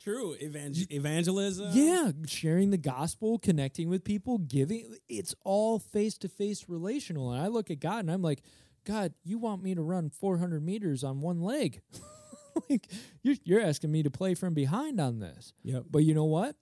True. 0.00 0.36
Evangel- 0.40 0.86
evangelism. 0.90 1.70
yeah, 1.72 2.12
sharing 2.26 2.70
the 2.70 2.78
gospel, 2.78 3.38
connecting 3.38 3.88
with 3.88 4.04
people, 4.04 4.38
giving 4.38 4.96
it's 5.08 5.34
all 5.44 5.78
face 5.78 6.16
to 6.18 6.28
face 6.28 6.66
relational. 6.68 7.32
And 7.32 7.42
I 7.42 7.48
look 7.48 7.70
at 7.70 7.80
God 7.80 8.00
and 8.00 8.10
I'm 8.10 8.22
like, 8.22 8.42
God, 8.84 9.12
you 9.22 9.38
want 9.38 9.62
me 9.62 9.74
to 9.74 9.82
run 9.82 10.08
400 10.08 10.64
meters 10.64 11.04
on 11.04 11.20
one 11.20 11.42
leg? 11.42 11.82
like 12.70 12.86
you're, 13.22 13.36
you're 13.44 13.60
asking 13.60 13.92
me 13.92 14.02
to 14.02 14.10
play 14.10 14.34
from 14.34 14.54
behind 14.54 15.00
on 15.00 15.18
this. 15.18 15.52
Yep. 15.62 15.84
But 15.90 16.04
you 16.04 16.14
know 16.14 16.24
what? 16.24 16.56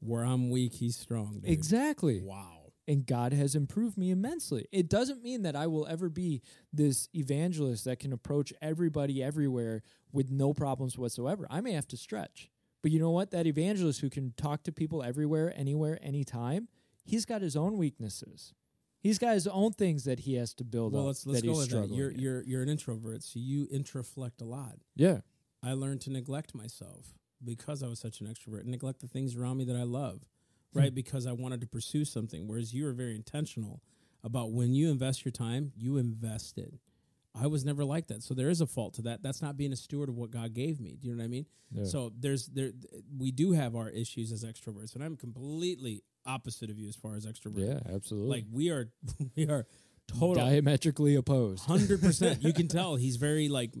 Where 0.00 0.24
I'm 0.24 0.50
weak, 0.50 0.74
he's 0.74 0.96
strong. 0.96 1.40
Dude. 1.40 1.50
Exactly. 1.50 2.20
Wow. 2.22 2.59
And 2.90 3.06
God 3.06 3.32
has 3.32 3.54
improved 3.54 3.96
me 3.96 4.10
immensely. 4.10 4.66
It 4.72 4.88
doesn't 4.88 5.22
mean 5.22 5.42
that 5.42 5.54
I 5.54 5.66
will 5.68 5.86
ever 5.86 6.08
be 6.08 6.42
this 6.72 7.08
evangelist 7.14 7.84
that 7.84 8.00
can 8.00 8.12
approach 8.12 8.52
everybody 8.60 9.22
everywhere 9.22 9.82
with 10.12 10.30
no 10.30 10.52
problems 10.52 10.98
whatsoever. 10.98 11.46
I 11.48 11.60
may 11.60 11.72
have 11.72 11.86
to 11.88 11.96
stretch. 11.96 12.50
But 12.82 12.90
you 12.90 12.98
know 12.98 13.10
what? 13.10 13.30
That 13.30 13.46
evangelist 13.46 14.00
who 14.00 14.10
can 14.10 14.32
talk 14.36 14.64
to 14.64 14.72
people 14.72 15.02
everywhere, 15.02 15.52
anywhere, 15.56 15.98
anytime, 16.02 16.68
he's 17.04 17.24
got 17.24 17.42
his 17.42 17.54
own 17.56 17.76
weaknesses. 17.78 18.54
He's 19.02 19.18
got 19.18 19.34
his 19.34 19.46
own 19.46 19.72
things 19.72 20.04
that 20.04 20.20
he 20.20 20.34
has 20.34 20.52
to 20.54 20.64
build 20.64 20.92
Well, 20.92 21.02
up. 21.02 21.06
let's 21.08 21.26
let's 21.26 21.40
that 21.42 21.46
go 21.46 21.56
with 21.58 21.70
that. 21.70 21.88
You're 21.94 22.10
in. 22.10 22.18
you're 22.18 22.42
you're 22.42 22.62
an 22.62 22.68
introvert, 22.68 23.22
so 23.22 23.38
you 23.38 23.66
introflect 23.68 24.40
a 24.42 24.44
lot. 24.44 24.76
yeah. 24.96 25.20
I 25.62 25.74
learned 25.74 26.00
to 26.02 26.10
neglect 26.10 26.54
myself 26.54 27.14
because 27.44 27.82
I 27.82 27.86
was 27.88 27.98
such 27.98 28.20
an 28.22 28.26
extrovert, 28.26 28.60
and 28.60 28.70
neglect 28.70 29.00
the 29.00 29.08
things 29.08 29.36
around 29.36 29.58
me 29.58 29.64
that 29.64 29.76
I 29.76 29.82
love. 29.84 30.22
Hmm. 30.72 30.78
right? 30.78 30.94
Because 30.94 31.26
I 31.26 31.32
wanted 31.32 31.60
to 31.60 31.66
pursue 31.66 32.04
something. 32.04 32.46
Whereas 32.46 32.72
you 32.72 32.86
are 32.86 32.92
very 32.92 33.14
intentional 33.14 33.82
about 34.22 34.52
when 34.52 34.74
you 34.74 34.90
invest 34.90 35.24
your 35.24 35.32
time, 35.32 35.72
you 35.76 35.96
invest 35.96 36.58
it. 36.58 36.74
I 37.34 37.46
was 37.46 37.64
never 37.64 37.84
like 37.84 38.08
that, 38.08 38.24
so 38.24 38.34
there 38.34 38.50
is 38.50 38.60
a 38.60 38.66
fault 38.66 38.94
to 38.94 39.02
that. 39.02 39.22
That's 39.22 39.40
not 39.40 39.56
being 39.56 39.72
a 39.72 39.76
steward 39.76 40.08
of 40.08 40.16
what 40.16 40.32
God 40.32 40.52
gave 40.52 40.80
me. 40.80 40.96
Do 41.00 41.06
you 41.06 41.14
know 41.14 41.18
what 41.20 41.26
I 41.26 41.28
mean? 41.28 41.46
Yeah. 41.70 41.84
So 41.84 42.12
there's 42.18 42.46
there 42.46 42.72
we 43.16 43.30
do 43.30 43.52
have 43.52 43.76
our 43.76 43.88
issues 43.88 44.32
as 44.32 44.44
extroverts, 44.44 44.96
and 44.96 45.04
I'm 45.04 45.16
completely 45.16 46.02
opposite 46.26 46.70
of 46.70 46.78
you 46.78 46.88
as 46.88 46.96
far 46.96 47.14
as 47.14 47.26
extrovert. 47.26 47.68
Yeah, 47.68 47.94
absolutely. 47.94 48.30
Like 48.30 48.44
we 48.50 48.70
are, 48.70 48.88
we 49.36 49.48
are 49.48 49.64
total 50.08 50.34
diametrically 50.34 51.14
opposed. 51.14 51.64
hundred 51.66 52.00
percent. 52.00 52.42
You 52.42 52.52
can 52.52 52.66
tell 52.66 52.96
he's 52.96 53.16
very 53.16 53.48
like 53.48 53.74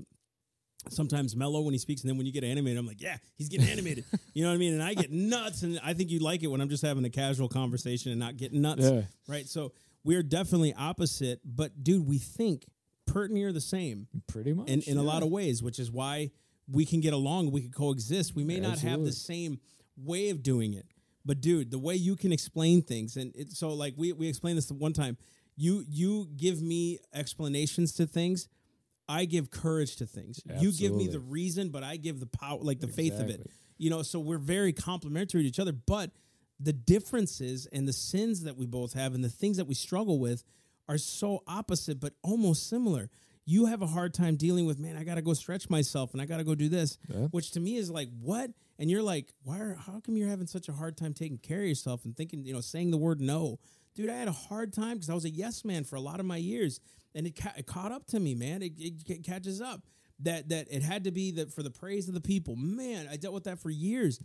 sometimes 0.88 1.36
mellow 1.36 1.60
when 1.60 1.72
he 1.74 1.78
speaks, 1.78 2.00
and 2.02 2.10
then 2.10 2.16
when 2.16 2.26
you 2.26 2.32
get 2.32 2.44
animated, 2.44 2.78
I'm 2.78 2.86
like, 2.86 3.00
yeah, 3.00 3.16
he's 3.36 3.48
getting 3.48 3.68
animated. 3.68 4.04
you 4.34 4.42
know 4.44 4.50
what 4.50 4.54
I 4.54 4.58
mean? 4.58 4.72
And 4.74 4.82
I 4.82 4.94
get 4.94 5.10
nuts, 5.12 5.62
and 5.62 5.78
I 5.84 5.94
think 5.94 6.10
you 6.10 6.18
like 6.20 6.42
it 6.42 6.46
when 6.48 6.60
I'm 6.60 6.68
just 6.68 6.82
having 6.84 7.04
a 7.04 7.10
casual 7.10 7.48
conversation 7.48 8.10
and 8.10 8.18
not 8.20 8.36
getting 8.36 8.60
nuts, 8.62 8.82
Yeah. 8.82 9.02
right? 9.28 9.46
So 9.46 9.72
we're 10.04 10.22
definitely 10.22 10.72
opposite, 10.74 11.40
but 11.44 11.82
dude, 11.84 12.06
we 12.06 12.18
think 12.18 12.64
pert 13.06 13.30
near 13.30 13.52
the 13.52 13.60
same 13.60 14.06
Pretty 14.28 14.52
much. 14.52 14.68
in 14.68 14.80
in 14.82 14.96
a 14.96 15.02
lot 15.02 15.22
of 15.22 15.28
ways, 15.30 15.62
which 15.62 15.78
is 15.78 15.90
why 15.90 16.30
we 16.70 16.86
can 16.86 17.00
get 17.00 17.12
along, 17.12 17.50
we 17.50 17.62
can 17.62 17.72
coexist. 17.72 18.34
We 18.36 18.44
may 18.44 18.60
not 18.60 18.78
have 18.80 19.04
the 19.04 19.12
same 19.12 19.58
way 19.96 20.30
of 20.30 20.42
doing 20.42 20.72
it, 20.74 20.86
but 21.24 21.40
dude, 21.40 21.70
the 21.70 21.78
way 21.78 21.96
you 21.96 22.14
can 22.16 22.32
explain 22.32 22.82
things, 22.82 23.16
and 23.16 23.34
it, 23.34 23.52
so 23.52 23.70
like 23.74 23.94
we 23.96 24.12
we 24.12 24.28
explained 24.28 24.56
this 24.58 24.70
one 24.70 24.92
time. 24.92 25.16
You 25.56 25.84
you 25.88 26.28
give 26.36 26.62
me 26.62 27.00
explanations 27.12 27.92
to 27.94 28.06
things. 28.06 28.48
I 29.10 29.24
give 29.24 29.50
courage 29.50 29.96
to 29.96 30.06
things. 30.06 30.40
You 30.60 30.72
give 30.72 30.94
me 30.94 31.08
the 31.08 31.18
reason, 31.20 31.70
but 31.70 31.82
I 31.82 31.96
give 31.96 32.20
the 32.20 32.26
power, 32.26 32.58
like 32.62 32.80
the 32.80 32.86
faith 32.88 33.18
of 33.18 33.28
it. 33.28 33.50
You 33.76 33.90
know, 33.90 34.02
so 34.02 34.20
we're 34.20 34.38
very 34.38 34.72
complementary 34.72 35.42
to 35.42 35.48
each 35.48 35.58
other. 35.58 35.72
But 35.72 36.10
the 36.58 36.72
differences 36.72 37.66
and 37.72 37.88
the 37.88 37.92
sins 37.92 38.42
that 38.44 38.56
we 38.56 38.66
both 38.66 38.92
have 38.92 39.14
and 39.14 39.24
the 39.24 39.28
things 39.30 39.56
that 39.56 39.64
we 39.66 39.74
struggle 39.74 40.18
with 40.18 40.44
are 40.88 40.98
so 40.98 41.42
opposite, 41.46 41.98
but 42.00 42.12
almost 42.22 42.68
similar. 42.68 43.08
You 43.46 43.66
have 43.66 43.82
a 43.82 43.86
hard 43.86 44.12
time 44.14 44.36
dealing 44.36 44.66
with, 44.66 44.78
man, 44.78 44.96
I 44.96 45.02
got 45.02 45.14
to 45.16 45.22
go 45.22 45.32
stretch 45.34 45.68
myself 45.70 46.12
and 46.12 46.20
I 46.22 46.26
got 46.26 46.36
to 46.36 46.44
go 46.44 46.54
do 46.54 46.68
this, 46.68 46.98
Yeah. 47.08 47.26
which 47.32 47.52
to 47.52 47.60
me 47.60 47.76
is 47.76 47.90
like, 47.90 48.08
what? 48.20 48.50
And 48.78 48.90
you're 48.90 49.02
like, 49.02 49.32
why? 49.42 49.58
Are, 49.58 49.74
how 49.74 50.00
come 50.00 50.16
you're 50.16 50.28
having 50.28 50.46
such 50.46 50.68
a 50.68 50.72
hard 50.72 50.96
time 50.96 51.14
taking 51.14 51.38
care 51.38 51.62
of 51.62 51.66
yourself 51.68 52.04
and 52.04 52.16
thinking, 52.16 52.44
you 52.44 52.52
know, 52.52 52.60
saying 52.60 52.90
the 52.90 52.98
word 52.98 53.20
no? 53.20 53.58
Dude, 53.94 54.08
I 54.10 54.14
had 54.16 54.28
a 54.28 54.32
hard 54.32 54.72
time 54.72 54.94
because 54.96 55.10
I 55.10 55.14
was 55.14 55.24
a 55.24 55.30
yes 55.30 55.64
man 55.64 55.84
for 55.84 55.96
a 55.96 56.00
lot 56.00 56.20
of 56.20 56.26
my 56.26 56.36
years, 56.36 56.80
and 57.14 57.26
it, 57.26 57.36
ca- 57.36 57.54
it 57.56 57.66
caught 57.66 57.92
up 57.92 58.06
to 58.06 58.20
me, 58.20 58.34
man. 58.34 58.62
It, 58.62 58.72
it, 58.78 58.94
it 59.08 59.24
catches 59.24 59.60
up 59.60 59.82
that 60.20 60.48
that 60.50 60.66
it 60.70 60.82
had 60.82 61.04
to 61.04 61.10
be 61.10 61.30
that 61.32 61.52
for 61.52 61.62
the 61.62 61.70
praise 61.70 62.08
of 62.08 62.14
the 62.14 62.20
people. 62.20 62.56
Man, 62.56 63.08
I 63.10 63.16
dealt 63.16 63.34
with 63.34 63.44
that 63.44 63.58
for 63.58 63.70
years. 63.70 64.20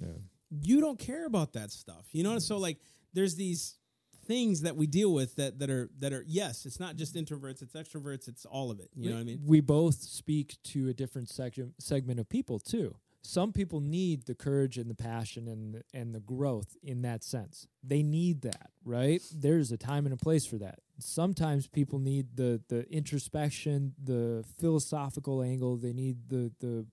You 0.50 0.82
don't 0.82 1.00
care 1.00 1.26
about 1.26 1.54
that 1.54 1.72
stuff, 1.72 2.06
you 2.12 2.24
know. 2.24 2.40
So 2.40 2.56
mm-hmm. 2.56 2.64
like, 2.64 2.78
there's 3.14 3.36
these 3.36 3.78
things 4.26 4.62
that 4.62 4.76
we 4.76 4.88
deal 4.88 5.14
with 5.14 5.36
that 5.36 5.60
that 5.60 5.70
are 5.70 5.90
that 6.00 6.14
are 6.14 6.24
yes, 6.28 6.66
it's 6.66 6.80
not 6.80 6.96
just 6.96 7.16
introverts, 7.16 7.62
it's 7.62 7.74
extroverts, 7.74 8.28
it's 8.28 8.46
all 8.46 8.72
of 8.72 8.80
it. 8.80 8.90
You 8.96 9.10
know 9.10 9.16
what 9.16 9.22
I 9.22 9.26
mean? 9.26 9.42
We 9.46 9.62
both 9.62 9.96
speak 9.96 10.58
to 10.66 10.90
a 10.90 10.94
different 10.94 11.30
section 11.30 11.74
segment 11.80 12.20
of 12.20 12.28
people 12.28 12.60
too. 12.60 12.96
Some 13.26 13.51
people 13.51 13.80
need 13.82 14.26
the 14.28 14.36
courage 14.36 14.78
and 14.78 14.89
the 14.89 14.95
passion 14.95 15.47
and 15.47 15.73
the, 15.76 15.82
and 15.93 16.13
the 16.13 16.19
growth 16.19 16.78
in 16.84 17.01
that 17.01 17.23
sense. 17.23 17.67
They 17.84 18.03
need 18.03 18.41
that, 18.43 18.69
right? 18.84 19.21
There's 19.34 19.71
a 19.71 19.78
time 19.78 20.05
and 20.05 20.13
a 20.13 20.17
place 20.17 20.45
for 20.45 20.57
that. 20.59 20.80
Sometimes 20.99 21.67
people 21.67 21.97
need 21.99 22.36
the 22.36 22.61
the 22.69 22.88
introspection, 22.91 23.93
the 24.01 24.45
philosophical 24.59 25.41
angle. 25.41 25.76
They 25.78 25.91
need 25.93 26.30
the 26.30 26.51
the 26.59 26.86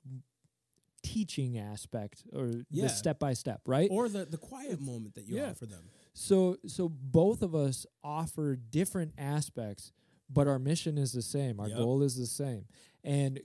teaching 1.03 1.59
aspect 1.59 2.25
or 2.33 2.65
Yeah. 2.71 2.85
the 2.85 2.89
step 2.89 3.19
by 3.19 3.35
step, 3.35 3.61
right? 3.67 3.89
Or 3.91 4.09
the 4.09 4.25
the 4.25 4.39
quiet 4.39 4.81
moment 4.81 5.15
that 5.17 5.27
you 5.27 5.37
Yeah. 5.37 5.51
offer 5.51 5.67
them. 5.67 5.85
So 6.15 6.57
so 6.67 6.89
both 6.89 7.43
of 7.43 7.55
us 7.55 7.87
offer 8.03 8.57
different 8.57 9.13
aspects, 9.19 9.93
but 10.31 10.47
our 10.47 10.59
mission 10.59 10.97
is 10.99 11.13
the 11.13 11.23
same. 11.23 11.61
Our 11.61 11.69
Yep. 11.69 11.77
goal 11.79 12.03
is 12.03 12.17
the 12.17 12.27
same. 12.27 12.67
And 13.05 13.41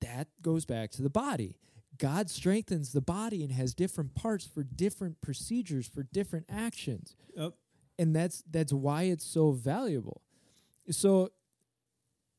that 0.00 0.28
goes 0.42 0.64
back 0.66 0.90
to 0.92 1.02
the 1.02 1.10
body. 1.10 1.56
God 1.98 2.30
strengthens 2.30 2.92
the 2.92 3.00
body 3.00 3.42
and 3.42 3.52
has 3.52 3.74
different 3.74 4.14
parts 4.14 4.46
for 4.46 4.62
different 4.62 5.20
procedures 5.20 5.86
for 5.86 6.02
different 6.02 6.46
actions. 6.48 7.16
Yep. 7.36 7.54
And 7.98 8.16
that's 8.16 8.42
that's 8.50 8.72
why 8.72 9.04
it's 9.04 9.24
so 9.24 9.52
valuable. 9.52 10.22
So 10.90 11.30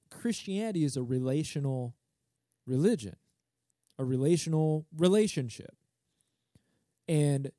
Christianity 0.10 0.84
is 0.84 0.98
a 0.98 1.04
relational 1.04 1.96
religion, 2.66 3.16
a 3.98 4.06
relational 4.06 4.86
relationship. 4.96 5.76
And 7.08 7.52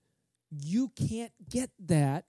you 0.51 0.89
can't 0.89 1.33
get 1.49 1.71
that 1.87 2.27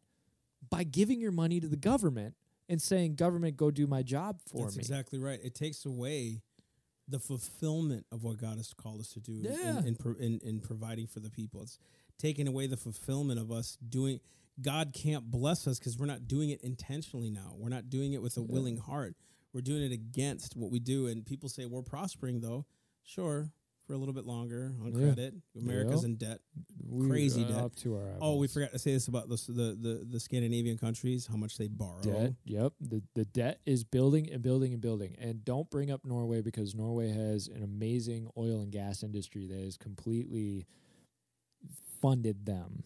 by 0.70 0.84
giving 0.84 1.20
your 1.20 1.32
money 1.32 1.59
to 1.59 1.68
the 1.68 1.78
government 1.78 2.36
and 2.68 2.82
saying, 2.82 3.16
government, 3.16 3.57
go 3.57 3.72
do 3.72 3.88
my 3.88 4.03
job 4.03 4.39
for 4.47 4.63
That's 4.63 4.78
me. 4.78 4.82
exactly 4.82 5.20
right. 5.20 5.39
It 5.43 5.55
takes 5.55 5.86
away 5.86 6.41
the 7.08 7.20
fulfillment 7.20 8.06
of 8.12 8.24
what 8.24 8.38
God 8.38 8.58
has 8.58 8.74
called 8.74 8.99
us 8.99 9.10
to 9.14 9.20
do 9.20 9.34
in- 9.34 9.43
Yeah. 9.43 9.80
in, 9.80 9.95
in, 9.95 10.16
in, 10.20 10.39
in 10.43 10.60
providing 10.60 11.08
for 11.08 11.20
the 11.20 11.30
people. 11.30 11.62
It's 11.62 11.78
taking 12.18 12.47
away 12.47 12.68
the 12.68 12.78
fulfillment 12.78 13.39
of 13.39 13.51
us 13.51 13.78
doing. 13.88 14.20
God 14.62 14.93
can't 14.93 15.30
bless 15.30 15.68
us 15.68 15.78
because 15.80 15.97
we're 15.97 16.06
not 16.06 16.28
doing 16.28 16.49
it 16.49 16.62
intentionally 16.62 17.30
now. 17.30 17.53
We're 17.58 17.70
not 17.70 17.89
doing 17.89 18.14
it 18.14 18.22
with 18.22 18.38
a 18.38 18.41
willing 18.41 18.78
heart. 18.78 19.16
We're 19.53 19.62
doing 19.62 19.84
it 19.84 19.91
against 19.91 20.56
what 20.56 20.72
we 20.72 20.80
do. 20.80 21.08
And 21.08 21.26
people 21.26 21.49
say 21.49 21.66
we're 21.66 21.82
prospering 21.82 22.39
though. 22.41 22.66
Sure, 23.03 23.51
for 23.86 23.93
a 23.93 23.97
little 23.97 24.13
bit 24.13 24.25
longer 24.25 24.73
on 24.81 24.93
Yeah. 24.93 25.05
credit. 25.13 25.33
America's 25.55 26.01
Yeah. 26.03 26.09
in 26.09 26.15
debt. 26.15 26.41
We 26.88 27.07
crazy 27.07 27.43
debt. 27.43 27.51
Up 27.57 27.75
to 27.77 27.95
our 27.95 28.17
Oh, 28.21 28.38
we 28.38 28.47
forgot 28.47 28.71
to 28.71 28.79
say 28.79 28.93
this 28.93 29.07
about 29.07 29.29
the 29.29 29.36
the 29.47 29.75
the, 29.75 30.05
the 30.11 30.19
Scandinavian 30.19 30.77
countries, 30.77 31.27
how 31.27 31.36
much 31.38 31.57
they 31.57 31.67
borrow. 31.67 32.01
Debt. 32.01 32.33
Yep. 32.45 32.73
The 32.81 33.03
the 33.13 33.25
debt 33.25 33.61
is 33.65 33.83
building 33.83 34.29
and 34.31 34.41
building 34.41 34.73
and 34.73 34.81
building. 34.81 35.15
And 35.19 35.43
don't 35.45 35.69
bring 35.69 35.91
up 35.91 36.05
Norway 36.05 36.41
because 36.41 36.73
Norway 36.75 37.09
has 37.09 37.47
an 37.47 37.63
amazing 37.63 38.29
oil 38.38 38.61
and 38.61 38.71
gas 38.71 39.03
industry 39.03 39.45
that 39.47 39.59
has 39.59 39.77
completely 39.77 40.65
funded 42.01 42.45
them. 42.45 42.83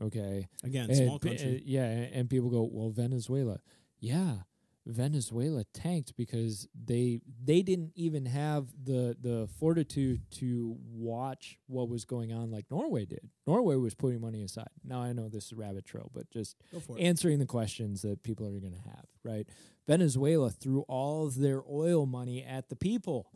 Okay. 0.00 0.46
Again, 0.62 0.90
And 0.90 0.96
small 0.96 1.18
country. 1.18 1.56
uh, 1.56 1.60
yeah, 1.64 1.84
and, 1.86 2.14
and 2.14 2.30
people 2.30 2.50
go, 2.50 2.62
"Well, 2.70 2.90
Venezuela." 2.90 3.60
Yeah. 3.98 4.40
Venezuela 4.86 5.64
tanked 5.74 6.16
because 6.16 6.68
they 6.84 7.20
they 7.44 7.60
didn't 7.62 7.90
even 7.96 8.24
have 8.26 8.68
the 8.84 9.16
the 9.20 9.48
fortitude 9.58 10.20
to 10.30 10.76
watch 10.92 11.58
what 11.66 11.88
was 11.88 12.04
going 12.04 12.32
on 12.32 12.50
like 12.52 12.66
Norway 12.70 13.04
did. 13.04 13.28
Norway 13.46 13.74
was 13.76 13.94
putting 13.94 14.20
money 14.20 14.42
aside. 14.44 14.68
Now 14.84 15.02
I 15.02 15.12
know 15.12 15.28
this 15.28 15.46
is 15.46 15.52
rabbit 15.54 15.84
trail, 15.84 16.10
but 16.14 16.30
just 16.30 16.56
Go 16.72 16.78
for 16.80 16.96
it. 16.96 17.02
answering 17.02 17.40
the 17.40 17.46
questions 17.46 18.02
that 18.02 18.22
people 18.22 18.46
are 18.46 18.60
going 18.60 18.74
to 18.74 18.88
have, 18.90 19.06
right? 19.24 19.48
Venezuela 19.88 20.50
threw 20.50 20.82
all 20.82 21.26
of 21.26 21.36
their 21.40 21.62
oil 21.68 22.06
money 22.06 22.44
at 22.44 22.68
the 22.68 22.76
people 22.76 23.30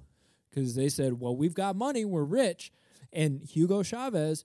because 0.50 0.74
they 0.76 0.88
said, 0.88 1.20
well, 1.20 1.36
we've 1.36 1.54
got 1.54 1.74
money, 1.76 2.04
we're 2.04 2.24
rich. 2.24 2.72
And 3.12 3.42
Hugo 3.42 3.82
Chavez, 3.82 4.44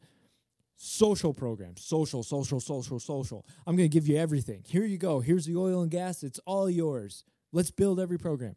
social 0.75 1.33
programs, 1.33 1.83
social, 1.83 2.23
social, 2.23 2.59
social, 2.59 2.99
social. 2.99 3.45
I'm 3.65 3.75
going 3.75 3.89
to 3.89 3.93
give 3.93 4.07
you 4.07 4.17
everything. 4.17 4.63
Here 4.67 4.85
you 4.85 4.97
go. 4.97 5.19
Here's 5.19 5.45
the 5.45 5.55
oil 5.55 5.81
and 5.81 5.91
gas. 5.91 6.23
It's 6.23 6.39
all 6.45 6.69
yours. 6.69 7.23
Let's 7.51 7.71
build 7.71 7.99
every 7.99 8.17
program. 8.17 8.55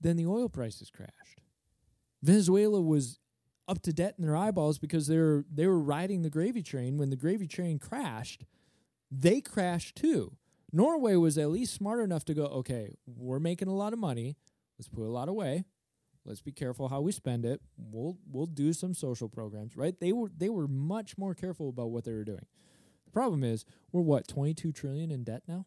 Then 0.00 0.16
the 0.16 0.26
oil 0.26 0.48
prices 0.48 0.90
crashed. 0.90 1.42
Venezuela 2.22 2.80
was 2.80 3.18
up 3.68 3.82
to 3.82 3.92
debt 3.92 4.14
in 4.18 4.24
their 4.24 4.36
eyeballs 4.36 4.78
because 4.78 5.06
they 5.06 5.18
were 5.18 5.44
they 5.52 5.66
were 5.66 5.78
riding 5.78 6.22
the 6.22 6.30
gravy 6.30 6.62
train. 6.62 6.98
When 6.98 7.10
the 7.10 7.16
gravy 7.16 7.46
train 7.46 7.78
crashed, 7.78 8.44
they 9.10 9.40
crashed 9.40 9.96
too. 9.96 10.36
Norway 10.72 11.16
was 11.16 11.36
at 11.38 11.50
least 11.50 11.74
smart 11.74 12.00
enough 12.00 12.24
to 12.26 12.34
go, 12.34 12.44
okay, 12.46 12.94
we're 13.06 13.40
making 13.40 13.68
a 13.68 13.74
lot 13.74 13.92
of 13.92 13.98
money. 13.98 14.36
Let's 14.78 14.88
put 14.88 15.04
a 15.04 15.10
lot 15.10 15.28
away. 15.28 15.64
Let's 16.24 16.42
be 16.42 16.52
careful 16.52 16.88
how 16.88 17.00
we 17.00 17.12
spend 17.12 17.44
it. 17.44 17.60
We'll 17.76 18.18
we'll 18.30 18.46
do 18.46 18.72
some 18.72 18.94
social 18.94 19.28
programs, 19.28 19.76
right? 19.76 19.98
They 19.98 20.12
were 20.12 20.30
they 20.36 20.48
were 20.48 20.68
much 20.68 21.16
more 21.16 21.34
careful 21.34 21.68
about 21.68 21.90
what 21.90 22.04
they 22.04 22.12
were 22.12 22.24
doing. 22.24 22.46
The 23.06 23.10
problem 23.10 23.42
is 23.42 23.64
we're 23.90 24.02
what 24.02 24.28
twenty 24.28 24.54
two 24.54 24.72
trillion 24.72 25.10
in 25.10 25.24
debt 25.24 25.42
now. 25.48 25.66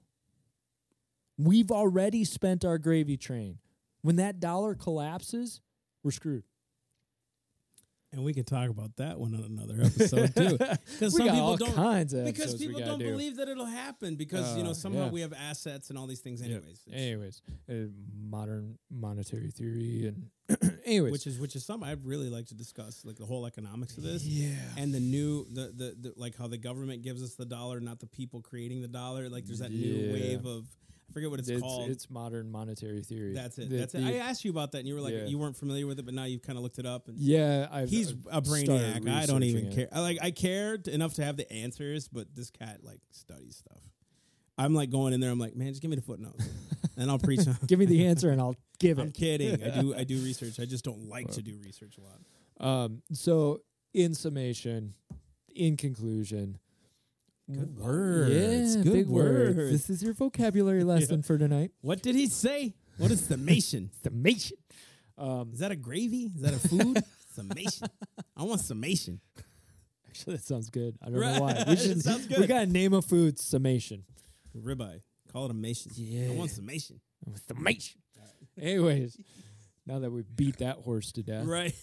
We've 1.37 1.71
already 1.71 2.23
spent 2.23 2.63
our 2.63 2.77
gravy 2.77 3.17
train. 3.17 3.57
When 4.01 4.17
that 4.17 4.39
dollar 4.39 4.75
collapses, 4.75 5.61
we're 6.03 6.11
screwed. 6.11 6.43
And 8.13 8.23
we 8.23 8.33
can 8.33 8.43
talk 8.43 8.69
about 8.69 8.95
that 8.97 9.19
one 9.19 9.33
on 9.33 9.43
another 9.43 9.81
episode 9.83 10.35
too. 10.35 10.57
Because 10.93 11.17
some 11.17 11.25
got 11.25 11.33
people 11.33 11.47
all 11.47 11.57
don't 11.57 11.73
kinds 11.73 12.13
of 12.13 12.25
because 12.25 12.55
people 12.55 12.79
don't 12.79 12.99
do. 12.99 13.05
believe 13.05 13.37
that 13.37 13.49
it'll 13.49 13.65
happen 13.65 14.15
because 14.15 14.55
you 14.55 14.63
know 14.63 14.69
Uh, 14.69 14.73
somehow 14.75 15.05
yeah. 15.05 15.09
we 15.11 15.21
have 15.21 15.33
assets 15.33 15.89
and 15.89 15.97
all 15.97 16.05
these 16.07 16.19
things 16.21 16.41
anyways. 16.41 16.81
Anyways, 16.91 17.41
uh, 17.69 17.73
modern 18.23 18.77
monetary 18.91 19.49
theory 19.51 20.07
and 20.07 20.29
anyways, 20.85 21.11
which 21.11 21.25
is 21.27 21.39
which 21.39 21.55
is 21.55 21.65
something 21.65 21.89
I'd 21.89 22.05
really 22.05 22.29
like 22.29 22.45
to 22.47 22.53
discuss, 22.55 23.03
like 23.03 23.15
the 23.17 23.25
whole 23.25 23.45
economics 23.45 23.97
of 23.97 24.03
this. 24.03 24.23
yeah, 24.25 24.51
And 24.77 24.93
the 24.93 24.99
new 24.99 25.45
the, 25.51 25.73
the 25.75 25.95
the 25.99 26.13
like 26.15 26.37
how 26.37 26.47
the 26.47 26.57
government 26.57 27.01
gives 27.01 27.23
us 27.23 27.35
the 27.35 27.45
dollar, 27.45 27.79
not 27.79 27.99
the 27.99 28.07
people 28.07 28.41
creating 28.41 28.81
the 28.81 28.87
dollar. 28.87 29.27
Like 29.29 29.45
there's 29.45 29.59
that 29.59 29.71
new 29.71 30.13
wave 30.13 30.45
of 30.45 30.67
I 31.09 31.13
forget 31.13 31.29
what 31.29 31.39
it's, 31.39 31.49
it's, 31.49 31.61
called. 31.61 31.89
it's 31.89 32.09
modern 32.09 32.49
monetary 32.51 33.01
theory. 33.03 33.33
that's 33.33 33.57
it. 33.57 33.69
The- 33.69 33.77
that's 33.77 33.93
it. 33.95 34.03
I 34.03 34.13
asked 34.17 34.43
you 34.45 34.51
about 34.51 34.71
that, 34.71 34.79
and 34.79 34.87
you 34.87 34.95
were 34.95 35.01
like 35.01 35.13
Yeah. 35.13 35.25
you 35.25 35.37
weren't 35.37 35.55
familiar 35.57 35.85
with 35.85 35.99
it, 35.99 36.05
but 36.05 36.13
now 36.13 36.23
you've 36.23 36.41
kind 36.41 36.57
of 36.57 36.63
looked 36.63 36.79
it 36.79 36.85
up. 36.85 37.07
And 37.07 37.17
yeah, 37.19 37.67
I've, 37.71 37.89
he's 37.89 38.13
I've 38.31 38.45
a 38.47 38.49
brainiac. 38.49 39.07
I 39.09 39.25
don't 39.25 39.43
even 39.43 39.67
it. 39.67 39.75
care. 39.75 39.87
I 39.91 39.99
like 39.99 40.17
I 40.21 40.31
cared 40.31 40.87
enough 40.87 41.13
to 41.15 41.23
have 41.23 41.37
the 41.37 41.51
answers, 41.51 42.07
but 42.07 42.33
this 42.35 42.49
cat 42.49 42.79
like 42.83 42.99
studies 43.11 43.57
stuff. 43.57 43.81
I'm 44.57 44.73
like 44.75 44.89
going 44.91 45.13
in 45.13 45.19
there. 45.19 45.31
I'm 45.31 45.39
like, 45.39 45.55
man, 45.55 45.69
just 45.69 45.81
give 45.81 45.89
me 45.89 45.95
the 45.95 46.01
footnotes, 46.03 46.47
and 46.97 47.09
I'll 47.09 47.19
preach. 47.19 47.47
on 47.47 47.57
Give 47.67 47.79
me 47.79 47.85
the 47.85 48.05
answer 48.07 48.29
and 48.29 48.39
I'll 48.39 48.55
give 48.79 48.99
it. 48.99 49.01
I'm 49.01 49.11
kidding. 49.11 49.63
I 49.63 49.81
do. 49.81 49.95
I 49.95 50.03
do 50.03 50.19
research. 50.19 50.59
I 50.59 50.65
just 50.65 50.85
don't 50.85 51.09
like 51.09 51.31
to 51.31 51.41
do 51.41 51.57
research 51.63 51.97
a 51.97 52.01
lot. 52.01 52.83
Um, 52.85 53.01
so 53.13 53.61
in 53.93 54.13
summation, 54.13 54.93
in 55.55 55.75
conclusion, 55.77 56.59
Good 57.51 57.75
w- 57.75 57.83
words. 57.93 58.75
Yeah, 58.77 58.83
Good 58.83 58.93
big 58.93 59.07
words. 59.07 59.57
words. 59.57 59.71
This 59.71 59.89
is 59.89 60.03
your 60.03 60.13
vocabulary 60.13 60.83
lesson 60.85 61.23
for 61.23 61.37
tonight. 61.37 61.71
What 61.81 62.01
did 62.01 62.15
he 62.15 62.27
say? 62.27 62.73
What 62.97 63.11
is 63.11 63.25
summation? 63.25 63.89
Summation. 64.03 64.57
Um, 65.17 65.51
Is 65.53 65.59
that 65.59 65.71
a 65.71 65.75
gravy? 65.75 66.31
Is 66.35 66.41
that 66.41 66.53
a 66.53 66.59
food? 66.67 66.97
summation. 67.35 67.87
I 68.37 68.43
want 68.43 68.61
summation. 68.61 69.19
actually, 70.07 70.35
that 70.37 70.43
sounds 70.43 70.69
good. 70.69 70.95
I 71.01 71.09
don't 71.09 71.19
know 71.19 71.41
why. 71.41 71.63
We 71.67 71.75
should. 71.75 72.01
sounds 72.01 72.27
We 72.27 72.35
good. 72.35 72.47
got 72.47 72.59
to 72.61 72.65
name 72.67 72.93
a 72.93 73.01
food. 73.01 73.37
Summation. 73.39 74.03
Ribeye. 74.57 75.01
Call 75.31 75.45
it 75.45 75.51
a 75.51 75.53
mation. 75.55 75.91
Yeah. 75.95 76.31
I 76.31 76.35
want 76.35 76.51
summation. 76.51 76.99
Summation. 77.47 77.99
Anyways, 78.59 79.17
now 79.87 79.99
that 79.99 80.11
we 80.11 80.21
beat 80.21 80.57
that 80.59 80.77
horse 80.77 81.11
to 81.13 81.23
death, 81.23 81.45
Right. 81.45 81.73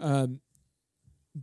um, 0.00 0.40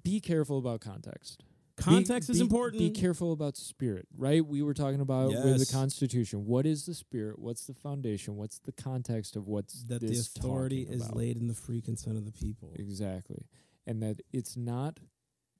be 0.03 0.19
careful 0.19 0.59
about 0.59 0.81
context. 0.81 1.43
Be- 1.79 1.83
Context 1.83 2.29
is 2.29 2.37
be- 2.37 2.43
important. 2.43 2.79
Be 2.79 2.89
careful 2.91 3.31
about 3.31 3.57
spirit, 3.57 4.07
right? 4.15 4.45
We 4.45 4.61
were 4.61 4.73
talking 4.73 5.01
about 5.01 5.31
with 5.31 5.59
the 5.59 5.71
Constitution. 5.71 6.45
What 6.45 6.65
is 6.65 6.85
the 6.85 6.93
spirit? 6.93 7.39
What's 7.39 7.65
the 7.65 7.73
foundation? 7.73 8.35
What's 8.35 8.59
the 8.59 8.71
context 8.71 9.35
of 9.35 9.47
what's 9.47 9.83
that 9.85 10.01
the 10.01 10.17
authority 10.17 10.81
is 10.81 11.05
about? 11.05 11.17
laid 11.17 11.37
in 11.37 11.47
the 11.47 11.53
free 11.53 11.81
consent 11.81 12.17
of 12.17 12.25
the 12.25 12.31
people. 12.31 12.73
Exactly, 12.75 13.47
and 13.87 14.01
that 14.03 14.21
it's 14.31 14.55
not 14.55 14.99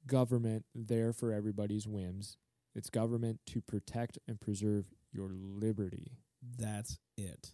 government 0.05 0.65
there 0.75 1.13
for 1.13 1.31
everybody's 1.31 1.87
whims. 1.87 2.37
It's 2.75 2.89
government 2.89 3.39
to 3.47 3.61
protect 3.61 4.19
and 4.27 4.39
preserve 4.39 4.85
your 5.11 5.29
liberty. 5.33 6.17
That's 6.57 6.99
it. 7.17 7.53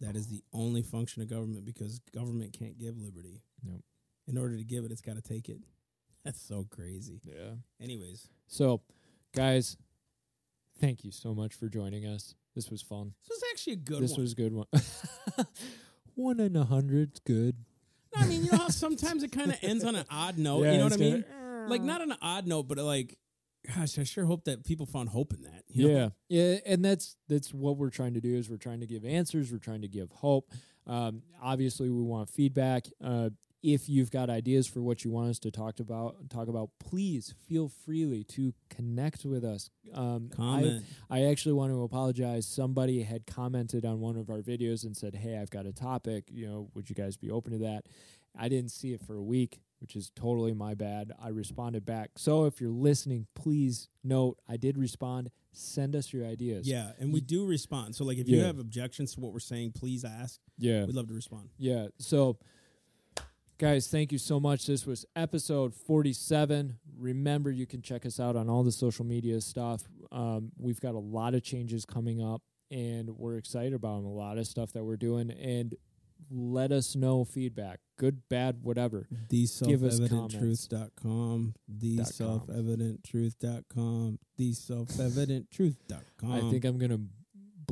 That 0.00 0.16
is 0.16 0.26
the 0.26 0.42
only 0.52 0.82
function 0.82 1.22
of 1.22 1.28
government 1.28 1.64
because 1.64 2.00
government 2.12 2.56
can't 2.58 2.78
give 2.78 2.98
liberty. 2.98 3.42
Nope. 3.62 3.84
In 4.26 4.36
order 4.36 4.56
to 4.56 4.64
give 4.64 4.84
it, 4.84 4.90
it's 4.90 5.00
got 5.00 5.16
to 5.16 5.22
take 5.22 5.48
it. 5.48 5.58
That's 6.24 6.40
so 6.40 6.66
crazy. 6.70 7.20
Yeah. 7.24 7.54
Anyways, 7.80 8.28
So, 8.46 8.82
guys, 9.34 9.76
thank 10.80 11.04
you 11.04 11.10
so 11.10 11.34
much 11.34 11.54
for 11.54 11.68
joining 11.68 12.06
us. 12.06 12.34
This 12.54 12.70
was 12.70 12.82
fun. 12.82 13.14
this 13.28 13.36
was 13.40 13.42
actually 13.52 13.72
a 13.74 13.76
good 13.76 14.02
this 14.02 14.12
one. 14.12 14.20
was 14.20 14.32
a 14.32 14.36
good 14.36 14.52
one. 14.52 14.66
one 16.14 16.40
in 16.40 16.54
a 16.56 16.64
hundred's 16.64 17.20
good. 17.20 17.56
I 18.14 18.26
mean, 18.26 18.44
you 18.44 18.50
know 18.52 18.58
how 18.58 18.68
sometimes 18.68 19.22
it 19.22 19.32
kind 19.32 19.50
of 19.50 19.58
ends 19.62 19.84
on 19.84 19.96
an 19.96 20.04
odd 20.10 20.36
note. 20.38 20.64
Yeah, 20.64 20.72
you 20.72 20.78
know 20.78 20.84
what 20.84 20.92
I 20.92 20.94
it's 20.96 21.00
mean? 21.00 21.12
kinda- 21.22 21.66
Like 21.68 21.82
not 21.82 22.02
on 22.02 22.12
an 22.12 22.18
odd 22.20 22.46
note, 22.46 22.64
but 22.68 22.76
like, 22.78 23.16
gosh, 23.74 23.98
I 23.98 24.04
sure 24.04 24.26
hope 24.26 24.44
that 24.44 24.64
people 24.64 24.84
found 24.84 25.08
hope 25.08 25.32
in 25.32 25.42
that. 25.42 25.62
you 25.68 25.88
know? 25.88 26.12
Yeah, 26.28 26.42
yeah, 26.52 26.58
and 26.66 26.84
that's 26.84 27.16
that's 27.28 27.54
what 27.54 27.78
we're 27.78 27.90
trying 27.90 28.14
to 28.14 28.20
do 28.20 28.34
is 28.36 28.50
we're 28.50 28.56
trying 28.58 28.80
to 28.80 28.86
give 28.86 29.04
answers, 29.06 29.50
we're 29.50 29.58
trying 29.58 29.80
to 29.82 29.88
give 29.88 30.10
hope. 30.10 30.50
Um, 30.86 31.22
obviously, 31.42 31.88
we 31.88 32.02
want 32.02 32.28
feedback. 32.28 32.86
Uh, 33.02 33.30
if 33.62 33.88
you've 33.88 34.10
got 34.10 34.28
ideas 34.28 34.66
for 34.66 34.82
what 34.82 35.04
you 35.04 35.10
want 35.10 35.30
us 35.30 35.38
to 35.40 35.50
talk 35.50 35.78
about, 35.78 36.28
talk 36.30 36.48
about, 36.48 36.70
please 36.80 37.34
feel 37.48 37.68
freely 37.68 38.24
to 38.24 38.52
connect 38.68 39.24
with 39.24 39.44
us. 39.44 39.70
Um, 39.94 40.30
I- 40.32 40.36
Comment. 40.36 40.84
I 41.10 41.24
actually 41.24 41.52
want 41.52 41.72
to 41.72 41.82
apologize. 41.82 42.46
Somebody 42.46 43.02
had 43.02 43.26
commented 43.26 43.84
on 43.84 44.00
one 44.00 44.16
of 44.16 44.30
our 44.30 44.40
videos 44.42 44.84
and 44.84 44.96
said, 44.96 45.14
"Hey, 45.14 45.36
I've 45.38 45.50
got 45.50 45.66
a 45.66 45.72
topic. 45.72 46.28
You 46.32 46.46
know, 46.48 46.70
would 46.74 46.88
you 46.90 46.96
guys 46.96 47.16
be 47.16 47.30
open 47.30 47.52
to 47.52 47.58
that?" 47.58 47.86
I 48.34 48.48
didn't 48.48 48.70
see 48.70 48.92
it 48.94 49.02
for 49.02 49.14
a 49.14 49.22
week, 49.22 49.60
which 49.80 49.94
is 49.94 50.10
totally 50.16 50.54
my 50.54 50.72
bad. 50.74 51.12
I 51.20 51.28
responded 51.28 51.84
back. 51.84 52.12
So 52.16 52.46
if 52.46 52.60
you're 52.62 52.70
listening, 52.70 53.26
please 53.34 53.88
note 54.02 54.38
I 54.48 54.56
did 54.56 54.78
respond. 54.78 55.30
Send 55.52 55.94
us 55.94 56.14
your 56.14 56.24
ideas. 56.26 56.66
Yeah, 56.66 56.92
and 56.98 57.12
we 57.12 57.20
do 57.20 57.44
respond. 57.44 57.94
So 57.94 58.04
like, 58.04 58.16
if 58.16 58.26
you 58.26 58.40
have 58.40 58.58
objections 58.58 59.14
to 59.14 59.20
what 59.20 59.34
we're 59.34 59.38
saying, 59.40 59.72
please 59.72 60.02
ask. 60.02 60.40
yeah, 60.58 60.86
We'd 60.86 60.94
love 60.94 61.08
to 61.08 61.14
respond. 61.14 61.50
yeah. 61.58 61.88
So, 61.98 62.38
guys, 63.62 63.86
thank 63.86 64.10
you 64.10 64.18
so 64.18 64.40
much. 64.40 64.66
This 64.66 64.84
was 64.86 65.06
episode 65.14 65.72
47. 65.72 66.78
Remember, 66.98 67.48
you 67.48 67.64
can 67.64 67.80
check 67.80 68.04
us 68.04 68.18
out 68.18 68.34
on 68.34 68.50
all 68.50 68.64
the 68.64 68.72
social 68.72 69.04
media 69.04 69.40
stuff. 69.40 69.84
Um, 70.10 70.50
we've 70.58 70.80
got 70.80 70.96
a 70.96 70.98
lot 70.98 71.36
of 71.36 71.44
changes 71.44 71.84
coming 71.84 72.20
up, 72.20 72.42
and 72.72 73.08
we're 73.10 73.36
excited 73.36 73.72
about 73.74 73.98
'em, 73.98 74.06
A 74.06 74.12
lot 74.12 74.36
of 74.36 74.48
stuff 74.48 74.72
that 74.72 74.82
we're 74.84 74.96
doing, 74.96 75.30
and 75.30 75.76
let 76.28 76.72
us 76.72 76.96
know 76.96 77.24
feedback, 77.24 77.78
good, 77.98 78.28
bad, 78.28 78.64
whatever. 78.64 79.06
The 79.28 79.46
self-evidenttruth.com. 79.46 81.54
The 81.68 81.96
Dot 81.98 82.12
com. 82.18 82.46
self-evidenttruth.com. 82.48 84.18
The 84.38 84.52
self-evidenttruth.com. 84.54 86.32
I 86.32 86.40
think 86.50 86.64
I'm 86.64 86.78
gonna 86.78 86.98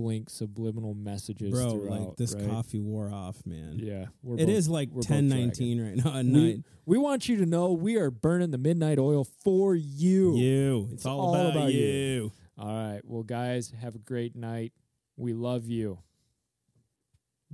blink 0.00 0.30
subliminal 0.30 0.94
messages 0.94 1.50
bro, 1.52 1.70
throughout. 1.72 2.00
like 2.08 2.16
this 2.16 2.34
right? 2.34 2.48
coffee 2.48 2.80
wore 2.80 3.10
off, 3.12 3.44
man. 3.44 3.74
Yeah, 3.76 4.06
we're 4.22 4.36
It 4.36 4.46
both- 4.46 4.48
is 4.48 4.68
like 4.68 4.88
we're 4.90 4.96
both 5.02 5.06
ten 5.08 5.28
nineteen 5.28 5.80
right 5.80 5.96
now 5.96 6.16
at 6.18 6.24
We, 6.24 6.30
night. 6.30 6.62
we 6.86 6.98
want 6.98 7.28
you 7.28 7.36
to 7.38 7.46
know 7.46 7.72
we 7.72 7.96
are 7.96 8.10
burning 8.10 8.50
the 8.50 8.58
midnight 8.58 8.98
oil 8.98 9.24
for 9.24 9.74
you. 9.74 10.36
You. 10.36 10.82
It's, 10.84 10.92
It's 10.94 11.06
all, 11.06 11.20
all 11.20 11.34
about, 11.34 11.56
about 11.56 11.72
you. 11.72 11.80
you. 11.84 12.32
All 12.58 12.66
right. 12.92 13.00
Well, 13.04 13.22
guys, 13.22 13.72
have 13.80 13.94
a 13.94 13.98
great 13.98 14.34
night. 14.36 14.72
We 15.16 15.32
love 15.34 15.66
you. 15.66 15.98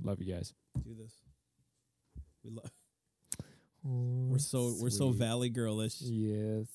Love 0.01 0.21
you 0.21 0.33
guys. 0.33 0.53
Do 0.83 0.93
this. 0.95 1.13
We 2.43 2.51
love. 2.51 2.71
Oh, 3.85 4.27
we're 4.31 4.39
so 4.39 4.75
we're 4.81 4.89
so 4.89 5.09
valley 5.11 5.49
girlish. 5.49 6.01
Yes. 6.01 6.67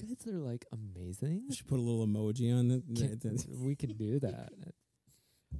You 0.00 0.16
guys 0.16 0.26
are 0.34 0.38
like 0.38 0.64
amazing. 0.72 1.44
We 1.48 1.54
should 1.54 1.66
put 1.68 1.78
a 1.78 1.82
little 1.82 2.06
emoji 2.06 2.52
on 2.56 2.70
it. 2.70 2.82
Can- 3.20 3.38
we 3.64 3.76
can 3.76 3.92
do 3.94 4.18
that. 4.20 4.50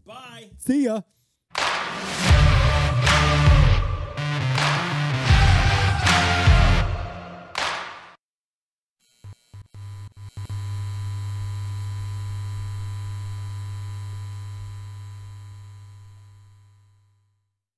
Bye. 0.06 0.50
See 0.58 0.84
ya. 0.84 1.04